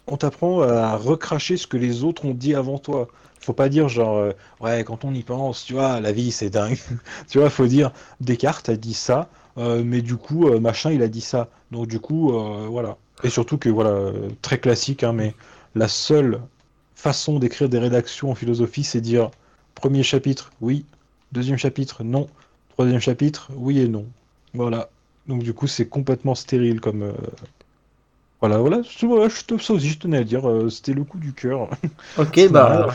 on 0.08 0.18
t'apprend 0.18 0.62
à 0.62 0.96
recracher 0.98 1.58
ce 1.58 1.68
que 1.68 1.78
les 1.78 2.04
autres 2.04 2.26
ont 2.26 2.34
dit 2.34 2.56
avant 2.56 2.78
toi. 2.78 3.08
Faut 3.40 3.54
pas 3.54 3.70
dire 3.70 3.90
genre 3.90 4.18
euh, 4.18 4.32
ouais 4.62 4.84
quand 4.86 5.04
on 5.06 5.14
y 5.14 5.24
pense, 5.24 5.66
tu 5.66 5.74
vois, 5.74 6.00
la 6.00 6.12
vie 6.12 6.32
c'est 6.32 6.50
dingue. 6.50 6.80
tu 7.30 7.40
vois, 7.40 7.50
faut 7.50 7.68
dire 7.68 7.92
Descartes 8.22 8.70
a 8.70 8.76
dit 8.78 8.94
ça, 8.94 9.30
euh, 9.58 9.84
mais 9.86 10.02
du 10.02 10.16
coup 10.16 10.48
euh, 10.48 10.60
machin 10.60 10.92
il 10.92 11.02
a 11.02 11.08
dit 11.08 11.22
ça. 11.22 11.50
Donc 11.72 11.88
du 11.88 12.00
coup 12.00 12.32
euh, 12.34 12.68
voilà. 12.70 12.98
Et 13.24 13.30
surtout 13.30 13.58
que 13.58 13.70
voilà 13.70 13.92
euh, 13.92 14.30
très 14.42 14.60
classique 14.60 15.04
hein, 15.04 15.14
mais 15.14 15.34
la 15.76 15.88
seule 15.88 16.42
façon 16.96 17.40
d'écrire 17.40 17.70
des 17.70 17.80
rédactions 17.80 18.32
en 18.32 18.36
philosophie 18.36 18.84
c'est 18.84 19.02
dire 19.02 19.30
premier 19.76 20.04
chapitre 20.04 20.52
oui, 20.62 20.86
deuxième 21.32 21.58
chapitre 21.58 22.04
non, 22.04 22.30
troisième 22.70 23.00
chapitre 23.00 23.50
oui 23.56 23.80
et 23.80 23.88
non. 23.88 24.06
Voilà. 24.54 24.90
Donc 25.28 25.44
du 25.44 25.54
coup 25.54 25.68
c'est 25.68 25.88
complètement 25.88 26.36
stérile 26.36 26.80
comme 26.82 27.04
euh, 27.04 27.14
voilà, 28.44 28.58
voilà, 28.60 28.82
je, 28.84 28.90
ça 29.64 29.74
aussi, 29.74 29.90
je 29.90 30.00
tenais 30.00 30.18
à 30.18 30.24
dire, 30.24 30.48
euh, 30.50 30.70
c'était 30.70 30.94
le 30.94 31.04
coup 31.04 31.18
du 31.20 31.34
cœur. 31.34 31.70
Ok, 32.16 32.40
bah, 32.52 32.88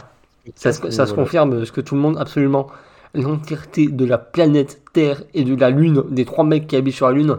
ça, 0.54 0.72
se- 0.72 0.90
ça 0.90 1.06
se 1.06 1.12
Voilà. 1.12 1.14
confirme 1.14 1.64
ce 1.64 1.72
que 1.72 1.80
tout 1.80 1.94
le 1.94 2.00
monde, 2.00 2.18
absolument, 2.18 2.68
l'entièreté 3.14 3.88
de 3.88 4.04
la 4.04 4.18
planète 4.18 4.82
Terre 4.92 5.22
et 5.34 5.44
de 5.44 5.54
la 5.56 5.70
Lune, 5.70 6.04
des 6.10 6.24
trois 6.24 6.44
mecs 6.44 6.66
qui 6.68 6.76
habitent 6.76 6.94
sur 6.94 7.06
la 7.08 7.12
Lune, 7.14 7.38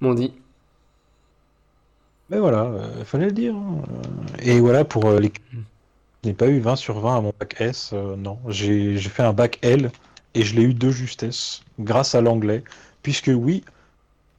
m'ont 0.00 0.14
dit. 0.14 0.32
Mais 2.28 2.38
voilà, 2.38 2.70
il 2.98 3.04
fallait 3.04 3.26
le 3.26 3.32
dire. 3.32 3.54
hein. 3.54 3.82
Et 4.40 4.60
voilà, 4.60 4.84
pour 4.84 5.06
euh, 5.06 5.20
les... 5.20 5.32
Je 6.24 6.30
n'ai 6.30 6.34
pas 6.34 6.48
eu 6.48 6.60
20 6.60 6.76
sur 6.76 7.00
20 7.00 7.18
à 7.18 7.20
mon 7.20 7.34
bac 7.40 7.56
S, 7.60 7.90
euh, 7.94 8.16
non. 8.16 8.38
J'ai 8.48 8.98
fait 9.00 9.22
un 9.24 9.32
bac 9.34 9.58
L 9.62 9.92
et 10.34 10.42
je 10.42 10.56
l'ai 10.56 10.62
eu 10.64 10.74
de 10.74 10.90
justesse, 10.90 11.62
grâce 11.80 12.14
à 12.14 12.20
l'anglais. 12.22 12.64
Puisque 13.02 13.30
oui, 13.34 13.64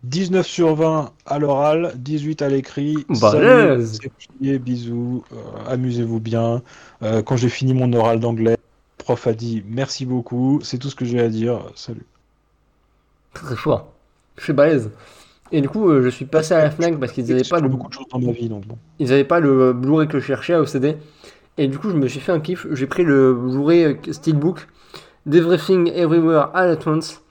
19 0.03 0.45
sur 0.45 0.75
20 0.75 1.11
à 1.25 1.39
l'oral, 1.39 1.93
18 1.95 2.41
à 2.41 2.49
l'écrit. 2.49 3.05
Balèze. 3.21 3.99
Salut, 4.39 4.59
bisous, 4.59 5.23
euh, 5.31 5.35
amusez-vous 5.67 6.19
bien. 6.19 6.61
Euh, 7.01 7.21
quand 7.21 7.37
j'ai 7.37 7.49
fini 7.49 7.73
mon 7.73 7.91
oral 7.93 8.19
d'anglais, 8.19 8.57
le 8.99 9.03
prof 9.03 9.27
a 9.27 9.33
dit 9.33 9.63
merci 9.67 10.05
beaucoup, 10.05 10.59
c'est 10.61 10.77
tout 10.77 10.89
ce 10.89 10.95
que 10.95 11.05
j'ai 11.05 11.21
à 11.21 11.29
dire, 11.29 11.65
salut. 11.75 12.05
Très 13.33 13.55
fort. 13.55 13.93
Je 14.37 14.43
suis 14.43 14.53
balèze. 14.53 14.91
Et 15.51 15.61
du 15.61 15.69
coup, 15.69 15.89
euh, 15.89 16.01
je 16.01 16.09
suis 16.09 16.25
passé 16.25 16.53
à 16.53 16.63
la 16.63 16.71
Fnac 16.71 16.99
parce 16.99 17.11
qu'ils 17.11 17.25
n'avaient 17.25 17.43
pas 17.49 17.59
le, 17.59 17.69
beaucoup 17.69 17.87
de 17.87 17.93
choses 17.93 18.07
dans 18.11 18.19
ma 18.19 18.31
vie, 18.31 18.49
donc 18.49 18.65
bon. 18.65 18.77
ils 18.99 19.13
avaient 19.13 19.23
pas 19.23 19.39
le 19.39 19.71
Blu-ray 19.71 20.07
que 20.07 20.19
je 20.19 20.25
cherchais 20.25 20.53
à 20.53 20.61
OCD. 20.61 20.97
Et 21.57 21.67
du 21.67 21.77
coup, 21.77 21.91
je 21.91 21.95
me 21.95 22.07
suis 22.07 22.19
fait 22.19 22.31
un 22.31 22.39
kiff. 22.39 22.65
J'ai 22.71 22.87
pris 22.87 23.03
le 23.03 23.33
Blu-ray 23.33 23.97
Steelbook 24.11 24.67
d'Everything 25.27 25.91
Everywhere 25.93 26.49
All 26.55 26.71
at 26.71 26.87
Once. 26.87 27.21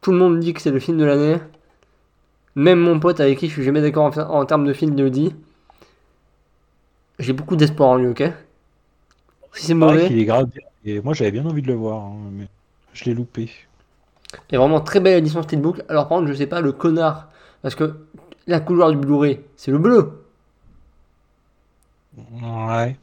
Tout 0.00 0.12
le 0.12 0.18
monde 0.18 0.38
dit 0.38 0.54
que 0.54 0.62
c'est 0.62 0.70
le 0.70 0.78
film 0.78 0.96
de 0.96 1.04
l'année. 1.04 1.38
Même 2.54 2.80
mon 2.80 2.98
pote 3.00 3.20
avec 3.20 3.38
qui 3.38 3.48
je 3.48 3.52
suis 3.54 3.62
jamais 3.64 3.80
d'accord 3.82 4.04
en, 4.16 4.20
en 4.20 4.44
termes 4.46 4.66
de 4.66 4.72
film 4.72 4.96
le 4.96 5.10
dit. 5.10 5.34
J'ai 7.18 7.32
beaucoup 7.32 7.56
d'espoir 7.56 7.90
en 7.90 7.96
lui, 7.96 8.08
ok? 8.08 8.22
Si 9.54 9.66
c'est 9.66 9.74
mauvais, 9.74 10.06
qu'il 10.06 10.18
est 10.18 10.24
grave. 10.24 10.48
Et 10.84 11.00
moi, 11.00 11.14
j'avais 11.14 11.30
bien 11.30 11.44
envie 11.46 11.62
de 11.62 11.68
le 11.68 11.74
voir, 11.74 11.98
hein, 12.06 12.16
mais 12.32 12.48
je 12.94 13.04
l'ai 13.04 13.14
loupé. 13.14 13.50
il 14.50 14.56
a 14.56 14.58
vraiment 14.58 14.80
très 14.80 15.00
belle 15.00 15.18
édition 15.18 15.42
Steelbook. 15.42 15.82
Alors 15.88 16.08
par 16.08 16.18
contre, 16.18 16.28
je 16.28 16.34
sais 16.34 16.46
pas, 16.46 16.60
le 16.60 16.72
connard. 16.72 17.28
Parce 17.62 17.74
que 17.74 18.06
la 18.46 18.60
couleur 18.60 18.90
du 18.90 18.96
Blu-ray, 18.98 19.40
c'est 19.56 19.70
le 19.70 19.78
bleu. 19.78 20.24
Ouais. 22.42 22.96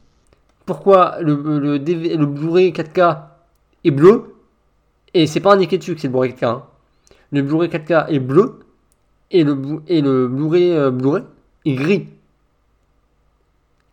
pourquoi 0.66 1.20
le, 1.20 1.34
le, 1.58 1.78
DV 1.78 2.16
le 2.16 2.26
Blu-ray 2.26 2.72
4K 2.72 3.22
est 3.84 3.90
bleu 3.90 4.36
et 5.14 5.26
c'est 5.26 5.40
pas 5.40 5.54
indiqué 5.54 5.78
dessus 5.78 5.94
que 5.96 6.00
c'est 6.00 6.06
le 6.08 6.12
Blu-ray 6.12 6.32
4K. 6.32 6.44
hein? 6.46 6.64
Le 7.32 7.42
Blu-ray 7.42 7.68
4K 7.70 8.08
est 8.08 8.20
bleu 8.20 8.60
et 9.30 9.44
le, 9.44 9.54
Blu- 9.54 9.80
et 9.88 10.00
le 10.00 10.28
Blu-ray 10.28 10.72
euh, 10.72 10.90
Blu-ray 10.90 11.22
est 11.66 11.74
gris. 11.74 12.08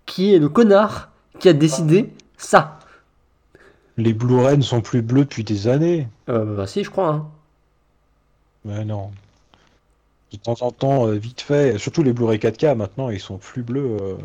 Qui 0.06 0.34
est 0.34 0.40
le 0.40 0.50
connard 0.50 1.10
qui 1.40 1.50
a 1.50 1.54
décidé 1.54 2.10
ça? 2.38 2.80
Les 3.98 4.14
Blu-ray 4.14 4.58
ne 4.58 4.64
sont 4.64 4.82
plus 4.82 5.02
bleus 5.02 5.24
depuis 5.26 5.44
des 5.44 5.68
années. 5.68 6.08
euh, 6.30 6.56
Bah 6.56 6.68
si, 6.68 6.84
je 6.84 6.90
crois. 6.90 7.10
hein. 7.10 7.28
Mais 8.66 8.86
non. 8.86 9.12
De 10.32 10.38
temps 10.38 10.58
en 10.62 10.72
temps, 10.72 11.08
euh, 11.08 11.14
vite 11.14 11.42
fait. 11.42 11.78
Surtout 11.78 12.04
les 12.04 12.14
Blu-ray 12.14 12.38
4K, 12.38 12.76
maintenant, 12.76 13.10
ils 13.10 13.20
sont 13.20 13.38
plus 13.38 13.64
bleus. 13.64 13.98
euh. 14.02 14.18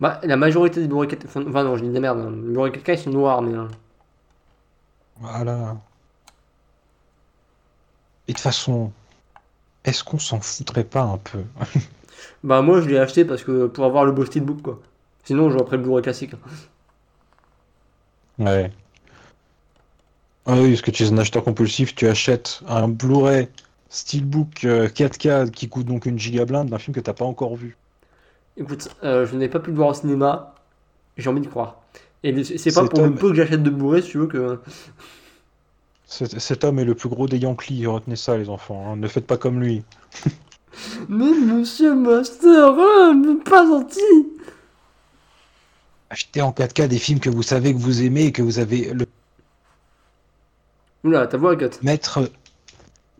Bah, 0.00 0.20
la 0.22 0.36
majorité 0.36 0.80
des 0.80 0.88
Blu-ray 0.88 1.08
4K, 1.08 1.48
enfin 1.48 1.64
non, 1.64 1.76
je 1.76 1.84
dis 1.84 1.90
des 1.90 2.00
merdes. 2.00 2.18
hein. 2.20 2.30
Les 2.30 2.52
Blu-ray 2.52 2.72
4K 2.72 2.92
ils 2.94 2.98
sont 2.98 3.10
noirs, 3.10 3.42
mais. 3.42 3.54
hein. 3.56 3.68
Voilà. 5.20 5.76
Et 8.28 8.32
de 8.32 8.36
toute 8.36 8.42
façon, 8.42 8.92
est-ce 9.90 10.02
qu'on 10.04 10.18
s'en 10.18 10.40
foutrait 10.40 10.84
pas 10.84 11.02
un 11.02 11.18
peu 11.18 11.40
Bah, 12.44 12.62
moi 12.62 12.80
je 12.80 12.88
l'ai 12.88 12.98
acheté 12.98 13.24
parce 13.24 13.44
que 13.44 13.66
pour 13.66 13.84
avoir 13.84 14.04
le 14.04 14.12
beau 14.12 14.24
steelbook 14.24 14.62
quoi. 14.62 14.80
Sinon, 15.24 15.50
j'aurais 15.50 15.64
pris 15.64 15.76
le 15.76 15.82
Blu-ray 15.82 16.02
classique. 16.02 16.32
Ouais. 18.38 18.72
Ah 20.46 20.54
oui, 20.54 20.70
parce 20.70 20.82
que 20.82 20.90
tu 20.90 21.04
es 21.04 21.12
un 21.12 21.18
acheteur 21.18 21.44
compulsif, 21.44 21.94
tu 21.94 22.08
achètes 22.08 22.62
un 22.66 22.88
Blu-ray 22.88 23.48
Steelbook 23.90 24.64
euh, 24.64 24.88
4K 24.88 25.50
qui 25.50 25.68
coûte 25.68 25.86
donc 25.86 26.06
une 26.06 26.18
gigablinde 26.18 26.70
d'un 26.70 26.78
film 26.78 26.94
que 26.94 27.00
t'as 27.00 27.12
pas 27.12 27.24
encore 27.24 27.56
vu. 27.56 27.76
Écoute, 28.56 28.88
euh, 29.04 29.26
je 29.26 29.36
n'ai 29.36 29.48
pas 29.48 29.60
pu 29.60 29.70
le 29.70 29.76
voir 29.76 29.88
au 29.88 29.94
cinéma, 29.94 30.54
j'ai 31.16 31.28
envie 31.28 31.40
de 31.42 31.48
croire. 31.48 31.82
Et 32.22 32.42
c'est 32.44 32.72
pas 32.72 32.86
pour 32.86 33.04
le 33.04 33.14
peu 33.14 33.30
que 33.30 33.34
j'achète 33.34 33.62
de 33.62 33.70
Blu-ray, 33.70 34.02
si 34.02 34.10
tu 34.10 34.18
veux 34.18 34.26
que. 34.26 34.58
Cet, 36.10 36.40
cet 36.40 36.64
homme 36.64 36.80
est 36.80 36.84
le 36.84 36.96
plus 36.96 37.08
gros 37.08 37.28
des 37.28 37.38
Yankees, 37.38 37.86
retenez 37.86 38.16
ça 38.16 38.36
les 38.36 38.48
enfants, 38.48 38.84
hein. 38.84 38.96
Ne 38.96 39.06
faites 39.06 39.28
pas 39.28 39.36
comme 39.36 39.60
lui. 39.60 39.84
Mais 41.08 41.30
monsieur 41.30 41.94
Master, 41.94 42.74
hein, 42.76 43.38
pas 43.44 43.64
gentil 43.64 44.28
Achetez 46.10 46.42
en 46.42 46.50
4K 46.50 46.88
des 46.88 46.98
films 46.98 47.20
que 47.20 47.30
vous 47.30 47.44
savez 47.44 47.72
que 47.72 47.78
vous 47.78 48.02
aimez 48.02 48.26
et 48.26 48.32
que 48.32 48.42
vous 48.42 48.58
avez 48.58 48.92
le 48.92 49.06
Oula, 51.04 51.28
ta 51.28 51.36
voix 51.36 51.56
cut. 51.56 51.70
mettre 51.82 52.28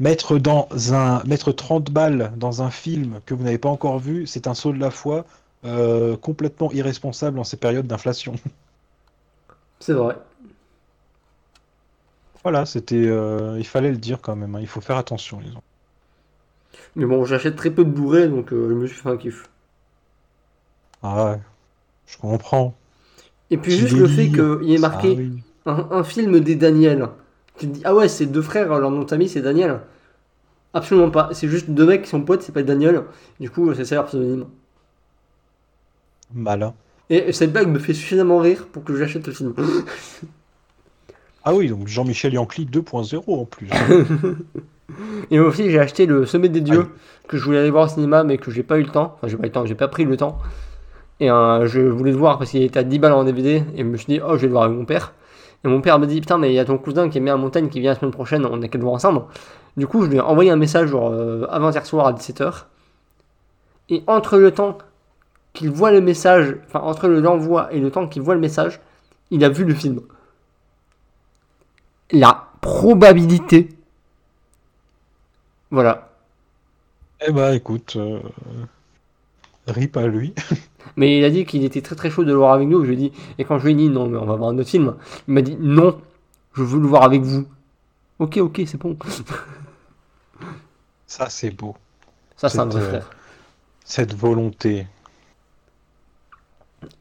mettre 0.00 0.38
dans 0.38 0.68
un 0.92 1.22
mettre 1.24 1.52
30 1.52 1.92
balles 1.92 2.32
dans 2.36 2.60
un 2.60 2.70
film 2.70 3.20
que 3.24 3.34
vous 3.34 3.44
n'avez 3.44 3.58
pas 3.58 3.68
encore 3.68 4.00
vu, 4.00 4.26
c'est 4.26 4.48
un 4.48 4.54
saut 4.54 4.72
de 4.72 4.80
la 4.80 4.90
foi 4.90 5.24
euh, 5.64 6.16
complètement 6.16 6.72
irresponsable 6.72 7.38
en 7.38 7.44
ces 7.44 7.56
périodes 7.56 7.86
d'inflation. 7.86 8.34
C'est 9.78 9.92
vrai. 9.92 10.16
Voilà, 12.42 12.66
c'était 12.66 13.06
euh, 13.06 13.58
il 13.58 13.66
fallait 13.66 13.90
le 13.90 13.96
dire 13.98 14.20
quand 14.20 14.36
même, 14.36 14.54
hein. 14.54 14.60
Il 14.60 14.66
faut 14.66 14.80
faire 14.82 14.96
attention 14.98 15.40
les 15.40 15.50
enfants. 15.50 15.62
Mais 16.94 17.04
bon, 17.04 17.24
j'achète 17.24 17.56
très 17.56 17.70
peu 17.72 17.84
de 17.84 17.90
Blu-ray, 17.90 18.28
donc 18.28 18.52
euh, 18.52 18.68
je 18.68 18.74
me 18.74 18.86
suis 18.86 18.96
fait 18.96 19.08
un 19.08 19.16
kiff. 19.16 19.48
Ah 21.02 21.24
ouais, 21.32 21.40
je 22.06 22.18
comprends. 22.18 22.74
Et 23.50 23.58
puis 23.58 23.72
Petit 23.72 23.78
juste 23.78 23.96
le 23.96 24.08
fait 24.08 24.28
délire. 24.28 24.58
qu'il 24.60 24.68
y 24.70 24.74
ait 24.74 24.78
marqué 24.78 25.08
Ah 25.10 25.14
oui. 25.16 25.42
un, 25.66 25.88
un 25.92 26.04
film 26.04 26.40
des 26.40 26.56
Daniel. 26.56 27.08
Tu 27.58 27.68
te 27.68 27.72
dis, 27.74 27.82
ah 27.84 27.94
ouais, 27.94 28.08
c'est 28.08 28.26
deux 28.26 28.42
frères, 28.42 28.68
leur 28.78 28.90
nom 28.90 29.02
de 29.04 29.08
famille 29.10 29.28
c'est 29.28 29.42
Daniel. 29.42 29.80
Absolument 30.74 31.10
pas. 31.10 31.30
C'est 31.34 31.48
juste 31.48 31.70
deux 31.70 31.86
mecs 31.86 32.02
qui 32.02 32.10
sont 32.10 32.22
potes, 32.22 32.42
c'est 32.42 32.52
pas 32.52 32.62
Daniel. 32.64 33.04
Du 33.40 33.50
coup, 33.50 33.72
c'est 33.74 33.84
ça 33.84 33.96
leur 33.96 34.06
pseudonyme. 34.06 34.46
Malin. 36.32 36.74
Et 37.08 37.32
cette 37.32 37.52
blague 37.52 37.68
me 37.68 37.78
fait 37.78 37.94
suffisamment 37.94 38.38
rire 38.38 38.66
pour 38.68 38.84
que 38.84 38.96
j'achète 38.96 39.26
le 39.26 39.32
film. 39.32 39.54
Ah 41.50 41.54
oui, 41.56 41.68
donc 41.68 41.88
Jean-Michel 41.88 42.32
Yancli 42.34 42.64
2.0 42.64 43.24
en 43.26 43.44
plus. 43.44 43.68
Et 45.32 45.38
moi 45.40 45.48
aussi, 45.48 45.68
j'ai 45.68 45.80
acheté 45.80 46.06
le 46.06 46.24
Sommet 46.24 46.48
des 46.48 46.60
Dieux, 46.60 46.86
que 47.26 47.36
je 47.36 47.44
voulais 47.44 47.58
aller 47.58 47.70
voir 47.70 47.86
au 47.86 47.88
cinéma, 47.88 48.22
mais 48.22 48.38
que 48.38 48.52
j'ai 48.52 48.62
pas 48.62 48.78
eu 48.78 48.82
le 48.84 48.88
temps. 48.88 49.16
Enfin, 49.16 49.26
j'ai 49.26 49.36
pas 49.36 49.42
eu 49.42 49.46
le 49.46 49.52
temps, 49.52 49.66
j'ai 49.66 49.74
pas 49.74 49.88
pris 49.88 50.04
le 50.04 50.16
temps. 50.16 50.38
Et 51.18 51.28
euh, 51.28 51.66
je 51.66 51.80
voulais 51.80 52.12
le 52.12 52.16
voir 52.16 52.38
parce 52.38 52.52
qu'il 52.52 52.62
était 52.62 52.78
à 52.78 52.84
10 52.84 53.00
balles 53.00 53.14
en 53.14 53.24
DVD, 53.24 53.64
et 53.74 53.78
je 53.78 53.82
me 53.82 53.96
suis 53.96 54.06
dit, 54.06 54.20
oh, 54.24 54.36
je 54.36 54.42
vais 54.42 54.46
le 54.46 54.52
voir 54.52 54.62
avec 54.62 54.78
mon 54.78 54.84
père. 54.84 55.12
Et 55.64 55.68
mon 55.68 55.80
père 55.80 55.98
me 55.98 56.06
dit, 56.06 56.20
putain, 56.20 56.38
mais 56.38 56.50
il 56.52 56.54
y 56.54 56.60
a 56.60 56.64
ton 56.64 56.78
cousin 56.78 57.08
qui 57.08 57.18
est 57.18 57.20
mis 57.20 57.30
à 57.30 57.36
montagne 57.36 57.68
qui 57.68 57.80
vient 57.80 57.90
la 57.94 57.98
semaine 57.98 58.12
prochaine, 58.12 58.46
on 58.46 58.62
a 58.62 58.68
qu'à 58.68 58.78
le 58.78 58.84
voir 58.84 58.94
ensemble. 58.94 59.22
Du 59.76 59.88
coup, 59.88 60.04
je 60.04 60.08
lui 60.08 60.18
ai 60.18 60.20
envoyé 60.20 60.52
un 60.52 60.56
message, 60.56 60.90
genre, 60.90 61.10
euh, 61.10 61.48
avant-hier 61.50 61.84
soir 61.84 62.06
à 62.06 62.12
17h. 62.12 62.66
Et 63.88 64.04
entre 64.06 64.38
le 64.38 64.52
temps 64.52 64.78
qu'il 65.52 65.70
voit 65.70 65.90
le 65.90 66.00
message, 66.00 66.54
enfin, 66.68 66.78
entre 66.84 67.08
le 67.08 67.18
l'envoi 67.18 67.72
et 67.72 67.80
le 67.80 67.90
temps 67.90 68.06
qu'il 68.06 68.22
voit 68.22 68.34
le 68.34 68.40
message, 68.40 68.78
il 69.32 69.44
a 69.44 69.48
vu 69.48 69.64
le 69.64 69.74
film. 69.74 70.00
La 72.12 72.48
probabilité. 72.60 73.68
Voilà. 75.70 76.10
Eh 77.26 77.32
bah 77.32 77.54
écoute, 77.54 77.96
euh, 77.96 78.20
Rip 79.66 79.96
à 79.96 80.06
lui. 80.06 80.34
Mais 80.96 81.18
il 81.18 81.24
a 81.24 81.30
dit 81.30 81.44
qu'il 81.44 81.64
était 81.64 81.82
très 81.82 81.94
très 81.94 82.10
chaud 82.10 82.24
de 82.24 82.32
le 82.32 82.38
voir 82.38 82.52
avec 82.52 82.68
nous. 82.68 82.82
Je 82.82 82.88
lui 82.88 82.94
ai 82.94 83.08
dit, 83.08 83.12
et 83.38 83.44
quand 83.44 83.58
je 83.58 83.66
lui 83.66 83.72
ai 83.72 83.76
dit 83.76 83.88
non, 83.88 84.08
mais 84.08 84.18
on 84.18 84.26
va 84.26 84.34
voir 84.34 84.50
un 84.50 84.58
autre 84.58 84.68
film, 84.68 84.96
il 85.28 85.34
m'a 85.34 85.42
dit 85.42 85.56
non, 85.60 86.00
je 86.54 86.62
veux 86.62 86.80
le 86.80 86.86
voir 86.86 87.04
avec 87.04 87.22
vous. 87.22 87.46
Ok, 88.18 88.38
ok, 88.38 88.62
c'est 88.66 88.76
bon. 88.76 88.96
Ça, 91.06 91.28
c'est 91.28 91.50
beau. 91.50 91.76
Ça, 92.36 92.48
c'est 92.48 92.58
un 92.58 92.66
vrai 92.66 92.82
euh, 92.82 92.88
frère. 92.88 93.10
Cette 93.84 94.14
volonté. 94.14 94.86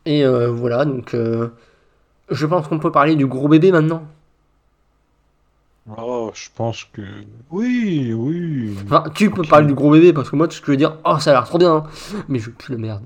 Et 0.06 0.26
euh, 0.26 0.49
voilà, 0.49 0.86
donc 0.86 1.14
euh, 1.14 1.49
je 2.30 2.45
pense 2.45 2.68
qu'on 2.68 2.80
peut 2.80 2.91
parler 2.91 3.15
du 3.15 3.27
gros 3.27 3.48
bébé 3.48 3.72
maintenant. 3.72 4.03
Oh, 5.98 6.32
je 6.34 6.49
pense 6.53 6.86
que. 6.86 7.02
Oui, 7.49 8.14
oui. 8.14 8.78
Enfin, 8.86 9.03
tu 9.14 9.32
peux 9.32 9.44
parler 9.44 9.68
du 9.68 9.74
gros 9.74 9.91
bébé 9.91 10.14
parce 10.14 10.30
que 10.30 10.36
moi, 10.36 10.48
je 10.49 10.61
veux 10.64 10.78
dire, 10.78 10.98
oh, 11.03 11.18
ça 11.20 11.32
a 11.32 11.34
l'air 11.34 11.45
trop 11.45 11.57
bien, 11.57 11.78
hein. 11.78 11.84
mais 12.28 12.40
je 12.40 12.49
pue 12.49 12.72
la 12.74 12.78
merde. 12.78 13.03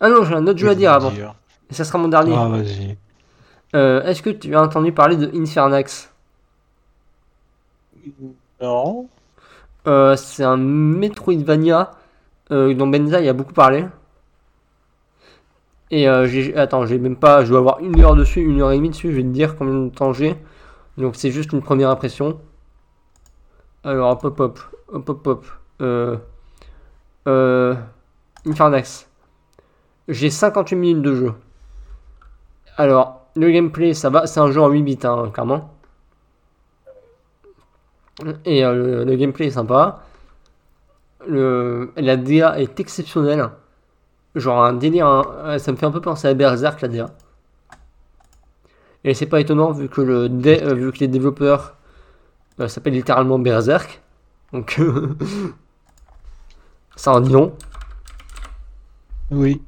Ah 0.00 0.08
non, 0.08 0.24
j'ai 0.24 0.34
un 0.34 0.46
autre 0.46 0.58
jeu 0.58 0.68
à 0.68 0.74
dire 0.74 0.92
avant. 0.92 1.12
Et 1.70 1.74
ça 1.74 1.84
sera 1.84 1.98
mon 1.98 2.08
dernier. 2.08 2.34
Ah, 2.36 2.48
vas-y. 2.48 2.96
Euh, 3.74 4.02
Est-ce 4.04 4.22
que 4.22 4.30
tu 4.30 4.54
as 4.54 4.62
entendu 4.62 4.92
parler 4.92 5.16
de 5.16 5.30
Infernax? 5.34 6.10
Non. 8.60 9.08
Euh, 9.86 10.16
C'est 10.16 10.44
un 10.44 10.56
Metroidvania 10.56 11.90
euh, 12.50 12.72
dont 12.74 12.86
Benza 12.86 13.20
il 13.20 13.28
a 13.28 13.32
beaucoup 13.32 13.52
parlé. 13.52 13.84
Et 15.90 16.06
j'ai, 16.26 16.54
attends, 16.54 16.84
j'ai 16.84 16.98
même 16.98 17.16
pas, 17.16 17.44
je 17.44 17.48
dois 17.48 17.60
avoir 17.60 17.80
une 17.80 17.98
heure 18.00 18.14
dessus, 18.14 18.42
une 18.42 18.60
heure 18.60 18.72
et 18.72 18.76
demie 18.76 18.90
dessus, 18.90 19.10
je 19.10 19.16
vais 19.16 19.22
te 19.22 19.28
dire 19.28 19.56
combien 19.56 19.74
de 19.74 19.88
temps 19.88 20.12
j'ai. 20.12 20.36
Donc 20.98 21.14
c'est 21.14 21.30
juste 21.30 21.52
une 21.52 21.62
première 21.62 21.90
impression. 21.90 22.40
Alors 23.84 24.10
hop 24.10 24.24
hop 24.24 24.40
hop, 24.40 24.60
hop 24.88 25.08
hop 25.08 25.26
hop. 25.26 25.46
Euh, 25.80 26.16
euh, 27.28 27.74
Infernax. 28.44 29.08
J'ai 30.08 30.30
58 30.30 30.76
minutes 30.76 31.02
de 31.02 31.14
jeu. 31.14 31.34
Alors, 32.76 33.26
le 33.36 33.50
gameplay, 33.50 33.94
ça 33.94 34.08
va, 34.08 34.26
c'est 34.26 34.40
un 34.40 34.50
jeu 34.50 34.60
en 34.60 34.68
8 34.68 34.82
bits, 34.82 34.98
hein, 35.04 35.30
clairement. 35.32 35.74
Et 38.44 38.64
euh, 38.64 39.04
le, 39.04 39.16
gameplay 39.16 39.46
est 39.46 39.50
sympa. 39.50 40.02
Le, 41.26 41.92
la 41.96 42.16
DA 42.16 42.58
est 42.58 42.80
exceptionnelle. 42.80 43.50
Genre 44.34 44.64
un 44.64 44.72
délire, 44.72 45.06
hein, 45.06 45.58
ça 45.58 45.70
me 45.70 45.76
fait 45.76 45.86
un 45.86 45.90
peu 45.90 46.00
penser 46.00 46.26
à 46.26 46.34
Berserk 46.34 46.80
la 46.80 46.88
DA. 46.88 47.10
Et 49.04 49.14
c'est 49.14 49.26
pas 49.26 49.40
étonnant 49.40 49.72
vu 49.72 49.88
que, 49.88 50.00
le 50.00 50.28
dé- 50.28 50.60
euh, 50.62 50.74
vu 50.74 50.92
que 50.92 50.98
les 50.98 51.08
développeurs 51.08 51.76
euh, 52.60 52.68
s'appellent 52.68 52.94
littéralement 52.94 53.38
Berserk. 53.38 54.00
Donc 54.52 54.80
ça 56.96 57.12
en 57.12 57.20
dit 57.20 57.32
long. 57.32 57.54
Oui. 59.30 59.62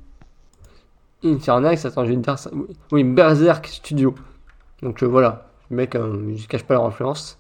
Infernax, 1.24 1.84
attends, 1.84 2.04
je 2.04 2.10
vais 2.10 2.16
te 2.16 2.22
dire 2.22 2.38
ça. 2.38 2.50
Oui, 2.92 3.04
Berserk 3.04 3.66
Studio. 3.66 4.14
Donc 4.82 5.02
euh, 5.02 5.06
voilà, 5.06 5.48
le 5.70 5.76
mec, 5.76 5.94
je 5.94 6.46
cache 6.46 6.64
pas 6.64 6.74
leur 6.74 6.86
influence. 6.86 7.38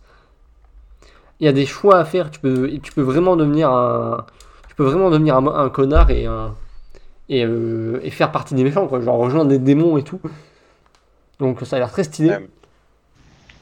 Il 1.40 1.46
y 1.46 1.48
a 1.48 1.52
des 1.52 1.64
choix 1.64 1.98
à 1.98 2.04
faire. 2.04 2.30
Tu 2.30 2.40
peux, 2.40 2.70
tu 2.82 2.92
peux 2.92 3.00
vraiment 3.00 3.36
devenir 3.36 3.70
un, 3.70 4.26
tu 4.68 4.74
peux 4.74 4.84
vraiment 4.84 5.08
devenir 5.10 5.36
un, 5.36 5.46
un 5.46 5.70
connard 5.70 6.10
et 6.10 6.26
un, 6.26 6.54
et, 7.30 7.40
et 7.40 8.10
faire 8.10 8.30
partie 8.30 8.54
des 8.54 8.64
méchants, 8.64 8.86
quoi. 8.86 9.00
Genre 9.00 9.16
rejoindre 9.16 9.48
des 9.48 9.58
démons 9.58 9.96
et 9.96 10.02
tout. 10.02 10.20
Donc 11.40 11.60
ça 11.62 11.76
a 11.76 11.78
l'air 11.78 11.90
très 11.90 12.04
stylé. 12.04 12.30
Ouais. 12.30 12.48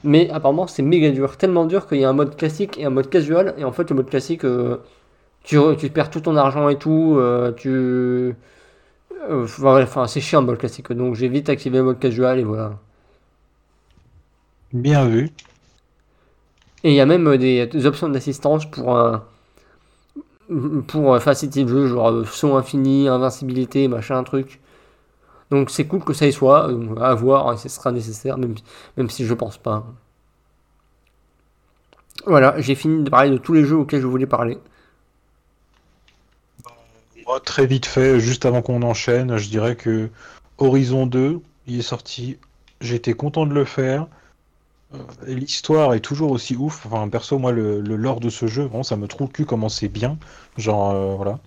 Mais 0.05 0.31
apparemment 0.31 0.67
c'est 0.67 0.83
méga 0.83 1.11
dur, 1.11 1.37
tellement 1.37 1.65
dur 1.65 1.87
qu'il 1.87 1.99
y 1.99 2.05
a 2.05 2.11
un 2.11 2.13
mode 2.13 2.37
classique 2.37 2.79
et 2.79 2.85
un 2.85 2.91
mode 2.91 3.09
casual. 3.09 3.55
Et 3.59 3.65
en 3.65 3.73
fait 3.73 3.89
le 3.91 3.97
mode 3.97 4.11
classique, 4.11 4.45
euh, 4.45 4.79
tu, 5.45 5.59
perds 5.91 6.11
tout 6.11 6.21
ton 6.21 6.37
argent 6.37 6.69
et 6.69 6.77
tout. 6.79 7.17
euh, 7.19 7.53
tu, 7.53 7.69
euh, 9.29 9.47
enfin 9.59 10.07
c'est 10.07 10.21
chiant 10.21 10.41
le 10.41 10.47
mode 10.47 10.59
classique. 10.59 10.93
Donc 10.93 11.15
j'ai 11.15 11.29
vite 11.29 11.49
activé 11.49 11.79
le 11.79 11.85
mode 11.85 11.99
casual 11.99 12.39
et 12.39 12.45
voilà. 12.45 12.79
Bien 14.73 15.07
vu. 15.07 15.31
Et 16.85 16.91
il 16.91 16.95
y 16.95 17.01
a 17.01 17.07
même 17.07 17.37
des, 17.37 17.67
des 17.67 17.87
options 17.87 18.09
d'assistance 18.09 18.71
pour 18.71 18.97
un 18.97 19.25
pour 20.87 21.19
faciliter 21.21 21.63
le 21.65 21.69
jeu, 21.69 21.87
genre 21.89 22.27
saut 22.27 22.55
infini, 22.55 23.09
invincibilité, 23.09 23.87
machin, 23.89 24.23
truc. 24.25 24.61
Donc 25.51 25.71
c'est 25.71 25.87
cool 25.87 26.05
que 26.05 26.13
ça 26.15 26.27
y 26.27 26.33
soit, 26.33 26.69
euh, 26.71 26.97
à 26.97 27.15
voir, 27.15 27.49
hein, 27.49 27.57
ce 27.57 27.69
sera 27.69 27.93
nécessaire, 27.93 28.39
même, 28.39 28.55
même 28.97 29.11
si 29.11 29.25
je 29.27 29.35
pense 29.35 29.59
pas. 29.59 29.87
Voilà, 32.27 32.61
j'ai 32.61 32.77
fini 32.77 33.03
de 33.03 33.11
parler 33.11 33.31
de 33.31 33.39
tous 33.39 33.55
les 33.55 33.65
jeux 33.65 33.77
auxquels 33.77 34.01
je 34.01 34.07
voulais 34.07 34.27
parler. 34.27 34.59
Moi, 37.27 37.41
très 37.41 37.67
vite 37.67 37.87
fait, 37.87 38.19
juste 38.21 38.45
avant 38.47 38.63
qu'on 38.63 38.83
enchaîne, 38.83 39.37
je 39.37 39.49
dirais 39.51 39.77
que 39.77 40.11
Horizon 40.59 41.07
2, 41.07 41.41
il 41.67 41.79
est 41.79 41.83
sorti. 41.83 42.39
J'étais 42.81 43.15
content 43.15 43.47
de 43.47 43.55
le 43.55 43.65
faire. 43.65 44.09
Euh, 44.95 44.99
L'histoire 45.27 45.95
est 45.95 46.01
toujours 46.01 46.33
aussi 46.33 46.57
ouf. 46.57 46.87
Enfin, 46.87 47.09
perso, 47.11 47.39
moi, 47.39 47.53
le, 47.53 47.81
le 47.81 47.97
lore 47.97 48.21
de 48.21 48.31
ce 48.31 48.47
jeu, 48.49 48.65
vraiment, 48.65 48.85
ça 48.85 48.97
me 48.97 49.09
trouve 49.09 49.29
le 49.29 49.33
cul 49.35 49.47
comment 49.47 49.69
c'est 49.71 49.89
bien. 49.89 50.19
Genre, 50.59 50.91
euh, 50.93 51.17
voilà. 51.17 51.41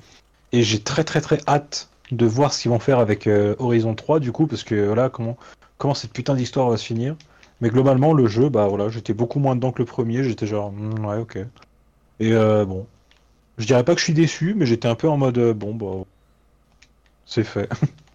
Et 0.53 0.63
j'ai 0.63 0.83
très, 0.83 1.05
très, 1.05 1.21
très 1.21 1.41
hâte 1.47 1.90
de 2.11 2.25
voir 2.25 2.53
ce 2.53 2.61
qu'ils 2.61 2.71
vont 2.71 2.79
faire 2.79 2.99
avec 2.99 3.27
euh, 3.27 3.55
Horizon 3.59 3.95
3, 3.95 4.19
du 4.19 4.31
coup, 4.31 4.47
parce 4.47 4.63
que 4.63 4.87
voilà, 4.87 5.09
comment, 5.09 5.37
comment 5.77 5.93
cette 5.93 6.13
putain 6.13 6.35
d'histoire 6.35 6.69
va 6.69 6.77
se 6.77 6.85
finir. 6.85 7.15
Mais 7.61 7.69
globalement, 7.69 8.13
le 8.13 8.27
jeu, 8.27 8.49
bah 8.49 8.67
voilà, 8.67 8.89
j'étais 8.89 9.13
beaucoup 9.13 9.39
moins 9.39 9.55
dedans 9.55 9.71
que 9.71 9.79
le 9.79 9.85
premier. 9.85 10.23
J'étais 10.23 10.47
genre, 10.47 10.71
Hmm, 10.71 11.05
ouais, 11.05 11.17
ok. 11.17 11.37
Et 12.19 12.33
euh, 12.33 12.65
bon. 12.65 12.87
Je 13.57 13.65
dirais 13.67 13.83
pas 13.85 13.93
que 13.95 13.99
je 13.99 14.05
suis 14.05 14.13
déçu, 14.13 14.53
mais 14.55 14.65
j'étais 14.65 14.87
un 14.87 14.95
peu 14.95 15.09
en 15.09 15.17
mode 15.17 15.37
euh, 15.37 15.53
bon 15.53 15.75
bah 15.75 16.05
c'est 17.25 17.43
fait. 17.43 17.69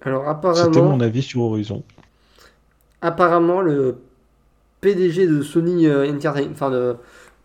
Alors 0.00 0.26
C'était 0.50 0.82
mon 0.82 0.98
apparemment, 0.98 1.00
avis 1.00 1.22
sur 1.22 1.42
Horizon. 1.42 1.84
apparemment 3.00 3.60
le 3.60 4.02
PDG 4.80 5.26
de 5.26 5.42
Sony 5.42 5.88
Entertainment, 5.90 6.52
enfin 6.52 6.70
de, 6.70 6.96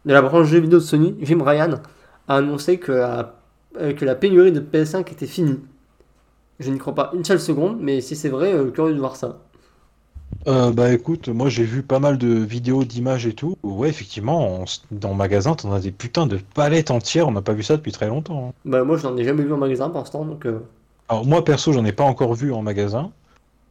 de 0.05 0.13
la 0.13 0.21
branche 0.21 0.47
jeux 0.47 0.59
vidéo 0.59 0.79
de 0.79 0.83
Sony, 0.83 1.17
Jim 1.21 1.43
Ryan, 1.43 1.81
a 2.27 2.37
annoncé 2.37 2.79
que 2.79 2.91
la, 2.91 3.40
euh, 3.77 3.93
que 3.93 4.05
la 4.05 4.15
pénurie 4.15 4.51
de 4.51 4.59
PS5 4.59 5.11
était 5.11 5.27
finie. 5.27 5.59
Je 6.59 6.71
n'y 6.71 6.77
crois 6.79 6.95
pas 6.95 7.11
une 7.13 7.25
seule 7.25 7.41
seconde, 7.41 7.79
mais 7.81 8.01
si 8.01 8.15
c'est 8.15 8.29
vrai, 8.29 8.53
euh, 8.53 8.71
curieux 8.71 8.93
de 8.95 8.99
voir 8.99 9.15
ça. 9.17 9.41
Euh, 10.47 10.71
bah 10.71 10.93
écoute, 10.93 11.29
moi 11.29 11.49
j'ai 11.49 11.63
vu 11.63 11.81
pas 11.83 11.99
mal 11.99 12.17
de 12.19 12.27
vidéos, 12.27 12.83
d'images 12.85 13.25
et 13.27 13.33
tout. 13.33 13.57
Ouais, 13.63 13.89
effectivement, 13.89 14.61
on 14.61 14.65
dans 14.91 15.09
le 15.09 15.15
magasin, 15.15 15.55
t'en 15.55 15.71
as 15.73 15.79
des 15.79 15.91
putains 15.91 16.27
de 16.27 16.37
palettes 16.37 16.91
entières. 16.91 17.27
On 17.27 17.31
n'a 17.31 17.41
pas 17.41 17.53
vu 17.53 17.63
ça 17.63 17.77
depuis 17.77 17.91
très 17.91 18.07
longtemps. 18.07 18.49
hein. 18.49 18.53
Bah 18.65 18.83
moi 18.83 18.97
je 18.97 19.03
n'en 19.05 19.15
ai 19.17 19.23
jamais 19.23 19.43
vu 19.43 19.53
en 19.53 19.57
magasin 19.57 19.89
pour 19.91 19.99
l'instant, 19.99 20.25
donc 20.25 20.45
euh, 20.47 20.61
Alors 21.09 21.25
moi 21.25 21.43
perso, 21.43 21.73
j'en 21.73 21.85
ai 21.85 21.91
pas 21.93 22.03
encore 22.03 22.33
vu 22.33 22.51
en 22.53 22.61
magasin, 22.63 23.13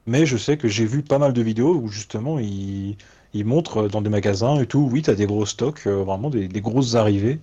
mais 0.06 0.26
je 0.26 0.36
sais 0.38 0.58
que 0.58 0.68
j'ai 0.68 0.86
vu 0.86 1.02
pas 1.04 1.18
mal 1.18 1.32
de 1.34 1.42
vidéos 1.42 1.76
où 1.76 1.88
justement 1.88 2.38
ils, 2.40 2.96
ils 3.34 3.44
montrent 3.46 3.88
dans 3.88 4.02
des 4.02 4.10
magasins 4.10 4.60
et 4.60 4.66
tout. 4.68 4.88
Oui, 4.92 5.02
t'as 5.02 5.14
des 5.16 5.26
gros 5.26 5.46
stocks, 5.46 5.86
euh, 5.86 6.04
vraiment 6.04 6.30
des, 6.30 6.48
des 6.48 6.60
grosses 6.62 6.94
arrivées. 6.96 7.40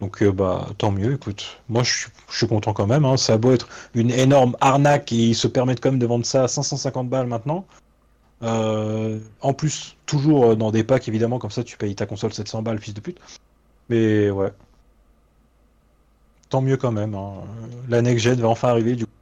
Donc 0.00 0.22
euh, 0.22 0.32
bah 0.32 0.68
tant 0.78 0.92
mieux, 0.92 1.14
écoute. 1.14 1.60
Moi 1.68 1.82
je 1.82 2.06
suis, 2.28 2.46
content 2.46 2.72
quand 2.72 2.86
même. 2.86 3.04
Hein. 3.04 3.16
Ça 3.16 3.34
a 3.34 3.38
beau 3.38 3.52
être 3.52 3.68
une 3.94 4.10
énorme 4.10 4.56
arnaque 4.60 5.12
et 5.12 5.16
ils 5.16 5.34
se 5.34 5.48
permettent 5.48 5.80
quand 5.80 5.90
même 5.90 5.98
de 5.98 6.06
vendre 6.06 6.26
ça 6.26 6.44
à 6.44 6.48
550 6.48 7.08
balles 7.08 7.26
maintenant. 7.26 7.66
Euh, 8.42 9.18
en 9.40 9.52
plus, 9.54 9.96
toujours 10.06 10.52
euh, 10.52 10.54
dans 10.56 10.70
des 10.70 10.84
packs 10.84 11.08
évidemment, 11.08 11.38
comme 11.38 11.50
ça 11.50 11.64
tu 11.64 11.76
payes 11.76 11.94
ta 11.96 12.06
console 12.06 12.32
700 12.32 12.62
balles, 12.62 12.78
fils 12.80 12.94
de 12.94 13.00
pute. 13.00 13.18
Mais 13.88 14.30
ouais. 14.30 14.52
Tant 16.48 16.62
mieux 16.62 16.76
quand 16.76 16.92
même. 16.92 17.14
Hein. 17.14 17.34
La 17.88 18.02
next 18.02 18.26
va 18.26 18.48
enfin 18.48 18.68
arriver, 18.68 18.96
du 18.96 19.06
coup. 19.06 19.12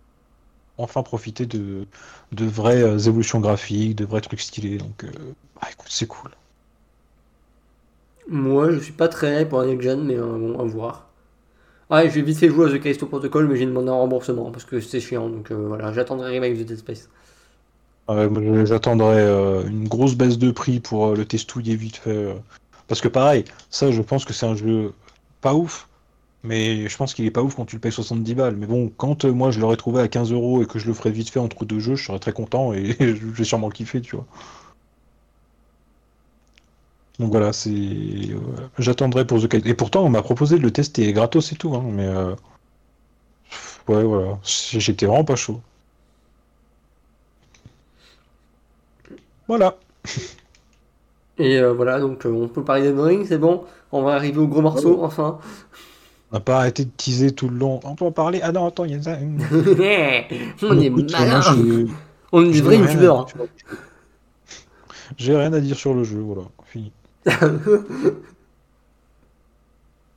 Enfin 0.79 1.03
profiter 1.03 1.47
de, 1.47 1.87
de 2.33 2.45
vraies 2.45 2.83
évolutions 3.07 3.41
graphiques, 3.41 3.97
de 3.97 4.05
vrais 4.05 4.21
trucs 4.21 4.41
stylés. 4.43 4.79
Donc 4.79 5.07
bah, 5.61 5.69
écoute, 5.73 5.89
c'est 5.89 6.07
cool. 6.07 6.31
Moi 8.29 8.71
je 8.73 8.79
suis 8.79 8.93
pas 8.93 9.09
très 9.09 9.49
pour 9.49 9.61
la 9.61 9.67
next 9.67 9.83
gen, 9.83 10.05
mais 10.05 10.17
euh, 10.17 10.25
bon, 10.39 10.59
à 10.59 10.65
voir. 10.65 11.07
Ah, 11.89 12.05
et 12.05 12.11
j'ai 12.11 12.23
vite 12.23 12.39
fait 12.39 12.49
jouer 12.49 12.67
à 12.67 12.77
The 12.77 12.83
Callisto 12.83 13.07
Protocol, 13.07 13.47
mais 13.47 13.57
j'ai 13.57 13.67
demandé 13.67 13.89
un 13.89 13.95
remboursement 13.95 14.51
parce 14.51 14.65
que 14.65 14.81
c'est 14.81 15.01
chiant, 15.01 15.29
donc 15.29 15.51
euh, 15.51 15.55
voilà, 15.69 15.93
j'attendrai 15.93 16.31
Remake 16.31 16.59
de 16.59 16.65
Dead 16.65 16.79
Space. 16.79 17.09
Ouais, 18.09 18.29
j'attendrai 18.67 19.19
euh, 19.19 19.67
une 19.67 19.89
grosse 19.89 20.15
baisse 20.15 20.39
de 20.39 20.51
prix 20.51 20.81
pour 20.81 21.15
le 21.15 21.25
testouiller 21.25 21.77
vite 21.77 21.97
fait. 21.97 22.35
Parce 22.89 23.01
que 23.01 23.09
pareil, 23.09 23.45
ça 23.71 23.91
je 23.91 24.03
pense 24.03 24.25
que 24.25 24.33
c'est 24.33 24.47
un 24.47 24.57
jeu 24.57 24.93
pas 25.41 25.55
ouf, 25.55 25.89
mais 26.43 26.89
je 26.89 26.97
pense 26.97 27.15
qu'il 27.15 27.25
est 27.27 27.31
pas 27.31 27.43
ouf 27.43 27.57
quand 27.57 27.67
tu 27.67 27.77
le 27.77 27.81
payes 27.81 27.93
70 27.93 28.35
balles. 28.35 28.57
Mais 28.57 28.67
bon, 28.67 28.91
quand 28.97 29.25
moi 29.25 29.51
je 29.51 29.61
l'aurais 29.61 29.77
trouvé 29.77 30.01
à 30.03 30.09
15 30.09 30.33
euros 30.33 30.63
et 30.63 30.67
que 30.67 30.79
je 30.79 30.87
le 30.87 30.95
ferais 30.95 31.11
vite 31.11 31.31
fait 31.31 31.41
entre 31.41 31.65
deux 31.65 31.81
jeux, 31.81 31.97
je 31.97 32.05
serais 32.05 32.19
très 32.19 32.33
content 32.33 32.73
et 32.73 32.97
je 33.01 33.27
vais 33.27 33.45
sûrement 33.45 33.71
kiffer, 33.71 34.01
tu 34.01 34.17
vois. 34.17 34.27
Donc 37.19 37.31
voilà, 37.33 37.53
c'est. 37.53 37.71
euh, 37.71 38.39
J'attendrai 38.79 39.27
pour 39.27 39.41
The 39.41 39.49
Kite. 39.49 39.67
Et 39.67 39.75
pourtant, 39.75 40.05
on 40.05 40.11
m'a 40.11 40.23
proposé 40.23 40.59
de 40.59 40.63
le 40.63 40.71
tester 40.71 41.13
gratos 41.13 41.53
et 41.53 41.57
tout, 41.57 41.75
hein, 41.75 41.85
mais. 41.91 42.07
euh, 42.07 42.35
Ouais, 43.89 44.03
voilà. 44.03 44.39
J'étais 44.45 45.07
vraiment 45.07 45.25
pas 45.25 45.37
chaud. 45.37 45.61
Voilà. 49.49 49.77
Et 51.39 51.59
euh, 51.59 51.73
voilà, 51.75 52.01
donc 52.01 52.25
euh, 52.25 52.31
on 52.31 52.49
peut 52.49 52.65
parler 52.65 52.83
d'Elden 52.83 53.01
Ring, 53.05 53.27
c'est 53.29 53.37
bon, 53.39 53.65
on 53.93 54.03
va 54.03 54.15
arriver 54.15 54.39
au 54.39 54.47
gros 54.49 54.63
morceau, 54.63 55.05
enfin. 55.05 55.39
On 56.33 56.37
n'a 56.37 56.41
pas 56.41 56.57
arrêté 56.61 56.87
de 56.87 56.91
teaser 56.97 57.33
tout 57.33 57.49
le 57.51 57.57
long. 57.59 57.79
On 57.85 57.95
peut 57.95 58.07
en 58.07 58.11
parler? 58.11 58.41
Ah 58.43 58.53
non, 58.53 58.67
attends, 58.67 58.85
il 58.87 58.93
y 58.93 58.95
a 58.95 59.03
ça. 59.03 59.19
On 60.71 60.81
est 60.81 60.91
malin. 60.91 61.41
j'ai- 61.43 61.87
On 62.33 62.43
est 62.45 62.53
des 62.53 62.61
vrais 62.63 62.77
rien 62.79 62.87
à 62.87 62.89
youtubeurs. 62.89 63.27
dire 63.27 63.29
sur 63.29 63.39
le 63.39 63.49
jeu. 63.71 63.79
J'ai 65.19 65.37
rien 65.37 65.53
à 65.53 65.61
dire 65.61 65.77
sur 65.77 65.95
le 65.95 66.03
jeu, 66.05 66.19
voilà. 66.21 66.43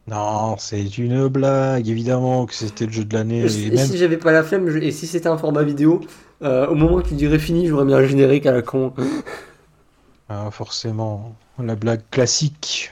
Non, 0.07 0.57
c'est 0.57 0.98
une 0.98 1.27
blague, 1.27 1.88
évidemment 1.88 2.48
que 2.48 2.53
c'était 2.56 2.88
le 2.88 2.91
jeu 2.91 3.06
de 3.06 3.14
l'année. 3.15 3.45
Et 3.45 3.68
Et 3.68 3.69
même 3.69 3.86
si 3.86 3.98
j'avais 3.98 4.18
pas 4.18 4.31
la 4.31 4.44
flemme, 4.44 4.68
je- 4.69 4.80
et 4.80 4.91
si 4.91 5.06
c'était 5.06 5.27
un 5.30 5.38
format 5.38 5.61
vidéo, 5.61 6.02
euh, 6.41 6.68
au 6.68 6.73
moment 6.76 6.95
où 6.95 7.02
tu 7.03 7.14
dirais 7.14 7.38
fini, 7.38 7.68
j'aurais 7.68 7.86
mis 7.86 7.94
un 7.94 8.03
générique 8.03 8.45
à 8.48 8.52
la 8.52 8.61
con. 8.64 8.94
Ah, 10.30 10.49
forcément, 10.52 11.36
la 11.57 11.76
blague 11.76 12.03
classique. 12.11 12.91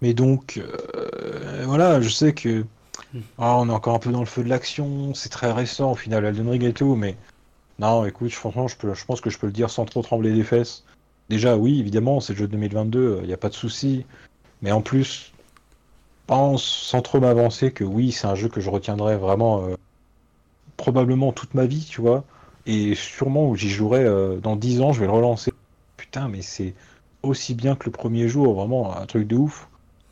Mais 0.00 0.14
donc, 0.14 0.58
euh, 0.58 1.62
voilà, 1.66 2.00
je 2.00 2.08
sais 2.08 2.34
que 2.34 2.64
ah, 3.38 3.58
on 3.58 3.68
est 3.68 3.72
encore 3.72 3.96
un 3.96 3.98
peu 4.00 4.12
dans 4.12 4.20
le 4.20 4.26
feu 4.26 4.44
de 4.44 4.48
l'action, 4.48 5.14
c'est 5.14 5.28
très 5.30 5.52
récent 5.52 5.92
au 5.92 5.96
final, 5.96 6.24
Elden 6.24 6.48
Ring 6.50 6.64
et 6.64 6.72
tout, 6.72 6.96
mais 6.96 7.16
non, 7.78 8.06
écoute, 8.06 8.32
franchement, 8.32 8.68
je 8.68 8.76
peux, 8.76 8.94
je 8.94 9.04
pense 9.04 9.20
que 9.20 9.30
je 9.30 9.38
peux 9.38 9.46
le 9.46 9.52
dire 9.52 9.70
sans 9.70 9.84
trop 9.84 10.02
trembler 10.02 10.32
des 10.32 10.44
fesses. 10.44 10.84
Déjà, 11.32 11.56
oui, 11.56 11.80
évidemment, 11.80 12.20
c'est 12.20 12.34
le 12.34 12.40
jeu 12.40 12.46
de 12.46 12.52
2022, 12.52 13.20
il 13.22 13.26
n'y 13.26 13.32
a 13.32 13.38
pas 13.38 13.48
de 13.48 13.54
souci, 13.54 14.04
mais 14.60 14.70
en 14.70 14.82
plus, 14.82 15.32
pense, 16.26 16.62
sans 16.62 17.00
trop 17.00 17.20
m'avancer, 17.20 17.72
que 17.72 17.84
oui, 17.84 18.12
c'est 18.12 18.26
un 18.26 18.34
jeu 18.34 18.50
que 18.50 18.60
je 18.60 18.68
retiendrai 18.68 19.16
vraiment 19.16 19.64
euh, 19.64 19.76
probablement 20.76 21.32
toute 21.32 21.54
ma 21.54 21.64
vie, 21.64 21.86
tu 21.88 22.02
vois, 22.02 22.24
et 22.66 22.94
sûrement 22.94 23.48
où 23.48 23.56
j'y 23.56 23.70
jouerai 23.70 24.04
euh, 24.04 24.40
dans 24.40 24.56
10 24.56 24.82
ans, 24.82 24.92
je 24.92 25.00
vais 25.00 25.06
le 25.06 25.12
relancer. 25.12 25.54
Putain, 25.96 26.28
mais 26.28 26.42
c'est 26.42 26.74
aussi 27.22 27.54
bien 27.54 27.76
que 27.76 27.86
le 27.86 27.92
premier 27.92 28.28
jour, 28.28 28.52
vraiment 28.52 28.94
un 28.94 29.06
truc 29.06 29.26
de 29.26 29.36
ouf. 29.36 29.68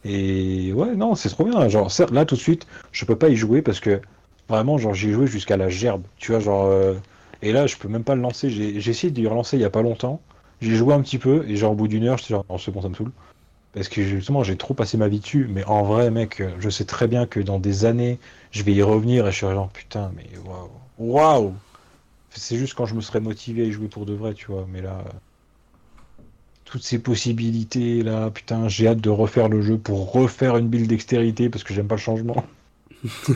Et 0.06 0.72
ouais, 0.72 0.96
non, 0.96 1.16
c'est 1.16 1.28
trop 1.28 1.44
bien. 1.44 1.68
Genre, 1.68 1.92
certes, 1.92 2.12
là 2.12 2.24
tout 2.24 2.36
de 2.36 2.40
suite, 2.40 2.66
je 2.92 3.04
peux 3.04 3.16
pas 3.16 3.28
y 3.28 3.36
jouer 3.36 3.60
parce 3.60 3.80
que 3.80 4.00
vraiment, 4.48 4.78
genre, 4.78 4.94
j'ai 4.94 5.12
joué 5.12 5.26
jusqu'à 5.26 5.58
la 5.58 5.68
gerbe. 5.68 6.02
Tu 6.16 6.32
vois, 6.32 6.40
genre, 6.40 6.64
euh, 6.64 6.94
et 7.42 7.52
là, 7.52 7.66
je 7.66 7.76
peux 7.76 7.88
même 7.88 8.04
pas 8.04 8.14
le 8.14 8.22
lancer. 8.22 8.48
J'ai 8.48 8.88
essayé 8.90 9.10
de 9.10 9.20
le 9.20 9.28
relancer 9.28 9.58
il 9.58 9.60
y 9.60 9.66
a 9.66 9.70
pas 9.70 9.82
longtemps. 9.82 10.22
J'ai 10.60 10.76
joué 10.76 10.94
un 10.94 11.00
petit 11.00 11.18
peu 11.18 11.44
et 11.48 11.56
genre, 11.56 11.72
au 11.72 11.74
bout 11.74 11.88
d'une 11.88 12.04
heure, 12.04 12.18
j'étais 12.18 12.34
genre, 12.34 12.44
non, 12.50 12.58
c'est 12.58 12.70
bon, 12.70 12.82
ça 12.82 12.88
me 12.88 12.94
saoule. 12.94 13.12
Parce 13.72 13.88
que 13.88 14.02
justement, 14.02 14.42
j'ai 14.42 14.56
trop 14.56 14.74
passé 14.74 14.96
ma 14.96 15.08
vie 15.08 15.20
dessus. 15.20 15.48
Mais 15.48 15.64
en 15.64 15.82
vrai, 15.82 16.10
mec, 16.10 16.42
je 16.58 16.70
sais 16.70 16.84
très 16.84 17.08
bien 17.08 17.26
que 17.26 17.40
dans 17.40 17.58
des 17.58 17.84
années, 17.84 18.18
je 18.50 18.62
vais 18.62 18.72
y 18.72 18.82
revenir 18.82 19.26
et 19.26 19.32
je 19.32 19.38
serai 19.38 19.54
genre, 19.54 19.70
putain, 19.70 20.10
mais 20.16 20.26
waouh, 20.44 20.70
waouh! 20.98 21.54
C'est 22.30 22.56
juste 22.56 22.74
quand 22.74 22.86
je 22.86 22.94
me 22.94 23.00
serais 23.00 23.20
motivé 23.20 23.62
à 23.62 23.64
y 23.66 23.72
jouer 23.72 23.88
pour 23.88 24.06
de 24.06 24.14
vrai, 24.14 24.34
tu 24.34 24.46
vois. 24.46 24.66
Mais 24.70 24.82
là, 24.82 25.04
toutes 26.64 26.84
ces 26.84 27.00
possibilités 27.00 28.02
là, 28.02 28.30
putain, 28.30 28.68
j'ai 28.68 28.86
hâte 28.86 29.00
de 29.00 29.10
refaire 29.10 29.48
le 29.48 29.60
jeu 29.60 29.76
pour 29.76 30.12
refaire 30.12 30.56
une 30.56 30.68
build 30.68 30.88
dextérité 30.88 31.50
parce 31.50 31.64
que 31.64 31.74
j'aime 31.74 31.88
pas 31.88 31.96
le 31.96 32.00
changement. 32.00 32.44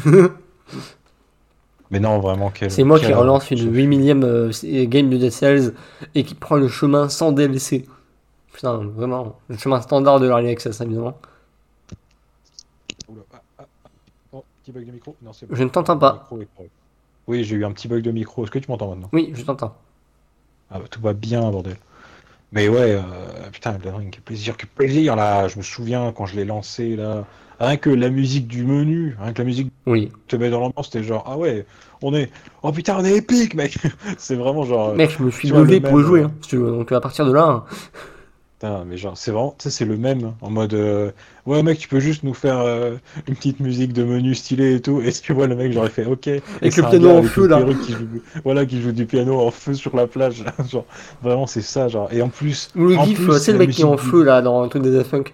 Mais 1.90 2.00
non, 2.00 2.18
vraiment, 2.18 2.50
quel. 2.50 2.70
C'est 2.70 2.84
moi 2.84 2.98
quel 2.98 3.08
qui 3.08 3.14
relance 3.14 3.46
ce 3.46 3.54
une 3.54 3.60
jeu. 3.60 3.70
8 3.70 3.86
millième 3.86 4.24
euh, 4.24 4.50
game 4.86 5.10
de 5.10 5.16
Dead 5.16 5.30
Cells 5.30 5.74
et 6.14 6.24
qui 6.24 6.34
prend 6.34 6.56
le 6.56 6.68
chemin 6.68 7.08
sans 7.08 7.32
DLC. 7.32 7.86
Putain, 8.52 8.76
vraiment, 8.76 9.38
le 9.48 9.56
chemin 9.56 9.80
standard 9.80 10.20
de 10.20 10.26
l'Early 10.26 10.50
Access, 10.50 10.80
évidemment. 10.80 11.18
Oula, 13.08 13.22
ah, 13.32 13.38
ah, 13.58 13.64
ah. 13.88 13.92
Oh, 14.32 14.44
petit 14.62 14.72
bug 14.72 14.86
de 14.86 14.92
micro 14.92 15.16
Non, 15.22 15.32
c'est 15.32 15.46
bon. 15.46 15.54
Je 15.54 15.62
ne 15.64 15.68
t'entends 15.68 15.98
pas. 15.98 16.28
Oui, 17.26 17.44
j'ai 17.44 17.56
eu 17.56 17.64
un 17.64 17.72
petit 17.72 17.88
bug 17.88 18.02
de 18.02 18.10
micro. 18.10 18.44
Est-ce 18.44 18.50
que 18.50 18.58
tu 18.58 18.70
m'entends 18.70 18.90
maintenant? 18.90 19.08
Oui, 19.12 19.32
je 19.34 19.42
t'entends. 19.42 19.76
Ah 20.70 20.78
bah 20.78 20.86
tout 20.90 21.00
va 21.00 21.12
bien, 21.12 21.50
bordel. 21.50 21.76
Mais 22.52 22.68
ouais, 22.68 22.92
euh, 22.92 23.02
putain, 23.52 23.74
Elden 23.74 23.94
Ring, 23.94 24.10
quel 24.10 24.22
plaisir, 24.22 24.56
quel 24.56 24.68
plaisir 24.68 25.16
là. 25.16 25.48
Je 25.48 25.58
me 25.58 25.62
souviens 25.62 26.12
quand 26.12 26.26
je 26.26 26.36
l'ai 26.36 26.44
lancé 26.44 26.96
là. 26.96 27.24
Rien 27.60 27.76
que 27.76 27.90
la 27.90 28.10
musique 28.10 28.46
du 28.46 28.64
menu, 28.64 29.16
rien 29.20 29.32
que 29.32 29.38
la 29.38 29.44
musique 29.44 29.70
Oui. 29.86 30.10
te 30.28 30.36
met 30.36 30.50
dans 30.50 30.60
l'ambiance, 30.60 30.90
c'était 30.92 31.04
genre, 31.04 31.24
ah 31.26 31.36
ouais, 31.36 31.66
on 32.02 32.14
est. 32.14 32.30
Oh 32.62 32.72
putain, 32.72 32.96
on 32.98 33.04
est 33.04 33.16
épique, 33.16 33.54
mec! 33.54 33.76
C'est 34.18 34.34
vraiment 34.34 34.64
genre. 34.64 34.94
Mec, 34.94 35.14
je 35.18 35.22
me 35.22 35.30
suis 35.30 35.48
levé 35.48 35.80
le 35.80 35.88
pour 35.88 35.98
même, 35.98 36.06
jouer, 36.06 36.20
euh, 36.20 36.26
hein, 36.26 36.32
si 36.42 36.48
tu 36.50 36.56
veux. 36.56 36.70
Donc 36.70 36.90
à 36.92 37.00
partir 37.00 37.26
de 37.26 37.32
là, 37.32 37.44
hein, 37.44 37.64
Putain, 38.60 38.84
mais 38.86 38.96
genre, 38.96 39.16
c'est 39.18 39.32
vraiment, 39.32 39.54
tu 39.58 39.64
sais, 39.64 39.70
c'est 39.70 39.84
le 39.84 39.96
même, 39.96 40.32
en 40.40 40.48
mode, 40.48 40.74
euh, 40.74 41.10
ouais, 41.44 41.62
mec, 41.64 41.76
tu 41.78 41.88
peux 41.88 41.98
juste 41.98 42.22
nous 42.22 42.34
faire 42.34 42.60
euh, 42.60 42.94
une 43.26 43.34
petite 43.34 43.58
musique 43.58 43.92
de 43.92 44.04
menu 44.04 44.32
stylé 44.36 44.76
et 44.76 44.80
tout, 44.80 45.00
et 45.00 45.10
tu 45.10 45.32
vois, 45.32 45.48
le 45.48 45.56
mec, 45.56 45.72
j'aurais 45.72 45.88
fait, 45.90 46.04
ok. 46.06 46.28
Et 46.28 46.40
Avec 46.60 46.76
le 46.76 46.82
piano 46.84 47.10
en 47.10 47.22
feu, 47.24 47.48
là. 47.48 47.58
perruque 47.58 47.80
Qui 47.80 47.92
joue, 47.92 48.06
voilà, 48.44 48.64
qui 48.64 48.80
joue 48.80 48.92
du 48.92 49.06
piano 49.06 49.40
en 49.40 49.50
feu 49.50 49.74
sur 49.74 49.96
la 49.96 50.06
plage, 50.06 50.44
genre, 50.70 50.84
vraiment, 51.20 51.48
c'est 51.48 51.62
ça, 51.62 51.88
genre, 51.88 52.08
et 52.12 52.22
en 52.22 52.28
plus. 52.28 52.70
ou 52.76 52.86
le 52.86 52.94
gif, 53.04 53.28
c'est 53.38 53.52
le 53.52 53.58
mec 53.58 53.70
qui 53.70 53.82
est 53.82 53.84
en 53.84 53.96
feu 53.96 54.22
là 54.22 54.40
dans 54.40 54.62
un 54.62 54.68
truc 54.68 54.82
des 54.82 54.92
Daft 54.92 55.10
Punk. 55.10 55.32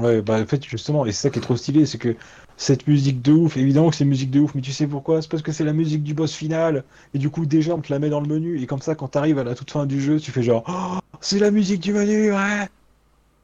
Ouais, 0.00 0.22
bah, 0.22 0.40
en 0.40 0.46
fait, 0.46 0.64
justement, 0.64 1.04
et 1.04 1.12
c'est 1.12 1.22
ça 1.22 1.30
qui 1.30 1.38
est 1.38 1.42
trop 1.42 1.56
stylé, 1.56 1.84
c'est 1.86 1.98
que 1.98 2.16
cette 2.56 2.86
musique 2.86 3.22
de 3.22 3.32
ouf, 3.32 3.56
évidemment 3.56 3.90
que 3.90 3.96
c'est 3.96 4.04
une 4.04 4.10
musique 4.10 4.30
de 4.30 4.40
ouf, 4.40 4.54
mais 4.54 4.60
tu 4.60 4.72
sais 4.72 4.86
pourquoi? 4.86 5.20
C'est 5.20 5.30
parce 5.30 5.42
que 5.42 5.52
c'est 5.52 5.64
la 5.64 5.72
musique 5.72 6.02
du 6.02 6.14
boss 6.14 6.32
final, 6.32 6.84
et 7.14 7.18
du 7.18 7.30
coup, 7.30 7.46
déjà, 7.46 7.74
on 7.74 7.80
te 7.80 7.92
la 7.92 7.98
met 7.98 8.10
dans 8.10 8.20
le 8.20 8.28
menu, 8.28 8.60
et 8.60 8.66
comme 8.66 8.80
ça, 8.82 8.94
quand 8.94 9.08
t'arrives 9.08 9.38
à 9.38 9.44
la 9.44 9.54
toute 9.54 9.70
fin 9.70 9.86
du 9.86 10.00
jeu, 10.00 10.18
tu 10.20 10.30
fais 10.30 10.42
genre, 10.42 10.64
oh, 10.68 10.98
c'est 11.20 11.38
la 11.38 11.50
musique 11.50 11.80
du 11.80 11.92
menu, 11.92 12.32
ouais! 12.32 12.68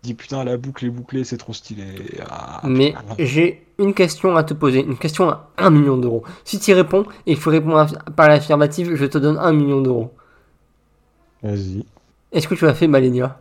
Dis, 0.02 0.14
putain, 0.14 0.44
la 0.44 0.56
boucle 0.56 0.84
est 0.86 0.90
bouclée, 0.90 1.24
c'est 1.24 1.36
trop 1.36 1.52
stylé. 1.52 1.84
Ah, 2.28 2.60
Mais 2.64 2.94
j'ai 3.18 3.66
une 3.78 3.92
question 3.92 4.36
à 4.36 4.44
te 4.44 4.54
poser, 4.54 4.84
une 4.84 4.98
question 4.98 5.28
à 5.30 5.50
1 5.58 5.70
million 5.70 5.96
d'euros. 5.96 6.22
Si 6.44 6.58
tu 6.60 6.70
y 6.70 6.74
réponds 6.74 7.04
et 7.26 7.34
qu'il 7.34 7.42
faut 7.42 7.50
répondre 7.50 7.86
par 8.14 8.28
l'affirmative, 8.28 8.94
je 8.94 9.06
te 9.06 9.18
donne 9.18 9.38
1 9.38 9.52
million 9.52 9.80
d'euros. 9.80 10.12
Vas-y. 11.42 11.84
Est-ce 12.32 12.48
que 12.48 12.54
tu 12.54 12.66
as 12.66 12.74
fait 12.74 12.86
Malenia? 12.86 13.38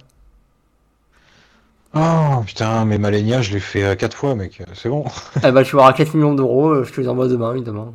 Oh, 1.95 2.43
putain, 2.45 2.84
mais 2.84 2.97
Malenia, 2.97 3.41
je 3.41 3.53
l'ai 3.53 3.61
fait 3.61 3.84
euh, 3.84 3.95
quatre 3.95 4.17
fois, 4.17 4.35
mec, 4.35 4.61
c'est 4.73 4.89
bon. 4.89 5.05
Eh 5.43 5.51
bah 5.51 5.63
tu 5.63 5.77
auras 5.77 5.93
4 5.93 6.13
millions 6.15 6.35
d'euros, 6.35 6.69
euh, 6.69 6.84
je 6.84 6.91
te 6.91 6.99
les 6.99 7.07
envoie 7.07 7.30
demain, 7.30 7.53
évidemment. 7.53 7.93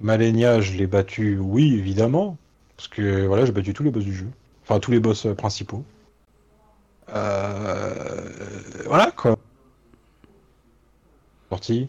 Malenia, 0.00 0.60
je 0.60 0.74
l'ai 0.74 0.86
battu, 0.86 1.38
oui, 1.38 1.74
évidemment, 1.74 2.36
parce 2.76 2.86
que, 2.86 3.26
voilà, 3.26 3.46
j'ai 3.46 3.52
battu 3.52 3.74
tous 3.74 3.82
les 3.82 3.90
boss 3.90 4.04
du 4.04 4.14
jeu. 4.14 4.28
Enfin, 4.62 4.78
tous 4.78 4.92
les 4.92 5.00
boss 5.00 5.26
euh, 5.26 5.34
principaux. 5.34 5.84
Euh... 7.14 8.28
Voilà, 8.86 9.10
quoi. 9.10 9.36
Sorti. 11.50 11.88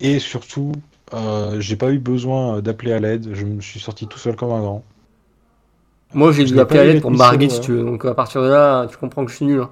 Et 0.00 0.18
surtout, 0.18 0.72
euh, 1.14 1.60
j'ai 1.60 1.76
pas 1.76 1.90
eu 1.92 1.98
besoin 1.98 2.60
d'appeler 2.60 2.92
à 2.92 2.98
l'aide, 2.98 3.34
je 3.34 3.44
me 3.44 3.60
suis 3.62 3.80
sorti 3.80 4.06
tout 4.06 4.18
seul 4.18 4.36
comme 4.36 4.52
un 4.52 4.60
grand. 4.60 4.84
Moi 6.14 6.32
j'ai 6.32 6.44
à 6.78 6.84
eu 6.84 6.86
l'aide 6.86 7.00
pour 7.00 7.10
mission, 7.10 7.48
si 7.48 7.60
tu 7.60 7.72
veux, 7.72 7.82
donc 7.84 8.04
à 8.04 8.14
partir 8.14 8.42
de 8.42 8.48
là, 8.48 8.86
tu 8.90 8.96
comprends 8.96 9.24
que 9.24 9.30
je 9.30 9.36
suis 9.36 9.46
nul. 9.46 9.60
hein. 9.60 9.70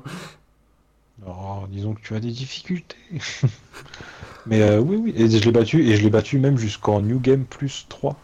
Alors, 1.22 1.68
disons 1.68 1.92
que 1.94 2.00
tu 2.00 2.14
as 2.14 2.20
des 2.20 2.30
difficultés. 2.30 2.96
Mais 4.46 4.62
euh, 4.62 4.80
oui, 4.80 4.96
oui, 4.96 5.12
et 5.16 5.28
je 5.28 5.44
l'ai 5.44 5.52
battu, 5.52 5.82
et 5.88 5.96
je 5.96 6.02
l'ai 6.02 6.10
battu 6.10 6.38
même 6.38 6.56
jusqu'en 6.58 7.00
New 7.02 7.20
Game 7.20 7.44
plus 7.44 7.86
3. 7.88 8.16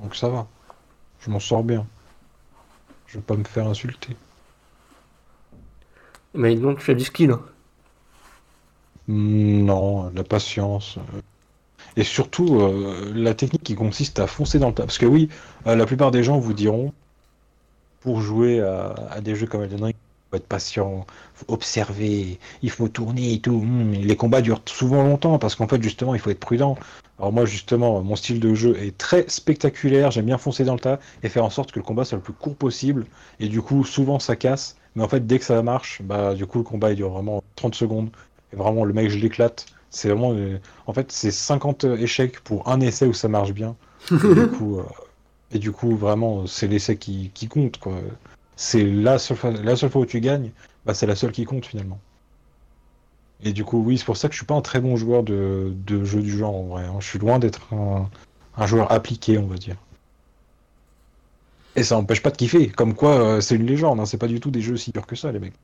Donc 0.00 0.16
ça 0.16 0.28
va. 0.28 0.48
Je 1.20 1.30
m'en 1.30 1.40
sors 1.40 1.64
bien. 1.64 1.86
Je 3.06 3.18
vais 3.18 3.22
pas 3.22 3.36
me 3.36 3.44
faire 3.44 3.66
insulter. 3.68 4.16
Mais 6.34 6.56
donc 6.56 6.80
tu 6.80 6.90
as 6.90 6.94
du 6.94 7.04
skill. 7.04 7.30
hein. 7.30 7.40
Hmm, 9.08 9.64
Non, 9.66 10.10
la 10.14 10.24
patience. 10.24 10.98
Et 11.96 12.04
surtout, 12.04 12.60
euh, 12.60 13.12
la 13.14 13.34
technique 13.34 13.62
qui 13.62 13.74
consiste 13.74 14.18
à 14.18 14.26
foncer 14.26 14.58
dans 14.58 14.68
le 14.68 14.74
tas. 14.74 14.84
Parce 14.84 14.98
que 14.98 15.06
oui, 15.06 15.28
euh, 15.66 15.74
la 15.76 15.86
plupart 15.86 16.10
des 16.10 16.22
gens 16.22 16.38
vous 16.38 16.52
diront, 16.52 16.92
pour 18.00 18.20
jouer 18.20 18.60
à, 18.60 19.20
des 19.20 19.34
jeux 19.34 19.46
comme 19.46 19.62
Elden 19.62 19.84
Ring, 19.84 19.94
il 19.94 20.30
faut 20.30 20.36
être 20.36 20.48
patient, 20.48 21.06
faut 21.34 21.44
observer, 21.48 22.38
il 22.62 22.70
faut 22.70 22.88
tourner 22.88 23.34
et 23.34 23.40
tout. 23.40 23.60
Hmm, 23.60 23.92
les 23.92 24.16
combats 24.16 24.40
durent 24.40 24.62
souvent 24.66 25.02
longtemps 25.02 25.38
parce 25.38 25.54
qu'en 25.54 25.68
fait, 25.68 25.82
justement, 25.82 26.14
il 26.14 26.20
faut 26.20 26.30
être 26.30 26.40
prudent. 26.40 26.76
Alors 27.18 27.32
moi, 27.32 27.44
justement, 27.44 28.00
mon 28.02 28.16
style 28.16 28.40
de 28.40 28.54
jeu 28.54 28.78
est 28.78 28.96
très 28.96 29.28
spectaculaire. 29.28 30.10
J'aime 30.10 30.24
bien 30.24 30.38
foncer 30.38 30.64
dans 30.64 30.72
le 30.72 30.80
tas 30.80 30.98
et 31.22 31.28
faire 31.28 31.44
en 31.44 31.50
sorte 31.50 31.70
que 31.70 31.78
le 31.78 31.84
combat 31.84 32.06
soit 32.06 32.16
le 32.16 32.22
plus 32.22 32.32
court 32.32 32.56
possible. 32.56 33.04
Et 33.40 33.48
du 33.48 33.60
coup, 33.60 33.84
souvent, 33.84 34.18
ça 34.18 34.36
casse. 34.36 34.76
Mais 34.94 35.02
en 35.04 35.08
fait, 35.08 35.26
dès 35.26 35.38
que 35.38 35.44
ça 35.44 35.62
marche, 35.62 36.00
bah, 36.02 36.34
du 36.34 36.46
coup, 36.46 36.58
le 36.58 36.64
combat, 36.64 36.90
il 36.90 36.96
dure 36.96 37.10
vraiment 37.10 37.42
30 37.56 37.74
secondes. 37.74 38.08
Et 38.54 38.56
vraiment, 38.56 38.84
le 38.84 38.94
mec, 38.94 39.10
je 39.10 39.18
l'éclate. 39.18 39.66
C'est 39.90 40.08
vraiment. 40.10 40.34
En 40.86 40.92
fait, 40.94 41.12
c'est 41.12 41.30
50 41.32 41.84
échecs 41.84 42.40
pour 42.40 42.68
un 42.68 42.80
essai 42.80 43.06
où 43.06 43.12
ça 43.14 43.28
marche 43.28 43.52
bien. 43.52 43.76
Et 44.24 44.34
du 44.34 44.48
coup, 44.48 44.78
euh, 44.78 44.84
et 45.52 45.58
du 45.60 45.72
coup 45.72 45.96
vraiment, 45.96 46.46
c'est 46.46 46.68
l'essai 46.68 46.98
qui, 46.98 47.30
qui 47.34 47.48
compte, 47.48 47.78
quoi. 47.78 48.00
C'est 48.56 48.84
la 48.84 49.18
seule 49.18 49.36
fois, 49.38 49.50
la 49.52 49.76
seule 49.76 49.90
fois 49.90 50.02
où 50.02 50.06
tu 50.06 50.20
gagnes, 50.20 50.52
bah, 50.86 50.94
c'est 50.94 51.06
la 51.06 51.16
seule 51.16 51.32
qui 51.32 51.44
compte 51.46 51.66
finalement. 51.66 52.02
Et 53.40 53.52
du 53.52 53.64
coup, 53.64 53.82
oui, 53.82 53.98
c'est 53.98 54.04
pour 54.04 54.16
ça 54.16 54.28
que 54.28 54.34
je 54.34 54.38
suis 54.38 54.46
pas 54.46 54.54
un 54.54 54.60
très 54.62 54.80
bon 54.80 54.96
joueur 54.96 55.22
de, 55.22 55.72
de 55.74 56.04
jeux 56.04 56.22
du 56.22 56.36
genre 56.36 56.54
en 56.56 56.64
vrai. 56.68 56.84
hein. 56.84 56.96
Je 57.00 57.06
suis 57.08 57.18
loin 57.18 57.38
d'être 57.38 57.72
un, 57.74 58.10
un 58.56 58.66
joueur 58.66 58.92
appliqué, 58.92 59.38
on 59.38 59.46
va 59.46 59.56
dire. 59.56 59.76
Et 61.74 61.82
ça 61.82 61.96
n'empêche 61.96 62.22
pas 62.22 62.30
de 62.30 62.36
kiffer. 62.36 62.68
Comme 62.70 62.94
quoi, 62.94 63.20
euh, 63.20 63.40
c'est 63.40 63.56
une 63.56 63.66
légende. 63.66 63.98
hein. 64.00 64.06
C'est 64.06 64.18
pas 64.18 64.28
du 64.28 64.38
tout 64.40 64.50
des 64.52 64.60
jeux 64.62 64.76
si 64.76 64.92
durs 64.92 65.06
que 65.06 65.16
ça, 65.16 65.32
les 65.32 65.38
mecs. 65.40 65.58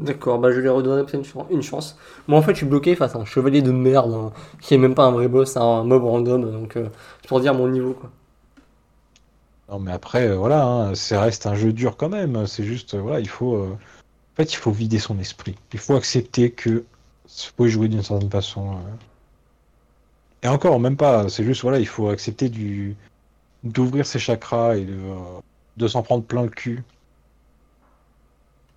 D'accord, 0.00 0.38
bah 0.40 0.50
je 0.52 0.58
lui 0.60 0.66
ai 0.66 0.70
redonné 0.70 1.02
peut-être 1.02 1.14
une 1.14 1.24
chan- 1.24 1.46
une 1.50 1.62
chance. 1.62 1.96
Moi 2.28 2.38
en 2.38 2.42
fait 2.42 2.52
je 2.52 2.58
suis 2.58 2.66
bloqué 2.66 2.94
face 2.96 3.14
à 3.14 3.18
un 3.18 3.24
chevalier 3.24 3.62
de 3.62 3.70
merde 3.72 4.12
hein, 4.12 4.32
qui 4.60 4.74
est 4.74 4.78
même 4.78 4.94
pas 4.94 5.04
un 5.06 5.12
vrai 5.12 5.28
boss, 5.28 5.52
c'est 5.52 5.58
un 5.60 5.84
mob 5.84 6.02
random, 6.04 6.50
donc 6.50 6.76
euh, 6.76 6.88
c'est 7.22 7.28
pour 7.28 7.40
dire 7.40 7.54
mon 7.54 7.68
niveau 7.68 7.94
quoi. 7.94 8.10
Non, 9.68 9.78
mais 9.78 9.92
après, 9.92 10.28
euh, 10.28 10.36
voilà, 10.36 10.64
hein, 10.64 10.94
ça 10.94 11.20
reste 11.20 11.46
un 11.46 11.54
jeu 11.54 11.72
dur 11.72 11.96
quand 11.96 12.08
même. 12.08 12.46
C'est 12.46 12.64
juste, 12.64 12.94
euh, 12.94 13.00
voilà, 13.00 13.20
il 13.20 13.28
faut, 13.28 13.54
euh, 13.56 13.72
En 13.74 14.36
fait, 14.36 14.52
il 14.52 14.56
faut 14.56 14.72
vider 14.72 14.98
son 15.00 15.18
esprit. 15.20 15.56
Il 15.74 15.78
faut 15.80 15.96
accepter 15.96 16.52
que 16.52 16.86
faut 17.56 17.66
y 17.66 17.70
jouer 17.70 17.88
d'une 17.88 18.02
certaine 18.04 18.30
façon. 18.30 18.78
Et 20.42 20.48
encore, 20.48 20.78
même 20.80 20.96
pas. 20.96 21.28
C'est 21.28 21.44
juste, 21.44 21.62
voilà, 21.62 21.78
il 21.80 21.88
faut 21.88 22.08
accepter 22.08 22.48
du 22.48 22.96
d'ouvrir 23.64 24.06
ses 24.06 24.18
chakras 24.20 24.76
et 24.76 24.86
de 25.76 25.88
s'en 25.88 26.02
prendre 26.02 26.24
plein 26.24 26.42
le 26.42 26.50
cul. 26.50 26.84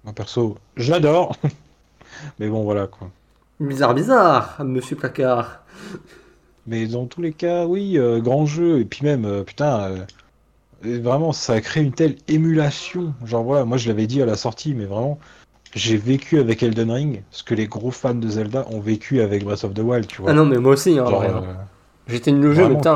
Moi, 0.08 0.14
perso, 0.14 0.56
j'adore. 0.78 1.36
Mais 2.40 2.48
bon, 2.48 2.64
voilà, 2.64 2.88
quoi. 2.88 3.10
Bizarre, 3.60 3.94
bizarre, 3.94 4.56
monsieur 4.64 4.96
Placard. 4.96 5.64
Mais 6.66 6.88
dans 6.88 7.08
tous 7.08 7.22
les 7.22 7.34
cas, 7.34 7.66
oui, 7.66 7.98
euh, 7.98 8.22
grand 8.22 8.46
jeu. 8.46 8.80
Et 8.80 8.86
puis 8.86 9.06
même, 9.06 9.26
euh, 9.26 9.44
putain, 9.44 9.98
euh, 10.86 11.00
vraiment, 11.02 11.34
ça 11.34 11.54
a 11.54 11.62
créé 11.62 11.84
une 11.84 11.92
telle 11.92 12.16
émulation. 12.30 13.14
Genre 13.26 13.44
voilà, 13.44 13.66
moi 13.66 13.76
je 13.76 13.90
l'avais 13.90 14.08
dit 14.08 14.22
à 14.22 14.26
la 14.26 14.38
sortie, 14.38 14.74
mais 14.74 14.86
vraiment, 14.86 15.20
j'ai 15.76 15.98
vécu 15.98 16.40
avec 16.40 16.64
Elden 16.64 16.90
Ring 16.90 17.24
ce 17.30 17.44
que 17.44 17.54
les 17.54 17.68
gros 17.68 17.92
fans 17.92 18.14
de 18.16 18.30
Zelda 18.30 18.66
ont 18.70 18.80
vécu 18.80 19.20
avec 19.20 19.44
Breath 19.44 19.66
of 19.66 19.74
the 19.74 19.80
Wild, 19.80 20.08
tu 20.08 20.22
vois. 20.22 20.32
Ah 20.32 20.34
non, 20.34 20.46
mais 20.46 20.58
moi 20.58 20.72
aussi, 20.72 20.98
hein. 20.98 21.04
J'étais 22.08 22.32
jeu, 22.54 22.70
mais 22.70 22.76
vraiment, 22.76 22.78
putain, 22.78 22.96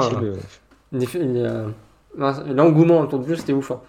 l'engouement 2.54 3.02
autour 3.02 3.20
du 3.20 3.28
jeu, 3.28 3.36
c'était 3.36 3.52
ouf. 3.52 3.72
hein. 3.72 3.82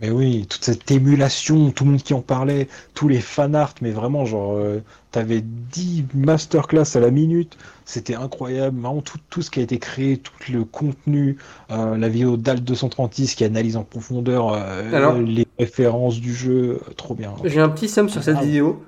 Mais 0.00 0.10
oui, 0.10 0.46
toute 0.48 0.64
cette 0.64 0.90
émulation, 0.90 1.70
tout 1.70 1.84
le 1.84 1.90
monde 1.92 2.02
qui 2.02 2.14
en 2.14 2.20
parlait, 2.20 2.68
tous 2.94 3.06
les 3.08 3.20
fanarts, 3.20 3.74
mais 3.80 3.92
vraiment, 3.92 4.24
genre, 4.26 4.54
euh, 4.56 4.80
t'avais 5.12 5.40
10 5.40 6.06
masterclass 6.14 6.96
à 6.96 7.00
la 7.00 7.10
minute, 7.12 7.56
c'était 7.84 8.16
incroyable, 8.16 8.80
vraiment 8.80 9.02
tout, 9.02 9.18
tout 9.30 9.40
ce 9.40 9.50
qui 9.52 9.60
a 9.60 9.62
été 9.62 9.78
créé, 9.78 10.16
tout 10.18 10.32
le 10.52 10.64
contenu, 10.64 11.36
euh, 11.70 11.96
la 11.96 12.08
vidéo 12.08 12.36
d'Alt 12.36 12.64
236 12.64 13.36
qui 13.36 13.44
analyse 13.44 13.76
en 13.76 13.84
profondeur 13.84 14.52
euh, 14.52 14.92
Alors 14.92 15.14
les 15.16 15.46
références 15.60 16.20
du 16.20 16.34
jeu, 16.34 16.80
trop 16.96 17.14
bien. 17.14 17.32
J'ai 17.44 17.60
un 17.60 17.68
petit 17.68 17.88
seum 17.88 18.08
sur 18.08 18.22
cette 18.24 18.36
Ah. 18.38 18.42
vidéo. 18.44 18.82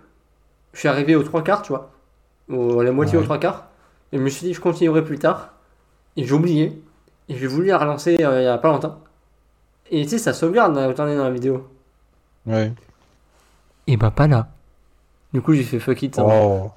Je 0.73 0.81
suis 0.81 0.89
arrivé 0.89 1.15
aux 1.15 1.23
trois 1.23 1.43
quarts, 1.45 1.63
tu 1.63 1.69
vois. 1.69 1.93
Au- 2.51 2.83
la 2.83 2.91
moitié 2.93 3.17
Ouais. 3.17 3.23
aux 3.23 3.25
trois 3.27 3.39
quarts. 3.39 3.69
Et 4.13 4.19
je 4.19 4.23
me 4.23 4.29
suis 4.29 4.47
dit, 4.49 4.55
je 4.55 4.61
continuerai 4.61 5.05
plus 5.05 5.19
tard. 5.19 5.55
Et 6.17 6.25
j'ai 6.25 6.33
oublié. 6.33 6.83
Et 7.29 7.37
j'ai 7.37 7.47
voulu 7.47 7.69
la 7.69 7.79
relancer 7.79 8.15
il 8.15 8.21
y 8.21 8.25
a 8.25 8.59
pas 8.59 8.69
longtemps. 8.73 8.99
Et 9.91 10.03
tu 10.05 10.11
sais, 10.11 10.19
ça 10.19 10.33
sauvegarde 10.33 10.77
on 10.77 11.07
est 11.09 11.17
dans 11.17 11.25
la 11.25 11.31
vidéo. 11.31 11.67
Ouais. 12.47 12.73
Et 13.87 13.97
bah, 13.97 14.11
pas 14.11 14.27
là. 14.27 14.49
Du 15.33 15.41
coup, 15.41 15.53
j'ai 15.53 15.63
fait 15.63 15.79
fuck 15.79 16.03
it. 16.03 16.19
hein. 16.19 16.25
Oh. 16.29 16.71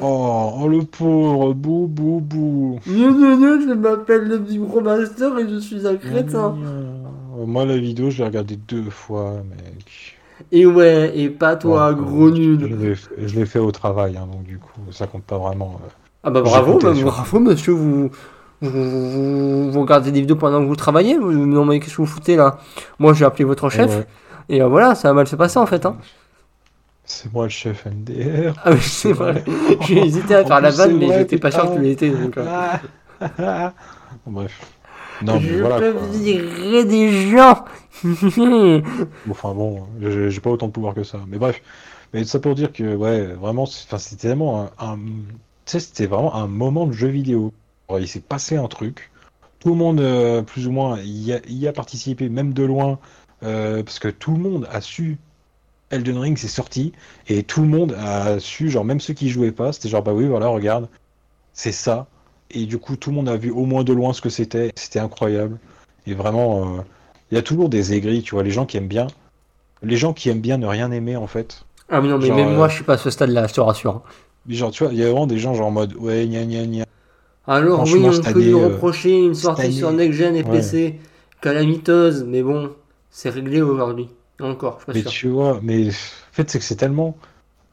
Oh, 0.00 0.52
oh, 0.60 0.68
le 0.68 0.82
pauvre, 0.84 1.54
bou, 1.54 1.86
bou, 1.86 2.20
bou. 2.20 2.78
Gna, 2.86 3.08
gna, 3.10 3.36
gna, 3.36 3.60
je 3.60 3.72
m'appelle 3.72 4.28
le 4.28 4.36
Vibromaster 4.36 5.38
et 5.38 5.48
je 5.48 5.58
suis 5.58 5.86
un 5.86 5.96
crétin. 5.96 6.56
Euh, 6.62 7.46
Moi, 7.46 7.64
la 7.64 7.78
vidéo, 7.78 8.10
je 8.10 8.18
l'ai 8.18 8.24
regardée 8.24 8.56
deux 8.56 8.90
fois, 8.90 9.36
mec. 9.48 10.16
Et 10.52 10.66
ouais, 10.66 11.18
et 11.18 11.30
pas 11.30 11.56
toi, 11.56 11.92
Bon, 11.94 12.02
gros 12.02 12.30
nul. 12.30 12.96
je 13.16 13.34
l'ai 13.38 13.46
fait 13.46 13.58
au 13.58 13.72
travail, 13.72 14.16
hein, 14.16 14.28
donc 14.30 14.44
du 14.44 14.58
coup, 14.58 14.80
ça 14.92 15.06
compte 15.06 15.24
pas 15.24 15.38
vraiment. 15.38 15.80
euh. 15.82 15.88
Ah 16.22 16.30
bah 16.30 16.42
bravo, 16.42 16.78
bah, 16.78 16.92
bravo 16.92 17.40
monsieur, 17.40 17.72
vous, 17.72 18.10
vous, 18.60 19.80
regardez 19.80 20.10
des 20.10 20.20
vidéos 20.20 20.36
pendant 20.36 20.60
que 20.60 20.66
vous 20.66 20.76
travaillez 20.76 21.16
vous- 21.18 21.32
Non 21.32 21.64
mais 21.64 21.78
qu'est-ce 21.80 21.92
que 21.96 22.02
vous 22.02 22.06
foutez 22.06 22.36
là 22.36 22.58
Moi 22.98 23.12
j'ai 23.14 23.24
appelé 23.24 23.44
votre 23.44 23.68
chef 23.70 23.90
Ouais. 23.90 24.06
et 24.48 24.62
euh, 24.62 24.66
voilà, 24.68 24.94
ça 24.94 25.08
va 25.08 25.14
mal 25.14 25.26
se 25.26 25.36
passer 25.36 25.58
en 25.58 25.66
fait. 25.66 25.86
Hein. 25.86 25.96
C'est 27.04 27.32
moi 27.32 27.44
le 27.44 27.50
chef 27.50 27.86
MDR. 27.86 28.54
Ah 28.64 28.72
oui 28.72 28.80
c'est 28.82 29.12
vrai, 29.12 29.44
j'ai 29.86 29.98
hésité 30.04 30.34
à 30.34 30.44
faire 30.44 30.60
la 30.60 30.70
vanne 30.70 30.98
mais 30.98 31.18
j'étais 31.18 31.38
pas 31.38 31.50
sûr 31.50 31.62
putain. 31.62 31.74
qu'il 31.74 31.82
l'était. 31.82 32.10
Donc, 32.10 32.36
euh. 32.36 32.44
Bon, 34.26 34.32
Bref. 34.32 34.60
Non, 35.22 35.40
mais 35.40 35.48
je 35.48 35.58
voilà. 35.58 35.78
peux 35.80 35.92
quoi. 35.94 36.06
virer 36.12 36.84
des 36.84 37.28
gens 37.30 37.64
Enfin 39.30 39.52
bon, 39.54 39.86
j'ai 40.00 40.40
pas 40.40 40.50
autant 40.50 40.68
de 40.68 40.72
pouvoir 40.72 40.94
que 40.94 41.02
ça. 41.02 41.18
Mais 41.26 41.38
bref. 41.38 41.60
Mais 42.14 42.24
ça 42.24 42.38
pour 42.38 42.54
dire 42.54 42.72
que, 42.72 42.94
ouais, 42.94 43.26
vraiment, 43.34 43.66
c'était 43.66 44.16
tellement 44.16 44.70
un. 44.78 44.86
un- 44.92 44.96
Tu 44.96 45.72
sais, 45.72 45.80
c'était 45.80 46.06
vraiment 46.06 46.34
un 46.36 46.46
moment 46.46 46.86
de 46.86 46.92
jeu 46.92 47.08
vidéo. 47.08 47.52
Il 47.96 48.06
s'est 48.08 48.20
passé 48.20 48.56
un 48.56 48.68
truc. 48.68 49.10
Tout 49.60 49.70
le 49.70 49.76
monde, 49.76 50.00
euh, 50.00 50.42
plus 50.42 50.66
ou 50.68 50.72
moins, 50.72 50.98
y 51.00 51.32
a, 51.32 51.40
y 51.48 51.66
a 51.66 51.72
participé, 51.72 52.28
même 52.28 52.52
de 52.52 52.62
loin, 52.62 52.98
euh, 53.42 53.82
parce 53.82 53.98
que 53.98 54.08
tout 54.08 54.32
le 54.32 54.38
monde 54.38 54.68
a 54.70 54.80
su. 54.80 55.18
Elden 55.90 56.18
Ring, 56.18 56.36
c'est 56.36 56.48
sorti, 56.48 56.92
et 57.28 57.42
tout 57.42 57.62
le 57.62 57.68
monde 57.68 57.96
a 57.98 58.38
su, 58.40 58.68
genre, 58.70 58.84
même 58.84 59.00
ceux 59.00 59.14
qui 59.14 59.30
jouaient 59.30 59.52
pas, 59.52 59.72
c'était 59.72 59.88
genre, 59.88 60.02
bah 60.02 60.12
oui, 60.12 60.26
voilà, 60.26 60.48
regarde, 60.48 60.86
c'est 61.54 61.72
ça. 61.72 62.06
Et 62.50 62.66
du 62.66 62.78
coup, 62.78 62.96
tout 62.96 63.08
le 63.10 63.16
monde 63.16 63.28
a 63.28 63.36
vu 63.38 63.50
au 63.50 63.64
moins 63.64 63.84
de 63.84 63.92
loin 63.94 64.12
ce 64.12 64.20
que 64.20 64.28
c'était. 64.28 64.70
C'était 64.76 64.98
incroyable. 64.98 65.58
Et 66.06 66.12
vraiment, 66.14 66.78
euh, 66.78 66.80
il 67.30 67.36
y 67.36 67.38
a 67.38 67.42
toujours 67.42 67.70
des 67.70 67.94
aigris, 67.94 68.22
tu 68.22 68.34
vois, 68.34 68.44
les 68.44 68.50
gens 68.50 68.66
qui 68.66 68.76
aiment 68.76 68.86
bien. 68.86 69.06
Les 69.82 69.96
gens 69.96 70.12
qui 70.12 70.28
aiment 70.28 70.40
bien 70.42 70.58
ne 70.58 70.66
rien 70.66 70.90
aimer, 70.92 71.16
en 71.16 71.26
fait. 71.26 71.64
Ah 71.90 72.02
mais 72.02 72.08
non 72.08 72.18
mais 72.18 72.26
Genre, 72.26 72.36
même 72.36 72.54
moi 72.54 72.68
je 72.68 72.74
suis 72.74 72.84
pas 72.84 72.94
à 72.94 72.98
ce 72.98 73.08
stade 73.08 73.30
là, 73.30 73.46
je 73.46 73.54
te 73.54 73.60
rassure. 73.60 73.96
hein. 73.96 74.02
Mais 74.46 74.54
genre, 74.54 74.70
tu 74.70 74.84
vois, 74.84 74.92
il 74.92 74.98
y 74.98 75.02
a 75.02 75.06
vraiment 75.06 75.26
des 75.26 75.38
gens 75.38 75.54
genre 75.54 75.68
en 75.68 75.70
mode, 75.70 75.94
ouais, 75.94 76.26
gna 76.26 76.44
gna 76.44 76.66
gna. 76.66 76.84
Alors 77.48 77.82
oui 77.90 78.08
on 78.08 78.22
peut 78.32 78.40
lui 78.40 78.54
année, 78.54 78.62
euh, 78.62 78.68
reprocher 78.68 79.18
une 79.24 79.34
sortie 79.34 79.62
année, 79.62 79.72
sur 79.72 79.90
Next 79.92 80.18
Gen 80.18 80.36
et 80.36 80.44
ouais. 80.44 80.50
PC 80.50 81.00
calamiteuse 81.40 82.24
mais 82.24 82.42
bon, 82.42 82.76
c'est 83.10 83.30
réglé 83.30 83.60
aujourd'hui. 83.62 84.08
Encore, 84.40 84.76
je 84.78 84.84
suis 84.84 84.86
pas 84.86 84.92
Mais 84.92 85.02
sûr. 85.02 85.10
tu 85.10 85.28
vois, 85.28 85.60
mais 85.62 85.88
en 85.88 85.92
fait, 86.32 86.50
c'est 86.50 86.58
que 86.58 86.64
c'est 86.64 86.76
tellement 86.76 87.16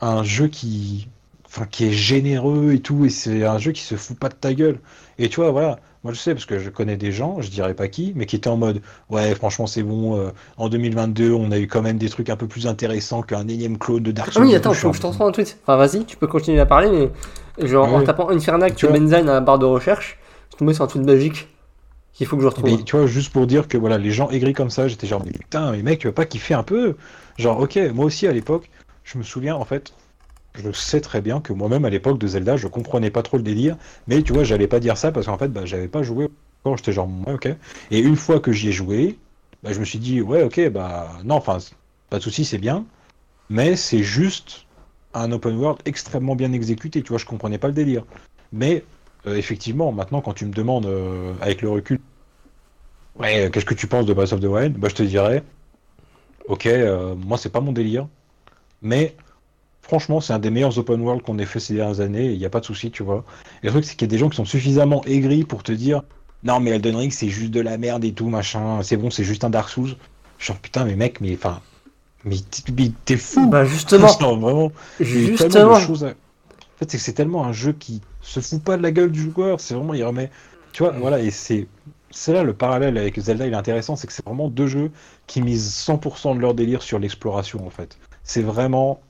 un 0.02 0.24
jeu 0.24 0.48
qui, 0.48 1.10
enfin, 1.46 1.66
qui 1.66 1.86
est 1.86 1.92
généreux 1.92 2.74
et 2.74 2.82
tout, 2.82 3.06
et 3.06 3.10
c'est 3.10 3.44
un 3.46 3.58
jeu 3.60 3.72
qui 3.72 3.82
se 3.84 3.96
fout 3.96 4.18
pas 4.20 4.30
de 4.30 4.36
ta 4.36 4.54
gueule. 4.54 4.80
Et 5.20 5.30
tu 5.30 5.38
vois, 5.38 5.52
voilà, 5.52 5.80
moi 6.06 6.14
je 6.14 6.20
sais 6.20 6.34
parce 6.34 6.46
que 6.46 6.60
je 6.60 6.70
connais 6.70 6.96
des 6.96 7.12
gens, 7.12 7.42
je 7.42 7.50
dirais 7.50 7.74
pas 7.74 7.88
qui, 7.90 8.14
mais 8.16 8.26
qui 8.26 8.38
étaient 8.38 8.48
en 8.48 8.56
mode, 8.58 8.82
ouais, 9.10 9.36
franchement, 9.36 9.68
c'est 9.68 9.84
bon. 9.84 10.18
euh, 10.18 10.30
en 10.56 10.70
2022, 10.70 11.32
on 11.34 11.52
a 11.52 11.58
eu 11.58 11.68
quand 11.68 11.82
même 11.82 11.98
des 11.98 12.10
trucs 12.10 12.30
un 12.30 12.38
peu 12.38 12.48
plus 12.48 12.68
intéressants 12.68 13.24
qu'un 13.24 13.48
énième 13.48 13.78
clone 13.78 14.04
de 14.04 14.12
Dark 14.12 14.30
Ah 14.30 14.34
Souls. 14.34 14.46
oui, 14.46 14.54
et 14.54 14.56
attends, 14.56 14.74
faut 14.74 14.92
que 14.92 14.98
je 14.98 15.02
te 15.02 15.24
un 15.24 15.32
tweet. 15.32 15.58
Enfin, 15.64 15.76
vas-y, 15.78 16.06
tu 16.06 16.16
peux 16.16 16.28
continuer 16.28 16.60
à 16.60 16.66
parler, 16.66 17.10
mais 17.58 17.68
genre 17.68 17.88
Ah 17.88 17.96
en 17.96 18.00
oui. 18.00 18.06
tapant 18.06 18.30
Infernac 18.30 18.76
Tu. 18.76 18.88
Benzain 18.88 19.28
à 19.28 19.34
la 19.34 19.42
barre 19.42 19.60
de 19.60 19.66
recherche, 19.66 20.20
je 20.22 20.52
suis 20.52 20.60
tombé 20.60 20.74
sur 20.74 20.84
un 20.84 20.88
tweet 20.88 21.04
magique 21.04 21.48
qu'il 22.14 22.28
faut 22.28 22.38
que 22.38 22.44
je 22.44 22.48
retrouve. 22.48 22.70
Mais 22.70 22.84
tu 22.84 22.96
vois, 22.96 23.08
juste 23.08 23.34
pour 23.34 23.48
dire 23.48 23.68
que 23.68 23.78
voilà, 23.78 23.98
les 23.98 24.12
gens 24.12 24.30
aigris 24.30 24.54
comme 24.54 24.70
ça, 24.70 24.88
j'étais 24.88 25.08
genre, 25.08 25.22
mais 25.26 25.32
putain, 25.32 25.72
mais 25.72 25.82
mec, 25.84 26.00
tu 26.00 26.08
vas 26.08 26.14
pas 26.14 26.26
kiffer 26.26 26.54
un 26.54 26.64
peu? 26.64 26.96
Genre, 27.38 27.60
ok, 27.60 27.78
moi 27.94 28.06
aussi 28.06 28.28
à 28.28 28.32
l'époque, 28.32 28.70
je 29.04 29.18
me 29.18 29.24
souviens, 29.24 29.56
en 29.56 29.66
fait, 29.66 29.94
je 30.58 30.72
sais 30.72 31.02
très 31.02 31.22
bien 31.22 31.42
que 31.42 31.54
moi-même 31.54 31.86
à 31.86 31.90
l'époque 31.90 32.18
de 32.20 32.28
Zelda, 32.28 32.58
je 32.58 32.68
comprenais 32.68 33.12
pas 33.12 33.24
trop 33.24 33.38
le 33.38 33.44
délire, 33.44 33.78
mais 34.08 34.22
tu 34.24 34.34
vois, 34.34 34.44
j'allais 34.44 34.68
pas 34.68 34.80
dire 34.80 34.98
ça 34.98 35.12
parce 35.12 35.28
qu'en 35.28 35.38
fait, 35.38 35.50
bah, 35.50 35.66
j'avais 35.66 35.88
pas 35.88 36.04
joué 36.04 36.28
encore, 36.64 36.78
j'étais 36.78 36.94
genre, 36.94 37.10
ouais, 37.28 37.34
ok. 37.34 37.50
Et 37.92 38.00
une 38.00 38.16
fois 38.16 38.40
que 38.40 38.52
j'y 38.52 38.70
ai 38.70 38.72
joué, 38.72 39.20
bah, 39.64 39.74
je 39.74 39.80
me 39.80 39.86
suis 39.86 40.00
dit, 40.00 40.22
ouais, 40.22 40.44
ok, 40.44 40.70
bah, 40.70 41.20
non, 41.24 41.36
enfin, 41.36 41.58
pas 42.10 42.18
de 42.18 42.24
souci, 42.24 42.46
c'est 42.46 42.58
bien, 42.58 42.86
mais 43.50 43.76
c'est 43.76 44.04
juste 44.04 44.66
un 45.14 45.32
open 45.32 45.58
world 45.58 45.82
extrêmement 45.86 46.36
bien 46.36 46.54
exécuté, 46.54 47.02
tu 47.04 47.10
vois, 47.10 47.18
je 47.18 47.26
comprenais 47.26 47.58
pas 47.58 47.68
le 47.68 47.74
délire. 47.74 48.06
Mais 48.52 48.84
euh, 49.28 49.36
effectivement, 49.36 49.92
maintenant, 49.92 50.22
quand 50.22 50.34
tu 50.34 50.46
me 50.46 50.54
demandes 50.54 50.86
euh, 50.86 51.34
avec 51.42 51.62
le 51.62 51.70
recul, 51.70 52.00
ouais, 53.16 53.50
qu'est-ce 53.52 53.66
que 53.66 53.74
tu 53.74 53.88
penses 53.88 54.06
de 54.06 54.14
Breath 54.14 54.34
of 54.34 54.40
the 54.42 54.46
Wild? 54.46 54.78
Bah, 54.78 54.90
je 54.90 54.96
te 54.96 55.04
dirais, 55.04 55.44
ok, 56.48 56.66
euh, 56.68 57.16
moi, 57.16 57.38
c'est 57.38 57.50
pas 57.52 57.62
mon 57.62 57.72
délire, 57.72 58.08
mais 58.82 59.16
franchement, 59.88 60.20
c'est 60.22 60.34
un 60.34 60.40
des 60.40 60.50
meilleurs 60.52 60.78
open 60.78 61.02
world 61.02 61.22
qu'on 61.24 61.40
ait 61.40 61.46
fait 61.46 61.60
ces 61.60 61.76
dernières 61.76 62.00
années, 62.02 62.32
il 62.32 62.38
n'y 62.40 62.46
a 62.46 62.50
pas 62.50 62.60
de 62.60 62.66
souci, 62.66 62.92
tu 62.92 63.04
vois. 63.04 63.24
Et 63.64 63.68
le 63.68 63.72
truc, 63.72 63.86
c'est 63.86 63.96
qu'il 63.96 64.08
y 64.08 64.10
a 64.10 64.14
des 64.14 64.18
gens 64.18 64.30
qui 64.30 64.36
sont 64.38 64.46
suffisamment 64.46 65.04
aigris 65.06 65.44
pour 65.44 65.64
te 65.64 65.72
dire, 65.72 66.04
non, 66.44 66.60
mais 66.60 66.72
Elden 66.72 66.96
Ring, 66.96 67.12
c'est 67.12 67.30
juste 67.30 67.52
de 67.52 67.62
la 67.62 67.78
merde 67.78 68.04
et 68.06 68.14
tout, 68.14 68.30
machin, 68.30 68.82
c'est 68.84 68.98
bon, 68.98 69.10
c'est 69.10 69.24
juste 69.24 69.44
un 69.44 69.50
Dark 69.50 69.70
Souls. 69.70 69.96
Genre, 70.40 70.58
putain, 70.58 70.86
mais 70.86 70.96
mec, 70.96 71.22
mais 71.22 71.34
enfin, 71.36 71.62
mais 72.24 72.38
t'es- 73.06 73.18
fou! 73.18 73.50
Bah 73.50 73.66
justement, 73.66 74.08
Non, 74.22 74.38
vraiment. 74.38 74.72
Justement, 75.00 75.76
choses 75.76 76.04
à- 76.04 76.10
En 76.10 76.14
fait, 76.80 76.92
c'est 76.92 76.98
que 76.98 77.04
c'est 77.04 77.14
tellement 77.14 77.46
un 77.46 77.54
jeu 77.54 77.74
qui 77.74 78.02
se 78.22 78.40
fout 78.40 78.64
pas 78.64 78.78
de 78.78 78.84
la 78.84 78.92
gueule 78.92 79.12
du 79.12 79.32
joueur. 79.32 79.60
C'est 79.62 79.76
vraiment, 79.76 79.94
il 79.94 80.04
remet. 80.04 80.30
Tu 80.74 80.84
vois, 80.84 80.92
voilà, 80.94 81.20
et 81.20 81.32
c'est. 81.32 81.68
C'est 82.12 82.32
là 82.34 82.44
le 82.44 82.54
parallèle 82.54 82.98
avec 82.98 83.20
Zelda, 83.20 83.46
il 83.46 83.52
est 83.54 83.56
intéressant, 83.58 83.96
c'est 83.98 84.08
que 84.08 84.14
c'est 84.14 84.26
vraiment 84.26 84.48
deux 84.50 84.68
jeux 84.68 84.92
qui 85.28 85.42
misent 85.42 85.74
100% 85.74 86.34
de 86.36 86.40
leur 86.40 86.54
délire 86.54 86.82
sur 86.82 86.98
l'exploration, 87.00 87.66
en 87.68 87.70
fait. 87.70 87.98
C'est 88.24 88.42
vraiment. 88.42 89.02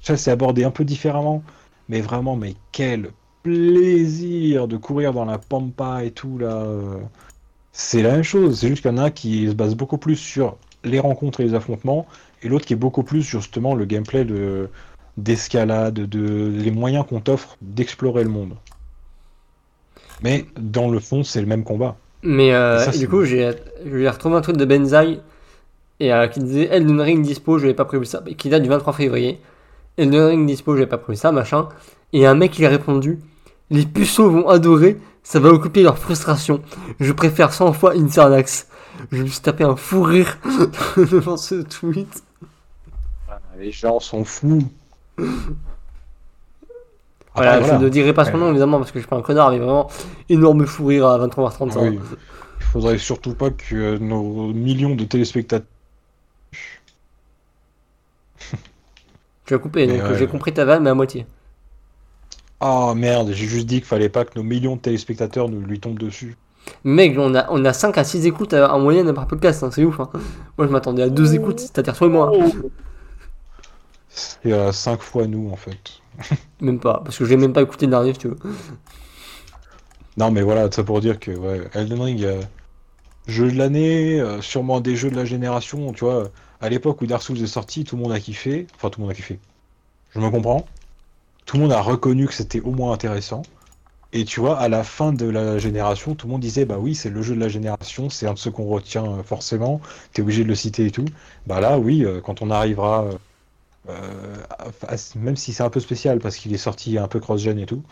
Ça, 0.00 0.16
c'est 0.16 0.30
abordé 0.30 0.64
un 0.64 0.70
peu 0.70 0.84
différemment, 0.84 1.42
mais 1.88 2.00
vraiment, 2.00 2.36
mais 2.36 2.54
quel 2.72 3.10
plaisir 3.42 4.68
de 4.68 4.76
courir 4.76 5.12
dans 5.12 5.24
la 5.24 5.38
pampa 5.38 6.04
et 6.04 6.10
tout, 6.10 6.38
là. 6.38 6.66
C'est 7.72 8.02
la 8.02 8.12
même 8.12 8.22
chose, 8.22 8.60
c'est 8.60 8.68
juste 8.68 8.82
qu'il 8.82 8.90
y 8.90 8.94
en 8.94 8.98
a 8.98 9.04
un 9.04 9.10
qui 9.10 9.48
se 9.48 9.54
base 9.54 9.74
beaucoup 9.74 9.98
plus 9.98 10.16
sur 10.16 10.56
les 10.84 10.98
rencontres 10.98 11.40
et 11.40 11.44
les 11.44 11.54
affrontements, 11.54 12.06
et 12.42 12.48
l'autre 12.48 12.66
qui 12.66 12.72
est 12.72 12.76
beaucoup 12.76 13.02
plus 13.02 13.22
justement 13.22 13.74
le 13.74 13.84
gameplay 13.84 14.24
de 14.24 14.68
d'escalade, 15.16 15.94
de 15.94 16.52
les 16.56 16.70
moyens 16.70 17.04
qu'on 17.06 17.20
t'offre 17.20 17.56
d'explorer 17.60 18.24
le 18.24 18.30
monde. 18.30 18.54
Mais 20.22 20.46
dans 20.58 20.90
le 20.90 20.98
fond, 20.98 21.22
c'est 21.22 21.40
le 21.40 21.46
même 21.46 21.64
combat. 21.64 21.96
mais 22.22 22.54
euh, 22.54 22.78
ça, 22.78 22.90
du 22.96 23.08
coup, 23.08 23.24
j'ai 23.24 23.50
retrouvé 24.08 24.36
un 24.36 24.40
tweet 24.40 24.56
de 24.56 24.64
Benzaï 24.64 25.20
et 25.98 26.12
euh, 26.12 26.28
qui 26.28 26.40
disait 26.40 26.68
Elden 26.70 27.00
Ring 27.00 27.22
dispo, 27.22 27.58
je 27.58 27.64
n'avais 27.64 27.74
pas 27.74 27.84
prévu 27.84 28.06
ça, 28.06 28.22
qui 28.36 28.48
date 28.48 28.62
du 28.62 28.68
23 28.68 28.92
février. 28.94 29.38
Elden 29.96 30.26
Ring 30.26 30.46
dispo, 30.46 30.74
j'avais 30.74 30.86
pas 30.88 30.98
prévu 30.98 31.16
ça, 31.16 31.32
machin. 31.32 31.68
Et 32.12 32.26
un 32.26 32.34
mec 32.34 32.58
il 32.58 32.64
a 32.66 32.68
répondu 32.68 33.18
Les 33.70 33.86
puceaux 33.86 34.30
vont 34.30 34.48
adorer, 34.48 34.98
ça 35.22 35.40
va 35.40 35.50
occuper 35.50 35.82
leur 35.82 35.98
frustration. 35.98 36.62
Je 36.98 37.12
préfère 37.12 37.52
100 37.52 37.72
fois 37.72 37.92
Incernax. 37.94 38.68
Je 39.12 39.22
me 39.22 39.26
suis 39.28 39.40
tapé 39.40 39.64
un 39.64 39.76
fou 39.76 40.02
rire 40.02 40.38
devant 40.96 41.36
ce 41.36 41.56
tweet. 41.62 42.22
les 43.58 43.72
gens 43.72 44.00
sont 44.00 44.24
fous. 44.24 44.62
Voilà, 47.32 47.52
Après, 47.52 47.68
je 47.68 47.74
ne 47.84 47.88
dirai 47.88 48.12
pas 48.12 48.24
son 48.24 48.38
nom 48.38 48.50
évidemment 48.50 48.78
parce 48.78 48.90
que 48.90 48.98
je 48.98 49.04
suis 49.04 49.08
pas 49.08 49.16
un 49.16 49.22
connard, 49.22 49.52
mais 49.52 49.58
vraiment 49.58 49.88
énorme 50.28 50.66
fou 50.66 50.86
rire 50.86 51.06
à 51.06 51.16
23h35. 51.26 51.72
Ah 51.76 51.78
oui. 51.82 52.00
Il 52.58 52.64
faudrait 52.64 52.98
surtout 52.98 53.34
pas 53.34 53.50
que 53.50 53.98
nos 53.98 54.52
millions 54.52 54.96
de 54.96 55.04
téléspectateurs. 55.04 55.66
Tu 59.50 59.54
as 59.54 59.58
coupé, 59.58 59.88
donc 59.88 60.04
ouais. 60.04 60.16
j'ai 60.16 60.28
compris 60.28 60.52
ta 60.54 60.64
vanne, 60.64 60.84
mais 60.84 60.90
à 60.90 60.94
moitié. 60.94 61.26
Ah 62.60 62.92
merde, 62.94 63.32
j'ai 63.32 63.46
juste 63.46 63.66
dit 63.66 63.78
qu'il 63.78 63.84
fallait 63.84 64.08
pas 64.08 64.24
que 64.24 64.38
nos 64.38 64.44
millions 64.44 64.76
de 64.76 64.80
téléspectateurs 64.80 65.48
nous 65.48 65.60
lui 65.60 65.80
tombent 65.80 65.98
dessus. 65.98 66.36
Mec, 66.84 67.16
on 67.18 67.34
a, 67.34 67.50
on 67.50 67.64
a 67.64 67.72
5 67.72 67.98
à 67.98 68.04
6 68.04 68.26
écoutes 68.26 68.54
en 68.54 68.78
moyenne 68.78 69.12
par 69.12 69.26
podcast, 69.26 69.62
hein, 69.64 69.70
c'est 69.72 69.84
ouf. 69.84 69.98
hein. 69.98 70.08
Moi 70.56 70.68
je 70.68 70.72
m'attendais 70.72 71.02
à 71.02 71.08
2 71.08 71.34
écoutes, 71.34 71.58
c'est-à-dire 71.60 71.96
toi 71.96 72.06
et 72.06 72.10
moi. 72.10 72.30
Et 74.44 74.52
à 74.52 74.72
5 74.72 75.00
fois 75.00 75.26
nous 75.26 75.50
en 75.50 75.56
fait. 75.56 76.00
Même 76.60 76.78
pas, 76.80 77.00
parce 77.04 77.18
que 77.18 77.24
j'ai 77.24 77.36
même 77.36 77.52
pas 77.52 77.62
écouté 77.62 77.86
le 77.86 77.90
dernier 77.90 78.12
si 78.12 78.18
tu 78.20 78.28
veux. 78.28 78.38
Non 80.16 80.30
mais 80.30 80.42
voilà, 80.42 80.70
ça 80.70 80.84
pour 80.84 81.00
dire 81.00 81.18
que 81.18 81.30
ouais, 81.32 81.68
Elden 81.74 82.00
Ring, 82.00 82.24
euh, 82.24 82.42
jeu 83.26 83.50
de 83.52 83.58
l'année, 83.58 84.20
euh, 84.20 84.40
sûrement 84.42 84.80
des 84.80 84.96
jeux 84.96 85.10
de 85.10 85.16
la 85.16 85.24
génération, 85.24 85.92
tu 85.92 86.04
vois. 86.04 86.30
À 86.60 86.68
l'époque 86.68 87.00
où 87.02 87.06
Dark 87.06 87.22
Souls 87.22 87.42
est 87.42 87.46
sorti, 87.46 87.84
tout 87.84 87.96
le 87.96 88.02
monde 88.02 88.12
a 88.12 88.20
kiffé. 88.20 88.66
Enfin, 88.76 88.90
tout 88.90 89.00
le 89.00 89.06
monde 89.06 89.12
a 89.12 89.14
kiffé. 89.14 89.38
Je 90.14 90.20
me 90.20 90.30
comprends. 90.30 90.66
Tout 91.46 91.56
le 91.56 91.62
monde 91.62 91.72
a 91.72 91.80
reconnu 91.80 92.26
que 92.26 92.34
c'était 92.34 92.60
au 92.60 92.72
moins 92.72 92.92
intéressant. 92.92 93.42
Et 94.12 94.24
tu 94.24 94.40
vois, 94.40 94.58
à 94.58 94.68
la 94.68 94.82
fin 94.82 95.12
de 95.12 95.26
la 95.26 95.58
génération, 95.58 96.14
tout 96.14 96.26
le 96.26 96.32
monde 96.32 96.40
disait, 96.40 96.64
bah 96.64 96.78
oui, 96.78 96.94
c'est 96.94 97.10
le 97.10 97.22
jeu 97.22 97.34
de 97.34 97.40
la 97.40 97.48
génération, 97.48 98.10
c'est 98.10 98.26
un 98.26 98.34
de 98.34 98.38
ceux 98.38 98.50
qu'on 98.50 98.66
retient 98.66 99.04
euh, 99.06 99.22
forcément, 99.22 99.80
t'es 100.12 100.22
obligé 100.22 100.42
de 100.42 100.48
le 100.48 100.56
citer 100.56 100.86
et 100.86 100.90
tout. 100.90 101.12
Bah 101.46 101.60
là, 101.60 101.78
oui, 101.78 102.04
euh, 102.04 102.20
quand 102.20 102.42
on 102.42 102.50
arrivera, 102.50 103.06
euh, 103.88 104.36
même 105.16 105.36
si 105.36 105.52
c'est 105.52 105.62
un 105.62 105.70
peu 105.70 105.80
spécial 105.80 106.18
parce 106.20 106.36
qu'il 106.36 106.52
est 106.52 106.58
sorti 106.58 106.98
un 106.98 107.08
peu 107.08 107.20
cross-gen 107.20 107.58
et 107.58 107.66
tout, 107.66 107.82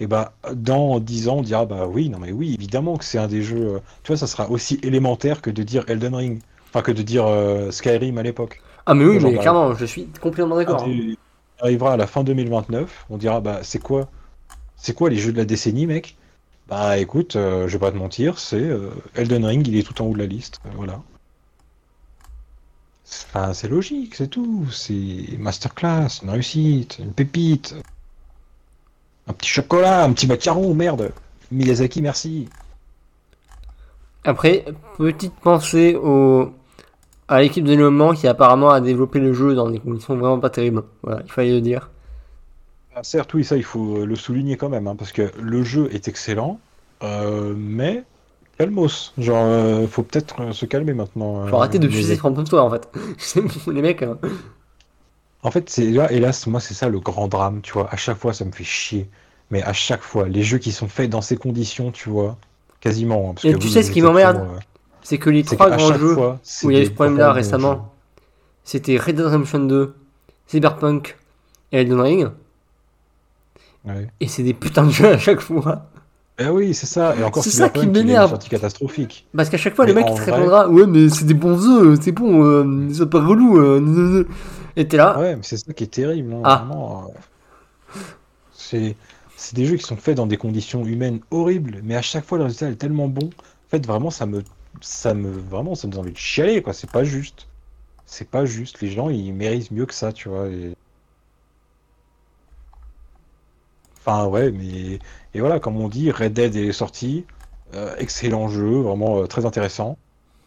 et 0.00 0.06
bah 0.06 0.34
dans 0.54 0.98
10 1.00 1.28
ans, 1.28 1.36
on 1.38 1.42
dira, 1.42 1.66
bah 1.66 1.86
oui, 1.86 2.08
non 2.08 2.18
mais 2.18 2.32
oui, 2.32 2.54
évidemment 2.54 2.96
que 2.96 3.04
c'est 3.04 3.18
un 3.18 3.28
des 3.28 3.42
jeux, 3.42 3.80
tu 4.02 4.12
vois, 4.12 4.16
ça 4.18 4.26
sera 4.26 4.50
aussi 4.50 4.78
élémentaire 4.82 5.42
que 5.42 5.50
de 5.50 5.62
dire 5.62 5.84
Elden 5.88 6.14
Ring, 6.14 6.42
enfin 6.76 6.82
que 6.82 6.92
de 6.92 7.02
dire 7.02 7.26
euh, 7.26 7.70
Skyrim 7.70 8.18
à 8.18 8.22
l'époque. 8.22 8.60
Ah, 8.84 8.94
mais 8.94 9.06
oui, 9.06 9.18
Genre, 9.18 9.30
mais 9.30 9.36
bah, 9.36 9.42
clairement, 9.42 9.74
je 9.74 9.86
suis 9.86 10.06
complètement 10.20 10.56
d'accord. 10.56 10.86
Il 10.86 11.16
arrivera 11.58 11.94
à 11.94 11.96
la 11.96 12.06
fin 12.06 12.22
2029, 12.22 13.06
on 13.08 13.16
dira 13.16 13.40
bah 13.40 13.60
c'est 13.62 13.78
quoi 13.78 14.08
c'est 14.76 14.94
quoi 14.94 15.08
les 15.08 15.16
jeux 15.16 15.32
de 15.32 15.38
la 15.38 15.46
décennie 15.46 15.86
mec? 15.86 16.16
Bah 16.68 16.98
écoute, 16.98 17.36
euh, 17.36 17.66
je 17.66 17.72
vais 17.72 17.78
pas 17.78 17.90
te 17.92 17.96
mentir, 17.96 18.38
c'est 18.38 18.60
euh, 18.60 18.90
Elden 19.14 19.46
Ring, 19.46 19.66
il 19.66 19.76
est 19.78 19.84
tout 19.84 20.02
en 20.02 20.06
haut 20.06 20.12
de 20.12 20.18
la 20.18 20.26
liste, 20.26 20.60
voilà. 20.74 21.00
Enfin, 23.06 23.54
c'est 23.54 23.68
logique, 23.68 24.14
c'est 24.14 24.28
tout, 24.28 24.66
c'est 24.70 25.38
masterclass, 25.38 26.08
une 26.22 26.30
réussite, 26.30 26.98
une 26.98 27.12
pépite. 27.12 27.74
Un 29.28 29.32
petit 29.32 29.48
chocolat, 29.48 30.04
un 30.04 30.12
petit 30.12 30.26
macaron, 30.26 30.74
merde. 30.74 31.12
Miyazaki, 31.50 32.02
merci. 32.02 32.48
Après, 34.24 34.64
petite 34.98 35.34
pensée 35.34 35.94
au... 35.94 36.52
à 37.28 37.40
l'équipe 37.42 37.64
de 37.64 37.70
développement 37.70 38.14
qui 38.14 38.26
apparemment 38.28 38.70
a 38.70 38.80
développé 38.80 39.18
le 39.20 39.32
jeu 39.32 39.54
dans 39.54 39.70
des 39.70 39.80
conditions 39.80 40.16
vraiment 40.16 40.40
pas 40.40 40.50
terribles. 40.50 40.84
Voilà, 41.02 41.22
il 41.24 41.30
fallait 41.32 41.52
le 41.52 41.60
dire. 41.60 41.90
Ah, 42.94 43.02
certes, 43.02 43.34
oui, 43.34 43.44
ça 43.44 43.56
il 43.56 43.62
faut 43.64 44.04
le 44.06 44.16
souligner 44.16 44.56
quand 44.56 44.68
même, 44.70 44.86
hein, 44.88 44.96
parce 44.96 45.12
que 45.12 45.30
le 45.38 45.62
jeu 45.62 45.88
est 45.92 46.08
excellent, 46.08 46.60
euh, 47.02 47.54
mais 47.56 48.04
calmos. 48.58 49.12
Genre, 49.18 49.44
euh, 49.46 49.86
faut 49.86 50.02
peut-être 50.02 50.52
se 50.52 50.66
calmer 50.66 50.94
maintenant. 50.94 51.46
Faut 51.46 51.56
euh, 51.56 51.58
arrêter 51.58 51.78
de 51.78 51.88
fuser. 51.88 52.16
From 52.16 52.34
Software 52.36 52.64
en 52.64 52.70
fait. 52.70 52.88
Les 53.70 53.82
mecs. 53.82 54.02
hein. 54.02 54.18
En 55.42 55.50
fait, 55.50 55.70
c'est 55.70 55.90
là, 55.90 56.10
hélas, 56.12 56.46
moi 56.46 56.60
c'est 56.60 56.74
ça 56.74 56.88
le 56.90 57.00
grand 57.00 57.28
drame, 57.28 57.62
tu 57.62 57.72
vois. 57.72 57.88
À 57.92 57.96
chaque 57.96 58.18
fois, 58.18 58.32
ça 58.34 58.44
me 58.44 58.52
fait 58.52 58.64
chier. 58.64 59.08
Mais 59.50 59.62
à 59.62 59.72
chaque 59.72 60.02
fois, 60.02 60.28
les 60.28 60.42
jeux 60.42 60.58
qui 60.58 60.72
sont 60.72 60.88
faits 60.88 61.08
dans 61.10 61.20
ces 61.22 61.36
conditions, 61.36 61.90
tu 61.92 62.08
vois, 62.10 62.36
quasiment. 62.80 63.30
hein, 63.30 63.34
parce 63.34 63.44
Et 63.44 63.52
que 63.52 63.56
tu 63.56 63.68
sais 63.68 63.82
ce 63.82 63.90
qui 63.90 64.02
m'emmerde 64.02 64.46
C'est 65.08 65.18
que 65.18 65.30
les 65.30 65.44
trois 65.44 65.70
grands 65.70 65.92
jeux 65.94 66.14
fois, 66.14 66.40
où 66.64 66.70
il 66.72 66.76
y 66.76 66.80
a 66.80 66.82
eu 66.82 66.86
ce 66.86 66.90
problème-là 66.90 67.30
récemment, 67.32 67.92
c'était 68.64 68.96
Red 68.96 69.14
Dead 69.14 69.26
Redemption 69.26 69.60
2, 69.60 69.94
Cyberpunk 70.48 71.16
et 71.70 71.82
Elden 71.82 72.00
Ring. 72.00 72.28
Ouais. 73.84 74.08
Et 74.18 74.26
c'est 74.26 74.42
des 74.42 74.52
putains 74.52 74.84
de 74.86 74.90
jeux 74.90 75.10
à 75.10 75.18
chaque 75.18 75.38
fois. 75.40 75.86
Eh 76.40 76.48
oui, 76.48 76.74
c'est 76.74 76.86
ça. 76.86 77.14
Et 77.16 77.22
encore 77.22 77.44
C'est 77.44 77.50
ça 77.50 77.68
qui 77.68 77.86
m'énerve. 77.86 78.30
sorti 78.30 78.48
catastrophique. 78.48 79.28
Parce 79.36 79.48
qu'à 79.48 79.58
chaque 79.58 79.76
fois, 79.76 79.86
le 79.86 79.94
mec 79.94 80.06
il 80.08 80.14
te 80.16 80.20
vrai- 80.22 80.32
répondra 80.32 80.68
Ouais, 80.68 80.86
mais 80.88 81.08
c'est 81.08 81.24
des 81.24 81.34
bons 81.34 81.56
jeux, 81.56 81.94
c'est 82.02 82.10
bon, 82.10 82.42
euh, 82.44 82.88
c'est 82.92 83.08
pas 83.08 83.24
relou. 83.24 83.58
euh, 83.60 84.26
et 84.74 84.88
t'es 84.88 84.96
là. 84.96 85.16
Ouais, 85.20 85.36
mais 85.36 85.42
c'est 85.44 85.56
ça 85.56 85.72
qui 85.72 85.84
est 85.84 85.86
terrible, 85.86 86.32
hein, 86.34 86.40
Ah. 86.42 86.66
euh, 86.74 87.98
C'est 88.52 88.96
c'est 89.36 89.54
des 89.54 89.66
jeux 89.66 89.76
qui 89.76 89.84
sont 89.84 89.96
faits 89.96 90.16
dans 90.16 90.26
des 90.26 90.36
conditions 90.38 90.84
humaines 90.84 91.20
horribles, 91.30 91.78
mais 91.84 91.94
à 91.94 92.02
chaque 92.02 92.24
fois 92.24 92.38
le 92.38 92.44
résultat 92.44 92.70
est 92.70 92.74
tellement 92.74 93.06
bon. 93.06 93.26
En 93.26 93.68
fait, 93.70 93.86
vraiment, 93.86 94.10
ça 94.10 94.26
me, 94.26 94.42
ça 94.80 95.14
me, 95.14 95.30
vraiment, 95.30 95.74
ça 95.74 95.86
me 95.88 95.92
donne 95.92 96.02
envie 96.02 96.12
de 96.12 96.16
chialer, 96.18 96.62
quoi. 96.62 96.72
C'est 96.72 96.90
pas 96.90 97.04
juste. 97.04 97.48
C'est 98.06 98.28
pas 98.30 98.44
juste. 98.46 98.80
Les 98.82 98.90
gens, 98.90 99.10
ils 99.10 99.32
méritent 99.34 99.70
mieux 99.72 99.86
que 99.86 99.94
ça, 99.94 100.12
tu 100.12 100.28
vois. 100.28 100.48
Enfin, 104.00 104.26
ouais, 104.26 104.50
mais 104.52 104.98
et 105.34 105.40
voilà, 105.40 105.58
comme 105.60 105.76
on 105.80 105.88
dit, 105.88 106.10
Red 106.10 106.32
Dead 106.32 106.54
est 106.56 106.72
sorti, 106.72 107.24
euh, 107.74 107.94
excellent 107.98 108.48
jeu, 108.48 108.80
vraiment 108.80 109.18
euh, 109.22 109.26
très 109.26 109.44
intéressant, 109.46 109.98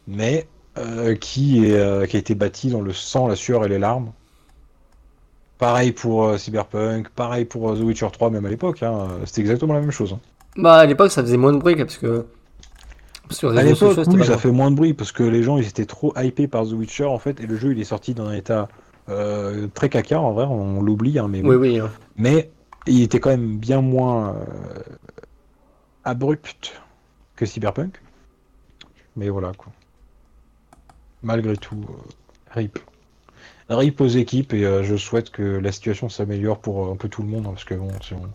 mais 0.07 0.47
euh, 0.77 1.15
qui 1.15 1.65
est, 1.65 2.07
qui 2.09 2.15
a 2.17 2.19
été 2.19 2.35
bâti 2.35 2.69
dans 2.69 2.81
le 2.81 2.93
sang, 2.93 3.27
la 3.27 3.35
sueur 3.35 3.65
et 3.65 3.69
les 3.69 3.79
larmes. 3.79 4.13
Pareil 5.59 5.91
pour 5.91 6.39
Cyberpunk, 6.39 7.09
pareil 7.09 7.45
pour 7.45 7.75
The 7.75 7.81
Witcher 7.81 8.07
3, 8.11 8.29
même 8.31 8.45
à 8.45 8.49
l'époque, 8.49 8.81
hein, 8.81 9.09
c'était 9.25 9.41
exactement 9.41 9.73
la 9.73 9.81
même 9.81 9.91
chose. 9.91 10.13
hein. 10.13 10.19
Bah, 10.57 10.75
à 10.77 10.85
l'époque, 10.85 11.11
ça 11.11 11.21
faisait 11.21 11.37
moins 11.37 11.53
de 11.53 11.57
bruit 11.59 11.75
parce 11.75 11.97
que. 11.97 12.25
Sur 13.29 13.51
les 13.51 13.59
À 13.59 13.63
l'époque, 13.63 13.97
oui, 14.07 14.25
ça 14.25 14.37
fait 14.37 14.51
moins 14.51 14.71
de 14.71 14.75
bruit 14.75 14.93
parce 14.93 15.11
que 15.11 15.23
les 15.23 15.43
gens 15.43 15.57
ils 15.57 15.67
étaient 15.67 15.85
trop 15.85 16.13
hypés 16.17 16.47
par 16.47 16.65
The 16.65 16.71
Witcher 16.71 17.05
en 17.05 17.19
fait, 17.19 17.39
et 17.39 17.45
le 17.45 17.55
jeu 17.57 17.71
il 17.71 17.79
est 17.79 17.83
sorti 17.85 18.13
dans 18.13 18.25
un 18.25 18.33
état 18.33 18.67
euh, 19.09 19.67
très 19.73 19.89
caca 19.89 20.19
en 20.19 20.33
vrai, 20.33 20.45
on 20.45 20.81
l'oublie, 20.81 21.19
hein, 21.19 21.27
mais 21.29 21.41
bon. 21.41 21.49
Oui, 21.49 21.55
oui. 21.55 21.79
hein. 21.79 21.91
Mais 22.17 22.49
il 22.87 23.01
était 23.03 23.19
quand 23.19 23.29
même 23.29 23.57
bien 23.57 23.81
moins 23.81 24.29
euh, 24.35 24.81
abrupt 26.03 26.81
que 27.35 27.45
Cyberpunk. 27.45 28.01
Mais 29.15 29.29
voilà 29.29 29.51
quoi. 29.57 29.71
Malgré 31.21 31.55
tout, 31.57 31.75
euh, 31.75 32.55
RIP. 32.55 32.79
RIP 33.69 34.01
aux 34.01 34.07
équipes 34.07 34.53
et 34.53 34.65
euh, 34.65 34.83
je 34.83 34.95
souhaite 34.95 35.29
que 35.29 35.43
la 35.43 35.71
situation 35.71 36.09
s'améliore 36.09 36.59
pour 36.59 36.89
un 36.89 36.95
peu 36.95 37.09
tout 37.09 37.21
le 37.21 37.27
monde 37.27 37.45
hein, 37.45 37.51
parce 37.51 37.65
que 37.65 37.75
bon, 37.75 37.89
c'est 38.01 38.15
bon. 38.15 38.27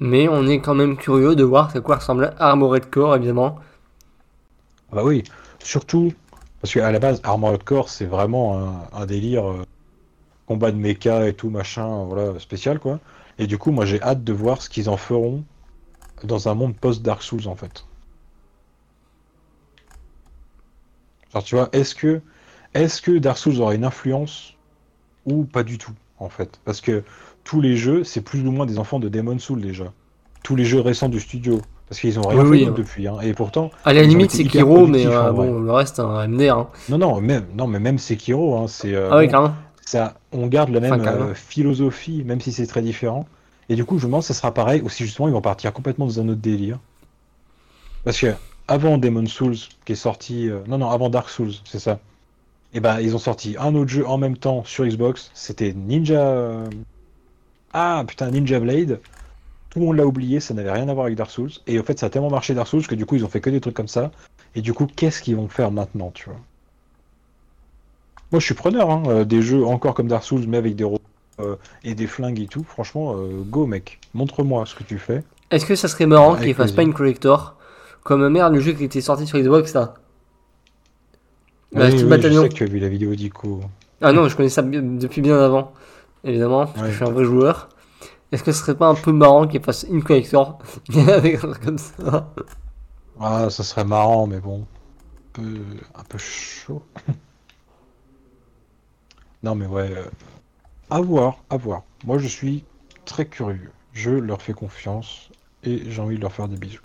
Mais 0.00 0.28
on 0.28 0.46
est 0.46 0.60
quand 0.60 0.74
même 0.74 0.96
curieux 0.96 1.34
de 1.36 1.44
voir 1.44 1.74
à 1.74 1.80
quoi 1.80 1.96
ressemble 1.96 2.34
Armored 2.38 2.90
Core, 2.90 3.16
évidemment. 3.16 3.58
Ah 4.96 5.00
bah 5.02 5.08
oui, 5.08 5.24
surtout 5.62 6.14
parce 6.62 6.72
qu'à 6.72 6.90
la 6.90 6.98
base, 6.98 7.20
Armored 7.22 7.62
Core 7.62 7.90
c'est 7.90 8.06
vraiment 8.06 8.88
un, 8.94 9.04
délire 9.04 9.46
euh, 9.46 9.62
combat 10.46 10.70
de 10.72 10.78
mecha 10.78 11.28
et 11.28 11.34
tout 11.34 11.50
machin, 11.50 12.04
voilà, 12.04 12.40
spécial 12.40 12.78
quoi. 12.78 12.98
Et 13.38 13.46
du 13.46 13.58
coup, 13.58 13.72
moi 13.72 13.84
j'ai 13.84 14.00
hâte 14.00 14.24
de 14.24 14.32
voir 14.32 14.62
ce 14.62 14.70
qu'ils 14.70 14.88
en 14.88 14.96
feront 14.96 15.44
dans 16.24 16.48
un 16.48 16.54
monde 16.54 16.74
post-Dark 16.74 17.22
Souls 17.22 17.46
en 17.46 17.56
fait. 17.56 17.84
Genre 21.34 21.44
tu 21.44 21.56
vois, 21.56 21.68
est-ce 21.72 21.94
que 21.94 22.22
est-ce 22.72 23.02
que 23.02 23.18
Dark 23.18 23.36
Souls 23.36 23.60
aura 23.60 23.74
une 23.74 23.84
influence 23.84 24.54
ou 25.26 25.44
pas 25.44 25.62
du 25.62 25.76
tout 25.76 25.92
en 26.20 26.30
fait? 26.30 26.58
Parce 26.64 26.80
que 26.80 27.04
tous 27.44 27.60
les 27.60 27.76
jeux, 27.76 28.02
c'est 28.02 28.22
plus 28.22 28.40
ou 28.46 28.50
moins 28.50 28.64
des 28.64 28.78
enfants 28.78 28.98
de 28.98 29.10
Demon 29.10 29.38
Souls 29.38 29.60
déjà. 29.60 29.92
Tous 30.42 30.56
les 30.56 30.64
jeux 30.64 30.80
récents 30.80 31.10
du 31.10 31.20
studio. 31.20 31.60
Parce 31.88 32.00
qu'ils 32.00 32.18
ont 32.18 32.26
rien 32.26 32.38
Oui, 32.44 32.44
fait 32.44 32.64
oui, 32.64 32.68
hein. 32.70 32.74
depuis. 32.76 33.06
hein. 33.08 33.16
Et 33.22 33.32
pourtant, 33.32 33.70
À 33.84 33.92
la 33.92 34.02
limite, 34.02 34.32
c'est 34.32 34.44
Kiro, 34.44 34.86
mais 34.86 35.04
productifs, 35.04 35.10
euh, 35.12 35.30
bon, 35.32 35.60
le 35.60 35.70
reste, 35.72 36.00
un 36.00 36.26
MDR. 36.26 36.58
Hein. 36.58 36.68
Non, 36.88 36.98
non, 36.98 37.20
même, 37.20 37.44
non, 37.56 37.66
mais 37.68 37.78
même 37.78 37.98
Sekiro, 37.98 38.56
hein, 38.56 38.66
c'est, 38.66 38.92
euh, 38.94 39.08
ah 39.12 39.18
oui, 39.18 39.28
bon, 39.28 39.52
ça, 39.84 40.14
on 40.32 40.48
garde 40.48 40.70
la 40.70 40.80
même 40.80 40.94
Enfin, 40.94 41.12
euh, 41.12 41.34
philosophie, 41.34 42.24
même 42.24 42.40
si 42.40 42.50
c'est 42.52 42.66
très 42.66 42.82
différent. 42.82 43.26
Et 43.68 43.76
du 43.76 43.84
coup, 43.84 43.98
je 43.98 44.06
me 44.06 44.10
demande 44.10 44.22
ça 44.24 44.34
sera 44.34 44.52
pareil, 44.52 44.80
ou 44.82 44.88
si 44.88 45.04
justement 45.04 45.28
ils 45.28 45.32
vont 45.32 45.40
partir 45.40 45.72
complètement 45.72 46.06
dans 46.06 46.20
un 46.20 46.28
autre 46.28 46.40
délire. 46.40 46.78
Parce 48.04 48.18
que 48.20 48.34
avant 48.68 48.98
Demon 48.98 49.26
Souls, 49.26 49.56
qui 49.84 49.92
est 49.92 49.96
sorti, 49.96 50.48
euh, 50.48 50.58
non, 50.66 50.78
non, 50.78 50.90
avant 50.90 51.08
Dark 51.08 51.28
Souls, 51.28 51.52
c'est 51.64 51.78
ça. 51.78 52.00
Et 52.74 52.80
ben, 52.80 52.98
ils 53.00 53.14
ont 53.14 53.18
sorti 53.20 53.56
un 53.60 53.74
autre 53.76 53.90
jeu 53.90 54.04
en 54.06 54.18
même 54.18 54.36
temps 54.36 54.64
sur 54.64 54.84
Xbox. 54.84 55.30
C'était 55.34 55.72
Ninja, 55.72 56.20
euh, 56.20 56.66
ah 57.72 58.04
putain, 58.06 58.30
Ninja 58.32 58.58
Blade. 58.58 59.00
Tout 59.76 59.80
le 59.80 59.86
monde 59.88 59.98
l'a 59.98 60.06
oublié, 60.06 60.40
ça 60.40 60.54
n'avait 60.54 60.72
rien 60.72 60.88
à 60.88 60.94
voir 60.94 61.04
avec 61.04 61.18
Dark 61.18 61.30
Souls. 61.30 61.50
Et 61.66 61.78
en 61.78 61.82
fait, 61.82 61.98
ça 61.98 62.06
a 62.06 62.08
tellement 62.08 62.30
marché 62.30 62.54
Dark 62.54 62.66
Souls 62.66 62.86
que 62.86 62.94
du 62.94 63.04
coup, 63.04 63.16
ils 63.16 63.26
ont 63.26 63.28
fait 63.28 63.42
que 63.42 63.50
des 63.50 63.60
trucs 63.60 63.74
comme 63.74 63.88
ça. 63.88 64.10
Et 64.54 64.62
du 64.62 64.72
coup, 64.72 64.86
qu'est-ce 64.86 65.20
qu'ils 65.20 65.36
vont 65.36 65.48
faire 65.48 65.70
maintenant, 65.70 66.10
tu 66.14 66.30
vois? 66.30 66.38
Moi, 68.32 68.40
je 68.40 68.46
suis 68.46 68.54
preneur, 68.54 68.90
hein, 68.90 69.02
euh, 69.08 69.24
des 69.26 69.42
jeux 69.42 69.66
encore 69.66 69.92
comme 69.92 70.08
Dark 70.08 70.24
Souls, 70.24 70.46
mais 70.48 70.56
avec 70.56 70.76
des 70.76 70.84
robots 70.84 71.02
euh, 71.40 71.56
et 71.84 71.94
des 71.94 72.06
flingues 72.06 72.40
et 72.40 72.46
tout. 72.46 72.64
Franchement, 72.64 73.16
euh, 73.18 73.42
go, 73.44 73.66
mec. 73.66 74.00
Montre-moi 74.14 74.64
ce 74.64 74.74
que 74.74 74.82
tu 74.82 74.96
fais. 74.98 75.22
Est-ce 75.50 75.66
que 75.66 75.76
ça 75.76 75.88
serait 75.88 76.06
marrant 76.06 76.36
qu'ils 76.36 76.54
fassent 76.54 76.72
pas 76.72 76.80
une 76.80 76.94
collector? 76.94 77.56
Comme 78.02 78.26
merde, 78.30 78.54
le 78.54 78.60
jeu 78.60 78.72
qui 78.72 78.84
était 78.84 79.02
sorti 79.02 79.26
sur 79.26 79.38
Xbox. 79.38 79.74
Bah, 79.74 79.94
Oui, 81.74 81.90
oui, 81.92 82.04
Battalion. 82.04 82.44
Je 82.44 82.46
sais 82.46 82.48
que 82.48 82.54
tu 82.54 82.64
as 82.64 82.66
vu 82.66 82.78
la 82.78 82.88
vidéo 82.88 83.14
d'Ico. 83.14 83.60
Ah 84.00 84.14
non, 84.14 84.26
je 84.26 84.36
connais 84.38 84.48
ça 84.48 84.62
depuis 84.62 85.20
bien 85.20 85.38
avant, 85.38 85.74
évidemment, 86.24 86.64
parce 86.64 86.80
que 86.80 86.90
je 86.92 86.96
suis 86.96 87.04
un 87.04 87.10
vrai 87.10 87.26
joueur. 87.26 87.68
Est-ce 88.32 88.42
que 88.44 88.52
ce 88.52 88.60
serait 88.60 88.76
pas 88.76 88.88
un 88.88 88.94
peu 88.94 89.12
marrant 89.12 89.46
qu'il 89.46 89.62
fasse 89.62 89.84
une 89.88 90.02
collector 90.02 90.58
avec 91.08 91.36
un 91.44 91.48
truc 91.50 91.64
comme 91.64 91.78
ça 91.78 92.32
Ah, 93.20 93.50
ça 93.50 93.62
serait 93.64 93.84
marrant, 93.84 94.26
mais 94.26 94.40
bon. 94.40 94.62
Un 94.62 95.42
peu, 95.42 95.64
un 95.94 96.04
peu 96.04 96.18
chaud. 96.18 96.82
non, 99.42 99.54
mais 99.54 99.66
ouais. 99.66 99.90
euh, 99.96 100.04
À 100.90 101.00
voir, 101.00 101.44
à 101.50 101.56
voir. 101.58 101.84
Moi, 102.04 102.18
je 102.18 102.28
suis 102.28 102.64
très 103.04 103.26
curieux. 103.28 103.72
Je 103.92 104.10
leur 104.10 104.42
fais 104.42 104.54
confiance 104.54 105.30
et 105.64 105.90
j'ai 105.90 106.02
envie 106.02 106.16
de 106.16 106.22
leur 106.22 106.32
faire 106.32 106.48
des 106.48 106.56
bisous. 106.58 106.82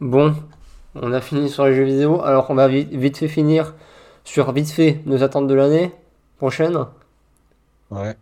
Bon, 0.00 0.34
on 0.94 1.12
a 1.12 1.20
fini 1.20 1.48
sur 1.50 1.66
les 1.66 1.74
jeux 1.74 1.84
vidéo, 1.84 2.22
alors 2.22 2.50
on 2.50 2.54
va 2.54 2.68
vite, 2.68 2.90
vite 2.92 3.16
fait 3.18 3.28
finir 3.28 3.74
sur 4.24 4.52
vite 4.52 4.70
fait 4.70 5.02
nos 5.06 5.22
attentes 5.22 5.48
de 5.48 5.54
l'année 5.54 5.92
prochaine. 6.38 6.86
Ouais. 7.90 8.16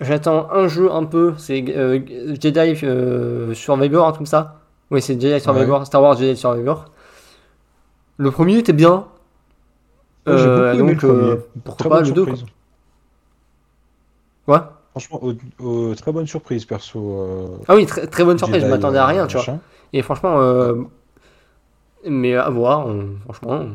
J'attends 0.00 0.50
un 0.50 0.66
jeu 0.68 0.90
un 0.90 1.04
peu, 1.04 1.34
c'est 1.38 1.64
euh, 1.68 2.00
Jedi 2.40 2.84
euh, 2.84 3.54
Survivor, 3.54 4.06
un 4.06 4.10
truc 4.10 4.18
comme 4.20 4.26
ça. 4.26 4.60
Oui, 4.90 5.00
c'est 5.00 5.14
Jedi 5.20 5.40
Survivor, 5.40 5.86
Star 5.86 6.02
Wars 6.02 6.16
Jedi 6.16 6.36
Survivor. 6.36 6.86
Le 8.16 8.30
premier 8.30 8.58
était 8.58 8.72
bien. 8.72 9.06
Ouais, 10.26 10.38
j'ai 10.38 10.46
Euh, 10.48 10.72
donc, 10.78 11.04
euh, 11.04 11.36
pourquoi 11.64 11.90
pas 11.90 12.00
le 12.00 12.10
2 12.10 12.24
surprise. 12.24 12.44
quoi? 14.46 14.80
Franchement, 14.90 15.20
au- 15.22 15.64
au- 15.64 15.94
très 15.94 16.12
bonne 16.12 16.26
surprise, 16.26 16.64
perso. 16.64 17.60
Ah 17.68 17.74
oui, 17.74 17.84
très, 17.86 18.06
très 18.06 18.24
bonne 18.24 18.38
surprise, 18.38 18.62
je 18.62 18.66
m'attendais 18.70 18.98
à 18.98 19.06
rien, 19.06 19.26
tu 19.26 19.34
vois. 19.34 19.42
Et 19.92 20.02
franchement, 20.02 20.40
euh, 20.40 20.74
mais 22.08 22.34
à 22.36 22.48
voir, 22.50 22.86
on- 22.86 23.16
franchement, 23.24 23.50
on- 23.52 23.74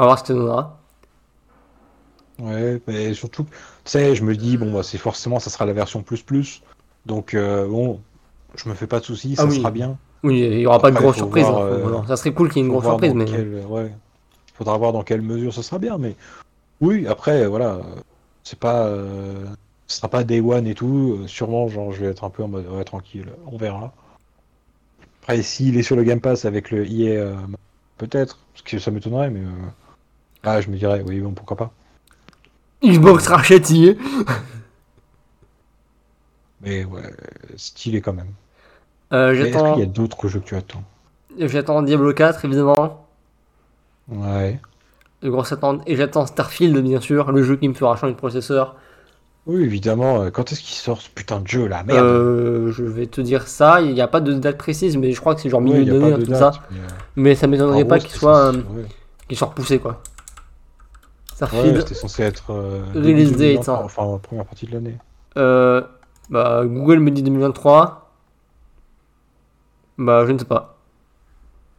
à 0.00 0.04
voir 0.04 0.18
ce 0.18 0.24
que 0.24 0.28
ça 0.28 0.34
donnera. 0.34 0.78
Ouais, 2.40 2.80
mais 2.86 3.14
surtout, 3.14 3.44
tu 3.44 3.50
sais, 3.84 4.14
je 4.14 4.22
me 4.22 4.36
dis, 4.36 4.56
bon, 4.56 4.72
bah, 4.72 4.82
c'est 4.82 4.98
forcément, 4.98 5.40
ça 5.40 5.50
sera 5.50 5.66
la 5.66 5.72
version 5.72 6.02
plus 6.02 6.22
plus. 6.22 6.62
Donc, 7.04 7.34
euh, 7.34 7.66
bon, 7.66 8.00
je 8.54 8.68
me 8.68 8.74
fais 8.74 8.86
pas 8.86 9.00
de 9.00 9.04
soucis, 9.04 9.34
Ah 9.36 9.42
ça 9.42 9.48
oui. 9.50 9.56
sera 9.56 9.70
bien. 9.70 9.96
Oui, 10.22 10.40
il 10.40 10.60
y 10.60 10.66
aura 10.66 10.80
pas 10.80 10.90
de 10.90 10.96
grosse 10.96 11.16
surprise. 11.16 11.44
voir, 11.44 11.62
hein, 11.62 11.66
euh. 11.72 12.06
Ça 12.06 12.16
serait 12.16 12.32
cool 12.32 12.48
qu'il 12.48 12.58
y 12.58 12.60
ait 12.60 12.66
une 12.68 12.72
grosse 12.72 12.84
surprise, 12.84 13.14
mais 13.14 13.24
quelle- 13.24 13.64
ouais. 13.66 13.92
Faudra 14.54 14.76
voir 14.76 14.92
dans 14.92 15.02
quelle 15.02 15.22
mesure 15.22 15.54
ça 15.54 15.62
sera 15.62 15.78
bien, 15.78 15.98
mais 15.98 16.16
oui, 16.80 17.06
après, 17.08 17.46
voilà, 17.46 17.74
euh, 17.76 17.82
c'est 18.44 18.58
pas, 18.58 18.86
euh, 18.86 19.46
ce 19.86 19.98
sera 19.98 20.08
pas 20.08 20.24
day 20.24 20.40
one 20.40 20.66
et 20.66 20.74
tout. 20.74 21.20
euh, 21.22 21.26
Sûrement, 21.28 21.68
genre, 21.68 21.92
je 21.92 22.00
vais 22.04 22.10
être 22.10 22.24
un 22.24 22.30
peu 22.30 22.42
en 22.44 22.48
mode, 22.48 22.66
ouais, 22.68 22.84
tranquille, 22.84 23.26
on 23.46 23.56
verra. 23.56 23.92
Après, 25.22 25.42
s'il 25.42 25.76
est 25.76 25.82
sur 25.82 25.96
le 25.96 26.02
Game 26.02 26.20
Pass 26.20 26.44
avec 26.44 26.70
le 26.70 26.86
EA, 26.86 27.10
euh, 27.10 27.36
peut-être, 27.98 28.38
parce 28.52 28.62
que 28.62 28.78
ça 28.78 28.90
m'étonnerait, 28.90 29.30
mais 29.30 29.40
euh, 29.40 29.68
ah, 30.44 30.60
je 30.60 30.70
me 30.70 30.76
dirais, 30.76 31.02
oui, 31.06 31.20
bon, 31.20 31.32
pourquoi 31.32 31.56
pas. 31.56 31.72
Xbox 32.82 33.26
rachète 33.26 33.70
EA. 33.70 33.94
Mais 36.60 36.84
ouais, 36.84 37.02
stylé 37.56 38.00
quand 38.00 38.12
même. 38.12 38.32
Euh, 39.12 39.32
est-ce 39.32 39.44
j'attends, 39.52 39.72
qu'il 39.74 39.80
y 39.80 39.86
a 39.86 39.86
d'autres 39.90 40.28
jeux 40.28 40.40
que 40.40 40.44
tu 40.46 40.56
attends? 40.56 40.82
j'attends 41.38 41.82
Diablo 41.82 42.12
4 42.12 42.44
évidemment, 42.44 43.06
Ouais. 44.08 44.60
de 45.22 45.30
grosses 45.30 45.52
attentes, 45.52 45.82
et 45.86 45.96
j'attends 45.96 46.26
Starfield 46.26 46.76
bien 46.78 47.00
sûr, 47.00 47.30
le 47.32 47.42
jeu 47.42 47.56
qui 47.56 47.68
me 47.68 47.74
fera 47.74 47.96
changer 47.96 48.12
de 48.14 48.18
processeur. 48.18 48.76
Oui, 49.46 49.62
évidemment. 49.62 50.22
euh, 50.22 50.30
Quand 50.30 50.52
est-ce 50.52 50.60
qu'il 50.60 50.74
sort 50.74 51.00
ce 51.00 51.08
putain 51.08 51.40
de 51.40 51.46
jeu 51.48 51.66
là? 51.68 51.82
Merde? 51.84 52.04
Euh, 52.04 52.70
je 52.72 52.84
vais 52.84 53.06
te 53.06 53.20
dire 53.22 53.48
ça, 53.48 53.80
il 53.80 53.94
n'y 53.94 54.00
a 54.02 54.08
pas 54.08 54.20
de 54.20 54.34
date 54.34 54.58
précise, 54.58 54.96
mais 54.98 55.12
je 55.12 55.20
crois 55.20 55.34
que 55.34 55.40
c'est 55.40 55.48
genre 55.48 55.62
milieu 55.62 55.84
d'année, 55.84 56.10
de 56.10 56.16
comme 56.16 56.24
date, 56.24 56.54
ça. 56.54 56.60
mais, 56.70 56.78
Mais 57.16 57.34
ça 57.34 57.46
m'étonnerait 57.46 57.86
pas 57.86 57.98
qu'il 57.98 58.10
soit, 58.10 58.52
euh, 58.52 58.62
qu'il 59.26 59.38
soit 59.38 59.48
repoussé 59.48 59.78
quoi. 59.78 60.02
Ouais, 61.40 61.46
Starfield, 61.46 61.78
c'était 61.80 61.94
censé 61.94 62.22
être 62.24 62.50
euh, 62.52 62.82
Release 62.94 63.30
date, 63.30 63.38
2023, 63.38 63.74
hein. 63.76 63.80
enfin 63.84 64.12
la 64.12 64.18
première 64.18 64.44
partie 64.44 64.66
de 64.66 64.72
l'année. 64.72 64.98
euh, 65.36 65.82
bah, 66.30 66.62
Google 66.66 66.98
me 66.98 67.10
dit 67.10 67.22
2023. 67.22 68.10
Bah, 69.98 70.26
je 70.26 70.32
ne 70.32 70.38
sais 70.38 70.44
pas. 70.44 70.76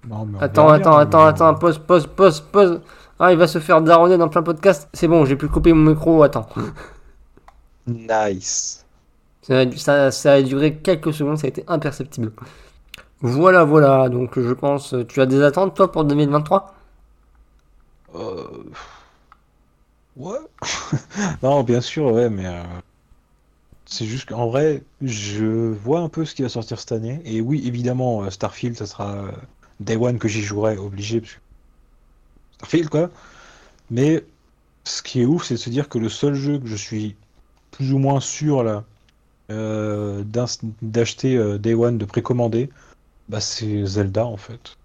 Non, 0.07 0.26
mais 0.26 0.38
on 0.38 0.41
Attends, 0.41 0.69
attends, 0.69 0.91
bien, 0.91 0.99
attends, 0.99 1.23
mais- 1.23 1.30
attends, 1.30 1.53
pause, 1.56 1.77
pause, 1.77 2.07
pause, 2.07 2.40
pause. 2.41 2.81
Ah, 3.19 3.31
il 3.34 3.38
va 3.38 3.48
se 3.48 3.60
faire 3.60 3.81
daronner 3.81 4.18
dans 4.18 4.30
plein 4.30 4.44
podcast. 4.44 4.88
C'est 4.94 5.07
bon, 5.10 5.26
j'ai 5.26 5.36
pu 5.36 5.48
couper 5.49 5.73
mon 5.73 5.91
micro, 5.91 6.23
attends. 6.23 6.48
Nice. 7.88 8.86
Ça, 9.41 9.60
a- 9.60 9.72
ça, 9.77 10.11
ça 10.11 10.34
a 10.34 10.41
duré 10.41 10.77
quelques 10.77 11.14
secondes, 11.14 11.38
ça 11.38 11.48
a 11.48 11.49
été 11.49 11.64
imperceptible. 11.68 12.31
Voilà, 13.22 13.64
voilà, 13.65 14.07
donc 14.07 14.40
je 14.40 14.53
pense, 14.53 14.95
tu 15.10 15.19
as 15.22 15.26
des 15.26 15.41
attentes 15.41 15.76
toi 15.76 15.91
pour 15.91 16.06
2023 16.06 16.73
Euh... 18.15 18.44
Non, 21.44 21.64
bien 21.64 21.82
sûr, 21.82 22.12
ouais, 22.12 22.30
mais 22.30 22.46
euh, 22.46 22.64
c'est 23.86 24.06
juste 24.06 24.30
qu'en 24.30 24.48
vrai, 24.48 24.84
je 25.02 25.46
vois 25.46 26.02
un 26.02 26.10
peu 26.10 26.26
ce 26.26 26.36
qui 26.36 26.41
va 26.44 26.50
sortir 26.50 26.80
cette 26.80 26.91
année. 26.91 27.22
Et 27.26 27.41
oui, 27.41 27.66
évidemment, 27.66 28.24
euh, 28.24 28.30
Starfield, 28.30 28.78
ça 28.78 28.86
sera 28.86 29.16
euh, 29.26 29.32
Day 29.80 29.96
One 29.96 30.20
que 30.20 30.28
j'y 30.28 30.41
jouerai, 30.41 30.78
obligé, 30.78 31.22
parce 31.22 31.34
que 31.34 31.40
Starfield, 32.58 32.90
quoi. 32.90 33.10
Mais 33.91 34.24
ce 34.86 35.02
qui 35.04 35.22
est 35.22 35.26
ouf, 35.26 35.46
c'est 35.46 35.56
de 35.56 35.60
se 35.60 35.70
dire 35.70 35.90
que 35.90 36.00
le 36.00 36.10
seul 36.10 36.36
jeu 36.36 36.60
que 36.60 36.68
je 36.68 36.76
suis 36.76 37.16
plus 37.72 37.94
ou 37.94 38.00
moins 38.00 38.20
sûr 38.20 38.64
là 38.64 38.86
d'acheter 40.84 41.58
Day 41.60 41.74
One, 41.74 41.98
de 41.98 42.06
précommander, 42.06 42.70
bah 43.30 43.41
c'est 43.41 43.86
Zelda 43.86 44.26
en 44.26 44.38
fait. 44.38 44.79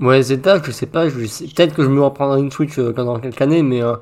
Ouais, 0.00 0.22
Zelda, 0.22 0.62
je 0.62 0.70
sais 0.72 0.86
pas, 0.86 1.08
je 1.08 1.24
sais- 1.26 1.46
peut-être 1.46 1.74
que 1.74 1.82
je 1.82 1.88
me 1.88 2.02
reprendrai 2.02 2.40
une 2.40 2.50
Switch 2.50 2.78
euh, 2.78 2.92
dans 2.92 3.18
quelques 3.18 3.40
années, 3.40 3.62
mais, 3.62 3.82
euh, 3.82 3.96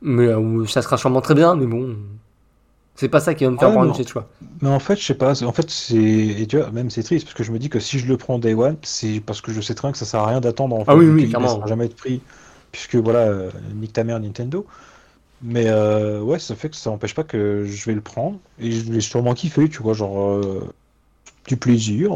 mais 0.00 0.26
euh, 0.28 0.66
ça 0.66 0.82
sera 0.82 0.96
sûrement 0.96 1.20
très 1.20 1.34
bien, 1.34 1.54
mais 1.54 1.66
bon, 1.66 1.96
c'est 2.96 3.08
pas 3.08 3.20
ça 3.20 3.34
qui 3.34 3.44
va 3.44 3.50
me 3.50 3.58
faire 3.58 3.70
Ouais, 3.70 3.72
prendre 3.72 3.88
une 3.88 3.94
Switch, 3.94 4.12
quoi. 4.12 4.28
Mais 4.62 4.68
en 4.70 4.80
fait, 4.80 4.96
je 4.96 5.04
sais 5.04 5.14
pas, 5.16 5.42
en 5.44 5.52
fait, 5.52 5.70
c'est. 5.70 5.96
Et 5.96 6.46
tu 6.48 6.58
vois, 6.58 6.70
même 6.72 6.90
c'est 6.90 7.02
triste, 7.04 7.26
parce 7.26 7.34
que 7.36 7.44
je 7.44 7.52
me 7.52 7.58
dis 7.58 7.70
que 7.70 7.80
si 7.80 7.98
je 7.98 8.06
le 8.08 8.16
prends 8.18 8.38
Day 8.38 8.54
One, 8.54 8.78
c'est 8.82 9.20
parce 9.20 9.40
que 9.42 9.52
je 9.52 9.60
sais 9.60 9.74
très 9.74 9.88
bien 9.88 9.92
que 9.92 9.98
ça 9.98 10.06
sert 10.06 10.20
à 10.20 10.28
rien 10.28 10.40
d'attendre 10.40 10.76
en 10.76 10.84
Ah 10.86 10.94
fait, 10.94 10.96
oui, 10.96 11.06
vu 11.06 11.14
oui, 11.14 11.28
qu'il 11.28 11.28
clairement. 11.28 11.64
baissera 11.66 11.66
jamais 11.68 11.88
de 11.88 11.94
prix, 11.94 12.24
puisque 12.72 12.96
voilà, 12.96 13.20
euh, 13.28 13.52
nique 13.74 13.92
ta 13.94 14.04
mère 14.04 14.20
Nintendo. 14.20 14.66
Mais 15.42 15.70
ouais, 16.20 16.38
ça 16.40 16.56
fait 16.56 16.70
que 16.70 16.76
ça 16.76 16.90
n'empêche 16.90 17.14
pas 17.14 17.24
que 17.24 17.64
je 17.66 17.86
vais 17.86 17.94
le 17.94 18.02
prendre, 18.02 18.40
et 18.58 18.72
je 18.72 18.92
vais 18.92 19.00
sûrement 19.02 19.34
kiffer, 19.34 19.68
tu 19.70 19.82
vois, 19.82 19.94
genre. 19.94 20.20
euh, 20.22 20.74
du 21.48 21.56
plaisir. 21.58 22.12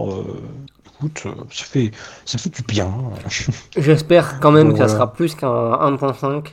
Écoute, 0.96 1.22
euh, 1.26 1.34
ça 1.50 1.64
fait, 1.64 1.90
ça 2.24 2.38
fait 2.38 2.50
du 2.50 2.62
bien. 2.62 2.92
J'espère 3.76 4.40
quand 4.40 4.50
même 4.50 4.72
Donc, 4.72 4.72
que 4.72 4.78
ça 4.78 4.88
voilà. 4.88 4.88
sera 4.88 5.12
plus 5.12 5.36
qu'un 5.36 5.48
1.5, 5.74 6.52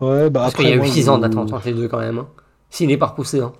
Ouais, 0.00 0.28
bah 0.30 0.44
parce 0.44 0.54
après. 0.54 0.56
qu'il 0.56 0.68
y 0.68 0.72
a 0.72 0.76
eu 0.76 0.82
moi, 0.82 0.84
6 0.84 1.08
je- 1.08 1.08
ans 1.08 1.18
d'attente 1.18 1.52
entre 1.52 1.66
les 1.66 1.74
deux 1.74 1.88
quand 1.88 1.98
même. 2.00 2.18
hein. 2.18 2.28
S'il 2.70 2.90
est 2.90 2.96
pas 2.98 3.06
repoussé, 3.06 3.40
hein. 3.40 3.52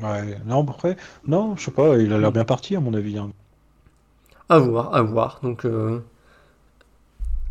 Ouais, 0.00 0.38
non, 0.46 0.66
après, 0.68 0.96
non, 1.26 1.54
je 1.56 1.64
sais 1.66 1.70
pas, 1.70 1.96
il 1.98 2.10
a 2.12 2.18
l'air 2.18 2.32
bien 2.32 2.44
parti 2.46 2.76
à 2.76 2.80
mon 2.80 2.94
avis. 2.94 3.18
hein. 3.18 3.30
À 4.48 4.58
voir, 4.58 4.92
à 4.92 5.02
voir. 5.02 5.38
Donc 5.44 5.64
euh, 5.64 6.00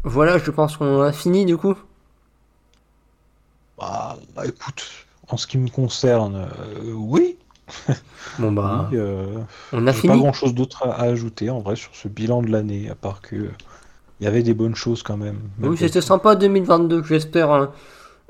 voilà, 0.06 0.38
je 0.38 0.52
pense 0.52 0.78
qu'on 0.78 1.02
a 1.02 1.12
fini 1.12 1.46
du 1.46 1.58
coup. 1.58 1.76
Bah, 3.78 4.18
bah, 4.36 4.46
écoute, 4.46 4.86
en 5.30 5.38
ce 5.38 5.48
qui 5.48 5.58
me 5.58 5.70
concerne, 5.70 6.36
euh, 6.36 6.94
oui. 6.94 7.38
Bon 8.38 8.52
bah, 8.52 8.92
Oui, 8.92 8.98
euh, 8.98 9.44
on 9.72 9.86
a 9.88 9.94
j'ai 9.94 10.04
pas 10.04 10.18
fini. 10.18 10.18
grand 10.18 10.34
chose 10.34 10.54
d'autre 10.54 10.84
à, 10.88 10.94
à 10.96 11.04
ajouter 11.06 11.50
en 11.50 11.62
vrai 11.62 11.76
sur 11.76 11.96
ce 11.96 12.08
bilan 12.08 12.42
de 12.42 12.50
l'année, 12.52 12.90
à 12.90 12.96
part 12.96 13.22
que 13.22 13.36
euh, 13.36 13.52
il 14.20 14.26
y 14.26 14.28
avait 14.28 14.44
des 14.44 14.54
bonnes 14.56 14.76
choses 14.76 15.04
quand 15.04 15.18
même. 15.18 15.52
Oui, 15.62 15.78
c'était 15.78 16.02
sympa 16.02 16.36
2022. 16.36 17.04
J'espère, 17.04 17.52
hein. 17.52 17.72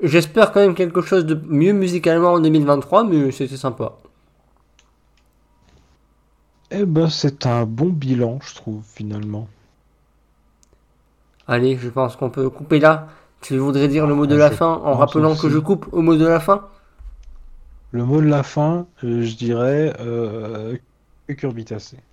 j'espère 0.02 0.52
quand 0.52 0.60
même 0.60 0.74
quelque 0.74 1.02
chose 1.02 1.26
de 1.26 1.34
mieux 1.46 1.72
musicalement 1.72 2.34
en 2.34 2.40
2023, 2.40 3.04
mais 3.04 3.32
c'était 3.32 3.56
sympa. 3.56 3.94
Eh 6.70 6.84
ben, 6.86 7.10
c'est 7.10 7.44
un 7.44 7.66
bon 7.66 7.88
bilan, 7.88 8.38
je 8.40 8.54
trouve, 8.54 8.84
finalement. 8.84 9.48
Allez, 11.46 11.76
je 11.76 11.88
pense 11.88 12.16
qu'on 12.16 12.30
peut 12.30 12.50
couper 12.50 12.78
là. 12.80 13.08
Tu 13.40 13.56
voudrais 13.58 13.88
dire 13.88 14.06
le 14.06 14.14
mot 14.14 14.26
de 14.26 14.34
Ah, 14.34 14.36
la 14.36 14.50
je 14.50 14.52
fin 14.52 14.80
en 14.84 14.94
rappelant 14.94 15.36
que 15.36 15.48
je 15.48 15.58
coupe 15.58 15.86
au 15.92 16.02
mot 16.02 16.16
de 16.16 16.26
la 16.26 16.40
fin? 16.40 16.66
Le 17.96 18.04
mot 18.04 18.20
de 18.20 18.26
la 18.26 18.42
fin, 18.42 18.92
euh, 19.04 19.22
je 19.22 19.36
dirais 19.36 19.94
euh, 20.00 20.76
cucurbitacé. 21.26 22.05